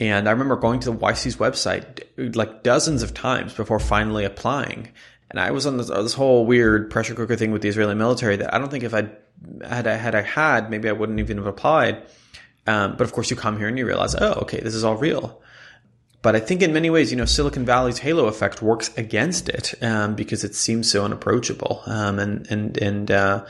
And 0.00 0.28
I 0.28 0.32
remember 0.32 0.56
going 0.56 0.80
to 0.80 0.90
the 0.90 0.96
YC's 0.96 1.36
website 1.36 2.34
like 2.34 2.62
dozens 2.62 3.02
of 3.02 3.14
times 3.14 3.54
before 3.54 3.78
finally 3.78 4.24
applying. 4.24 4.88
And 5.32 5.40
I 5.40 5.50
was 5.50 5.66
on 5.66 5.78
this, 5.78 5.88
this 5.88 6.14
whole 6.14 6.46
weird 6.46 6.90
pressure 6.90 7.14
cooker 7.14 7.36
thing 7.36 7.52
with 7.52 7.62
the 7.62 7.68
Israeli 7.68 7.94
military 7.94 8.36
that 8.36 8.54
I 8.54 8.58
don't 8.58 8.70
think 8.70 8.84
if 8.84 8.94
I'd 8.94 9.10
had 9.66 9.86
I 9.86 9.96
had 9.96 10.14
I 10.14 10.20
had 10.20 10.70
maybe 10.70 10.88
I 10.88 10.92
wouldn't 10.92 11.18
even 11.18 11.38
have 11.38 11.46
applied. 11.46 12.02
Um, 12.66 12.96
but 12.96 13.04
of 13.04 13.12
course, 13.12 13.30
you 13.30 13.36
come 13.36 13.58
here 13.58 13.66
and 13.66 13.76
you 13.76 13.86
realize, 13.86 14.14
oh, 14.14 14.34
okay, 14.42 14.60
this 14.60 14.74
is 14.74 14.84
all 14.84 14.96
real. 14.96 15.42
But 16.20 16.36
I 16.36 16.40
think 16.40 16.62
in 16.62 16.72
many 16.72 16.90
ways, 16.90 17.10
you 17.10 17.16
know, 17.16 17.24
Silicon 17.24 17.64
Valley's 17.64 17.98
halo 17.98 18.26
effect 18.26 18.62
works 18.62 18.96
against 18.96 19.48
it 19.48 19.74
um, 19.82 20.14
because 20.14 20.44
it 20.44 20.54
seems 20.54 20.88
so 20.88 21.04
unapproachable. 21.04 21.82
Um, 21.86 22.18
and 22.20 22.46
and 22.48 22.76
and 22.76 23.10
uh, 23.10 23.44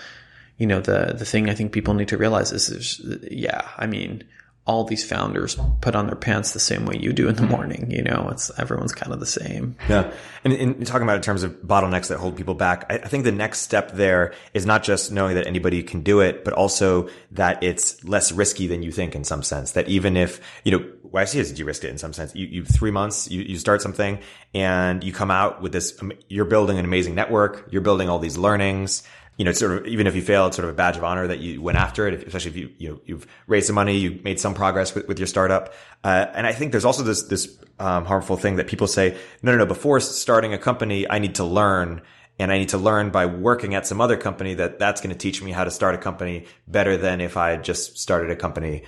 you 0.56 0.66
know, 0.66 0.80
the 0.80 1.14
the 1.18 1.26
thing 1.26 1.50
I 1.50 1.54
think 1.54 1.72
people 1.72 1.94
need 1.94 2.08
to 2.08 2.16
realize 2.16 2.52
is, 2.52 2.70
is 2.70 3.18
yeah, 3.30 3.68
I 3.76 3.86
mean, 3.86 4.24
all 4.64 4.84
these 4.84 5.04
founders 5.04 5.58
put 5.80 5.96
on 5.96 6.06
their 6.06 6.16
pants 6.16 6.52
the 6.52 6.60
same 6.60 6.86
way 6.86 6.96
you 6.96 7.12
do 7.12 7.28
in 7.28 7.34
the 7.34 7.42
morning. 7.42 7.90
You 7.90 8.02
know, 8.02 8.28
it's 8.30 8.50
everyone's 8.58 8.92
kind 8.92 9.12
of 9.12 9.18
the 9.18 9.26
same. 9.26 9.76
Yeah. 9.88 10.12
And 10.44 10.52
in 10.52 10.84
talking 10.84 11.02
about 11.02 11.16
in 11.16 11.22
terms 11.22 11.42
of 11.42 11.52
bottlenecks 11.62 12.08
that 12.08 12.18
hold 12.18 12.36
people 12.36 12.54
back, 12.54 12.86
I, 12.88 12.94
I, 12.94 13.08
think 13.08 13.24
the 13.24 13.32
next 13.32 13.60
step 13.60 13.92
there 13.92 14.32
is 14.54 14.64
not 14.64 14.84
just 14.84 15.10
knowing 15.10 15.34
that 15.34 15.48
anybody 15.48 15.82
can 15.82 16.02
do 16.02 16.20
it, 16.20 16.44
but 16.44 16.54
also 16.54 17.08
that 17.32 17.60
it's 17.62 18.04
less 18.04 18.30
risky 18.30 18.68
than 18.68 18.84
you 18.84 18.92
think 18.92 19.16
in 19.16 19.24
some 19.24 19.42
sense. 19.42 19.72
That 19.72 19.88
even 19.88 20.16
if, 20.16 20.40
you 20.62 20.78
know, 20.78 20.84
YC 21.12 21.34
is 21.36 21.52
de-risked 21.52 21.84
it 21.84 21.90
in 21.90 21.98
some 21.98 22.12
sense. 22.12 22.34
You, 22.34 22.46
you 22.46 22.64
three 22.64 22.92
months, 22.92 23.30
you, 23.30 23.42
you 23.42 23.58
start 23.58 23.82
something 23.82 24.20
and 24.54 25.02
you 25.02 25.12
come 25.12 25.30
out 25.30 25.60
with 25.60 25.72
this, 25.72 26.00
um, 26.00 26.12
you're 26.28 26.44
building 26.44 26.78
an 26.78 26.84
amazing 26.84 27.14
network. 27.16 27.68
You're 27.70 27.82
building 27.82 28.08
all 28.08 28.18
these 28.18 28.38
learnings 28.38 29.02
you 29.38 29.44
know, 29.44 29.52
sort 29.52 29.72
of 29.72 29.86
even 29.86 30.06
if 30.06 30.14
you 30.14 30.22
fail, 30.22 30.46
it's 30.46 30.56
sort 30.56 30.68
of 30.68 30.74
a 30.74 30.76
badge 30.76 30.96
of 30.96 31.04
honor 31.04 31.26
that 31.26 31.38
you 31.38 31.62
went 31.62 31.78
after 31.78 32.06
it. 32.06 32.22
Especially 32.26 32.50
if 32.50 32.56
you 32.56 32.70
you 32.78 32.88
know 32.90 33.00
you've 33.06 33.26
raised 33.46 33.66
some 33.66 33.74
money, 33.74 33.96
you 33.96 34.20
made 34.22 34.38
some 34.38 34.54
progress 34.54 34.94
with, 34.94 35.08
with 35.08 35.18
your 35.18 35.26
startup. 35.26 35.72
Uh, 36.04 36.26
and 36.34 36.46
I 36.46 36.52
think 36.52 36.72
there's 36.72 36.84
also 36.84 37.02
this 37.02 37.22
this 37.24 37.58
um, 37.78 38.04
harmful 38.04 38.36
thing 38.36 38.56
that 38.56 38.66
people 38.66 38.86
say, 38.86 39.16
no, 39.42 39.52
no, 39.52 39.58
no. 39.58 39.66
Before 39.66 40.00
starting 40.00 40.52
a 40.52 40.58
company, 40.58 41.08
I 41.08 41.18
need 41.18 41.36
to 41.36 41.44
learn, 41.44 42.02
and 42.38 42.52
I 42.52 42.58
need 42.58 42.68
to 42.70 42.78
learn 42.78 43.10
by 43.10 43.26
working 43.26 43.74
at 43.74 43.86
some 43.86 44.00
other 44.00 44.16
company 44.16 44.54
that 44.54 44.78
that's 44.78 45.00
going 45.00 45.14
to 45.14 45.18
teach 45.18 45.42
me 45.42 45.50
how 45.50 45.64
to 45.64 45.70
start 45.70 45.94
a 45.94 45.98
company 45.98 46.46
better 46.68 46.96
than 46.96 47.20
if 47.20 47.36
I 47.36 47.56
just 47.56 47.98
started 47.98 48.30
a 48.30 48.36
company. 48.36 48.84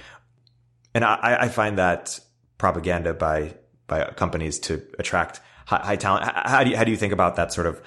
And 0.94 1.04
I, 1.04 1.38
I 1.40 1.48
find 1.48 1.78
that 1.78 2.20
propaganda 2.58 3.14
by 3.14 3.54
by 3.86 4.04
companies 4.12 4.58
to 4.60 4.82
attract 4.98 5.40
high, 5.66 5.80
high 5.84 5.96
talent. 5.96 6.30
How 6.34 6.64
do 6.64 6.70
you, 6.70 6.76
how 6.76 6.84
do 6.84 6.90
you 6.90 6.96
think 6.96 7.12
about 7.12 7.36
that 7.36 7.52
sort 7.52 7.66
of 7.66 7.82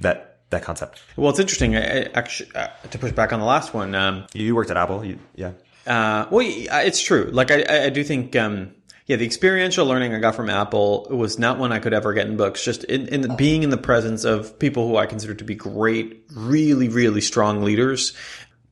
that 0.00 0.31
that 0.52 0.62
concept. 0.62 1.02
Well, 1.16 1.30
it's 1.30 1.40
interesting. 1.40 1.76
I, 1.76 2.04
actually, 2.14 2.54
uh, 2.54 2.68
to 2.90 2.98
push 2.98 3.12
back 3.12 3.32
on 3.32 3.40
the 3.40 3.46
last 3.46 3.74
one, 3.74 3.94
um, 3.94 4.26
you 4.32 4.54
worked 4.54 4.70
at 4.70 4.76
Apple, 4.76 5.04
you, 5.04 5.18
yeah. 5.34 5.52
Uh, 5.86 6.26
well, 6.30 6.46
it's 6.46 7.02
true. 7.02 7.28
Like 7.32 7.50
I, 7.50 7.86
I 7.86 7.90
do 7.90 8.04
think, 8.04 8.36
um, 8.36 8.72
yeah, 9.06 9.16
the 9.16 9.26
experiential 9.26 9.84
learning 9.84 10.14
I 10.14 10.20
got 10.20 10.36
from 10.36 10.48
Apple 10.48 11.08
was 11.10 11.38
not 11.38 11.58
one 11.58 11.72
I 11.72 11.80
could 11.80 11.92
ever 11.92 12.12
get 12.12 12.28
in 12.28 12.36
books. 12.36 12.64
Just 12.64 12.84
in, 12.84 13.08
in 13.08 13.36
being 13.36 13.64
in 13.64 13.70
the 13.70 13.76
presence 13.76 14.24
of 14.24 14.58
people 14.60 14.86
who 14.86 14.96
I 14.96 15.06
consider 15.06 15.34
to 15.34 15.44
be 15.44 15.56
great, 15.56 16.24
really, 16.34 16.88
really 16.88 17.20
strong 17.20 17.62
leaders, 17.62 18.14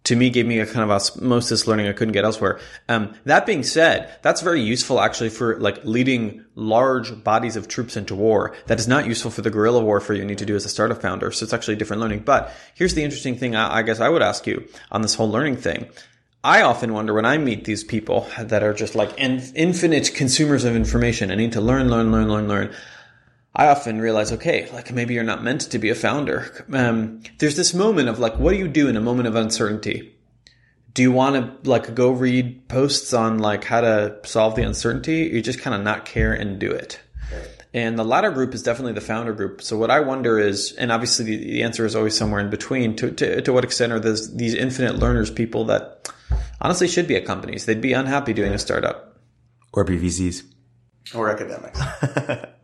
to 0.04 0.16
me 0.16 0.30
gave 0.30 0.46
me 0.46 0.58
a 0.58 0.66
kind 0.66 0.82
of 0.82 0.90
osmosis 0.90 1.66
learning 1.66 1.86
I 1.86 1.92
couldn't 1.92 2.12
get 2.12 2.24
elsewhere. 2.24 2.58
Um, 2.88 3.14
that 3.24 3.44
being 3.44 3.62
said, 3.62 4.16
that's 4.22 4.40
very 4.40 4.60
useful 4.60 5.00
actually 5.00 5.28
for 5.28 5.58
like 5.60 5.84
leading 5.84 6.44
large 6.54 7.22
bodies 7.22 7.56
of 7.56 7.68
troops 7.68 7.96
into 7.96 8.14
war. 8.14 8.56
That 8.66 8.80
is 8.80 8.88
not 8.88 9.06
useful 9.06 9.30
for 9.30 9.42
the 9.42 9.50
guerrilla 9.50 9.84
warfare 9.84 10.16
you 10.16 10.24
need 10.24 10.38
to 10.38 10.46
do 10.46 10.56
as 10.56 10.64
a 10.64 10.70
startup 10.70 11.02
founder. 11.02 11.30
So 11.32 11.44
it's 11.44 11.52
actually 11.52 11.76
different 11.76 12.00
learning. 12.00 12.20
But 12.20 12.52
here's 12.74 12.94
the 12.94 13.04
interesting 13.04 13.36
thing 13.36 13.54
I, 13.54 13.78
I 13.78 13.82
guess 13.82 14.00
I 14.00 14.08
would 14.08 14.22
ask 14.22 14.46
you 14.46 14.66
on 14.90 15.02
this 15.02 15.14
whole 15.14 15.30
learning 15.30 15.56
thing. 15.56 15.88
I 16.42 16.62
often 16.62 16.94
wonder 16.94 17.12
when 17.12 17.26
I 17.26 17.36
meet 17.36 17.64
these 17.64 17.84
people 17.84 18.26
that 18.38 18.62
are 18.62 18.72
just 18.72 18.94
like 18.94 19.12
infinite 19.18 20.14
consumers 20.14 20.64
of 20.64 20.74
information 20.74 21.30
and 21.30 21.38
need 21.38 21.52
to 21.52 21.60
learn, 21.60 21.90
learn, 21.90 22.10
learn, 22.10 22.28
learn, 22.28 22.48
learn. 22.48 22.74
I 23.54 23.68
often 23.68 24.00
realize, 24.00 24.32
okay, 24.32 24.70
like 24.72 24.92
maybe 24.92 25.14
you're 25.14 25.24
not 25.24 25.42
meant 25.42 25.62
to 25.62 25.78
be 25.78 25.90
a 25.90 25.94
founder. 25.94 26.64
Um, 26.72 27.22
there's 27.38 27.56
this 27.56 27.74
moment 27.74 28.08
of 28.08 28.18
like, 28.18 28.38
what 28.38 28.52
do 28.52 28.58
you 28.58 28.68
do 28.68 28.88
in 28.88 28.96
a 28.96 29.00
moment 29.00 29.26
of 29.26 29.34
uncertainty? 29.34 30.14
Do 30.94 31.02
you 31.02 31.12
want 31.12 31.62
to 31.64 31.68
like 31.68 31.94
go 31.94 32.10
read 32.10 32.68
posts 32.68 33.12
on 33.12 33.38
like 33.38 33.64
how 33.64 33.80
to 33.80 34.18
solve 34.24 34.54
the 34.54 34.62
uncertainty? 34.62 35.30
Or 35.30 35.34
you 35.34 35.42
just 35.42 35.60
kind 35.60 35.74
of 35.74 35.82
not 35.82 36.04
care 36.04 36.32
and 36.32 36.58
do 36.58 36.70
it. 36.70 37.00
And 37.72 37.98
the 37.98 38.04
latter 38.04 38.30
group 38.30 38.54
is 38.54 38.62
definitely 38.62 38.94
the 38.94 39.00
founder 39.00 39.32
group. 39.32 39.62
So 39.62 39.76
what 39.76 39.90
I 39.90 40.00
wonder 40.00 40.38
is, 40.38 40.72
and 40.72 40.90
obviously 40.90 41.24
the, 41.24 41.36
the 41.36 41.62
answer 41.62 41.86
is 41.86 41.94
always 41.94 42.16
somewhere 42.16 42.40
in 42.40 42.50
between. 42.50 42.96
To, 42.96 43.12
to, 43.12 43.42
to 43.42 43.52
what 43.52 43.62
extent 43.62 43.92
are 43.92 44.00
those, 44.00 44.34
these 44.36 44.54
infinite 44.54 44.96
learners 44.96 45.30
people 45.30 45.64
that 45.66 46.08
honestly 46.60 46.88
should 46.88 47.06
be 47.06 47.14
at 47.14 47.24
companies? 47.24 47.66
They'd 47.66 47.80
be 47.80 47.92
unhappy 47.92 48.32
doing 48.32 48.52
a 48.52 48.58
startup 48.58 49.20
or 49.72 49.84
be 49.84 49.98
VCs 49.98 50.42
or 51.14 51.30
academics. 51.30 51.80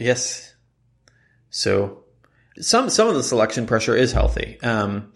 Yes. 0.00 0.54
So 1.50 2.04
some 2.58 2.90
some 2.90 3.08
of 3.08 3.14
the 3.14 3.22
selection 3.22 3.66
pressure 3.66 3.96
is 3.96 4.12
healthy. 4.12 4.60
Um, 4.62 5.12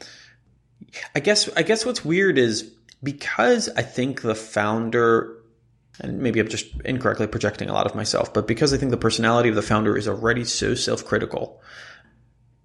I 1.14 1.20
guess 1.20 1.48
I 1.56 1.62
guess 1.62 1.84
what's 1.84 2.04
weird 2.04 2.38
is 2.38 2.70
because 3.02 3.68
I 3.68 3.82
think 3.82 4.22
the 4.22 4.34
founder 4.34 5.36
and 6.00 6.18
maybe 6.18 6.40
I'm 6.40 6.48
just 6.48 6.66
incorrectly 6.84 7.26
projecting 7.26 7.68
a 7.68 7.72
lot 7.72 7.86
of 7.86 7.94
myself, 7.94 8.34
but 8.34 8.48
because 8.48 8.72
I 8.72 8.78
think 8.78 8.90
the 8.90 8.96
personality 8.96 9.48
of 9.48 9.54
the 9.54 9.62
founder 9.62 9.96
is 9.96 10.08
already 10.08 10.44
so 10.44 10.74
self-critical, 10.74 11.62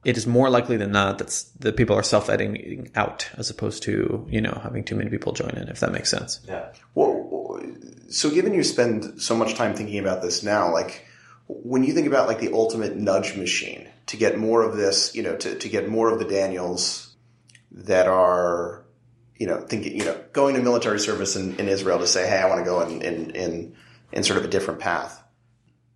it 0.04 0.18
is 0.18 0.26
more 0.26 0.50
likely 0.50 0.78
than 0.78 0.92
not 0.92 1.20
that 1.20 1.44
that 1.60 1.78
people 1.78 1.96
are 1.96 2.04
self-editing 2.04 2.92
out 2.96 3.30
as 3.38 3.50
opposed 3.50 3.84
to 3.84 4.26
you 4.30 4.42
know 4.42 4.60
having 4.64 4.84
too 4.84 4.96
many 4.96 5.10
people 5.10 5.34
join 5.34 5.52
in. 5.52 5.68
If 5.68 5.80
that 5.82 5.92
makes 5.92 6.10
sense. 6.10 6.40
Yeah. 6.48 6.72
Well, 6.96 7.62
so 8.10 8.32
given 8.32 8.54
you 8.54 8.64
spend 8.64 9.22
so 9.22 9.36
much 9.36 9.56
time 9.56 9.76
thinking 9.76 10.00
about 10.00 10.22
this 10.22 10.42
now, 10.42 10.72
like 10.72 11.06
when 11.50 11.84
you 11.84 11.94
think 11.94 12.06
about 12.06 12.28
like 12.28 12.40
the 12.40 12.54
ultimate 12.54 12.96
nudge 12.96 13.36
machine 13.36 13.90
to 14.06 14.18
get 14.18 14.38
more 14.38 14.62
of 14.62 14.78
this, 14.78 15.16
you 15.16 15.24
know, 15.24 15.36
to, 15.36 15.56
to 15.56 15.68
get 15.68 15.90
more 15.90 16.12
of 16.12 16.20
the 16.20 16.26
Daniels 16.26 17.16
that 17.72 18.08
are, 18.08 18.86
you 19.36 19.48
know, 19.48 19.60
thinking, 19.62 19.98
you 19.98 20.06
know, 20.06 20.16
going 20.32 20.54
to 20.56 20.62
military 20.62 21.00
service 21.00 21.36
in, 21.36 21.56
in 21.60 21.68
Israel 21.68 21.98
to 22.00 22.08
say, 22.08 22.28
hey, 22.28 22.38
I 22.38 22.48
want 22.48 22.60
to 22.60 22.66
go 22.66 22.82
in, 22.82 23.02
in, 23.02 23.32
in, 23.32 23.76
in 24.12 24.24
sort 24.24 24.38
of 24.38 24.46
a 24.46 24.48
different 24.48 24.80
path. 24.80 25.24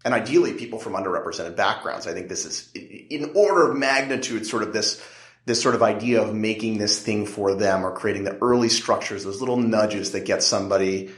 And 0.04 0.14
ideally 0.14 0.54
people 0.54 0.80
from 0.80 0.94
underrepresented 0.94 1.56
backgrounds. 1.56 2.08
I 2.08 2.14
think 2.14 2.30
this 2.30 2.46
is 2.46 2.72
in 2.74 3.34
order 3.36 3.70
of 3.70 3.78
magnitude, 3.78 4.48
sort 4.48 4.64
of 4.64 4.74
this, 4.74 5.06
this 5.46 5.62
sort 5.62 5.76
of 5.76 5.84
idea 5.84 6.22
of 6.22 6.34
making 6.34 6.80
this 6.80 7.00
thing 7.00 7.28
for 7.28 7.54
them 7.54 7.86
or 7.86 7.96
creating 7.96 8.24
the 8.24 8.38
early 8.42 8.70
structures, 8.70 9.24
those 9.24 9.40
little 9.40 9.58
nudges 9.58 10.14
that 10.14 10.26
get 10.26 10.42
somebody 10.42 11.12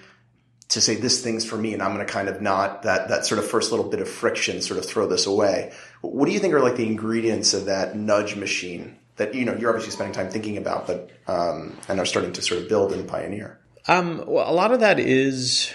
to 0.69 0.81
say 0.81 0.95
this 0.95 1.23
thing's 1.23 1.45
for 1.45 1.57
me 1.57 1.73
and 1.73 1.81
I'm 1.81 1.93
going 1.93 2.05
to 2.05 2.11
kind 2.11 2.27
of 2.27 2.41
not 2.41 2.83
that 2.83 3.09
that 3.09 3.25
sort 3.25 3.39
of 3.39 3.47
first 3.47 3.71
little 3.71 3.87
bit 3.87 3.99
of 3.99 4.09
friction 4.09 4.61
sort 4.61 4.79
of 4.79 4.85
throw 4.85 5.07
this 5.07 5.25
away. 5.25 5.73
What 6.01 6.25
do 6.25 6.31
you 6.31 6.39
think 6.39 6.53
are 6.53 6.61
like 6.61 6.75
the 6.75 6.87
ingredients 6.87 7.53
of 7.53 7.65
that 7.65 7.95
nudge 7.95 8.35
machine 8.35 8.97
that 9.17 9.33
you 9.33 9.45
know 9.45 9.55
you're 9.55 9.69
obviously 9.69 9.91
spending 9.91 10.13
time 10.13 10.29
thinking 10.29 10.57
about, 10.57 10.87
but 10.87 11.09
um, 11.27 11.77
and 11.87 11.99
are 11.99 12.05
starting 12.05 12.33
to 12.33 12.41
sort 12.41 12.61
of 12.61 12.69
build 12.69 12.91
and 12.93 13.07
pioneer? 13.07 13.59
Um, 13.87 14.23
well, 14.25 14.49
a 14.49 14.53
lot 14.53 14.71
of 14.71 14.79
that 14.79 14.99
is 14.99 15.71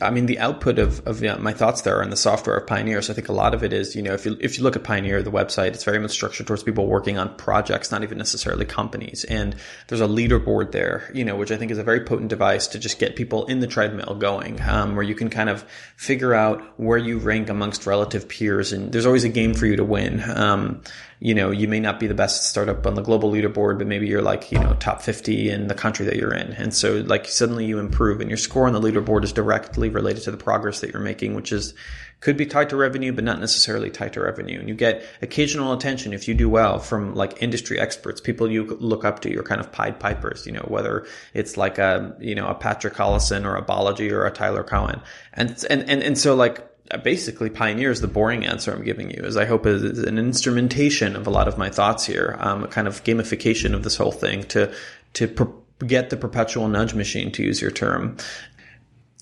I 0.00 0.10
mean, 0.10 0.26
the 0.26 0.38
output 0.38 0.78
of, 0.78 1.04
of 1.04 1.20
you 1.20 1.28
know, 1.28 1.38
my 1.38 1.52
thoughts 1.52 1.80
there 1.80 2.00
in 2.00 2.10
the 2.10 2.16
software 2.16 2.56
of 2.56 2.66
Pioneer. 2.66 3.02
So 3.02 3.12
I 3.12 3.16
think 3.16 3.28
a 3.28 3.32
lot 3.32 3.54
of 3.54 3.64
it 3.64 3.72
is, 3.72 3.96
you 3.96 4.02
know, 4.02 4.12
if 4.12 4.24
you, 4.24 4.36
if 4.40 4.56
you 4.56 4.62
look 4.62 4.76
at 4.76 4.84
Pioneer, 4.84 5.20
the 5.20 5.32
website, 5.32 5.68
it's 5.68 5.82
very 5.82 5.98
much 5.98 6.12
structured 6.12 6.46
towards 6.46 6.62
people 6.62 6.86
working 6.86 7.18
on 7.18 7.34
projects, 7.36 7.90
not 7.90 8.04
even 8.04 8.16
necessarily 8.16 8.64
companies. 8.64 9.24
And 9.24 9.56
there's 9.88 10.00
a 10.00 10.06
leaderboard 10.06 10.70
there, 10.70 11.10
you 11.12 11.24
know, 11.24 11.34
which 11.34 11.50
I 11.50 11.56
think 11.56 11.72
is 11.72 11.78
a 11.78 11.82
very 11.82 12.00
potent 12.04 12.28
device 12.28 12.68
to 12.68 12.78
just 12.78 13.00
get 13.00 13.16
people 13.16 13.46
in 13.46 13.58
the 13.58 13.66
treadmill 13.66 14.14
going, 14.14 14.60
um, 14.62 14.94
where 14.94 15.02
you 15.02 15.16
can 15.16 15.28
kind 15.28 15.48
of 15.50 15.64
figure 15.96 16.34
out 16.34 16.62
where 16.78 16.98
you 16.98 17.18
rank 17.18 17.48
amongst 17.48 17.84
relative 17.84 18.28
peers. 18.28 18.72
And 18.72 18.92
there's 18.92 19.06
always 19.06 19.24
a 19.24 19.28
game 19.28 19.54
for 19.54 19.66
you 19.66 19.74
to 19.74 19.84
win. 19.84 20.22
Um, 20.30 20.82
you 21.24 21.34
know, 21.34 21.50
you 21.50 21.66
may 21.66 21.80
not 21.80 21.98
be 21.98 22.06
the 22.06 22.14
best 22.14 22.50
startup 22.50 22.86
on 22.86 22.96
the 22.96 23.00
global 23.00 23.32
leaderboard, 23.32 23.78
but 23.78 23.86
maybe 23.86 24.06
you're 24.06 24.20
like, 24.20 24.52
you 24.52 24.58
know, 24.58 24.74
top 24.74 25.00
50 25.00 25.48
in 25.48 25.68
the 25.68 25.74
country 25.74 26.04
that 26.04 26.16
you're 26.16 26.34
in. 26.34 26.52
And 26.52 26.74
so 26.74 26.96
like 26.96 27.26
suddenly 27.28 27.64
you 27.64 27.78
improve 27.78 28.20
and 28.20 28.28
your 28.28 28.36
score 28.36 28.66
on 28.66 28.74
the 28.74 28.80
leaderboard 28.80 29.24
is 29.24 29.32
directly 29.32 29.88
related 29.88 30.22
to 30.24 30.30
the 30.30 30.36
progress 30.36 30.80
that 30.80 30.92
you're 30.92 31.00
making, 31.00 31.34
which 31.34 31.50
is 31.50 31.72
could 32.20 32.36
be 32.36 32.44
tied 32.44 32.68
to 32.68 32.76
revenue, 32.76 33.10
but 33.10 33.24
not 33.24 33.40
necessarily 33.40 33.88
tied 33.88 34.12
to 34.12 34.20
revenue. 34.20 34.60
And 34.60 34.68
you 34.68 34.74
get 34.74 35.02
occasional 35.22 35.72
attention 35.72 36.12
if 36.12 36.28
you 36.28 36.34
do 36.34 36.50
well 36.50 36.78
from 36.78 37.14
like 37.14 37.42
industry 37.42 37.80
experts, 37.80 38.20
people 38.20 38.50
you 38.50 38.76
look 38.78 39.06
up 39.06 39.20
to, 39.20 39.32
your 39.32 39.44
kind 39.44 39.62
of 39.62 39.72
Pied 39.72 39.98
Pipers, 39.98 40.44
you 40.44 40.52
know, 40.52 40.66
whether 40.68 41.06
it's 41.32 41.56
like 41.56 41.78
a, 41.78 42.14
you 42.20 42.34
know, 42.34 42.48
a 42.48 42.54
Patrick 42.54 42.92
Collison 42.92 43.46
or 43.46 43.56
a 43.56 43.62
Balaji 43.62 44.12
or 44.12 44.26
a 44.26 44.30
Tyler 44.30 44.62
Cowen. 44.62 45.00
And, 45.32 45.64
and, 45.70 45.88
and, 45.88 46.02
and 46.02 46.18
so 46.18 46.34
like, 46.34 46.68
basically 46.96 47.50
pioneer 47.50 47.90
is 47.90 48.00
the 48.00 48.08
boring 48.08 48.44
answer 48.44 48.72
I'm 48.72 48.84
giving 48.84 49.10
you, 49.10 49.22
as 49.24 49.36
I 49.36 49.44
hope 49.44 49.66
is 49.66 49.98
an 49.98 50.18
instrumentation 50.18 51.16
of 51.16 51.26
a 51.26 51.30
lot 51.30 51.48
of 51.48 51.58
my 51.58 51.70
thoughts 51.70 52.04
here, 52.04 52.36
um, 52.40 52.64
a 52.64 52.68
kind 52.68 52.86
of 52.86 53.04
gamification 53.04 53.74
of 53.74 53.82
this 53.82 53.96
whole 53.96 54.12
thing 54.12 54.44
to 54.44 54.72
to 55.14 55.28
per- 55.28 55.52
get 55.86 56.10
the 56.10 56.16
perpetual 56.16 56.68
nudge 56.68 56.94
machine, 56.94 57.30
to 57.32 57.42
use 57.42 57.60
your 57.60 57.70
term. 57.70 58.16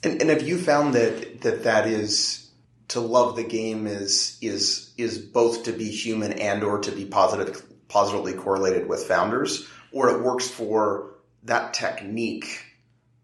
And, 0.03 0.21
and 0.21 0.31
have 0.31 0.43
you 0.43 0.59
found 0.59 0.95
that 0.95 1.43
that 1.43 1.65
that 1.65 1.87
is 1.87 2.51
to 2.89 3.01
love 3.01 3.37
the 3.37 3.45
game 3.45 3.87
is 3.87 4.39
is 4.41 4.93
is 4.97 5.19
both 5.19 5.65
to 5.65 5.73
be 5.73 5.91
human 5.91 6.33
and 6.33 6.63
or 6.63 6.79
to 6.81 6.91
be 6.91 7.05
positive 7.05 7.63
positively 7.89 8.33
correlated 8.33 8.89
with 8.89 9.05
founders, 9.05 9.69
or 9.93 10.11
it 10.11 10.23
works 10.23 10.49
for 10.49 11.15
that 11.45 11.75
technique 11.75 12.65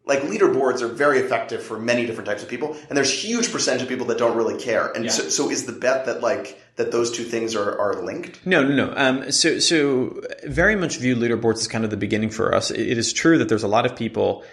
like 0.09 0.23
leaderboards 0.23 0.81
are 0.83 0.89
very 0.89 1.21
effective 1.21 1.63
for 1.63 1.79
many 1.79 2.05
different 2.07 2.27
types 2.27 2.43
of 2.43 2.49
people 2.49 2.77
and 2.89 2.97
there's 2.97 3.13
huge 3.13 3.53
percentage 3.53 3.83
of 3.83 3.89
people 3.89 4.07
that 4.07 4.19
don't 4.19 4.37
really 4.37 4.61
care. 4.61 4.91
And 4.91 5.05
yeah. 5.05 5.11
so, 5.13 5.29
so 5.29 5.51
is 5.51 5.67
the 5.67 5.73
bet 5.73 6.07
that 6.07 6.21
like 6.21 6.61
that 6.77 6.91
those 6.91 7.13
two 7.13 7.25
things 7.25 7.55
are, 7.55 7.79
are 7.79 8.03
linked? 8.03 8.45
No 8.45 8.63
no 8.67 8.75
no. 8.75 8.95
Um, 8.97 9.31
so 9.31 9.61
so 9.61 10.21
very 10.45 10.75
much 10.75 10.97
view 10.97 11.15
leaderboards 11.15 11.59
as 11.59 11.69
kind 11.69 11.85
of 11.85 11.91
the 11.91 11.97
beginning 11.97 12.31
for 12.31 12.55
us. 12.55 12.73
It, 12.73 12.89
it 12.89 12.99
is 12.99 13.13
true 13.13 13.39
that 13.39 13.49
there's 13.49 13.63
a 13.63 13.69
lot 13.69 13.87
of 13.87 13.95
people 13.95 14.45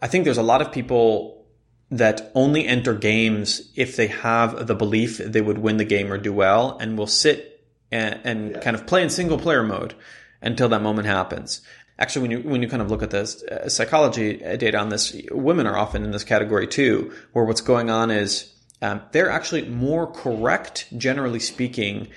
i 0.00 0.06
think 0.06 0.24
there's 0.24 0.38
a 0.38 0.42
lot 0.42 0.60
of 0.60 0.72
people 0.72 1.46
that 1.90 2.32
only 2.34 2.66
enter 2.66 2.94
games 2.94 3.70
if 3.76 3.96
they 3.96 4.08
have 4.08 4.66
the 4.66 4.74
belief 4.74 5.18
they 5.18 5.40
would 5.40 5.58
win 5.58 5.76
the 5.76 5.84
game 5.84 6.12
or 6.12 6.18
do 6.18 6.32
well 6.32 6.76
and 6.78 6.98
will 6.98 7.06
sit 7.06 7.64
and, 7.90 8.20
and 8.24 8.50
yeah. 8.50 8.60
kind 8.60 8.74
of 8.74 8.86
play 8.86 9.02
in 9.02 9.10
single 9.10 9.38
player 9.38 9.62
mode 9.62 9.94
until 10.40 10.68
that 10.68 10.82
moment 10.82 11.06
happens 11.06 11.60
actually 11.98 12.22
when 12.22 12.30
you 12.30 12.40
when 12.40 12.62
you 12.62 12.68
kind 12.68 12.82
of 12.82 12.90
look 12.90 13.02
at 13.02 13.10
this 13.10 13.42
uh, 13.44 13.68
psychology 13.68 14.36
data 14.36 14.78
on 14.78 14.88
this 14.88 15.16
women 15.30 15.66
are 15.66 15.76
often 15.76 16.04
in 16.04 16.10
this 16.10 16.24
category 16.24 16.66
too 16.66 17.12
where 17.32 17.44
what's 17.44 17.60
going 17.60 17.90
on 17.90 18.10
is 18.10 18.52
um, 18.80 19.00
they're 19.12 19.30
actually 19.30 19.68
more 19.68 20.06
correct 20.06 20.86
generally 20.96 21.38
speaking 21.38 22.08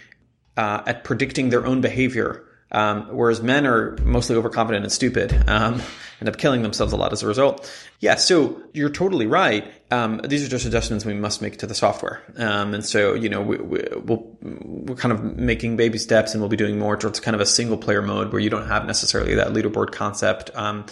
uh, 0.58 0.82
at 0.88 1.04
predicting 1.04 1.50
their 1.50 1.66
own 1.66 1.82
behavior 1.82 2.44
um, 2.72 3.07
whereas 3.16 3.41
men 3.41 3.66
are 3.68 3.95
mostly 4.03 4.36
overconfident 4.36 4.84
and 4.84 4.91
stupid, 4.91 5.34
um, 5.47 5.82
end 6.20 6.30
up 6.30 6.38
killing 6.38 6.63
themselves 6.63 6.93
a 6.93 6.97
lot 6.97 7.13
as 7.13 7.24
a 7.24 7.28
result. 7.28 7.72
Yeah, 7.99 8.16
so 8.16 8.61
you're 8.74 8.89
totally 8.89 9.28
right. 9.28 9.72
Um, 9.91 10.22
these 10.24 10.45
are 10.45 10.49
just 10.49 10.66
adjustments 10.66 11.05
we 11.05 11.13
must 11.13 11.41
make 11.41 11.57
to 11.59 11.68
the 11.68 11.76
software. 11.76 12.22
Um, 12.38 12.74
and 12.74 12.86
so, 12.86 13.13
you 13.13 13.30
know, 13.30 13.41
we, 13.41 13.57
we, 13.57 13.80
we'll, 14.03 14.38
we're 14.41 14.95
kind 14.95 15.11
of 15.11 15.38
making 15.38 15.78
baby 15.78 15.97
steps 15.97 16.34
and 16.34 16.41
we'll 16.41 16.49
be 16.49 16.57
doing 16.57 16.80
more 16.80 16.97
towards 16.97 17.20
kind 17.20 17.36
of 17.36 17.41
a 17.41 17.45
single 17.45 17.78
player 17.78 18.01
mode 18.01 18.32
where 18.32 18.41
you 18.41 18.49
don't 18.49 18.68
have 18.68 18.86
necessarily 18.86 19.36
that 19.36 19.49
leaderboard 19.49 19.91
concept. 19.91 20.49
Um, 20.55 20.86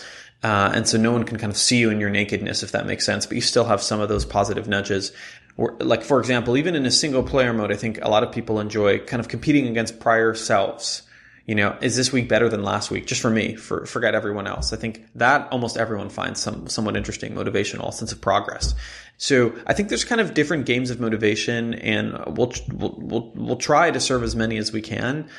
uh, 0.43 0.71
and 0.75 0.87
so 0.87 0.97
no 0.97 1.11
one 1.11 1.23
can 1.23 1.37
kind 1.37 1.51
of 1.51 1.57
see 1.57 1.77
you 1.77 1.89
in 1.89 1.99
your 1.99 2.09
nakedness, 2.09 2.63
if 2.63 2.73
that 2.73 2.85
makes 2.85 3.05
sense, 3.05 3.25
but 3.25 3.35
you 3.35 3.41
still 3.41 3.63
have 3.65 3.81
some 3.81 4.01
of 4.01 4.09
those 4.09 4.25
positive 4.25 4.67
nudges. 4.67 5.13
Like, 5.57 6.03
for 6.03 6.19
example, 6.19 6.57
even 6.57 6.75
in 6.75 6.85
a 6.85 6.91
single 6.91 7.23
player 7.23 7.53
mode, 7.53 7.71
I 7.71 7.75
think 7.75 7.99
a 8.01 8.09
lot 8.09 8.23
of 8.23 8.31
people 8.31 8.59
enjoy 8.59 8.99
kind 8.99 9.19
of 9.19 9.29
competing 9.29 9.67
against 9.67 9.99
prior 9.99 10.33
selves 10.33 11.03
you 11.45 11.55
know, 11.55 11.77
is 11.81 11.97
this 11.97 12.13
week 12.13 12.29
better 12.29 12.47
than 12.47 12.63
last 12.63 12.89
week? 12.89 13.05
Just 13.05 13.21
for 13.21 13.29
me, 13.29 13.55
for 13.55 13.85
forget 13.85 14.15
everyone 14.15 14.47
else. 14.47 14.71
I 14.71 14.77
think 14.77 15.05
that 15.15 15.51
almost 15.51 15.75
everyone 15.75 16.09
finds 16.09 16.39
some 16.39 16.67
somewhat 16.67 16.95
interesting, 16.95 17.33
motivational 17.33 17.93
sense 17.93 18.13
of 18.13 18.21
progress. 18.21 18.73
So 19.17 19.53
I 19.67 19.73
think 19.73 19.89
there's 19.89 20.05
kind 20.05 20.21
of 20.21 20.33
different 20.33 20.65
games 20.65 20.89
of 20.89 21.01
motivation, 21.01 21.73
and 21.75 22.13
we'll 22.37 22.53
we'll 22.71 22.95
we'll, 22.97 23.31
we'll 23.35 23.55
try 23.57 23.91
to 23.91 23.99
serve 23.99 24.23
as 24.23 24.35
many 24.35 24.57
as 24.57 24.71
we 24.71 24.81
can. 24.81 25.29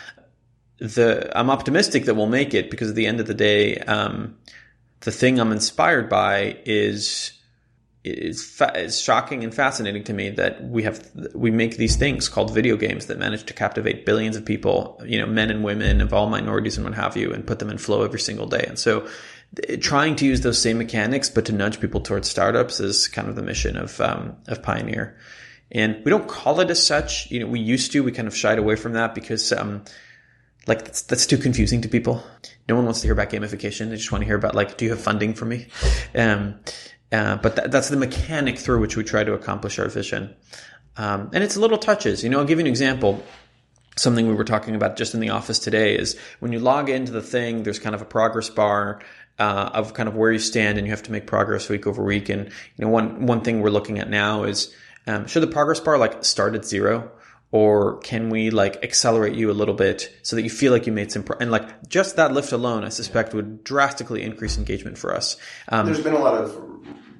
The 0.78 1.30
I'm 1.36 1.48
optimistic 1.48 2.04
that 2.04 2.14
we'll 2.14 2.26
make 2.26 2.52
it 2.52 2.70
because 2.70 2.90
at 2.90 2.96
the 2.96 3.06
end 3.06 3.20
of 3.20 3.26
the 3.26 3.34
day, 3.34 3.78
um, 3.78 4.36
the 5.00 5.12
thing 5.12 5.40
I'm 5.40 5.52
inspired 5.52 6.10
by 6.10 6.58
is 6.66 7.32
it's, 8.04 8.44
fa- 8.44 8.72
it's 8.74 8.98
shocking 8.98 9.42
and 9.42 9.54
fascinating 9.54 10.04
to 10.04 10.12
me 10.12 10.28
that 10.30 10.62
we 10.62 10.82
have 10.82 11.10
we 11.34 11.50
make 11.50 11.78
these 11.78 11.96
things 11.96 12.28
called 12.28 12.52
video 12.52 12.76
games 12.76 13.06
that 13.06 13.18
manage 13.18 13.44
to 13.44 13.54
captivate 13.54 14.04
billions 14.04 14.36
of 14.36 14.44
people, 14.44 15.00
you 15.06 15.18
know, 15.18 15.26
men 15.26 15.50
and 15.50 15.64
women 15.64 16.02
of 16.02 16.12
all 16.12 16.28
minorities 16.28 16.76
and 16.76 16.84
what 16.84 16.94
have 16.94 17.16
you, 17.16 17.32
and 17.32 17.46
put 17.46 17.60
them 17.60 17.70
in 17.70 17.78
flow 17.78 18.02
every 18.02 18.20
single 18.20 18.46
day. 18.46 18.64
And 18.68 18.78
so, 18.78 19.08
trying 19.80 20.16
to 20.16 20.26
use 20.26 20.42
those 20.42 20.60
same 20.60 20.76
mechanics 20.76 21.30
but 21.30 21.46
to 21.46 21.52
nudge 21.52 21.80
people 21.80 22.00
towards 22.00 22.28
startups 22.28 22.78
is 22.78 23.08
kind 23.08 23.28
of 23.28 23.36
the 23.36 23.42
mission 23.42 23.78
of 23.78 23.98
um, 24.02 24.36
of 24.48 24.62
Pioneer. 24.62 25.16
And 25.72 26.04
we 26.04 26.10
don't 26.10 26.28
call 26.28 26.60
it 26.60 26.70
as 26.70 26.86
such. 26.86 27.30
You 27.30 27.40
know, 27.40 27.46
we 27.46 27.58
used 27.58 27.90
to. 27.92 28.04
We 28.04 28.12
kind 28.12 28.28
of 28.28 28.36
shied 28.36 28.58
away 28.58 28.76
from 28.76 28.92
that 28.92 29.14
because. 29.14 29.50
Um, 29.50 29.84
like 30.66 30.84
that's, 30.84 31.02
that's 31.02 31.26
too 31.26 31.36
confusing 31.36 31.82
to 31.82 31.88
people. 31.88 32.24
No 32.70 32.76
one 32.76 32.86
wants 32.86 33.02
to 33.02 33.06
hear 33.06 33.12
about 33.12 33.28
gamification. 33.28 33.90
They 33.90 33.96
just 33.96 34.10
want 34.10 34.22
to 34.22 34.26
hear 34.26 34.36
about 34.36 34.54
like, 34.54 34.78
do 34.78 34.86
you 34.86 34.92
have 34.92 35.00
funding 35.00 35.34
for 35.34 35.44
me? 35.44 35.66
Um, 36.14 36.58
uh, 37.12 37.36
but 37.36 37.56
th- 37.56 37.70
that's 37.70 37.88
the 37.88 37.96
mechanic 37.96 38.58
through 38.58 38.80
which 38.80 38.96
we 38.96 39.04
try 39.04 39.24
to 39.24 39.34
accomplish 39.34 39.78
our 39.78 39.88
vision. 39.88 40.34
Um, 40.96 41.30
and 41.32 41.42
it's 41.42 41.56
little 41.56 41.78
touches. 41.78 42.22
You 42.22 42.30
know, 42.30 42.38
I'll 42.38 42.44
give 42.44 42.58
you 42.58 42.64
an 42.64 42.70
example. 42.70 43.22
Something 43.96 44.26
we 44.26 44.34
were 44.34 44.44
talking 44.44 44.74
about 44.74 44.96
just 44.96 45.14
in 45.14 45.20
the 45.20 45.30
office 45.30 45.58
today 45.58 45.96
is 45.96 46.18
when 46.40 46.52
you 46.52 46.58
log 46.58 46.88
into 46.88 47.12
the 47.12 47.22
thing, 47.22 47.62
there's 47.62 47.78
kind 47.78 47.94
of 47.94 48.02
a 48.02 48.04
progress 48.04 48.50
bar 48.50 49.00
uh, 49.38 49.70
of 49.72 49.94
kind 49.94 50.08
of 50.08 50.16
where 50.16 50.32
you 50.32 50.38
stand, 50.38 50.78
and 50.78 50.86
you 50.86 50.92
have 50.92 51.02
to 51.04 51.12
make 51.12 51.26
progress 51.26 51.68
week 51.68 51.86
over 51.86 52.02
week. 52.02 52.28
And 52.28 52.46
you 52.46 52.84
know, 52.84 52.88
one 52.88 53.26
one 53.26 53.40
thing 53.42 53.60
we're 53.60 53.70
looking 53.70 53.98
at 53.98 54.08
now 54.08 54.44
is 54.44 54.74
um, 55.06 55.26
should 55.26 55.42
the 55.42 55.48
progress 55.48 55.80
bar 55.80 55.98
like 55.98 56.24
start 56.24 56.54
at 56.54 56.64
zero? 56.64 57.10
Or 57.54 57.98
can 57.98 58.30
we 58.30 58.50
like 58.50 58.82
accelerate 58.82 59.36
you 59.36 59.48
a 59.48 59.54
little 59.54 59.74
bit 59.74 60.12
so 60.22 60.34
that 60.34 60.42
you 60.42 60.50
feel 60.50 60.72
like 60.72 60.88
you 60.88 60.92
made 60.92 61.12
some 61.12 61.22
pro- 61.22 61.38
and 61.38 61.52
like 61.52 61.88
just 61.88 62.16
that 62.16 62.32
lift 62.32 62.50
alone 62.50 62.82
i 62.82 62.88
suspect 62.88 63.32
would 63.32 63.62
drastically 63.62 64.22
increase 64.22 64.58
engagement 64.58 64.98
for 64.98 65.14
us 65.14 65.36
um, 65.68 65.86
there's 65.86 66.02
been 66.02 66.14
a 66.14 66.18
lot 66.18 66.34
of 66.34 66.60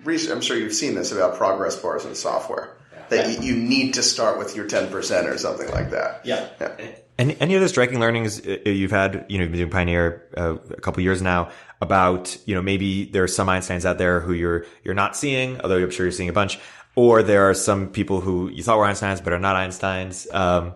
research 0.04 0.32
i'm 0.32 0.40
sure 0.40 0.56
you've 0.56 0.74
seen 0.74 0.96
this 0.96 1.12
about 1.12 1.36
progress 1.36 1.76
bars 1.76 2.04
in 2.04 2.14
software 2.16 2.76
that 3.10 3.28
yeah. 3.28 3.40
you, 3.40 3.54
you, 3.54 3.62
need 3.62 3.94
to 3.94 4.02
start 4.02 4.38
with 4.38 4.56
your 4.56 4.66
10% 4.66 4.90
or 5.26 5.38
something 5.38 5.70
like 5.70 5.90
that 5.90 6.20
yeah, 6.24 6.48
yeah. 6.60 6.74
Any, 7.16 7.40
any 7.40 7.56
other 7.56 7.68
striking 7.68 8.00
learnings 8.00 8.44
uh, 8.44 8.58
you've 8.66 8.90
had, 8.90 9.26
you 9.28 9.38
know, 9.38 9.44
you've 9.44 9.52
been 9.52 9.60
doing 9.60 9.70
Pioneer 9.70 10.26
uh, 10.36 10.56
a 10.70 10.80
couple 10.80 11.00
years 11.00 11.22
now 11.22 11.52
about, 11.80 12.36
you 12.44 12.56
know, 12.56 12.62
maybe 12.62 13.04
there 13.04 13.22
are 13.22 13.28
some 13.28 13.46
Einsteins 13.46 13.84
out 13.84 13.98
there 13.98 14.18
who 14.18 14.32
you're, 14.32 14.66
you're 14.82 14.94
not 14.94 15.16
seeing, 15.16 15.60
although 15.60 15.76
I'm 15.76 15.90
sure 15.90 16.06
you're 16.06 16.12
seeing 16.12 16.28
a 16.28 16.32
bunch, 16.32 16.58
or 16.96 17.22
there 17.22 17.48
are 17.48 17.54
some 17.54 17.88
people 17.88 18.20
who 18.20 18.48
you 18.50 18.62
thought 18.62 18.78
were 18.78 18.84
Einsteins 18.84 19.22
but 19.22 19.32
are 19.32 19.38
not 19.38 19.56
Einsteins. 19.56 20.32
Um, 20.34 20.74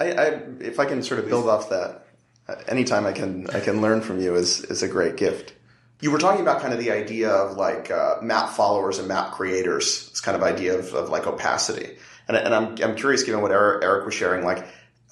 I, 0.00 0.12
I, 0.12 0.24
if 0.60 0.78
I 0.78 0.84
can 0.84 1.02
sort 1.02 1.20
of 1.20 1.28
build 1.28 1.48
off 1.48 1.70
that, 1.70 2.06
uh, 2.48 2.54
anytime 2.68 3.06
I 3.06 3.12
can 3.12 3.48
I 3.50 3.60
can 3.60 3.80
learn 3.80 4.00
from 4.00 4.20
you 4.20 4.34
is 4.34 4.64
is 4.64 4.82
a 4.82 4.88
great 4.88 5.16
gift. 5.16 5.54
You 6.00 6.12
were 6.12 6.18
talking 6.18 6.42
about 6.42 6.60
kind 6.60 6.72
of 6.72 6.78
the 6.78 6.92
idea 6.92 7.30
of 7.30 7.56
like 7.56 7.90
uh, 7.90 8.16
map 8.22 8.50
followers 8.50 8.98
and 8.98 9.08
map 9.08 9.32
creators. 9.32 10.10
This 10.10 10.20
kind 10.20 10.36
of 10.36 10.42
idea 10.42 10.78
of, 10.78 10.94
of 10.94 11.08
like 11.08 11.26
opacity, 11.26 11.96
and, 12.28 12.36
and 12.36 12.54
I'm 12.54 12.76
I'm 12.82 12.96
curious, 12.96 13.24
given 13.24 13.42
what 13.42 13.50
Erik, 13.50 13.82
Erik 13.82 14.04
was 14.04 14.14
sharing, 14.14 14.44
like 14.44 14.66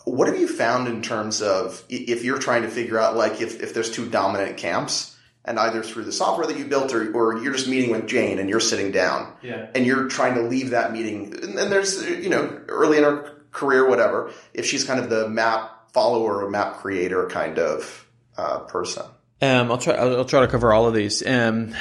what 0.06 0.28
have 0.28 0.38
you 0.38 0.46
found 0.46 0.86
in 0.86 1.02
terms 1.02 1.42
of 1.42 1.82
if 1.88 2.22
you're 2.22 2.38
trying 2.38 2.62
to 2.62 2.68
figure 2.68 2.96
out 2.96 3.16
like 3.16 3.40
if, 3.40 3.60
if 3.60 3.74
there's 3.74 3.90
two 3.90 4.08
dominant 4.08 4.56
camps 4.56 5.15
and 5.46 5.58
either 5.58 5.82
through 5.82 6.04
the 6.04 6.12
software 6.12 6.46
that 6.46 6.58
you 6.58 6.64
built 6.64 6.92
or, 6.92 7.12
or 7.12 7.38
you're 7.38 7.52
just 7.52 7.68
meeting 7.68 7.90
with 7.90 8.06
Jane 8.06 8.38
and 8.38 8.50
you're 8.50 8.60
sitting 8.60 8.90
down 8.90 9.32
yeah. 9.42 9.68
and 9.74 9.86
you're 9.86 10.08
trying 10.08 10.34
to 10.34 10.42
leave 10.42 10.70
that 10.70 10.92
meeting. 10.92 11.32
And 11.42 11.56
then 11.56 11.70
there's, 11.70 12.02
you 12.02 12.28
know, 12.28 12.60
early 12.68 12.98
in 12.98 13.04
her 13.04 13.32
career, 13.52 13.88
whatever, 13.88 14.32
if 14.52 14.66
she's 14.66 14.84
kind 14.84 14.98
of 14.98 15.08
the 15.08 15.28
map 15.28 15.92
follower 15.92 16.44
or 16.44 16.50
map 16.50 16.74
creator 16.74 17.26
kind 17.28 17.58
of 17.58 18.06
uh, 18.36 18.60
person. 18.60 19.04
Um, 19.40 19.70
I'll 19.70 19.78
try, 19.78 19.94
I'll, 19.94 20.24
try 20.24 20.40
to 20.40 20.48
cover 20.48 20.72
all 20.72 20.86
of 20.86 20.94
these. 20.94 21.26
Um, 21.26 21.74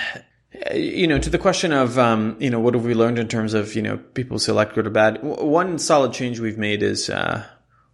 you 0.73 1.07
know, 1.07 1.17
to 1.17 1.29
the 1.29 1.37
question 1.37 1.73
of, 1.73 1.97
um, 1.97 2.37
you 2.39 2.49
know, 2.49 2.59
what 2.59 2.75
have 2.75 2.85
we 2.85 2.93
learned 2.93 3.17
in 3.17 3.27
terms 3.27 3.53
of, 3.53 3.75
you 3.75 3.81
know, 3.81 3.97
people 3.97 4.39
select 4.39 4.75
good 4.75 4.87
or 4.87 4.91
bad? 4.91 5.23
One 5.23 5.79
solid 5.79 6.13
change 6.13 6.39
we've 6.39 6.57
made 6.57 6.83
is, 6.83 7.09
uh, 7.09 7.45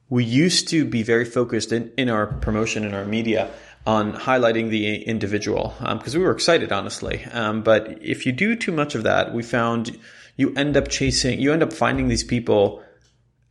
we 0.09 0.25
used 0.25 0.67
to 0.67 0.83
be 0.83 1.03
very 1.03 1.23
focused 1.23 1.71
in, 1.71 1.91
in 1.97 2.09
our 2.09 2.27
promotion 2.27 2.83
in 2.83 2.93
our 2.93 3.05
media 3.05 3.49
on 3.85 4.13
highlighting 4.13 4.69
the 4.69 5.03
individual 5.03 5.73
because 5.79 6.15
um, 6.15 6.21
we 6.21 6.25
were 6.25 6.33
excited, 6.33 6.71
honestly. 6.71 7.25
Um, 7.25 7.63
but 7.63 7.97
if 8.01 8.25
you 8.25 8.31
do 8.31 8.55
too 8.55 8.71
much 8.71 8.95
of 8.95 9.03
that, 9.03 9.33
we 9.33 9.43
found 9.43 9.97
you 10.37 10.53
end 10.55 10.77
up 10.77 10.87
chasing, 10.87 11.39
you 11.39 11.51
end 11.51 11.63
up 11.63 11.73
finding 11.73 12.07
these 12.07 12.23
people 12.23 12.83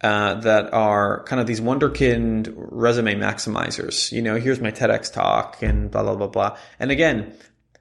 uh, 0.02 0.34
that 0.34 0.72
are 0.72 1.24
kind 1.24 1.40
of 1.40 1.46
these 1.46 1.60
wunderkind 1.60 2.52
resume 2.56 3.14
maximizers. 3.16 4.10
You 4.12 4.22
know, 4.22 4.36
here's 4.36 4.60
my 4.60 4.70
TEDx 4.70 5.12
talk 5.12 5.62
and 5.62 5.90
blah, 5.90 6.02
blah, 6.02 6.14
blah, 6.14 6.28
blah. 6.28 6.56
And 6.78 6.90
again, 6.90 7.34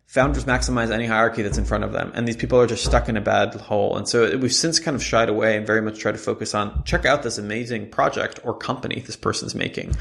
founders 0.09 0.45
maximize 0.45 0.91
any 0.91 1.05
hierarchy 1.05 1.43
that's 1.43 1.59
in 1.59 1.65
front 1.65 1.83
of 1.83 1.93
them. 1.93 2.11
And 2.15 2.27
these 2.27 2.35
people 2.35 2.59
are 2.59 2.65
just 2.65 2.83
stuck 2.83 3.09
in 3.09 3.15
a 3.15 3.21
bad 3.21 3.53
hole. 3.53 3.95
And 3.95 4.09
so 4.09 4.35
we've 4.37 4.53
since 4.53 4.79
kind 4.79 4.95
of 4.95 5.03
shied 5.03 5.29
away 5.29 5.55
and 5.55 5.67
very 5.67 5.81
much 5.81 5.99
try 5.99 6.11
to 6.11 6.17
focus 6.17 6.55
on 6.55 6.83
check 6.83 7.05
out 7.05 7.21
this 7.21 7.37
amazing 7.37 7.91
project 7.91 8.39
or 8.43 8.57
company 8.57 8.99
this 9.01 9.15
person's 9.15 9.53
making. 9.53 9.95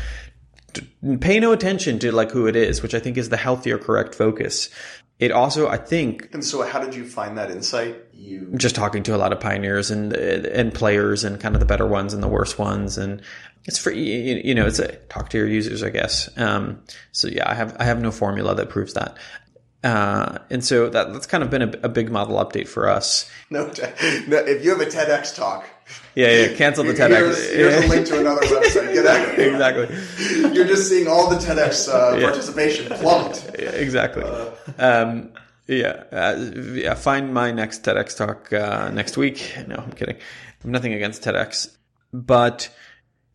Pay 1.20 1.41
no 1.41 1.53
attention 1.53 1.99
to 2.01 2.12
like 2.12 2.31
who 2.31 2.47
it 2.47 2.57
is, 2.57 2.83
which 2.83 2.95
I 2.95 3.01
think 3.01 3.16
is 3.16 3.29
the 3.29 3.37
healthier, 3.37 3.79
correct 3.79 4.14
focus. 4.14 4.70
It 5.18 5.33
also, 5.33 5.68
I 5.68 5.79
think. 5.79 6.29
And 6.33 6.45
so, 6.45 6.62
how 6.62 6.79
did 6.79 6.95
you 6.95 7.05
find 7.05 7.39
that 7.39 7.51
insight? 7.51 7.97
You 8.12 8.53
just 8.57 8.76
talking 8.76 9.03
to 9.05 9.16
a 9.16 9.18
lot 9.18 9.33
of 9.33 9.41
pioneers 9.41 9.91
and 9.91 10.12
and 10.12 10.72
players 10.72 11.24
and 11.24 11.41
kind 11.41 11.57
of 11.57 11.61
the 11.61 11.66
better 11.66 11.87
ones 11.87 12.14
and 12.14 12.22
the 12.22 12.29
worst 12.29 12.59
ones, 12.59 12.99
and 12.99 13.20
it's 13.64 13.79
free. 13.79 14.43
You 14.45 14.55
know, 14.55 14.66
it's 14.66 14.79
a 14.79 14.93
talk 15.09 15.31
to 15.31 15.39
your 15.39 15.49
users, 15.49 15.83
I 15.83 15.91
guess. 15.91 16.31
Um, 16.39 16.83
so 17.11 17.26
yeah, 17.29 17.51
I 17.51 17.55
have 17.55 17.76
I 17.81 17.85
have 17.85 18.01
no 18.01 18.12
formula 18.12 18.55
that 18.55 18.68
proves 18.68 18.95
that. 18.95 19.16
Uh, 19.83 20.39
and 20.51 20.64
so 20.64 20.89
that 20.89 21.12
that's 21.12 21.26
kind 21.26 21.43
of 21.43 21.51
been 21.51 21.62
a, 21.62 21.72
a 21.85 21.89
big 21.89 22.11
model 22.11 22.37
update 22.37 22.68
for 22.68 22.89
us. 22.89 23.31
No, 23.51 23.66
no, 23.66 24.39
if 24.39 24.64
you 24.64 24.70
have 24.70 24.81
a 24.81 24.87
TEDx 24.87 25.35
talk, 25.35 25.68
yeah, 26.19 26.47
yeah, 26.49 26.57
cancel 26.57 26.83
the 26.83 26.95
TEDx. 26.95 27.09
Here's, 27.11 27.53
here's 27.53 27.85
a 27.85 27.89
link 27.89 28.07
to 28.09 28.19
another 28.19 28.41
website. 28.41 28.93
Get 28.93 29.07
out. 29.07 29.39
exactly. 29.39 30.53
You're 30.53 30.66
just 30.66 30.89
seeing 30.89 31.07
all 31.07 31.31
the 31.31 31.37
TEDx 31.37 31.89
uh, 31.89 32.16
yeah. 32.16 32.25
participation 32.25 32.87
plummet. 32.97 33.55
Yeah, 33.57 33.71
exactly. 33.71 34.25
Uh. 34.25 34.51
Um, 34.79 35.33
yeah, 35.69 36.03
uh, 36.11 36.51
yeah. 36.75 36.95
Find 36.95 37.33
my 37.33 37.53
next 37.53 37.85
TEDx 37.85 38.16
talk 38.16 38.53
uh, 38.53 38.91
next 38.91 39.16
week. 39.16 39.55
No, 39.69 39.77
I'm 39.77 39.93
kidding. 39.93 40.16
I'm 40.64 40.73
nothing 40.73 40.93
against 40.93 41.23
TEDx, 41.23 41.77
but 42.12 42.69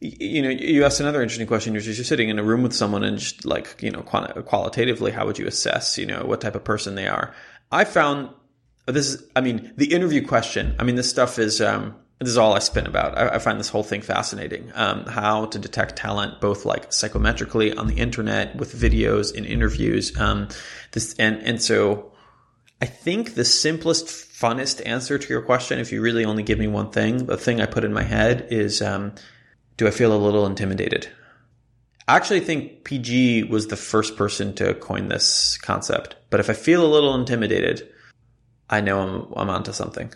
you 0.02 0.42
know, 0.42 0.50
you 0.50 0.84
asked 0.84 1.00
another 1.00 1.22
interesting 1.22 1.48
question, 1.48 1.72
which 1.74 1.88
is 1.88 1.98
you're 1.98 2.04
sitting 2.04 2.28
in 2.28 2.38
a 2.38 2.44
room 2.44 2.64
with 2.64 2.74
someone 2.74 3.06
and 3.06 3.18
just 3.18 3.46
like, 3.46 3.82
you 3.82 3.92
know, 3.92 4.02
qualitatively, 4.02 5.12
how 5.12 5.26
would 5.26 5.40
you 5.40 5.48
assess, 5.48 5.98
you 5.98 6.06
know, 6.06 6.26
what 6.26 6.42
type 6.42 6.56
of 6.56 6.64
person 6.66 6.96
they 6.96 7.08
are? 7.08 7.34
I 7.72 7.86
found 7.86 8.30
this 8.86 9.14
is, 9.14 9.24
I 9.34 9.40
mean, 9.40 9.72
the 9.78 9.94
interview 9.94 10.28
question. 10.28 10.76
I 10.78 10.84
mean, 10.84 10.96
this 10.96 11.10
stuff 11.10 11.40
is, 11.40 11.62
um, 11.62 11.96
this 12.20 12.30
is 12.30 12.38
all 12.38 12.54
I 12.54 12.60
spin 12.60 12.88
about. 12.88 13.18
I, 13.18 13.36
I 13.36 13.40
find 13.40 13.60
this 13.60 13.70
whole 13.70 13.84
thing 13.84 14.02
fascinating. 14.02 14.72
Um, 14.76 15.06
how 15.06 15.46
to 15.48 15.60
detect 15.60 15.98
talent, 15.98 16.40
both 16.40 16.66
like 16.66 16.90
psychometrically 16.90 17.78
on 17.78 17.88
the 17.88 17.96
internet 17.96 18.56
with 18.56 18.74
videos 18.74 19.36
and 19.36 19.46
interviews. 19.46 20.18
Um, 20.20 20.48
this 20.92 21.16
and 21.20 21.42
and 21.44 21.62
so 21.62 22.14
I 22.84 22.86
think 22.86 23.36
the 23.36 23.46
simplest, 23.46 24.08
funnest 24.08 24.86
answer 24.86 25.18
to 25.18 25.30
your 25.30 25.42
question, 25.42 25.80
if 25.80 25.94
you 25.94 26.02
really 26.02 26.26
only 26.26 26.44
give 26.44 26.60
me 26.60 26.68
one 26.68 26.92
thing, 26.92 27.28
the 27.28 27.38
thing 27.38 27.62
I 27.62 27.66
put 27.66 27.86
in 27.86 27.94
my 27.94 28.04
head 28.04 28.48
is, 28.52 28.82
um, 28.82 29.14
do 29.78 29.88
I 29.88 29.92
feel 29.92 30.14
a 30.14 30.20
little 30.20 30.46
intimidated? 30.46 31.08
I 32.10 32.18
actually 32.18 32.42
think 32.42 32.84
PG 32.84 33.44
was 33.44 33.68
the 33.68 33.78
first 33.78 34.18
person 34.18 34.54
to 34.56 34.74
coin 34.74 35.08
this 35.08 35.58
concept. 35.60 36.18
But 36.30 36.42
if 36.42 36.50
I 36.50 36.54
feel 36.54 36.86
a 36.86 36.94
little 36.94 37.16
intimidated, 37.16 37.90
I 38.70 38.82
know 38.82 39.00
I'm, 39.00 39.34
I'm 39.38 39.50
onto 39.50 39.72
something 39.72 40.12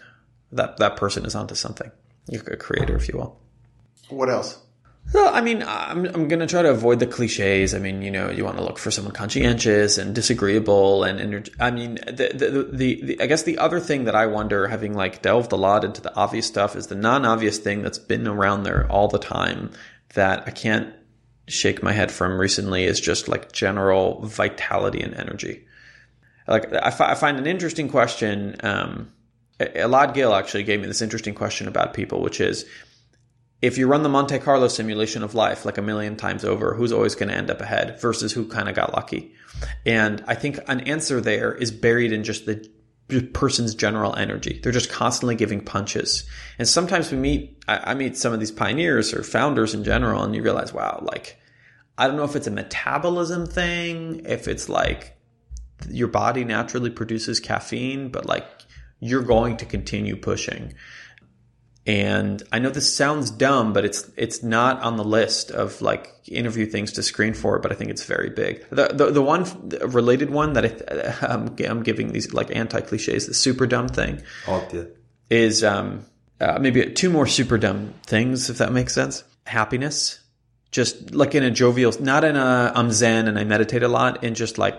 that 0.52 0.78
that 0.78 0.96
person 0.96 1.26
is 1.26 1.36
onto 1.36 1.56
something. 1.56 1.92
You're 2.30 2.44
a 2.44 2.58
creator, 2.58 2.96
if 2.96 3.08
you 3.08 3.18
will. 3.18 3.40
What 4.10 4.30
else? 4.30 4.60
Well, 5.14 5.34
I 5.34 5.40
mean, 5.40 5.64
I'm 5.66 6.06
I'm 6.06 6.28
going 6.28 6.40
to 6.40 6.48
try 6.48 6.62
to 6.62 6.70
avoid 6.70 7.00
the 7.00 7.08
cliches. 7.08 7.74
I 7.74 7.80
mean, 7.80 8.02
you 8.02 8.12
know, 8.12 8.30
you 8.30 8.44
want 8.44 8.58
to 8.58 8.64
look 8.64 8.78
for 8.78 8.92
someone 8.92 9.14
conscientious 9.14 9.98
and 9.98 10.14
disagreeable, 10.14 11.06
and, 11.06 11.20
and 11.20 11.50
I 11.60 11.72
mean, 11.72 11.96
the, 12.08 12.32
the, 12.34 12.50
the 12.50 13.02
the 13.04 13.22
I 13.22 13.26
guess 13.26 13.44
the 13.44 13.58
other 13.58 13.80
thing 13.80 14.04
that 14.04 14.16
I 14.16 14.26
wonder, 14.26 14.68
having 14.68 14.94
like 14.94 15.22
delved 15.22 15.54
a 15.54 15.56
lot 15.56 15.86
into 15.86 16.02
the 16.02 16.14
obvious 16.16 16.46
stuff, 16.46 16.76
is 16.76 16.88
the 16.88 16.96
non-obvious 16.96 17.58
thing 17.58 17.84
that's 17.84 17.98
been 17.98 18.28
around 18.28 18.64
there 18.64 18.86
all 18.92 19.08
the 19.08 19.20
time 19.20 19.72
that 20.14 20.44
I 20.46 20.52
can't 20.52 20.94
shake 21.48 21.82
my 21.82 21.94
head 21.94 22.12
from 22.12 22.38
recently 22.38 22.84
is 22.84 23.00
just 23.00 23.30
like 23.30 23.54
general 23.54 24.22
vitality 24.26 25.02
and 25.02 25.14
energy. 25.14 25.66
Like 26.48 26.74
I, 26.74 26.88
f- 26.88 27.02
I 27.02 27.16
find 27.16 27.38
an 27.38 27.48
interesting 27.48 27.88
question. 27.88 28.58
Um, 28.62 29.14
Elad 29.60 30.14
Gil 30.14 30.34
actually 30.34 30.64
gave 30.64 30.82
me 30.82 30.88
this 30.88 31.02
interesting 31.02 31.34
question 31.34 31.68
about 31.68 31.94
people, 31.94 32.22
which 32.22 32.40
is 32.40 32.66
if 33.62 33.78
you 33.78 33.88
run 33.88 34.04
the 34.04 34.10
Monte 34.10 34.38
Carlo 34.40 34.68
simulation 34.68 35.24
of 35.24 35.34
life 35.34 35.66
like 35.66 35.78
a 35.78 35.82
million 35.82 36.16
times 36.16 36.46
over, 36.46 36.76
who's 36.76 36.92
always 36.92 37.16
going 37.16 37.30
to 37.30 37.36
end 37.36 37.50
up 37.50 37.60
ahead 37.60 38.00
versus 38.00 38.32
who 38.32 38.48
kind 38.48 38.70
of 38.70 38.76
got 38.76 38.94
lucky? 38.94 39.34
And 39.86 40.24
I 40.28 40.36
think 40.36 40.60
an 40.68 40.82
answer 40.82 41.20
there 41.20 41.54
is 41.54 41.72
buried 41.72 42.12
in 42.12 42.24
just 42.24 42.46
the 42.46 42.70
person's 43.34 43.74
general 43.74 44.16
energy. 44.16 44.60
They're 44.62 44.72
just 44.72 44.92
constantly 44.92 45.36
giving 45.36 45.62
punches. 45.62 46.24
And 46.60 46.68
sometimes 46.68 47.12
we 47.12 47.18
meet, 47.18 47.64
I, 47.68 47.92
I 47.92 47.94
meet 47.96 48.18
some 48.18 48.34
of 48.34 48.40
these 48.40 48.52
pioneers 48.52 49.14
or 49.14 49.24
founders 49.24 49.74
in 49.74 49.84
general, 49.84 50.24
and 50.24 50.36
you 50.36 50.44
realize, 50.44 50.74
wow, 50.74 51.04
like, 51.12 51.40
I 51.98 52.06
don't 52.06 52.18
know 52.18 52.26
if 52.26 52.36
it's 52.36 52.48
a 52.48 52.52
metabolism 52.52 53.48
thing, 53.48 54.22
if 54.26 54.48
it's 54.48 54.70
like 54.70 55.18
your 55.90 56.10
body 56.10 56.44
naturally 56.44 56.92
produces 56.92 57.40
caffeine, 57.40 58.10
but 58.10 58.28
like 58.28 58.46
you're 59.00 59.24
going 59.24 59.58
to 59.58 59.66
continue 59.66 60.16
pushing. 60.16 60.74
And 61.88 62.44
I 62.52 62.60
know 62.60 62.70
this 62.70 62.94
sounds 62.94 63.32
dumb, 63.32 63.72
but 63.72 63.86
it's 63.86 64.12
it's 64.18 64.44
not 64.44 64.82
on 64.82 64.98
the 64.98 65.06
list 65.06 65.52
of 65.52 65.82
like 65.82 66.14
interview 66.28 66.66
things 66.66 66.92
to 66.94 67.04
screen 67.04 67.34
for. 67.34 67.60
But 67.60 67.72
I 67.72 67.76
think 67.76 67.92
it's 67.92 68.04
very 68.04 68.30
big. 68.30 68.70
The 68.70 68.90
the, 68.90 69.12
the 69.12 69.22
one 69.22 69.46
related 69.70 70.30
one 70.30 70.52
that 70.54 70.66
I, 70.66 71.34
am 71.34 71.56
I'm 71.66 71.84
giving 71.84 72.12
these 72.12 72.34
like 72.34 72.54
anti 72.54 72.82
cliches, 72.82 73.28
the 73.28 73.34
super 73.34 73.66
dumb 73.66 73.88
thing, 73.88 74.22
oh, 74.50 74.68
yeah. 74.74 74.84
is 75.30 75.64
um, 75.64 76.06
uh, 76.42 76.58
maybe 76.60 76.92
two 76.92 77.10
more 77.10 77.26
super 77.26 77.58
dumb 77.58 77.94
things 78.06 78.50
if 78.50 78.58
that 78.58 78.74
makes 78.74 78.94
sense. 78.94 79.24
Happiness, 79.46 80.20
just 80.72 81.16
like 81.16 81.36
in 81.36 81.44
a 81.44 81.52
jovial, 81.52 81.94
not 82.02 82.26
in 82.26 82.36
a 82.36 82.74
I'm 82.76 82.92
zen 82.92 83.30
and 83.30 83.40
I 83.40 83.46
meditate 83.46 83.84
a 83.84 83.88
lot, 83.88 84.26
and 84.26 84.36
just 84.36 84.58
like 84.58 84.78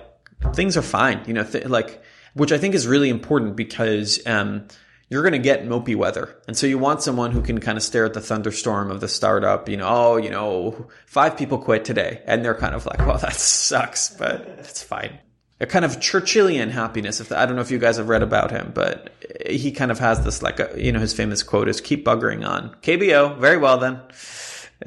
things 0.53 0.77
are 0.77 0.83
fine. 0.83 1.23
You 1.27 1.33
know, 1.33 1.45
th- 1.45 1.65
like 1.69 2.03
which 2.35 2.53
I 2.53 2.59
think 2.59 2.75
is 2.75 2.87
really 2.87 3.09
important 3.09 3.57
because 3.57 4.25
um, 4.27 4.67
you're 5.09 5.23
going 5.23 5.33
to 5.33 5.39
get 5.39 5.67
mopey 5.67 5.97
weather. 5.97 6.37
And 6.47 6.57
so 6.57 6.67
you 6.67 6.79
want 6.79 7.03
someone 7.03 7.33
who 7.33 7.43
can 7.43 7.61
kind 7.61 7.79
of 7.79 7.85
stare 7.85 8.05
at 8.05 8.15
the 8.15 8.21
thunderstorm 8.21 8.91
of 8.91 9.01
the 9.01 9.09
startup, 9.09 9.69
you 9.69 9.77
know, 9.77 9.87
oh, 9.89 10.17
you 10.17 10.31
know, 10.31 10.89
five 11.07 11.37
people 11.37 11.59
quit 11.59 11.85
today. 11.85 12.23
And 12.27 12.45
they're 12.45 12.55
kind 12.55 12.75
of 12.75 12.85
like, 12.87 12.99
well, 12.99 13.19
that 13.19 13.35
sucks, 13.35 14.11
but 14.11 14.43
it's 14.59 14.83
fine. 14.83 15.19
A 15.61 15.67
kind 15.67 15.85
of 15.85 15.97
Churchillian 15.97 16.71
happiness. 16.71 17.21
If 17.21 17.31
the, 17.31 17.39
I 17.39 17.47
don't 17.47 17.57
know 17.57 17.63
if 17.63 17.71
you 17.71 17.79
guys 17.79 17.97
have 17.97 18.09
read 18.09 18.23
about 18.23 18.51
him, 18.51 18.71
but 18.75 19.11
he 19.49 19.73
kind 19.73 19.91
of 19.91 19.99
has 19.99 20.25
this 20.25 20.43
like, 20.43 20.61
a, 20.61 20.73
you 20.77 20.93
know, 20.93 21.01
his 21.01 21.15
famous 21.15 21.43
quote 21.43 21.69
is 21.69 21.81
keep 21.81 22.05
buggering 22.05 22.47
on. 22.47 22.77
KBO, 22.83 23.39
very 23.39 23.57
well 23.57 23.79
then. 23.79 24.01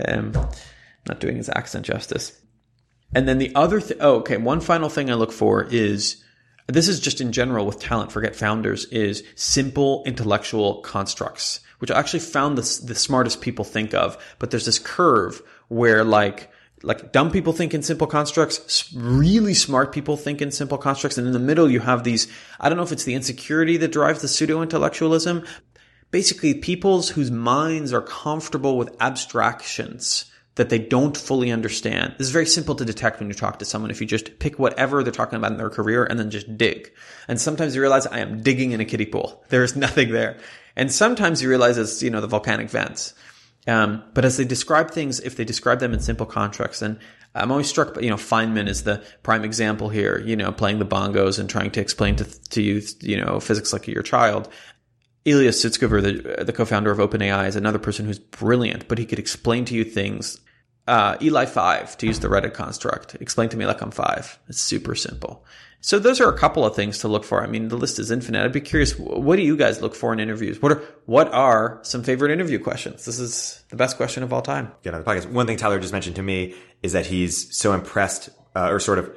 Um, 0.07 0.33
not 1.07 1.19
doing 1.19 1.35
his 1.35 1.49
accent 1.49 1.85
justice. 1.85 2.39
And 3.13 3.27
then 3.27 3.39
the 3.39 3.53
other 3.55 3.81
thing, 3.81 3.97
oh, 3.99 4.17
okay, 4.17 4.37
one 4.37 4.61
final 4.61 4.87
thing 4.87 5.11
I 5.11 5.15
look 5.15 5.33
for 5.33 5.63
is 5.63 6.20
this 6.73 6.87
is 6.87 6.99
just 6.99 7.21
in 7.21 7.31
general 7.31 7.65
with 7.65 7.79
talent, 7.79 8.11
forget 8.11 8.35
founders, 8.35 8.85
is 8.85 9.23
simple 9.35 10.03
intellectual 10.05 10.81
constructs, 10.81 11.59
which 11.79 11.91
I 11.91 11.99
actually 11.99 12.19
found 12.19 12.57
the, 12.57 12.85
the 12.85 12.95
smartest 12.95 13.41
people 13.41 13.65
think 13.65 13.93
of. 13.93 14.17
But 14.39 14.51
there's 14.51 14.65
this 14.65 14.79
curve 14.79 15.41
where 15.69 16.03
like, 16.03 16.51
like 16.83 17.11
dumb 17.11 17.31
people 17.31 17.53
think 17.53 17.73
in 17.73 17.83
simple 17.83 18.07
constructs, 18.07 18.91
really 18.95 19.53
smart 19.53 19.91
people 19.91 20.17
think 20.17 20.41
in 20.41 20.51
simple 20.51 20.77
constructs. 20.77 21.17
And 21.17 21.27
in 21.27 21.33
the 21.33 21.39
middle, 21.39 21.69
you 21.69 21.79
have 21.79 22.03
these, 22.03 22.27
I 22.59 22.69
don't 22.69 22.77
know 22.77 22.83
if 22.83 22.91
it's 22.91 23.05
the 23.05 23.15
insecurity 23.15 23.77
that 23.77 23.91
drives 23.91 24.21
the 24.21 24.27
pseudo 24.27 24.61
intellectualism. 24.61 25.45
Basically, 26.09 26.53
peoples 26.53 27.09
whose 27.09 27.31
minds 27.31 27.93
are 27.93 28.01
comfortable 28.01 28.77
with 28.77 28.95
abstractions 28.99 30.30
that 30.55 30.69
they 30.69 30.79
don't 30.79 31.15
fully 31.15 31.51
understand. 31.51 32.15
This 32.17 32.27
is 32.27 32.33
very 32.33 32.45
simple 32.45 32.75
to 32.75 32.85
detect 32.85 33.19
when 33.19 33.29
you 33.29 33.33
talk 33.33 33.59
to 33.59 33.65
someone 33.65 33.89
if 33.89 34.01
you 34.01 34.07
just 34.07 34.39
pick 34.39 34.59
whatever 34.59 35.01
they're 35.01 35.11
talking 35.11 35.37
about 35.37 35.51
in 35.51 35.57
their 35.57 35.69
career 35.69 36.03
and 36.03 36.19
then 36.19 36.29
just 36.29 36.57
dig. 36.57 36.91
And 37.27 37.39
sometimes 37.39 37.73
you 37.73 37.81
realize 37.81 38.05
I 38.05 38.19
am 38.19 38.41
digging 38.41 38.71
in 38.71 38.81
a 38.81 38.85
kiddie 38.85 39.05
pool. 39.05 39.43
There 39.49 39.63
is 39.63 39.75
nothing 39.75 40.11
there. 40.11 40.37
And 40.75 40.91
sometimes 40.91 41.41
you 41.41 41.49
realize 41.49 41.77
it's, 41.77 42.01
you 42.01 42.09
know, 42.09 42.21
the 42.21 42.27
volcanic 42.27 42.69
vents. 42.69 43.13
Um, 43.67 44.03
but 44.13 44.25
as 44.25 44.37
they 44.37 44.45
describe 44.45 44.91
things, 44.91 45.19
if 45.19 45.35
they 45.35 45.43
describe 45.43 45.79
them 45.79 45.93
in 45.93 45.99
simple 45.99 46.25
contracts, 46.25 46.81
and 46.81 46.99
I'm 47.35 47.51
always 47.51 47.67
struck 47.67 47.93
by, 47.93 48.01
you 48.01 48.09
know, 48.09 48.15
Feynman 48.15 48.67
is 48.67 48.83
the 48.83 49.03
prime 49.23 49.43
example 49.43 49.89
here, 49.89 50.19
you 50.19 50.35
know, 50.35 50.51
playing 50.51 50.79
the 50.79 50.85
bongos 50.85 51.39
and 51.39 51.49
trying 51.49 51.71
to 51.71 51.81
explain 51.81 52.15
to, 52.17 52.25
to 52.49 52.61
you, 52.61 52.81
you 53.01 53.17
know, 53.17 53.39
physics 53.39 53.71
like 53.71 53.87
your 53.87 54.03
child. 54.03 54.49
Ilya 55.25 55.51
Sutskever, 55.51 56.01
the, 56.01 56.43
the 56.43 56.53
co-founder 56.53 56.91
of 56.91 56.97
OpenAI, 56.97 57.47
is 57.47 57.55
another 57.55 57.79
person 57.79 58.05
who's 58.05 58.19
brilliant, 58.19 58.87
but 58.87 58.97
he 58.97 59.05
could 59.05 59.19
explain 59.19 59.65
to 59.65 59.75
you 59.75 59.83
things. 59.83 60.39
Uh, 60.87 61.15
Eli 61.21 61.45
five, 61.45 61.95
to 61.97 62.07
use 62.07 62.19
the 62.19 62.27
Reddit 62.27 62.53
construct, 62.53 63.15
explain 63.21 63.49
to 63.49 63.57
me 63.57 63.65
like 63.67 63.81
I'm 63.81 63.91
five. 63.91 64.39
It's 64.47 64.59
super 64.59 64.95
simple. 64.95 65.45
So 65.83 65.97
those 65.97 66.21
are 66.21 66.29
a 66.29 66.37
couple 66.37 66.63
of 66.63 66.75
things 66.75 66.99
to 66.99 67.07
look 67.07 67.23
for. 67.23 67.43
I 67.43 67.47
mean, 67.47 67.67
the 67.67 67.77
list 67.77 67.97
is 67.97 68.11
infinite. 68.11 68.43
I'd 68.43 68.51
be 68.51 68.61
curious, 68.61 68.97
what 68.97 69.35
do 69.35 69.41
you 69.41 69.57
guys 69.57 69.81
look 69.81 69.95
for 69.95 70.13
in 70.13 70.19
interviews? 70.19 70.61
What 70.61 70.71
are 70.73 70.83
what 71.05 71.31
are 71.33 71.79
some 71.81 72.03
favorite 72.03 72.31
interview 72.31 72.59
questions? 72.59 73.05
This 73.05 73.19
is 73.19 73.63
the 73.69 73.75
best 73.75 73.97
question 73.97 74.21
of 74.21 74.31
all 74.31 74.43
time. 74.43 74.71
Get 74.83 74.93
on 74.93 75.03
the 75.03 75.09
podcast. 75.09 75.31
One 75.31 75.47
thing 75.47 75.57
Tyler 75.57 75.79
just 75.79 75.93
mentioned 75.93 76.17
to 76.17 76.23
me 76.23 76.53
is 76.83 76.93
that 76.93 77.07
he's 77.07 77.55
so 77.55 77.73
impressed, 77.73 78.29
uh, 78.55 78.69
or 78.69 78.79
sort 78.79 78.99
of 78.99 79.11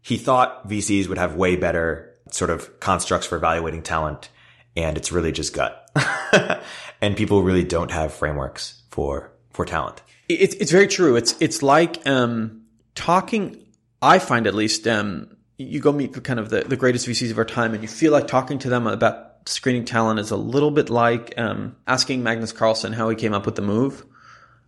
he 0.00 0.16
thought 0.16 0.66
VCs 0.68 1.08
would 1.08 1.18
have 1.18 1.34
way 1.34 1.56
better 1.56 2.14
sort 2.30 2.50
of 2.50 2.80
constructs 2.80 3.26
for 3.26 3.36
evaluating 3.36 3.82
talent, 3.82 4.30
and 4.78 4.96
it's 4.96 5.10
really 5.10 5.32
just 5.32 5.52
gut. 5.52 5.90
and 7.00 7.16
people 7.16 7.42
really 7.42 7.64
don't 7.64 7.90
have 7.90 8.14
frameworks 8.14 8.82
for 8.90 9.32
for 9.50 9.64
talent. 9.64 10.02
It's 10.28 10.54
it's 10.54 10.70
very 10.70 10.86
true. 10.86 11.16
It's 11.16 11.34
it's 11.40 11.62
like 11.62 12.06
um, 12.06 12.62
talking. 12.94 13.64
I 14.00 14.20
find 14.20 14.46
at 14.46 14.54
least 14.54 14.86
um, 14.86 15.36
you 15.56 15.80
go 15.80 15.90
meet 15.90 16.22
kind 16.22 16.38
of 16.38 16.50
the, 16.50 16.60
the 16.60 16.76
greatest 16.76 17.08
VCs 17.08 17.32
of 17.32 17.38
our 17.38 17.44
time, 17.44 17.74
and 17.74 17.82
you 17.82 17.88
feel 17.88 18.12
like 18.12 18.28
talking 18.28 18.60
to 18.60 18.68
them 18.68 18.86
about 18.86 19.48
screening 19.48 19.84
talent 19.84 20.20
is 20.20 20.30
a 20.30 20.36
little 20.36 20.70
bit 20.70 20.90
like 20.90 21.34
um, 21.36 21.74
asking 21.88 22.22
Magnus 22.22 22.52
Carlsen 22.52 22.92
how 22.92 23.08
he 23.08 23.16
came 23.16 23.34
up 23.34 23.46
with 23.46 23.56
the 23.56 23.62
move, 23.62 24.06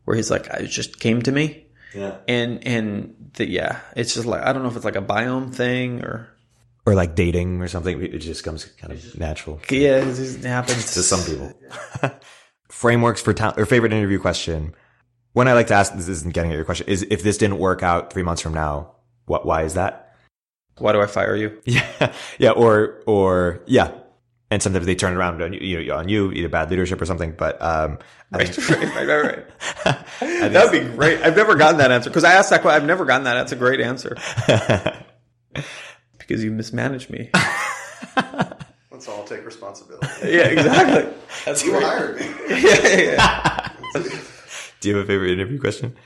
where 0.04 0.16
he's 0.16 0.30
like, 0.30 0.52
"I 0.52 0.64
just 0.64 0.98
came 0.98 1.22
to 1.22 1.30
me." 1.30 1.66
Yeah. 1.94 2.16
And 2.26 2.66
and 2.66 3.30
the, 3.34 3.48
yeah, 3.48 3.78
it's 3.94 4.14
just 4.14 4.26
like 4.26 4.42
I 4.42 4.52
don't 4.52 4.62
know 4.62 4.68
if 4.70 4.74
it's 4.74 4.84
like 4.84 4.96
a 4.96 5.02
biome 5.02 5.54
thing 5.54 6.02
or 6.02 6.34
Or 6.86 6.94
like 6.94 7.14
dating 7.14 7.60
or 7.60 7.68
something. 7.68 8.02
It 8.02 8.18
just 8.18 8.42
comes 8.42 8.64
kind 8.64 8.92
of 8.92 9.18
natural 9.18 9.60
yeah, 9.70 9.98
it 9.98 10.14
just 10.14 10.42
happens 10.42 10.94
to 10.94 11.02
some 11.02 11.22
people. 11.24 11.52
Frameworks 12.70 13.20
for 13.20 13.34
talent 13.34 13.58
or 13.58 13.66
favorite 13.66 13.92
interview 13.92 14.18
question. 14.18 14.74
When 15.32 15.46
I 15.46 15.52
like 15.52 15.66
to 15.68 15.74
ask, 15.74 15.92
this 15.94 16.08
isn't 16.08 16.32
getting 16.34 16.50
at 16.50 16.56
your 16.56 16.64
question, 16.64 16.88
is 16.88 17.02
if 17.10 17.22
this 17.22 17.36
didn't 17.38 17.58
work 17.58 17.82
out 17.82 18.12
three 18.12 18.22
months 18.22 18.42
from 18.42 18.54
now, 18.54 18.92
what, 19.26 19.44
why 19.46 19.62
is 19.64 19.74
that? 19.74 20.14
Why 20.78 20.92
do 20.92 21.00
I 21.00 21.06
fire 21.06 21.36
you? 21.36 21.60
Yeah. 21.66 22.12
Yeah. 22.38 22.50
Or, 22.52 23.02
or, 23.06 23.62
yeah. 23.66 23.92
And 24.50 24.60
sometimes 24.62 24.86
they 24.86 24.96
turn 24.96 25.14
around 25.16 25.40
on 25.42 25.52
you, 25.52 25.60
you 25.60 25.86
know, 25.86 25.96
on 25.98 26.08
you, 26.08 26.32
either 26.32 26.48
bad 26.48 26.70
leadership 26.70 27.00
or 27.00 27.06
something. 27.06 27.32
But, 27.36 27.60
um, 27.62 27.98
I 28.32 28.44
think- 28.46 28.68
right, 28.68 28.94
right, 28.94 29.06
right, 29.06 29.46
right. 29.84 30.06
that 30.52 30.64
would 30.64 30.72
be 30.72 30.96
great. 30.96 31.20
I've 31.22 31.36
never 31.36 31.54
gotten 31.54 31.78
that 31.78 31.92
answer 31.92 32.10
because 32.10 32.24
I 32.24 32.32
asked 32.32 32.50
that 32.50 32.62
question. 32.62 32.80
I've 32.80 32.86
never 32.88 33.04
gotten 33.04 33.24
that. 33.24 33.34
That's 33.34 33.52
a 33.52 33.56
great 33.56 33.80
answer 33.80 34.16
because 36.30 36.44
you 36.44 36.52
mismanaged 36.52 37.10
me. 37.10 37.28
Let's 38.92 39.08
all 39.08 39.24
take 39.24 39.44
responsibility. 39.44 40.06
yeah, 40.22 40.46
exactly. 40.46 41.12
That's 41.44 41.64
You 41.64 41.72
great. 41.72 41.82
hired 41.82 42.20
me. 42.20 42.26
Yeah, 42.50 42.88
yeah, 42.88 43.68
yeah. 43.94 44.02
do 44.80 44.88
you 44.88 44.94
have 44.96 45.04
a 45.04 45.06
favorite 45.08 45.32
interview 45.32 45.58
question? 45.58 45.96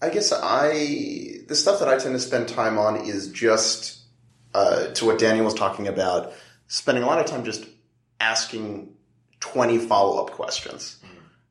I 0.00 0.10
guess 0.10 0.32
I 0.32 1.38
the 1.48 1.56
stuff 1.56 1.80
that 1.80 1.88
I 1.88 1.98
tend 1.98 2.14
to 2.14 2.20
spend 2.20 2.48
time 2.48 2.78
on 2.78 2.96
is 3.04 3.28
just 3.32 3.98
uh, 4.54 4.88
to 4.88 5.06
what 5.06 5.18
Daniel 5.18 5.44
was 5.44 5.54
talking 5.54 5.88
about, 5.88 6.32
spending 6.68 7.02
a 7.02 7.06
lot 7.06 7.18
of 7.18 7.26
time 7.26 7.44
just 7.44 7.64
asking 8.20 8.92
twenty 9.40 9.78
follow 9.78 10.22
up 10.24 10.30
questions. 10.32 10.98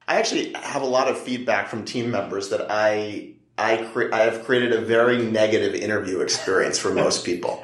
I 0.07 0.15
actually 0.19 0.53
have 0.53 0.81
a 0.81 0.85
lot 0.85 1.07
of 1.09 1.17
feedback 1.17 1.67
from 1.67 1.83
team 1.85 2.09
members 2.11 2.49
that 2.49 2.67
I 2.69 3.33
I 3.57 3.77
cre- 3.91 4.13
I 4.13 4.19
have 4.21 4.43
created 4.45 4.73
a 4.73 4.81
very 4.81 5.17
negative 5.17 5.75
interview 5.75 6.19
experience 6.21 6.79
for 6.79 6.93
most 6.93 7.25
people. 7.29 7.63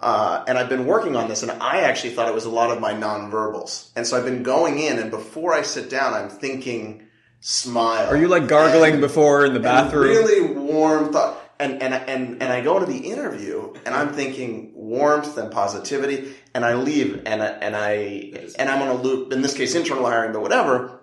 Uh, 0.00 0.44
and 0.46 0.56
I've 0.56 0.68
been 0.68 0.86
working 0.86 1.16
on 1.16 1.28
this, 1.28 1.42
and 1.42 1.50
I 1.60 1.80
actually 1.80 2.10
thought 2.10 2.28
it 2.28 2.34
was 2.34 2.44
a 2.44 2.50
lot 2.50 2.70
of 2.70 2.80
my 2.80 2.94
nonverbals. 2.94 3.90
And 3.96 4.06
so 4.06 4.16
I've 4.16 4.24
been 4.24 4.44
going 4.44 4.78
in, 4.78 4.98
and 4.98 5.10
before 5.10 5.52
I 5.52 5.62
sit 5.62 5.90
down, 5.90 6.14
I'm 6.14 6.28
thinking, 6.28 7.08
smile. 7.40 8.06
Are 8.08 8.16
you 8.16 8.28
like 8.28 8.46
gargling 8.46 8.92
And- 8.94 9.00
before 9.00 9.44
in 9.44 9.54
the 9.54 9.60
bathroom? 9.60 10.04
Really 10.04 10.40
warm 10.54 11.12
thought. 11.12 11.36
And, 11.60 11.82
and, 11.82 11.92
and, 11.92 12.40
and 12.40 12.52
I 12.52 12.60
go 12.60 12.78
to 12.78 12.86
the 12.86 12.98
interview 12.98 13.72
and 13.84 13.92
I'm 13.92 14.10
thinking 14.12 14.70
warmth 14.76 15.36
and 15.36 15.50
positivity 15.50 16.32
and 16.54 16.64
I 16.64 16.74
leave 16.74 17.24
and, 17.26 17.42
I- 17.42 17.46
and 17.48 17.74
I, 17.74 18.50
and 18.56 18.68
I'm 18.70 18.80
on 18.80 18.88
a 18.88 18.94
loop, 18.94 19.32
in 19.32 19.42
this 19.42 19.56
case, 19.56 19.74
internal 19.74 20.06
hiring, 20.06 20.32
but 20.32 20.40
whatever. 20.40 20.97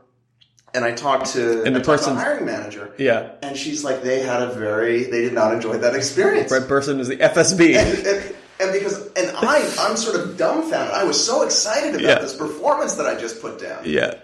And 0.75 0.83
I 0.83 0.91
talk 0.91 1.23
to, 1.29 1.63
And 1.63 1.73
the 1.75 1.79
I 1.79 1.83
talk 1.83 1.99
to 1.99 2.05
person's- 2.05 2.19
hiring 2.21 2.45
manager 2.45 2.91
Yeah. 2.97 3.31
and 3.41 3.55
she's 3.55 3.83
like, 3.83 4.03
they 4.03 4.19
had 4.19 4.41
a 4.41 4.51
very, 4.53 5.05
they 5.05 5.21
did 5.21 5.33
not 5.33 5.53
enjoy 5.53 5.77
that 5.77 5.95
experience. 5.95 6.51
Right 6.51 6.67
person 6.67 6.99
is 6.99 7.07
the 7.07 7.15
FSB. 7.17 7.77
And, 7.77 8.05
and, 8.05 8.35
and 8.59 8.71
because, 8.73 9.07
and 9.13 9.31
I, 9.37 9.57
I'm 9.79 9.95
sort 9.95 10.19
of 10.19 10.35
dumbfounded. 10.37 10.93
I 10.93 11.03
was 11.05 11.23
so 11.25 11.43
excited 11.43 11.91
about 11.95 12.01
Yeah. 12.01 12.19
this 12.19 12.35
performance 12.35 12.95
that 12.95 13.05
I 13.05 13.15
just 13.19 13.41
put 13.41 13.57
down. 13.59 13.83
yeah. 13.85 14.15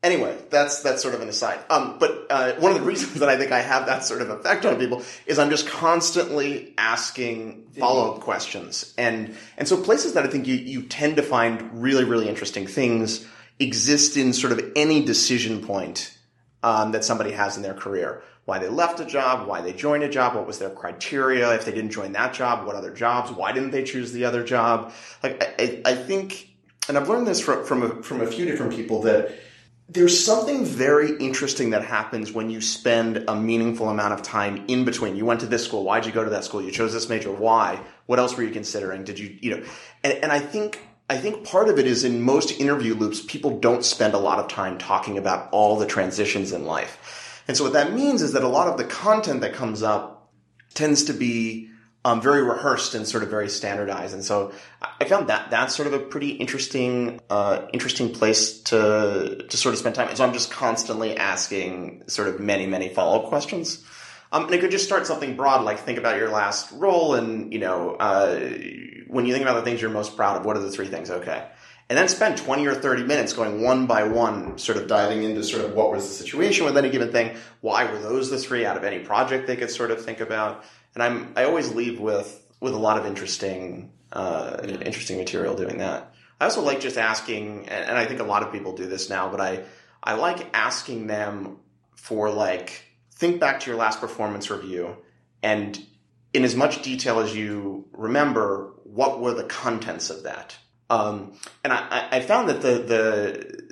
Anyway, 0.00 0.32
that's 0.48 0.80
that's 0.82 1.02
sort 1.02 1.14
of 1.16 1.22
an 1.22 1.28
aside. 1.28 1.58
Um, 1.68 1.96
but 1.98 2.24
uh, 2.30 2.52
one 2.60 2.70
of 2.70 2.78
the 2.78 2.86
reasons 2.86 3.14
that 3.14 3.28
I 3.28 3.36
think 3.36 3.50
I 3.50 3.58
have 3.60 3.86
that 3.86 4.04
sort 4.04 4.22
of 4.22 4.30
effect 4.30 4.64
on 4.64 4.76
people 4.78 5.02
is 5.26 5.40
I'm 5.40 5.50
just 5.50 5.66
constantly 5.68 6.72
asking 6.78 7.64
follow 7.76 8.14
up 8.14 8.20
questions, 8.20 8.94
and 8.96 9.34
and 9.56 9.66
so 9.66 9.76
places 9.76 10.12
that 10.12 10.22
I 10.24 10.28
think 10.28 10.46
you 10.46 10.54
you 10.54 10.82
tend 10.82 11.16
to 11.16 11.22
find 11.24 11.82
really 11.82 12.04
really 12.04 12.28
interesting 12.28 12.64
things 12.68 13.26
exist 13.58 14.16
in 14.16 14.32
sort 14.32 14.52
of 14.52 14.72
any 14.76 15.04
decision 15.04 15.64
point 15.64 16.16
um, 16.62 16.92
that 16.92 17.04
somebody 17.04 17.32
has 17.32 17.56
in 17.56 17.62
their 17.62 17.74
career. 17.74 18.22
Why 18.44 18.58
they 18.58 18.68
left 18.68 18.98
a 19.00 19.04
job, 19.04 19.46
why 19.46 19.60
they 19.60 19.72
joined 19.72 20.04
a 20.04 20.08
job, 20.08 20.34
what 20.34 20.46
was 20.46 20.58
their 20.58 20.70
criteria? 20.70 21.54
If 21.54 21.66
they 21.66 21.72
didn't 21.72 21.90
join 21.90 22.12
that 22.12 22.32
job, 22.32 22.66
what 22.66 22.76
other 22.76 22.92
jobs? 22.92 23.30
Why 23.30 23.52
didn't 23.52 23.72
they 23.72 23.84
choose 23.84 24.12
the 24.12 24.24
other 24.24 24.42
job? 24.42 24.92
Like 25.22 25.42
I, 25.60 25.82
I, 25.84 25.94
think, 25.94 26.48
and 26.88 26.96
I've 26.96 27.08
learned 27.08 27.26
this 27.26 27.40
from 27.40 27.66
from 27.66 27.82
a, 27.82 28.02
from 28.02 28.22
a 28.22 28.26
few 28.26 28.46
different 28.46 28.74
people 28.74 29.02
that 29.02 29.38
there's 29.90 30.22
something 30.22 30.64
very 30.64 31.16
interesting 31.16 31.70
that 31.70 31.82
happens 31.82 32.32
when 32.32 32.50
you 32.50 32.60
spend 32.60 33.24
a 33.28 33.34
meaningful 33.34 33.88
amount 33.88 34.12
of 34.12 34.22
time 34.22 34.64
in 34.68 34.84
between. 34.84 35.16
You 35.16 35.24
went 35.24 35.40
to 35.40 35.46
this 35.46 35.64
school. 35.64 35.82
Why'd 35.82 36.04
you 36.04 36.12
go 36.12 36.24
to 36.24 36.30
that 36.30 36.44
school? 36.44 36.62
You 36.62 36.70
chose 36.70 36.92
this 36.92 37.08
major. 37.08 37.32
Why? 37.32 37.80
What 38.06 38.18
else 38.18 38.36
were 38.36 38.42
you 38.42 38.50
considering? 38.50 39.04
Did 39.04 39.18
you, 39.18 39.38
you 39.40 39.56
know, 39.56 39.66
and, 40.04 40.12
and 40.24 40.32
I 40.32 40.40
think, 40.40 40.78
I 41.10 41.16
think 41.16 41.44
part 41.44 41.68
of 41.68 41.78
it 41.78 41.86
is 41.86 42.04
in 42.04 42.20
most 42.20 42.60
interview 42.60 42.94
loops, 42.94 43.22
people 43.22 43.58
don't 43.58 43.84
spend 43.84 44.14
a 44.14 44.18
lot 44.18 44.38
of 44.38 44.48
time 44.48 44.76
talking 44.76 45.16
about 45.16 45.48
all 45.52 45.78
the 45.78 45.86
transitions 45.86 46.52
in 46.52 46.66
life. 46.66 47.42
And 47.48 47.56
so 47.56 47.64
what 47.64 47.72
that 47.72 47.94
means 47.94 48.20
is 48.20 48.34
that 48.34 48.42
a 48.42 48.48
lot 48.48 48.68
of 48.68 48.76
the 48.76 48.84
content 48.84 49.40
that 49.40 49.54
comes 49.54 49.82
up 49.82 50.30
tends 50.74 51.04
to 51.04 51.14
be 51.14 51.70
um, 52.04 52.20
very 52.20 52.42
rehearsed 52.42 52.94
and 52.94 53.06
sort 53.06 53.22
of 53.22 53.30
very 53.30 53.48
standardized. 53.48 54.14
And 54.14 54.22
so 54.22 54.52
I 55.00 55.04
found 55.04 55.28
that 55.28 55.50
that's 55.50 55.74
sort 55.74 55.86
of 55.86 55.94
a 55.94 55.98
pretty 55.98 56.30
interesting, 56.30 57.20
uh, 57.30 57.66
interesting 57.72 58.12
place 58.12 58.60
to 58.64 59.44
to 59.48 59.56
sort 59.56 59.72
of 59.72 59.78
spend 59.78 59.94
time. 59.94 60.08
And 60.08 60.16
so 60.16 60.24
I'm 60.24 60.32
just 60.32 60.50
constantly 60.50 61.16
asking 61.16 62.04
sort 62.06 62.28
of 62.28 62.38
many, 62.38 62.66
many 62.66 62.88
follow 62.90 63.22
up 63.22 63.28
questions. 63.28 63.84
Um, 64.30 64.44
and 64.44 64.54
it 64.54 64.60
could 64.60 64.70
just 64.70 64.84
start 64.84 65.06
something 65.06 65.36
broad, 65.36 65.64
like 65.64 65.78
think 65.78 65.98
about 65.98 66.18
your 66.18 66.28
last 66.28 66.70
role, 66.72 67.14
and 67.14 67.52
you 67.52 67.58
know, 67.58 67.94
uh, 67.94 68.38
when 69.06 69.26
you 69.26 69.32
think 69.32 69.42
about 69.42 69.54
the 69.54 69.62
things 69.62 69.80
you're 69.80 69.90
most 69.90 70.16
proud 70.16 70.38
of, 70.38 70.44
what 70.44 70.56
are 70.56 70.60
the 70.60 70.70
three 70.70 70.88
things? 70.88 71.10
Okay. 71.10 71.48
And 71.88 71.96
then 71.96 72.08
spend 72.08 72.36
20 72.36 72.66
or 72.66 72.74
30 72.74 73.04
minutes 73.04 73.32
going 73.32 73.62
one 73.62 73.86
by 73.86 74.02
one, 74.02 74.58
sort 74.58 74.76
of 74.76 74.88
diving 74.88 75.22
into 75.22 75.42
sort 75.42 75.64
of 75.64 75.72
what 75.72 75.90
was 75.90 76.06
the 76.06 76.12
situation 76.12 76.66
with 76.66 76.76
any 76.76 76.90
given 76.90 77.10
thing. 77.10 77.36
Why 77.62 77.90
were 77.90 77.98
those 77.98 78.28
the 78.28 78.36
three 78.38 78.66
out 78.66 78.76
of 78.76 78.84
any 78.84 78.98
project 78.98 79.46
they 79.46 79.56
could 79.56 79.70
sort 79.70 79.90
of 79.90 80.04
think 80.04 80.20
about? 80.20 80.64
And 80.94 81.02
I'm, 81.02 81.32
I 81.34 81.44
always 81.44 81.74
leave 81.74 81.98
with, 81.98 82.44
with 82.60 82.74
a 82.74 82.78
lot 82.78 82.98
of 82.98 83.06
interesting, 83.06 83.90
uh, 84.12 84.58
interesting 84.62 85.16
material 85.16 85.54
doing 85.54 85.78
that. 85.78 86.12
I 86.38 86.44
also 86.44 86.60
like 86.60 86.80
just 86.80 86.98
asking, 86.98 87.70
and 87.70 87.96
I 87.96 88.04
think 88.04 88.20
a 88.20 88.24
lot 88.24 88.42
of 88.42 88.52
people 88.52 88.76
do 88.76 88.86
this 88.86 89.08
now, 89.08 89.30
but 89.30 89.40
I, 89.40 89.64
I 90.02 90.14
like 90.14 90.46
asking 90.52 91.06
them 91.06 91.56
for 91.96 92.30
like, 92.30 92.84
think 93.18 93.40
back 93.40 93.60
to 93.60 93.70
your 93.70 93.78
last 93.78 94.00
performance 94.00 94.48
review 94.50 94.96
and 95.42 95.78
in 96.32 96.44
as 96.44 96.54
much 96.54 96.82
detail 96.82 97.18
as 97.20 97.34
you 97.34 97.86
remember, 97.92 98.72
what 98.84 99.20
were 99.20 99.34
the 99.34 99.44
contents 99.44 100.08
of 100.10 100.22
that? 100.22 100.56
Um, 100.90 101.32
and 101.64 101.72
I, 101.72 102.08
I- 102.12 102.20
found 102.20 102.48
that 102.48 102.62
the, 102.62 102.78
the, 102.78 103.68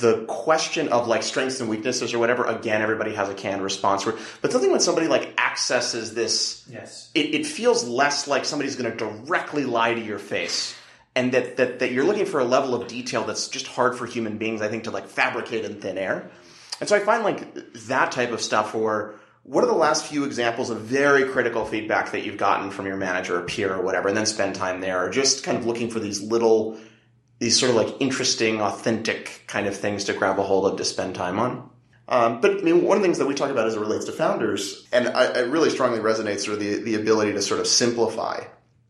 the 0.00 0.24
question 0.26 0.88
of 0.88 1.06
like 1.08 1.22
strengths 1.22 1.60
and 1.60 1.68
weaknesses 1.70 2.12
or 2.12 2.18
whatever, 2.18 2.44
again, 2.46 2.82
everybody 2.82 3.14
has 3.14 3.28
a 3.28 3.34
canned 3.34 3.62
response. 3.62 4.04
But 4.40 4.50
something 4.52 4.70
when 4.70 4.80
somebody 4.80 5.06
like 5.08 5.38
accesses 5.40 6.14
this, 6.14 6.66
Yes. 6.70 7.10
it, 7.14 7.34
it 7.34 7.46
feels 7.46 7.86
less 7.86 8.26
like 8.26 8.44
somebody's 8.44 8.76
going 8.76 8.90
to 8.90 8.96
directly 8.98 9.64
lie 9.64 9.94
to 9.94 10.00
your 10.00 10.18
face. 10.18 10.74
And 11.16 11.32
that, 11.32 11.58
that, 11.58 11.78
that 11.78 11.92
you're 11.92 12.04
looking 12.04 12.26
for 12.26 12.40
a 12.40 12.44
level 12.44 12.74
of 12.74 12.88
detail 12.88 13.24
that's 13.24 13.46
just 13.48 13.66
hard 13.68 13.96
for 13.96 14.04
human 14.04 14.36
beings, 14.36 14.62
I 14.62 14.68
think, 14.68 14.84
to 14.84 14.90
like 14.90 15.06
fabricate 15.06 15.64
in 15.64 15.80
thin 15.80 15.96
air. 15.96 16.30
And 16.80 16.88
so 16.88 16.96
I 16.96 17.00
find 17.00 17.22
like 17.22 17.72
that 17.86 18.12
type 18.12 18.32
of 18.32 18.40
stuff 18.40 18.74
or 18.74 19.14
what 19.44 19.62
are 19.62 19.66
the 19.66 19.74
last 19.74 20.06
few 20.06 20.24
examples 20.24 20.70
of 20.70 20.80
very 20.80 21.24
critical 21.24 21.66
feedback 21.66 22.12
that 22.12 22.24
you've 22.24 22.38
gotten 22.38 22.70
from 22.70 22.86
your 22.86 22.96
manager 22.96 23.38
or 23.38 23.42
peer 23.42 23.74
or 23.74 23.82
whatever, 23.82 24.08
and 24.08 24.16
then 24.16 24.24
spend 24.24 24.54
time 24.54 24.80
there, 24.80 25.04
or 25.04 25.10
just 25.10 25.44
kind 25.44 25.58
of 25.58 25.66
looking 25.66 25.90
for 25.90 26.00
these 26.00 26.22
little, 26.22 26.78
these 27.40 27.60
sort 27.60 27.68
of 27.68 27.76
like 27.76 27.94
interesting, 28.00 28.62
authentic 28.62 29.44
kind 29.46 29.66
of 29.66 29.76
things 29.76 30.04
to 30.04 30.14
grab 30.14 30.38
a 30.38 30.42
hold 30.42 30.64
of 30.64 30.78
to 30.78 30.84
spend 30.84 31.14
time 31.14 31.38
on. 31.38 31.68
Um, 32.08 32.40
but 32.40 32.52
I 32.52 32.62
mean, 32.62 32.84
one 32.84 32.96
of 32.96 33.02
the 33.02 33.06
things 33.06 33.18
that 33.18 33.26
we 33.26 33.34
talk 33.34 33.50
about 33.50 33.66
as 33.66 33.74
it 33.74 33.80
relates 33.80 34.06
to 34.06 34.12
founders, 34.12 34.86
and 34.92 35.08
I, 35.08 35.24
it 35.40 35.50
really 35.50 35.68
strongly 35.68 36.00
resonates 36.00 36.40
sort 36.40 36.54
of 36.54 36.60
the, 36.60 36.76
the 36.82 36.94
ability 36.94 37.32
to 37.32 37.42
sort 37.42 37.60
of 37.60 37.66
simplify. 37.66 38.44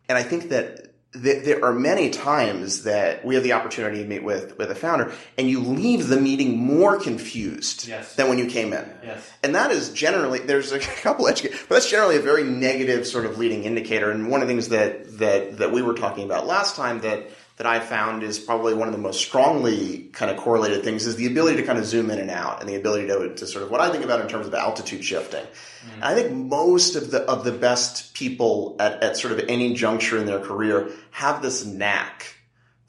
And 0.09 0.16
I 0.16 0.23
think 0.23 0.51
that 0.51 0.77
th- 0.77 0.89
there 1.15 1.65
are 1.65 1.73
many 1.73 2.11
times 2.11 2.82
that 2.82 3.24
we 3.24 3.35
have 3.36 3.45
the 3.45 3.53
opportunity 3.53 4.03
to 4.03 4.09
meet 4.09 4.24
with, 4.24 4.59
with 4.59 4.70
a 4.70 4.74
founder 4.74 5.12
and 5.39 5.49
you 5.49 5.61
leave 5.61 6.09
the 6.09 6.20
meeting 6.20 6.59
more 6.59 6.99
confused 6.99 7.86
Yes. 7.86 8.15
than 8.16 8.28
when 8.28 8.39
you 8.39 8.47
came 8.47 8.73
in. 8.73 8.85
Yes. 9.03 9.31
And 9.43 9.55
that 9.55 9.70
is 9.70 9.91
generally, 9.91 10.41
there's 10.41 10.73
a 10.73 10.78
couple 11.03 11.28
edge, 11.28 11.43
but 11.43 11.69
that's 11.69 11.89
generally 11.89 12.16
a 12.16 12.20
very 12.20 12.43
negative 12.43 13.07
sort 13.07 13.27
of 13.27 13.39
leading 13.39 13.65
indicator. 13.65 14.11
And 14.11 14.28
one 14.28 14.43
of 14.43 14.49
the 14.49 14.55
things 14.55 14.69
that, 14.70 15.19
that, 15.19 15.59
that 15.59 15.73
we 15.73 15.82
were 15.82 15.95
talking 15.95 16.24
about 16.24 16.47
last 16.47 16.74
time 16.77 17.01
that, 17.03 17.31
that 17.56 17.66
I 17.66 17.78
found 17.78 18.24
is 18.24 18.39
probably 18.39 18.74
one 18.74 18.89
of 18.89 18.94
the 18.94 19.01
most 19.01 19.20
strongly 19.20 20.09
kind 20.12 20.31
of 20.31 20.36
correlated 20.36 20.82
things 20.82 21.06
is 21.06 21.14
the 21.16 21.26
ability 21.26 21.59
to 21.59 21.62
kind 21.62 21.78
of 21.78 21.85
zoom 21.85 22.10
in 22.10 22.18
and 22.18 22.31
out 22.31 22.60
and 22.60 22.68
the 22.68 22.74
ability 22.74 23.06
to, 23.06 23.35
to 23.35 23.47
sort 23.47 23.62
of 23.62 23.70
what 23.70 23.81
I 23.81 23.93
think 23.93 24.05
about 24.05 24.20
in 24.20 24.28
terms 24.28 24.47
of 24.47 24.55
altitude 24.55 25.05
shifting. 25.05 25.44
Mm-hmm. 25.44 26.02
I 26.02 26.14
think 26.14 26.32
most 26.32 26.97
of 26.97 27.12
the 27.12 27.22
of 27.22 27.44
the 27.44 27.52
best 27.52 28.14
people 28.14 28.76
at, 28.81 29.02
at 29.02 29.16
sort 29.16 29.32
of 29.32 29.44
any 29.48 29.74
juncture 29.74 30.18
in 30.18 30.26
their 30.26 30.40
career 30.40 30.90
have 31.12 31.43
this 31.43 31.64
knack 31.64 32.35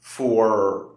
for 0.00 0.90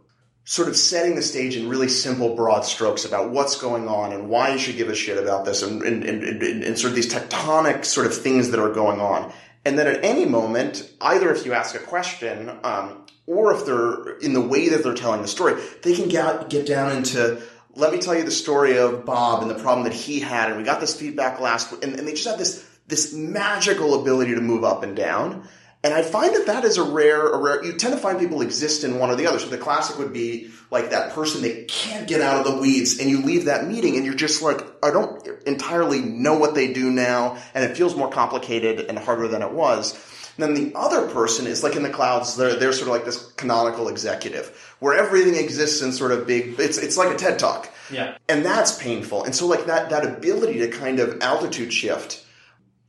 sort 0.46 0.68
of 0.68 0.76
setting 0.76 1.14
the 1.14 1.22
stage 1.22 1.56
in 1.56 1.70
really 1.70 1.88
simple, 1.88 2.36
broad 2.36 2.62
strokes 2.66 3.06
about 3.06 3.30
what's 3.30 3.56
going 3.62 3.88
on 3.88 4.12
and 4.12 4.30
why 4.30 4.50
you 4.50 4.58
should 4.58 4.78
give 4.78 4.90
a 4.90 4.96
shit 4.96 5.22
about 5.22 5.46
this 5.46 5.62
and, 5.62 5.84
and, 5.84 6.04
and, 6.04 6.42
and, 6.42 6.80
sort 6.80 6.90
of 6.90 6.96
these 6.96 7.14
tectonic 7.14 7.86
sort 7.86 8.08
of 8.08 8.18
things 8.18 8.50
that 8.50 8.60
are 8.60 8.74
going 8.74 9.00
on. 9.00 9.32
And 9.64 9.78
then 9.78 9.86
at 9.86 10.04
any 10.04 10.26
moment, 10.26 10.92
either 11.02 11.32
if 11.32 11.46
you 11.46 11.54
ask 11.54 11.76
a 11.76 11.80
question, 11.80 12.50
um, 12.64 13.06
or 13.30 13.54
if 13.54 13.64
they're 13.64 14.18
in 14.18 14.34
the 14.34 14.42
way 14.42 14.70
that 14.70 14.84
they're 14.84 14.96
telling 14.96 15.22
the 15.22 15.28
story, 15.28 15.62
they 15.84 15.96
can 15.96 16.10
get, 16.10 16.50
get 16.50 16.66
down 16.66 16.98
into, 16.98 17.40
let 17.76 17.94
me 17.94 18.00
tell 18.00 18.16
you 18.16 18.24
the 18.24 18.32
story 18.32 18.80
of 18.80 19.06
Bob 19.06 19.44
and 19.44 19.52
the 19.52 19.62
problem 19.62 19.84
that 19.84 19.94
he 19.94 20.20
had. 20.20 20.50
And 20.50 20.58
we 20.58 20.64
got 20.64 20.80
this 20.80 21.00
feedback 21.00 21.40
last 21.40 21.72
week. 21.72 21.84
And, 21.84 21.96
and 22.00 22.08
they 22.08 22.14
just 22.14 22.28
have 22.28 22.40
this, 22.40 22.68
this 22.88 23.14
magical 23.14 24.02
ability 24.02 24.34
to 24.34 24.42
move 24.42 24.64
up 24.64 24.82
and 24.82 24.96
down. 24.96 25.48
And 25.84 25.94
I 25.94 26.02
find 26.02 26.36
that 26.36 26.48
that 26.48 26.66
is 26.66 26.78
a 26.78 26.84
rare, 26.84 27.30
a 27.30 27.38
rare, 27.38 27.64
you 27.64 27.74
tend 27.74 27.94
to 27.94 28.00
find 28.00 28.20
people 28.20 28.42
exist 28.42 28.84
in 28.84 28.98
one 28.98 29.12
or 29.12 29.16
the 29.16 29.28
other. 29.28 29.38
So 29.38 29.48
the 29.48 29.60
classic 29.60 30.00
would 30.00 30.12
be 30.12 30.50
like 30.72 30.90
that 30.90 31.14
person 31.14 31.44
that 31.44 31.68
can't 31.68 32.08
get 32.08 32.22
out 32.22 32.44
of 32.44 32.52
the 32.52 32.60
weeds 32.60 33.00
and 33.00 33.12
you 33.12 33.22
leave 33.22 33.46
that 33.46 33.68
meeting 33.68 33.96
and 33.96 34.06
you're 34.06 34.16
just 34.16 34.42
like, 34.42 34.60
I 34.84 34.90
don't 34.90 35.26
entirely 35.46 36.02
know 36.02 36.38
what 36.40 36.56
they 36.56 36.74
do 36.74 36.90
now. 36.90 37.38
And 37.54 37.64
it 37.64 37.78
feels 37.78 37.96
more 37.96 38.10
complicated 38.10 38.88
and 38.90 38.98
harder 38.98 39.28
than 39.28 39.44
it 39.44 39.52
was. 39.52 39.94
And 40.40 40.56
then 40.56 40.72
the 40.72 40.78
other 40.78 41.06
person 41.10 41.48
is 41.48 41.64
like 41.64 41.76
in 41.76 41.84
the 41.84 41.90
clouds, 41.90 42.38
they're, 42.38 42.56
they're 42.56 42.72
sort 42.72 42.88
of 42.88 42.94
like 42.94 43.04
this 43.04 43.32
canonical 43.34 43.90
executive 43.90 44.76
where 44.80 44.98
everything 44.98 45.36
exists 45.36 45.82
in 45.82 45.92
sort 45.92 46.14
of 46.14 46.26
big, 46.26 46.58
it's, 46.58 46.78
it's 46.78 46.98
like 46.98 47.14
a 47.14 47.18
TED 47.18 47.40
talk. 47.40 47.70
Yeah. 47.92 48.18
And 48.30 48.46
that's 48.46 48.82
painful. 48.82 49.26
And 49.26 49.36
so 49.36 49.48
like 49.48 49.66
that, 49.66 49.90
that 49.90 50.06
ability 50.06 50.60
to 50.60 50.70
kind 50.70 51.02
of 51.02 51.22
altitude 51.22 51.74
shift, 51.74 52.26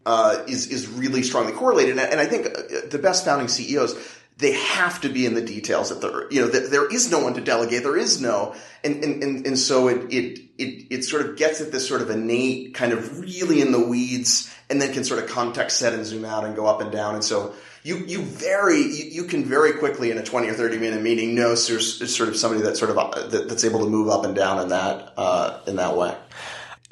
uh, 0.06 0.44
is 0.46 0.68
is 0.68 0.88
really 0.88 1.22
strongly 1.22 1.52
correlated. 1.52 1.98
And, 1.98 2.00
and 2.00 2.20
I 2.20 2.24
think 2.24 2.46
uh, 2.46 2.88
the 2.88 2.98
best 2.98 3.24
founding 3.24 3.48
CEOs 3.48 3.94
they 4.38 4.52
have 4.52 5.02
to 5.02 5.10
be 5.10 5.26
in 5.26 5.34
the 5.34 5.42
details 5.42 5.90
that 5.90 6.00
there 6.00 6.32
you 6.32 6.40
know 6.40 6.48
that 6.48 6.70
there 6.70 6.90
is 6.90 7.10
no 7.10 7.18
one 7.18 7.34
to 7.34 7.42
delegate 7.42 7.82
there 7.82 7.98
is 7.98 8.22
no 8.22 8.54
and 8.82 9.04
and 9.04 9.22
and, 9.22 9.46
and 9.46 9.58
so 9.58 9.88
it, 9.88 10.10
it 10.10 10.40
it 10.56 10.86
it 10.90 11.04
sort 11.04 11.26
of 11.26 11.36
gets 11.36 11.60
at 11.60 11.70
this 11.70 11.86
sort 11.86 12.00
of 12.00 12.08
innate 12.08 12.72
kind 12.72 12.94
of 12.94 13.20
really 13.20 13.60
in 13.60 13.70
the 13.70 13.80
weeds 13.80 14.50
and 14.70 14.80
then 14.80 14.92
can 14.92 15.04
sort 15.04 15.22
of 15.22 15.28
context 15.28 15.78
set 15.78 15.92
and 15.92 16.06
zoom 16.06 16.24
out 16.24 16.44
and 16.44 16.56
go 16.56 16.66
up 16.66 16.80
and 16.80 16.90
down 16.92 17.14
and 17.14 17.24
so 17.24 17.54
you 17.82 17.96
you 18.06 18.22
very 18.22 18.80
you, 18.80 19.04
you 19.10 19.24
can 19.24 19.44
very 19.44 19.72
quickly 19.72 20.10
in 20.10 20.18
a 20.18 20.22
20 20.22 20.48
or 20.48 20.54
30 20.54 20.78
minute 20.78 21.02
meeting 21.02 21.34
know 21.34 21.54
there's 21.54 22.16
sort 22.16 22.28
of 22.28 22.36
somebody 22.36 22.62
that 22.62 22.76
sort 22.76 22.90
of 22.90 23.30
that, 23.30 23.48
that's 23.48 23.64
able 23.64 23.80
to 23.80 23.90
move 23.90 24.08
up 24.08 24.24
and 24.24 24.34
down 24.34 24.60
in 24.60 24.68
that 24.68 25.12
uh, 25.16 25.60
in 25.66 25.76
that 25.76 25.96
way 25.96 26.14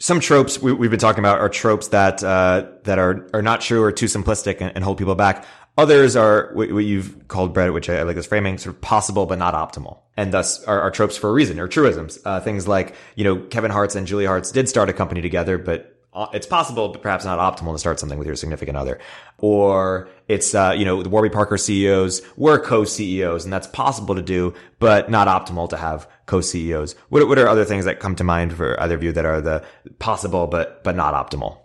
some 0.01 0.21
tropes 0.21 0.61
we, 0.61 0.71
have 0.71 0.91
been 0.91 1.01
talking 1.01 1.19
about 1.19 1.39
are 1.39 1.49
tropes 1.49 1.89
that 1.89 2.23
uh, 2.23 2.67
that 2.85 2.99
are 2.99 3.29
are 3.35 3.43
not 3.43 3.61
true 3.61 3.83
or 3.83 3.93
too 3.93 4.07
simplistic 4.07 4.61
and, 4.61 4.73
and 4.75 4.85
hold 4.85 4.99
people 4.99 5.15
back. 5.15 5.45
Others 5.77 6.17
are 6.17 6.51
what, 6.55 6.69
you've 6.69 7.29
called, 7.29 7.55
bread, 7.55 7.71
which 7.71 7.89
I, 7.89 8.03
like 8.03 8.17
this 8.17 8.27
framing, 8.27 8.59
sort 8.59 8.75
of 8.75 8.81
possible 8.81 9.27
but 9.27 9.39
not 9.39 9.55
optimal, 9.55 9.99
and 10.17 10.33
thus 10.33 10.63
are, 10.65 10.81
are 10.81 10.91
tropes 10.91 11.17
for 11.17 11.31
a 11.31 11.33
reason 11.33 11.61
or 11.61 11.69
truisms. 11.69 12.19
Uh, 12.25 12.41
things 12.41 12.67
like 12.69 12.95
you 13.17 13.25
know 13.25 13.37
Kevin 13.37 13.71
Hartz 13.71 13.97
and 13.97 14.07
Julia 14.07 14.29
Hartz 14.29 14.53
did 14.53 14.69
start 14.69 14.89
a 14.89 14.93
company 14.93 15.21
together, 15.21 15.59
but 15.59 15.98
it's 16.33 16.47
possible, 16.47 16.89
but 16.89 17.03
perhaps 17.03 17.25
not 17.25 17.39
optimal 17.39 17.73
to 17.73 17.79
start 17.79 18.01
something 18.01 18.19
with 18.19 18.27
your 18.27 18.37
significant 18.37 18.77
other. 18.77 18.99
Or 19.39 20.09
it's, 20.27 20.55
uh, 20.55 20.75
you 20.77 20.85
know, 20.85 21.03
the 21.03 21.09
Warby 21.09 21.29
Parker 21.29 21.57
CEOs 21.57 22.23
were 22.37 22.59
co-CEOs 22.59 23.45
and 23.45 23.53
that's 23.53 23.67
possible 23.67 24.15
to 24.15 24.23
do, 24.23 24.55
but 24.79 25.11
not 25.11 25.29
optimal 25.29 25.69
to 25.71 25.77
have 25.77 26.09
co-CEOs. 26.27 26.95
What, 27.11 27.29
what 27.29 27.39
are 27.39 27.47
other 27.47 27.65
things 27.65 27.85
that 27.85 28.01
come 28.01 28.17
to 28.17 28.25
mind 28.25 28.55
for 28.55 28.81
either 28.81 28.95
of 28.95 29.03
you 29.03 29.13
that 29.13 29.25
are 29.25 29.41
the 29.41 29.65
possible, 29.99 30.47
but, 30.47 30.83
but 30.83 30.97
not 30.97 31.15
optimal? 31.15 31.59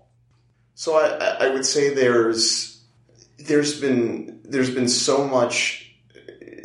So 0.75 0.97
I, 0.97 1.47
I 1.47 1.49
would 1.49 1.65
say 1.65 1.93
there's, 1.93 2.81
there's 3.39 3.79
been, 3.79 4.41
there's 4.43 4.71
been 4.71 4.87
so 4.87 5.27
much 5.27 5.91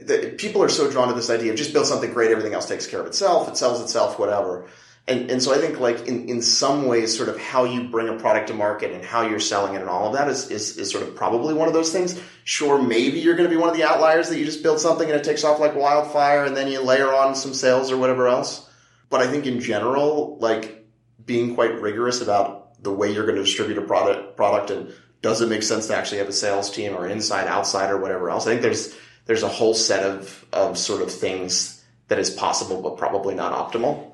that 0.00 0.38
people 0.38 0.62
are 0.62 0.68
so 0.68 0.90
drawn 0.90 1.08
to 1.08 1.14
this 1.14 1.30
idea 1.30 1.52
of 1.52 1.58
just 1.58 1.72
build 1.72 1.86
something 1.86 2.12
great, 2.12 2.30
everything 2.30 2.54
else 2.54 2.66
takes 2.66 2.86
care 2.86 3.00
of 3.00 3.06
itself, 3.06 3.48
it 3.48 3.56
sells 3.56 3.80
itself, 3.80 4.18
whatever 4.18 4.66
and, 5.08 5.30
and 5.30 5.42
so 5.42 5.54
I 5.54 5.58
think 5.58 5.80
like 5.80 6.06
in, 6.06 6.28
in 6.28 6.42
some 6.42 6.86
ways, 6.86 7.16
sort 7.16 7.30
of 7.30 7.40
how 7.40 7.64
you 7.64 7.88
bring 7.88 8.08
a 8.08 8.14
product 8.18 8.48
to 8.48 8.54
market 8.54 8.92
and 8.92 9.02
how 9.02 9.22
you're 9.22 9.40
selling 9.40 9.74
it 9.74 9.80
and 9.80 9.88
all 9.88 10.08
of 10.08 10.12
that 10.12 10.28
is, 10.28 10.50
is, 10.50 10.76
is 10.76 10.90
sort 10.90 11.02
of 11.02 11.16
probably 11.16 11.54
one 11.54 11.66
of 11.66 11.72
those 11.72 11.90
things. 11.90 12.20
Sure, 12.44 12.80
maybe 12.80 13.18
you're 13.18 13.34
going 13.34 13.48
to 13.48 13.54
be 13.54 13.58
one 13.58 13.70
of 13.70 13.76
the 13.76 13.84
outliers 13.84 14.28
that 14.28 14.38
you 14.38 14.44
just 14.44 14.62
build 14.62 14.78
something 14.78 15.08
and 15.08 15.18
it 15.18 15.24
takes 15.24 15.44
off 15.44 15.60
like 15.60 15.74
wildfire 15.74 16.44
and 16.44 16.54
then 16.54 16.68
you 16.68 16.82
layer 16.82 17.12
on 17.14 17.34
some 17.34 17.54
sales 17.54 17.90
or 17.90 17.96
whatever 17.96 18.28
else. 18.28 18.68
But 19.08 19.22
I 19.22 19.28
think 19.28 19.46
in 19.46 19.60
general, 19.60 20.36
like 20.40 20.86
being 21.24 21.54
quite 21.54 21.80
rigorous 21.80 22.20
about 22.20 22.82
the 22.82 22.92
way 22.92 23.10
you're 23.10 23.24
going 23.24 23.36
to 23.36 23.44
distribute 23.44 23.78
a 23.78 23.82
product, 23.82 24.36
product 24.36 24.70
and 24.70 24.92
does 25.22 25.40
it 25.40 25.48
make 25.48 25.62
sense 25.62 25.86
to 25.86 25.96
actually 25.96 26.18
have 26.18 26.28
a 26.28 26.32
sales 26.34 26.70
team 26.70 26.94
or 26.94 27.06
inside, 27.06 27.48
outside 27.48 27.90
or 27.90 27.96
whatever 27.96 28.28
else? 28.28 28.46
I 28.46 28.50
think 28.50 28.62
there's, 28.62 28.94
there's 29.24 29.42
a 29.42 29.48
whole 29.48 29.72
set 29.72 30.04
of, 30.04 30.44
of 30.52 30.76
sort 30.76 31.00
of 31.00 31.10
things 31.10 31.82
that 32.08 32.18
is 32.18 32.28
possible, 32.28 32.82
but 32.82 32.98
probably 32.98 33.34
not 33.34 33.54
optimal 33.54 34.07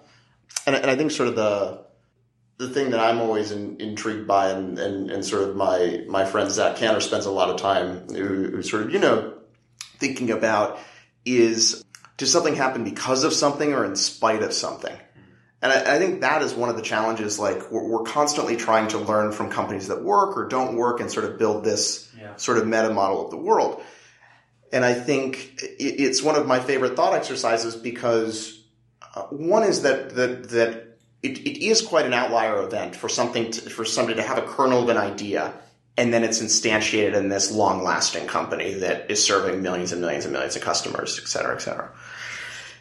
and, 0.67 0.75
and 0.77 0.91
I 0.91 0.97
think 0.97 1.11
sort 1.11 1.29
of 1.29 1.37
the 1.37 1.85
the 2.57 2.69
thing 2.69 2.91
that 2.91 3.01
I'm 3.01 3.21
always 3.21 3.51
in, 3.51 3.81
intrigued 3.81 4.29
by, 4.29 4.51
and, 4.51 4.79
and, 4.79 5.11
and 5.11 5.25
sort 5.25 5.49
of 5.49 5.57
my 5.57 6.05
my 6.09 6.25
friend 6.25 6.51
Zack 6.51 6.77
Kanter 6.77 7.03
spends 7.03 7.27
a 7.27 7.31
lot 7.31 7.51
of 7.51 7.57
time 7.57 8.09
who, 8.09 8.51
who 8.51 8.63
sort 8.63 8.85
of 8.85 8.93
you 8.93 8.99
know 8.99 9.35
thinking 9.99 10.31
about 10.31 10.79
is 11.25 11.85
does 12.17 12.31
something 12.31 12.55
happen 12.55 12.85
because 12.85 13.25
of 13.25 13.33
something 13.33 13.73
or 13.73 13.85
in 13.85 13.97
spite 13.97 14.43
of 14.43 14.53
something? 14.53 14.97
And 15.63 15.73
I, 15.73 15.97
I 15.97 15.99
think 15.99 16.21
that 16.21 16.43
is 16.43 16.53
one 16.55 16.69
of 16.69 16.77
the 16.77 16.83
challenges. 16.83 17.39
Like 17.39 17.71
we're, 17.71 17.89
we're, 17.89 18.05
constantly 18.05 18.57
trying 18.57 18.89
to 18.89 18.99
learn 18.99 19.33
from 19.33 19.51
companies 19.51 19.89
that 19.89 20.03
work 20.03 20.37
or 20.37 20.47
don't 20.47 20.77
work, 20.77 21.01
and 21.01 21.11
sort 21.11 21.25
of 21.25 21.39
build 21.39 21.65
this 21.65 22.13
yeah. 22.19 22.37
sort 22.37 22.59
of 22.59 22.67
meta 22.67 22.91
model 22.91 23.25
of 23.25 23.31
the 23.31 23.37
world. 23.37 23.83
And 24.73 24.85
I 24.85 24.95
think 24.95 25.61
it, 25.63 26.01
it's 26.01 26.23
one 26.23 26.37
of 26.37 26.47
my 26.47 26.61
favorite 26.61 26.97
thought 26.97 27.15
exercises 27.15 27.75
because 27.75 28.64
uh, 29.15 29.23
one 29.25 29.63
is 29.63 29.83
that 29.83 30.15
that 30.15 30.51
that 30.51 30.99
it, 31.23 31.39
it 31.39 31.65
is 31.65 31.81
quite 31.81 32.07
an 32.07 32.13
outlier 32.13 32.63
event 32.63 32.95
for 32.95 33.09
something 33.09 33.51
to, 33.51 33.71
for 33.71 33.85
somebody 33.85 34.17
to 34.17 34.27
have 34.27 34.39
a 34.39 34.43
kernel 34.43 34.83
of 34.83 34.89
an 34.91 34.99
idea 34.99 35.55
and 35.97 36.13
then 36.13 36.25
it's 36.25 36.41
instantiated 36.41 37.15
in 37.15 37.29
this 37.29 37.53
long 37.53 37.85
lasting 37.85 38.27
company 38.27 38.75
that 38.75 39.11
is 39.11 39.25
serving 39.25 39.63
millions 39.63 39.93
and 39.93 40.01
millions 40.01 40.25
and 40.25 40.33
millions 40.33 40.57
of 40.57 40.63
customers, 40.63 41.21
et 41.23 41.29
cetera, 41.29 41.55
et 41.55 41.61
cetera. 41.61 41.91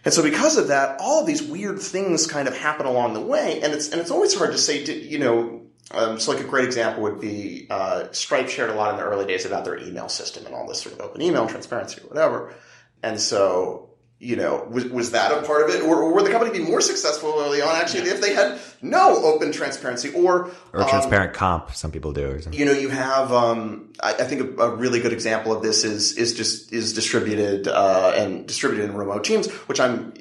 And 0.03 0.13
so 0.13 0.23
because 0.23 0.57
of 0.57 0.69
that, 0.69 0.99
all 0.99 1.21
of 1.21 1.27
these 1.27 1.41
weird 1.41 1.79
things 1.79 2.27
kind 2.27 2.47
of 2.47 2.57
happen 2.57 2.85
along 2.85 3.13
the 3.13 3.21
way, 3.21 3.61
and 3.61 3.71
it's 3.71 3.89
and 3.89 4.01
it's 4.01 4.11
always 4.11 4.35
hard 4.35 4.51
to 4.51 4.57
say. 4.57 4.83
To, 4.83 4.93
you 4.93 5.19
know, 5.19 5.61
um, 5.91 6.19
so 6.19 6.33
like 6.33 6.43
a 6.43 6.47
great 6.47 6.65
example 6.65 7.03
would 7.03 7.21
be 7.21 7.67
uh, 7.69 8.11
Stripe 8.11 8.49
shared 8.49 8.69
a 8.69 8.73
lot 8.73 8.91
in 8.91 8.97
the 8.97 9.03
early 9.03 9.25
days 9.25 9.45
about 9.45 9.63
their 9.63 9.77
email 9.77 10.09
system 10.09 10.45
and 10.45 10.53
all 10.53 10.67
this 10.67 10.81
sort 10.81 10.95
of 10.95 11.01
open 11.01 11.21
email 11.21 11.47
transparency 11.47 12.01
or 12.01 12.07
whatever. 12.07 12.53
And 13.01 13.17
so 13.17 13.91
you 14.23 14.35
know, 14.35 14.65
was, 14.69 14.85
was 14.85 15.11
that 15.11 15.31
a 15.31 15.45
part 15.45 15.67
of 15.67 15.75
it, 15.75 15.83
or, 15.83 16.01
or 16.01 16.13
would 16.13 16.25
the 16.25 16.31
company 16.31 16.57
be 16.57 16.63
more 16.63 16.81
successful 16.81 17.33
early 17.37 17.61
on 17.61 17.75
actually 17.75 18.05
yeah. 18.07 18.13
if 18.13 18.21
they 18.21 18.33
had 18.33 18.59
no 18.81 19.23
open 19.23 19.51
transparency 19.51 20.09
or 20.13 20.51
or 20.71 20.81
um, 20.81 20.89
transparent 20.89 21.33
comp? 21.33 21.71
Some 21.71 21.91
people 21.91 22.13
do. 22.13 22.39
You 22.51 22.65
know, 22.65 22.71
you 22.71 22.89
have. 22.89 23.31
Um, 23.31 23.93
I, 24.01 24.13
I, 24.13 24.23
think 24.23 24.59
a, 24.59 24.63
a, 24.63 24.75
really 24.75 25.01
good 25.01 25.13
example 25.13 25.51
of 25.51 25.61
this 25.61 25.83
is 25.83 26.17
is 26.17 26.33
just 26.33 26.71
is 26.71 26.93
distributed 26.93 27.67
uh, 27.67 28.13
and 28.15 28.47
distributed 28.47 28.89
in 28.89 28.95
remote 28.95 29.23
teams, 29.23 29.51
which 29.67 29.79
I'm 29.79 30.13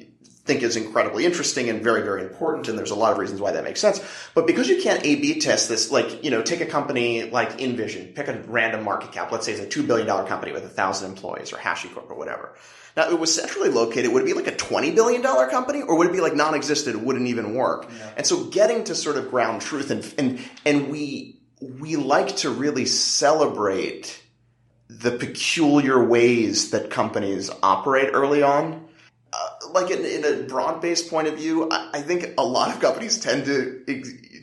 think 0.45 0.61
is 0.61 0.75
incredibly 0.75 1.25
interesting 1.25 1.69
and 1.69 1.81
very, 1.81 2.01
very 2.01 2.21
important. 2.21 2.67
And 2.67 2.77
there's 2.77 2.91
a 2.91 2.95
lot 2.95 3.13
of 3.13 3.17
reasons 3.17 3.39
why 3.39 3.51
that 3.51 3.63
makes 3.63 3.79
sense. 3.79 4.01
But 4.33 4.45
because 4.45 4.67
you 4.67 4.81
can't 4.81 5.03
A-B 5.05 5.39
test 5.39 5.69
this, 5.69 5.89
like, 5.89 6.23
you 6.23 6.31
know, 6.31 6.41
take 6.41 6.59
a 6.59 6.65
company 6.65 7.29
like 7.29 7.59
InVision, 7.59 8.13
pick 8.13 8.27
a 8.27 8.37
random 8.47 8.83
market 8.83 9.13
cap. 9.13 9.31
Let's 9.31 9.45
say 9.45 9.53
it's 9.53 9.75
a 9.75 9.79
$2 9.79 9.87
billion 9.87 10.05
company 10.27 10.51
with 10.51 10.65
a 10.65 10.69
thousand 10.69 11.11
employees 11.11 11.53
or 11.53 11.57
HashiCorp 11.57 12.09
or 12.09 12.15
whatever. 12.15 12.53
Now, 12.95 13.09
it 13.09 13.19
was 13.19 13.33
centrally 13.33 13.69
located. 13.69 14.11
Would 14.11 14.21
it 14.21 14.25
be 14.25 14.33
like 14.33 14.47
a 14.47 14.51
$20 14.51 14.93
billion 14.93 15.23
company 15.23 15.81
or 15.81 15.97
would 15.97 16.07
it 16.07 16.13
be 16.13 16.21
like 16.21 16.35
non-existent? 16.35 16.95
It 16.95 17.01
wouldn't 17.01 17.27
even 17.27 17.55
work. 17.55 17.89
Yeah. 17.89 18.11
And 18.17 18.25
so 18.27 18.45
getting 18.45 18.83
to 18.85 18.95
sort 18.95 19.17
of 19.17 19.29
ground 19.29 19.61
truth 19.61 19.89
and, 19.89 20.13
and, 20.17 20.39
and 20.65 20.89
we, 20.89 21.39
we 21.59 21.95
like 21.95 22.35
to 22.37 22.49
really 22.49 22.85
celebrate 22.85 24.21
the 24.89 25.11
peculiar 25.11 26.03
ways 26.03 26.71
that 26.71 26.89
companies 26.89 27.49
operate 27.61 28.09
early 28.13 28.43
on. 28.43 28.87
Uh, 29.31 29.49
like 29.71 29.89
in, 29.89 30.05
in 30.05 30.25
a 30.25 30.43
broad-based 30.43 31.09
point 31.09 31.27
of 31.27 31.35
view, 31.35 31.69
I, 31.71 31.89
I, 31.93 32.01
think 32.01 32.33
a 32.37 32.45
lot 32.45 32.69
of 32.69 32.79
companies 32.79 33.19
tend 33.19 33.45
to 33.45 33.83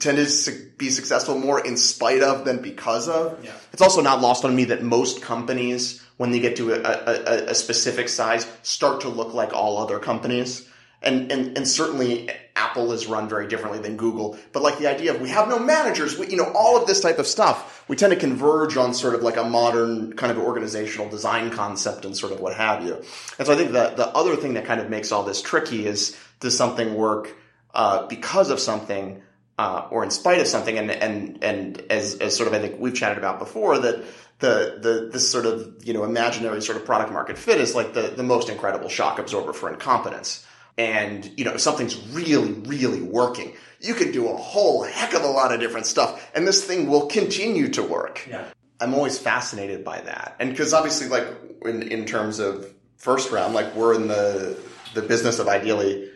tend 0.00 0.18
to 0.26 0.70
be 0.76 0.90
successful 0.90 1.38
more 1.38 1.64
in 1.64 1.76
spite 1.76 2.22
of 2.22 2.44
than 2.44 2.60
because 2.60 3.08
of. 3.08 3.44
Yeah. 3.44 3.52
It's 3.72 3.82
also 3.82 4.00
not 4.00 4.20
lost 4.20 4.44
on 4.44 4.56
me 4.56 4.64
that 4.64 4.82
most 4.82 5.22
companies 5.22 6.02
when 6.20 6.32
they 6.32 6.38
get 6.38 6.56
to 6.56 6.74
a, 6.74 6.78
a, 6.82 7.44
a 7.46 7.54
specific 7.54 8.06
size, 8.06 8.46
start 8.62 9.00
to 9.00 9.08
look 9.08 9.32
like 9.32 9.54
all 9.54 9.78
other 9.78 9.98
companies. 9.98 10.68
And, 11.00 11.32
and, 11.32 11.56
and 11.56 11.66
certainly 11.66 12.28
Apple 12.54 12.92
is 12.92 13.06
run 13.06 13.26
very 13.26 13.48
differently 13.48 13.78
than 13.78 13.96
Google, 13.96 14.36
but 14.52 14.62
like 14.62 14.76
the 14.78 14.86
idea 14.86 15.14
of 15.14 15.22
we 15.22 15.30
have 15.30 15.48
no 15.48 15.58
managers, 15.58 16.18
we, 16.18 16.26
you 16.26 16.36
know, 16.36 16.52
all 16.54 16.76
of 16.76 16.86
this 16.86 17.00
type 17.00 17.18
of 17.18 17.26
stuff, 17.26 17.86
we 17.88 17.96
tend 17.96 18.12
to 18.12 18.18
converge 18.18 18.76
on 18.76 18.92
sort 18.92 19.14
of 19.14 19.22
like 19.22 19.38
a 19.38 19.44
modern 19.44 20.12
kind 20.12 20.30
of 20.30 20.36
organizational 20.36 21.08
design 21.08 21.50
concept 21.50 22.04
and 22.04 22.14
sort 22.14 22.34
of 22.34 22.40
what 22.40 22.54
have 22.54 22.84
you. 22.84 22.96
And 23.38 23.46
so 23.46 23.54
I 23.54 23.56
think 23.56 23.72
that 23.72 23.96
the 23.96 24.08
other 24.08 24.36
thing 24.36 24.52
that 24.54 24.66
kind 24.66 24.78
of 24.78 24.90
makes 24.90 25.12
all 25.12 25.22
this 25.22 25.40
tricky 25.40 25.86
is 25.86 26.14
does 26.38 26.54
something 26.54 26.96
work 26.96 27.34
uh, 27.72 28.06
because 28.08 28.50
of 28.50 28.60
something 28.60 29.22
uh, 29.60 29.88
or 29.90 30.02
in 30.04 30.10
spite 30.10 30.40
of 30.40 30.46
something? 30.46 30.78
And 30.78 30.90
and 30.90 31.44
and 31.44 31.82
as 31.90 32.16
as 32.16 32.36
sort 32.36 32.48
of 32.48 32.54
I 32.54 32.60
think 32.60 32.80
we've 32.80 32.94
chatted 32.94 33.18
about 33.18 33.38
before 33.38 33.78
that 33.78 34.02
the 34.40 34.78
the 34.80 35.10
this 35.12 35.30
sort 35.30 35.46
of 35.46 35.74
you 35.86 35.92
know 35.92 36.04
imaginary 36.04 36.60
sort 36.62 36.76
of 36.76 36.84
product 36.84 37.12
market 37.12 37.38
fit 37.38 37.60
is 37.60 37.74
like 37.74 37.94
the 37.94 38.02
the 38.02 38.22
most 38.22 38.48
incredible 38.48 38.88
shock 38.88 39.18
absorber 39.18 39.52
for 39.52 39.70
incompetence 39.70 40.46
and 40.76 41.30
you 41.38 41.44
know 41.44 41.56
something's 41.56 41.96
really 42.08 42.52
really 42.52 43.02
working 43.02 43.52
you 43.80 43.94
can 43.94 44.12
do 44.12 44.28
a 44.28 44.36
whole 44.36 44.82
heck 44.82 45.14
of 45.14 45.22
a 45.22 45.26
lot 45.26 45.52
of 45.52 45.60
different 45.60 45.86
stuff 45.86 46.30
and 46.34 46.46
this 46.46 46.64
thing 46.64 46.88
will 46.88 47.06
continue 47.06 47.68
to 47.68 47.82
work 47.82 48.26
yeah. 48.28 48.46
i'm 48.80 48.94
always 48.94 49.18
fascinated 49.18 49.84
by 49.84 50.00
that 50.00 50.36
and 50.40 50.50
because 50.50 50.72
obviously 50.72 51.08
like 51.08 51.26
in, 51.66 51.82
in 51.82 52.06
terms 52.06 52.38
of 52.38 52.72
first 52.96 53.30
round 53.30 53.52
like 53.54 53.74
we're 53.74 53.94
in 53.94 54.08
the 54.08 54.58
the 54.94 55.02
business 55.02 55.38
of 55.38 55.48
ideally 55.48 56.09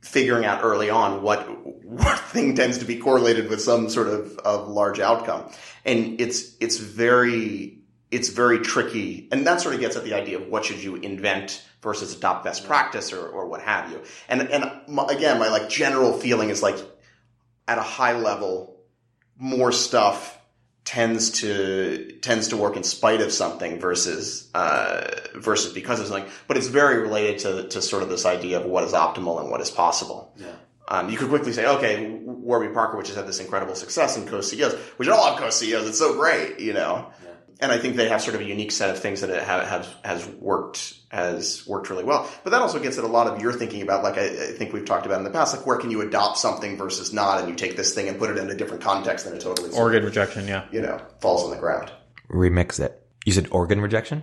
figuring 0.00 0.44
out 0.44 0.62
early 0.62 0.90
on 0.90 1.22
what 1.22 1.46
what 1.84 2.18
thing 2.32 2.54
tends 2.54 2.78
to 2.78 2.84
be 2.84 2.96
correlated 2.96 3.48
with 3.48 3.60
some 3.60 3.88
sort 3.90 4.08
of, 4.08 4.38
of 4.38 4.68
large 4.68 5.00
outcome 5.00 5.50
and 5.84 6.20
it's 6.20 6.56
it's 6.60 6.78
very 6.78 7.78
it's 8.10 8.30
very 8.30 8.58
tricky 8.58 9.28
and 9.30 9.46
that 9.46 9.60
sort 9.60 9.74
of 9.74 9.80
gets 9.80 9.96
at 9.96 10.04
the 10.04 10.14
idea 10.14 10.38
of 10.38 10.48
what 10.48 10.64
should 10.64 10.82
you 10.82 10.96
invent 10.96 11.62
versus 11.82 12.14
adopt 12.14 12.44
best 12.44 12.66
practice 12.66 13.12
or, 13.12 13.26
or 13.26 13.46
what 13.46 13.62
have 13.62 13.90
you. 13.90 14.02
And, 14.28 14.42
and 14.42 14.70
my, 14.88 15.06
again, 15.06 15.38
my 15.38 15.48
like 15.48 15.68
general 15.68 16.12
feeling 16.12 16.50
is 16.50 16.62
like 16.62 16.76
at 17.66 17.78
a 17.78 17.82
high 17.82 18.16
level, 18.16 18.76
more 19.38 19.72
stuff 19.72 20.38
tends 20.90 21.30
to 21.30 22.18
tends 22.20 22.48
to 22.48 22.56
work 22.56 22.76
in 22.76 22.82
spite 22.82 23.20
of 23.20 23.30
something 23.30 23.78
versus 23.78 24.50
uh, 24.54 25.08
versus 25.36 25.72
because 25.72 26.00
of 26.00 26.08
something. 26.08 26.28
But 26.48 26.56
it's 26.56 26.66
very 26.66 26.98
related 26.98 27.38
to 27.40 27.68
to 27.68 27.80
sort 27.80 28.02
of 28.02 28.08
this 28.08 28.26
idea 28.26 28.58
of 28.58 28.66
what 28.66 28.82
is 28.82 28.92
optimal 28.92 29.40
and 29.40 29.50
what 29.52 29.60
is 29.60 29.70
possible. 29.70 30.34
Yeah. 30.36 30.48
Um, 30.88 31.08
you 31.08 31.16
could 31.16 31.28
quickly 31.28 31.52
say, 31.52 31.64
okay, 31.64 32.10
Warby 32.24 32.74
Parker, 32.74 32.96
which 32.96 33.06
has 33.06 33.16
had 33.16 33.28
this 33.28 33.38
incredible 33.38 33.76
success 33.76 34.16
in 34.16 34.26
co-CEOs, 34.26 34.74
which 34.96 35.08
all 35.08 35.24
have 35.30 35.38
co-CEOs, 35.38 35.86
it's 35.86 35.98
so 35.98 36.14
great, 36.14 36.58
you 36.58 36.72
know. 36.72 37.06
Yeah 37.22 37.30
and 37.60 37.70
I 37.70 37.78
think 37.78 37.96
they 37.96 38.08
have 38.08 38.22
sort 38.22 38.34
of 38.34 38.40
a 38.40 38.44
unique 38.44 38.72
set 38.72 38.90
of 38.90 38.98
things 38.98 39.20
that 39.20 39.28
have, 39.30 39.68
have 39.68 39.96
has 40.02 40.26
worked 40.26 40.94
has 41.10 41.66
worked 41.66 41.90
really 41.90 42.04
well. 42.04 42.30
But 42.44 42.50
that 42.50 42.62
also 42.62 42.78
gets 42.78 42.96
at 42.96 43.04
a 43.04 43.08
lot 43.08 43.26
of 43.26 43.42
your 43.42 43.52
thinking 43.52 43.82
about, 43.82 44.04
like 44.04 44.16
I, 44.16 44.26
I, 44.26 44.52
think 44.52 44.72
we've 44.72 44.84
talked 44.84 45.06
about 45.06 45.18
in 45.18 45.24
the 45.24 45.30
past, 45.30 45.56
like 45.56 45.66
where 45.66 45.76
can 45.76 45.90
you 45.90 46.00
adopt 46.02 46.38
something 46.38 46.76
versus 46.76 47.12
not, 47.12 47.40
and 47.40 47.48
you 47.48 47.56
take 47.56 47.76
this 47.76 47.92
thing 47.94 48.08
and 48.08 48.16
put 48.18 48.30
it 48.30 48.38
in 48.38 48.48
a 48.48 48.54
different 48.54 48.82
context 48.82 49.24
than 49.24 49.34
it 49.34 49.40
totally 49.40 49.70
organ 49.70 50.04
rejection, 50.04 50.46
yeah, 50.46 50.66
you 50.70 50.80
know, 50.80 51.00
falls 51.20 51.44
on 51.44 51.50
the 51.50 51.56
ground. 51.56 51.90
Remix 52.30 52.78
it. 52.78 53.02
You 53.26 53.32
said 53.32 53.48
organ 53.50 53.80
rejection. 53.80 54.22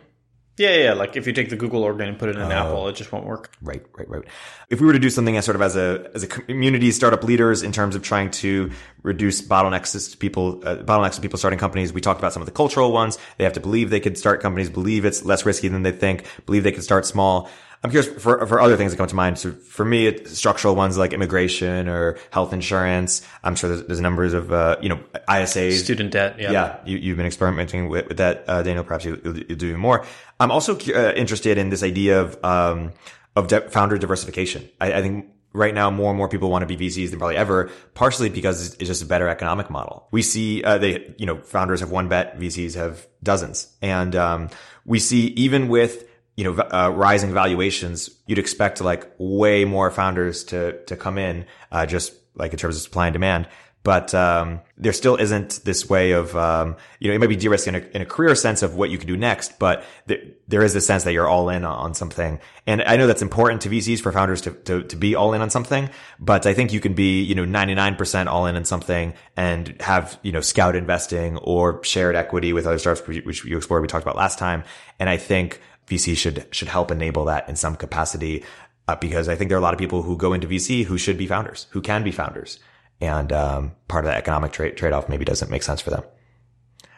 Yeah, 0.57 0.75
yeah, 0.75 0.93
like 0.93 1.15
if 1.15 1.27
you 1.27 1.33
take 1.33 1.49
the 1.49 1.55
Google 1.55 1.83
organ 1.83 2.09
and 2.09 2.17
put 2.17 2.29
it 2.29 2.35
in 2.35 2.41
an 2.41 2.51
oh. 2.51 2.55
Apple, 2.55 2.87
it 2.87 2.95
just 2.95 3.11
won't 3.11 3.25
work. 3.25 3.51
Right, 3.61 3.85
right, 3.95 4.09
right. 4.09 4.23
If 4.69 4.81
we 4.81 4.87
were 4.87 4.93
to 4.93 4.99
do 4.99 5.11
something 5.11 5.37
as 5.37 5.45
sort 5.45 5.55
of 5.55 5.61
as 5.61 5.75
a 5.75 6.09
as 6.15 6.23
a 6.23 6.27
community 6.27 6.91
startup 6.91 7.23
leaders 7.23 7.61
in 7.61 7.71
terms 7.71 7.95
of 7.95 8.01
trying 8.01 8.31
to 8.31 8.71
reduce 9.03 9.39
bottlenecks 9.39 10.11
to 10.11 10.17
people 10.17 10.61
uh, 10.65 10.77
bottlenecks 10.77 11.15
to 11.15 11.21
people 11.21 11.37
starting 11.37 11.59
companies, 11.59 11.93
we 11.93 12.01
talked 12.01 12.19
about 12.19 12.33
some 12.33 12.41
of 12.41 12.47
the 12.47 12.51
cultural 12.51 12.91
ones. 12.91 13.19
They 13.37 13.43
have 13.43 13.53
to 13.53 13.59
believe 13.59 13.91
they 13.91 13.99
could 13.99 14.17
start 14.17 14.41
companies, 14.41 14.69
believe 14.71 15.05
it's 15.05 15.23
less 15.23 15.45
risky 15.45 15.67
than 15.67 15.83
they 15.83 15.91
think, 15.91 16.25
believe 16.47 16.63
they 16.63 16.71
can 16.71 16.81
start 16.81 17.05
small. 17.05 17.49
I'm 17.87 17.91
curious 17.91 18.21
for, 18.21 18.45
for 18.45 18.59
other 18.59 18.75
things 18.75 18.91
that 18.91 18.97
come 18.97 19.07
to 19.07 19.15
mind. 19.15 19.39
So 19.39 19.53
for 19.53 19.85
me, 19.85 20.07
it's 20.07 20.37
structural 20.37 20.75
ones 20.75 20.97
like 20.97 21.13
immigration 21.13 21.87
or 21.87 22.17
health 22.31 22.51
insurance. 22.51 23.25
I'm 23.45 23.55
sure 23.55 23.69
there's, 23.69 23.87
there's 23.87 24.01
numbers 24.01 24.33
of, 24.33 24.51
uh, 24.51 24.75
you 24.81 24.89
know, 24.89 24.99
ISAs. 25.29 25.83
Student 25.83 26.11
debt. 26.11 26.37
Yeah. 26.37 26.51
Yeah. 26.51 26.79
You, 26.85 27.11
have 27.11 27.17
been 27.17 27.25
experimenting 27.25 27.87
with, 27.87 28.09
with 28.09 28.17
that, 28.17 28.43
uh, 28.45 28.61
Daniel. 28.61 28.83
Perhaps 28.83 29.05
you, 29.05 29.21
will 29.23 29.55
do 29.55 29.77
more. 29.77 30.05
I'm 30.37 30.51
also 30.51 30.77
uh, 30.77 31.13
interested 31.13 31.57
in 31.57 31.69
this 31.69 31.81
idea 31.81 32.19
of, 32.19 32.43
um, 32.43 32.91
of 33.37 33.47
de- 33.47 33.69
founder 33.69 33.97
diversification. 33.97 34.67
I, 34.81 34.91
I 34.91 35.01
think 35.01 35.27
right 35.53 35.73
now 35.73 35.89
more 35.89 36.09
and 36.09 36.17
more 36.17 36.27
people 36.27 36.49
want 36.49 36.67
to 36.67 36.75
be 36.75 36.89
VCs 36.89 37.11
than 37.11 37.19
probably 37.19 37.37
ever, 37.37 37.71
partially 37.93 38.27
because 38.27 38.73
it's 38.73 38.87
just 38.87 39.01
a 39.01 39.05
better 39.05 39.29
economic 39.29 39.69
model. 39.69 40.09
We 40.11 40.23
see, 40.23 40.61
uh, 40.61 40.77
they, 40.77 41.15
you 41.17 41.25
know, 41.25 41.37
founders 41.37 41.79
have 41.79 41.89
one 41.89 42.09
bet, 42.09 42.37
VCs 42.37 42.75
have 42.75 43.07
dozens. 43.23 43.73
And, 43.81 44.13
um, 44.13 44.49
we 44.83 44.99
see 44.99 45.27
even 45.27 45.69
with, 45.69 46.03
you 46.37 46.43
know, 46.43 46.53
uh, 46.71 46.91
rising 46.95 47.33
valuations, 47.33 48.11
you'd 48.27 48.37
expect 48.37 48.79
like 48.79 49.11
way 49.17 49.65
more 49.65 49.91
founders 49.91 50.43
to, 50.45 50.81
to 50.85 50.95
come 50.95 51.17
in, 51.17 51.45
uh, 51.71 51.85
just 51.85 52.13
like 52.35 52.53
in 52.53 52.59
terms 52.59 52.75
of 52.75 52.83
supply 52.83 53.07
and 53.07 53.13
demand. 53.13 53.49
But, 53.83 54.13
um, 54.13 54.61
there 54.77 54.91
still 54.91 55.15
isn't 55.15 55.61
this 55.63 55.89
way 55.89 56.11
of, 56.11 56.35
um, 56.35 56.75
you 56.99 57.07
know, 57.07 57.15
it 57.15 57.19
might 57.19 57.29
be 57.29 57.37
de-risked 57.37 57.69
in 57.69 57.75
a, 57.75 57.79
in 57.93 58.01
a 58.01 58.05
career 58.05 58.35
sense 58.35 58.61
of 58.61 58.75
what 58.75 58.89
you 58.89 58.97
can 58.97 59.07
do 59.07 59.15
next, 59.15 59.59
but 59.59 59.83
there, 60.07 60.19
there 60.47 60.61
is 60.61 60.75
a 60.75 60.81
sense 60.81 61.05
that 61.05 61.13
you're 61.13 61.27
all 61.27 61.49
in 61.49 61.63
on 61.63 61.93
something. 61.93 62.39
And 62.67 62.83
I 62.83 62.97
know 62.97 63.07
that's 63.07 63.21
important 63.21 63.61
to 63.61 63.69
VCs 63.69 64.01
for 64.01 64.11
founders 64.11 64.41
to, 64.41 64.51
to, 64.51 64.83
to 64.83 64.95
be 64.97 65.15
all 65.15 65.33
in 65.33 65.41
on 65.41 65.49
something, 65.49 65.89
but 66.19 66.45
I 66.45 66.53
think 66.53 66.73
you 66.73 66.81
can 66.81 66.93
be, 66.93 67.23
you 67.23 67.33
know, 67.33 67.45
99% 67.45 68.27
all 68.27 68.45
in 68.45 68.57
on 68.57 68.65
something 68.65 69.13
and 69.37 69.73
have, 69.79 70.19
you 70.21 70.33
know, 70.33 70.41
scout 70.41 70.75
investing 70.75 71.37
or 71.37 71.81
shared 71.83 72.15
equity 72.15 72.51
with 72.51 72.67
other 72.67 72.77
startups, 72.77 73.07
which 73.07 73.45
you 73.45 73.55
explored, 73.55 73.81
we 73.81 73.87
talked 73.87 74.03
about 74.03 74.17
last 74.17 74.37
time. 74.37 74.65
And 74.99 75.09
I 75.09 75.15
think, 75.15 75.61
VC 75.87 76.15
should 76.17 76.47
should 76.51 76.67
help 76.67 76.91
enable 76.91 77.25
that 77.25 77.47
in 77.49 77.55
some 77.55 77.75
capacity, 77.75 78.43
uh, 78.87 78.95
because 78.95 79.29
I 79.29 79.35
think 79.35 79.49
there 79.49 79.57
are 79.57 79.59
a 79.59 79.63
lot 79.63 79.73
of 79.73 79.79
people 79.79 80.03
who 80.03 80.17
go 80.17 80.33
into 80.33 80.47
VC 80.47 80.85
who 80.85 80.97
should 80.97 81.17
be 81.17 81.27
founders, 81.27 81.67
who 81.71 81.81
can 81.81 82.03
be 82.03 82.11
founders, 82.11 82.59
and 82.99 83.31
um, 83.31 83.71
part 83.87 84.05
of 84.05 84.11
the 84.11 84.17
economic 84.17 84.51
tra- 84.51 84.73
trade 84.73 84.93
off 84.93 85.09
maybe 85.09 85.25
doesn't 85.25 85.51
make 85.51 85.63
sense 85.63 85.81
for 85.81 85.89
them. 85.89 86.03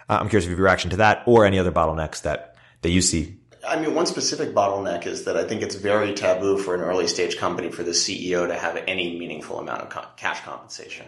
Uh, 0.09 0.17
I'm 0.19 0.29
curious 0.29 0.45
if 0.45 0.49
you 0.49 0.55
have 0.55 0.59
a 0.59 0.63
reaction 0.63 0.89
to 0.91 0.97
that 0.97 1.23
or 1.25 1.45
any 1.45 1.59
other 1.59 1.71
bottlenecks 1.71 2.23
that 2.23 2.55
that 2.81 2.89
you 2.89 3.01
see. 3.01 3.35
I 3.67 3.79
mean, 3.79 3.93
one 3.93 4.05
specific 4.05 4.55
bottleneck 4.55 5.05
is 5.05 5.25
that 5.25 5.35
I 5.35 5.43
think 5.43 5.61
it's 5.61 5.75
very 5.75 6.13
taboo 6.13 6.57
for 6.57 6.73
an 6.73 6.81
early 6.81 7.07
stage 7.07 7.37
company 7.37 7.69
for 7.69 7.83
the 7.83 7.91
CEO 7.91 8.47
to 8.47 8.55
have 8.55 8.77
any 8.87 9.19
meaningful 9.19 9.59
amount 9.59 9.81
of 9.81 9.89
co- 9.89 10.07
cash 10.15 10.39
compensation 10.41 11.05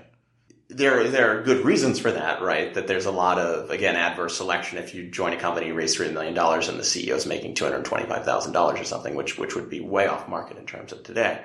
there 0.71 1.09
there 1.09 1.37
are 1.37 1.43
good 1.43 1.65
reasons 1.65 1.99
for 1.99 2.11
that, 2.11 2.41
right? 2.41 2.73
That 2.73 2.87
there's 2.87 3.05
a 3.05 3.11
lot 3.11 3.37
of 3.37 3.69
again 3.69 3.95
adverse 3.95 4.37
selection. 4.37 4.77
If 4.77 4.95
you 4.95 5.09
join 5.09 5.33
a 5.33 5.37
company, 5.37 5.67
you 5.67 5.73
raise 5.73 5.95
three 5.95 6.09
million 6.09 6.33
dollars, 6.33 6.69
and 6.69 6.79
the 6.79 6.83
CEO 6.83 7.15
is 7.15 7.25
making 7.25 7.55
two 7.55 7.65
hundred 7.65 7.83
twenty 7.85 8.07
five 8.07 8.23
thousand 8.23 8.53
dollars 8.53 8.79
or 8.79 8.85
something, 8.85 9.15
which 9.15 9.37
which 9.37 9.55
would 9.55 9.69
be 9.69 9.81
way 9.81 10.07
off 10.07 10.29
market 10.29 10.57
in 10.57 10.65
terms 10.65 10.93
of 10.93 11.03
today. 11.03 11.41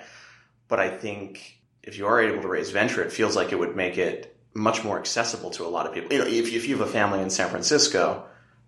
But 0.68 0.80
I 0.80 0.90
think 0.90 1.58
if 1.82 1.98
you 1.98 2.06
are 2.06 2.20
able 2.20 2.42
to 2.42 2.48
raise 2.48 2.70
venture, 2.70 3.02
it 3.02 3.12
feels 3.12 3.34
like 3.36 3.52
it 3.52 3.58
would 3.58 3.76
make 3.76 3.98
it 3.98 4.36
much 4.54 4.84
more 4.84 4.98
accessible 4.98 5.50
to 5.50 5.66
a 5.66 5.68
lot 5.68 5.86
of 5.86 5.92
people. 5.92 6.12
You 6.12 6.20
know, 6.20 6.26
if, 6.26 6.52
if 6.52 6.66
you 6.68 6.78
have 6.78 6.88
a 6.88 6.90
family 6.90 7.20
in 7.20 7.30
San 7.30 7.50
Francisco 7.50 8.24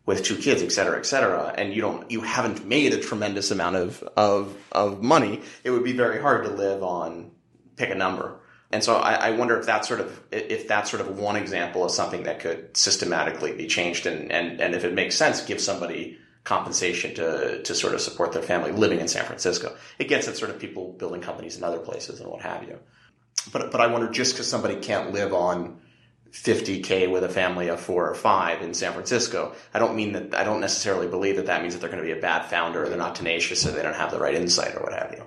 with 0.06 0.24
two 0.24 0.36
kids, 0.36 0.62
et 0.62 0.72
cetera, 0.72 0.98
et 0.98 1.06
cetera, 1.06 1.54
and 1.56 1.72
you 1.72 1.80
don't 1.80 2.10
you 2.10 2.20
haven't 2.20 2.66
made 2.66 2.92
a 2.94 3.00
tremendous 3.00 3.52
amount 3.52 3.76
of 3.76 4.02
of 4.16 4.56
of 4.72 5.02
money, 5.02 5.42
it 5.62 5.70
would 5.70 5.84
be 5.84 5.92
very 5.92 6.20
hard 6.20 6.44
to 6.44 6.50
live 6.50 6.82
on 6.82 7.30
pick 7.76 7.90
a 7.90 7.94
number 7.94 8.40
and 8.70 8.84
so 8.84 8.96
I, 8.96 9.14
I, 9.14 9.30
wonder 9.30 9.58
if 9.58 9.64
that's 9.64 9.88
sort 9.88 10.00
of 10.00 10.20
if 10.30 10.68
that's 10.68 10.90
sort 10.90 11.00
of 11.00 11.18
one 11.18 11.36
example 11.36 11.84
of 11.84 11.90
something 11.90 12.24
that 12.24 12.40
could 12.40 12.76
systematically 12.76 13.52
be 13.52 13.66
changed, 13.66 14.04
and 14.06 14.30
and 14.30 14.60
and 14.60 14.74
if 14.74 14.84
it 14.84 14.92
makes 14.92 15.16
sense, 15.16 15.40
give 15.42 15.60
somebody 15.60 16.18
compensation 16.44 17.14
to 17.14 17.62
to 17.62 17.74
sort 17.74 17.94
of 17.94 18.00
support 18.00 18.32
their 18.32 18.42
family 18.42 18.72
living 18.72 19.00
in 19.00 19.08
San 19.08 19.24
Francisco. 19.24 19.74
It 19.98 20.08
gets 20.08 20.28
at 20.28 20.36
sort 20.36 20.50
of 20.50 20.58
people 20.58 20.92
building 20.92 21.22
companies 21.22 21.56
in 21.56 21.64
other 21.64 21.78
places 21.78 22.20
and 22.20 22.30
what 22.30 22.42
have 22.42 22.62
you. 22.64 22.78
But 23.52 23.72
but 23.72 23.80
I 23.80 23.86
wonder 23.86 24.10
just 24.10 24.34
because 24.34 24.48
somebody 24.48 24.76
can't 24.76 25.12
live 25.12 25.32
on 25.32 25.80
50k 26.32 27.10
with 27.10 27.24
a 27.24 27.28
family 27.28 27.68
of 27.68 27.80
four 27.80 28.08
or 28.08 28.14
five 28.14 28.60
in 28.60 28.74
San 28.74 28.92
Francisco. 28.92 29.54
I 29.72 29.78
don't 29.78 29.96
mean 29.96 30.12
that 30.12 30.34
I 30.34 30.44
don't 30.44 30.60
necessarily 30.60 31.06
believe 31.06 31.36
that 31.36 31.46
that 31.46 31.62
means 31.62 31.72
that 31.72 31.80
they're 31.80 31.90
going 31.90 32.02
to 32.02 32.06
be 32.06 32.18
a 32.18 32.20
bad 32.20 32.44
founder 32.44 32.84
or 32.84 32.88
they're 32.90 32.98
not 32.98 33.14
tenacious 33.14 33.66
or 33.66 33.70
they 33.70 33.82
don't 33.82 33.96
have 33.96 34.10
the 34.10 34.18
right 34.18 34.34
insight 34.34 34.74
or 34.74 34.82
what 34.82 34.92
have 34.92 35.12
you. 35.16 35.24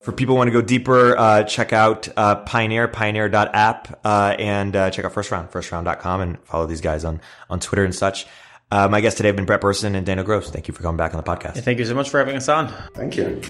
For 0.00 0.12
people 0.12 0.34
who 0.34 0.38
want 0.38 0.48
to 0.48 0.52
go 0.52 0.62
deeper, 0.62 1.14
uh, 1.16 1.42
check 1.42 1.74
out 1.74 2.08
uh, 2.16 2.36
Pioneer, 2.36 2.88
pioneer.app, 2.88 4.00
uh, 4.02 4.34
and 4.38 4.74
uh, 4.74 4.90
check 4.90 5.04
out 5.04 5.12
First 5.12 5.30
Round, 5.30 5.50
firstround.com, 5.50 6.20
and 6.22 6.42
follow 6.44 6.64
these 6.64 6.80
guys 6.80 7.04
on, 7.04 7.20
on 7.50 7.60
Twitter 7.60 7.84
and 7.84 7.94
such. 7.94 8.26
Uh, 8.70 8.88
my 8.88 9.02
guests 9.02 9.18
today 9.18 9.26
have 9.26 9.36
been 9.36 9.44
Brett 9.44 9.60
Berson 9.60 9.94
and 9.94 10.06
Daniel 10.06 10.24
Gross. 10.24 10.48
Thank 10.48 10.68
you 10.68 10.74
for 10.74 10.82
coming 10.82 10.96
back 10.96 11.12
on 11.12 11.22
the 11.22 11.30
podcast. 11.30 11.62
thank 11.64 11.78
you 11.78 11.84
so 11.84 11.94
much 11.94 12.08
for 12.08 12.18
having 12.18 12.34
us 12.34 12.48
on. 12.48 12.72
Thank 12.94 13.16
you. 13.16 13.42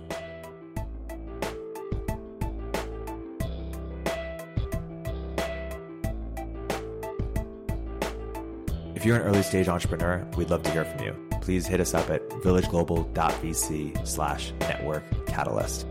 If 8.96 9.06
you're 9.06 9.16
an 9.16 9.22
early 9.22 9.42
stage 9.42 9.68
entrepreneur, 9.68 10.26
we'd 10.36 10.50
love 10.50 10.64
to 10.64 10.70
hear 10.72 10.84
from 10.84 11.04
you. 11.04 11.28
Please 11.40 11.66
hit 11.66 11.80
us 11.80 11.94
up 11.94 12.10
at 12.10 12.28
villageglobal.vc 12.30 14.06
slash 14.06 14.52
network 14.60 15.26
catalyst. 15.26 15.86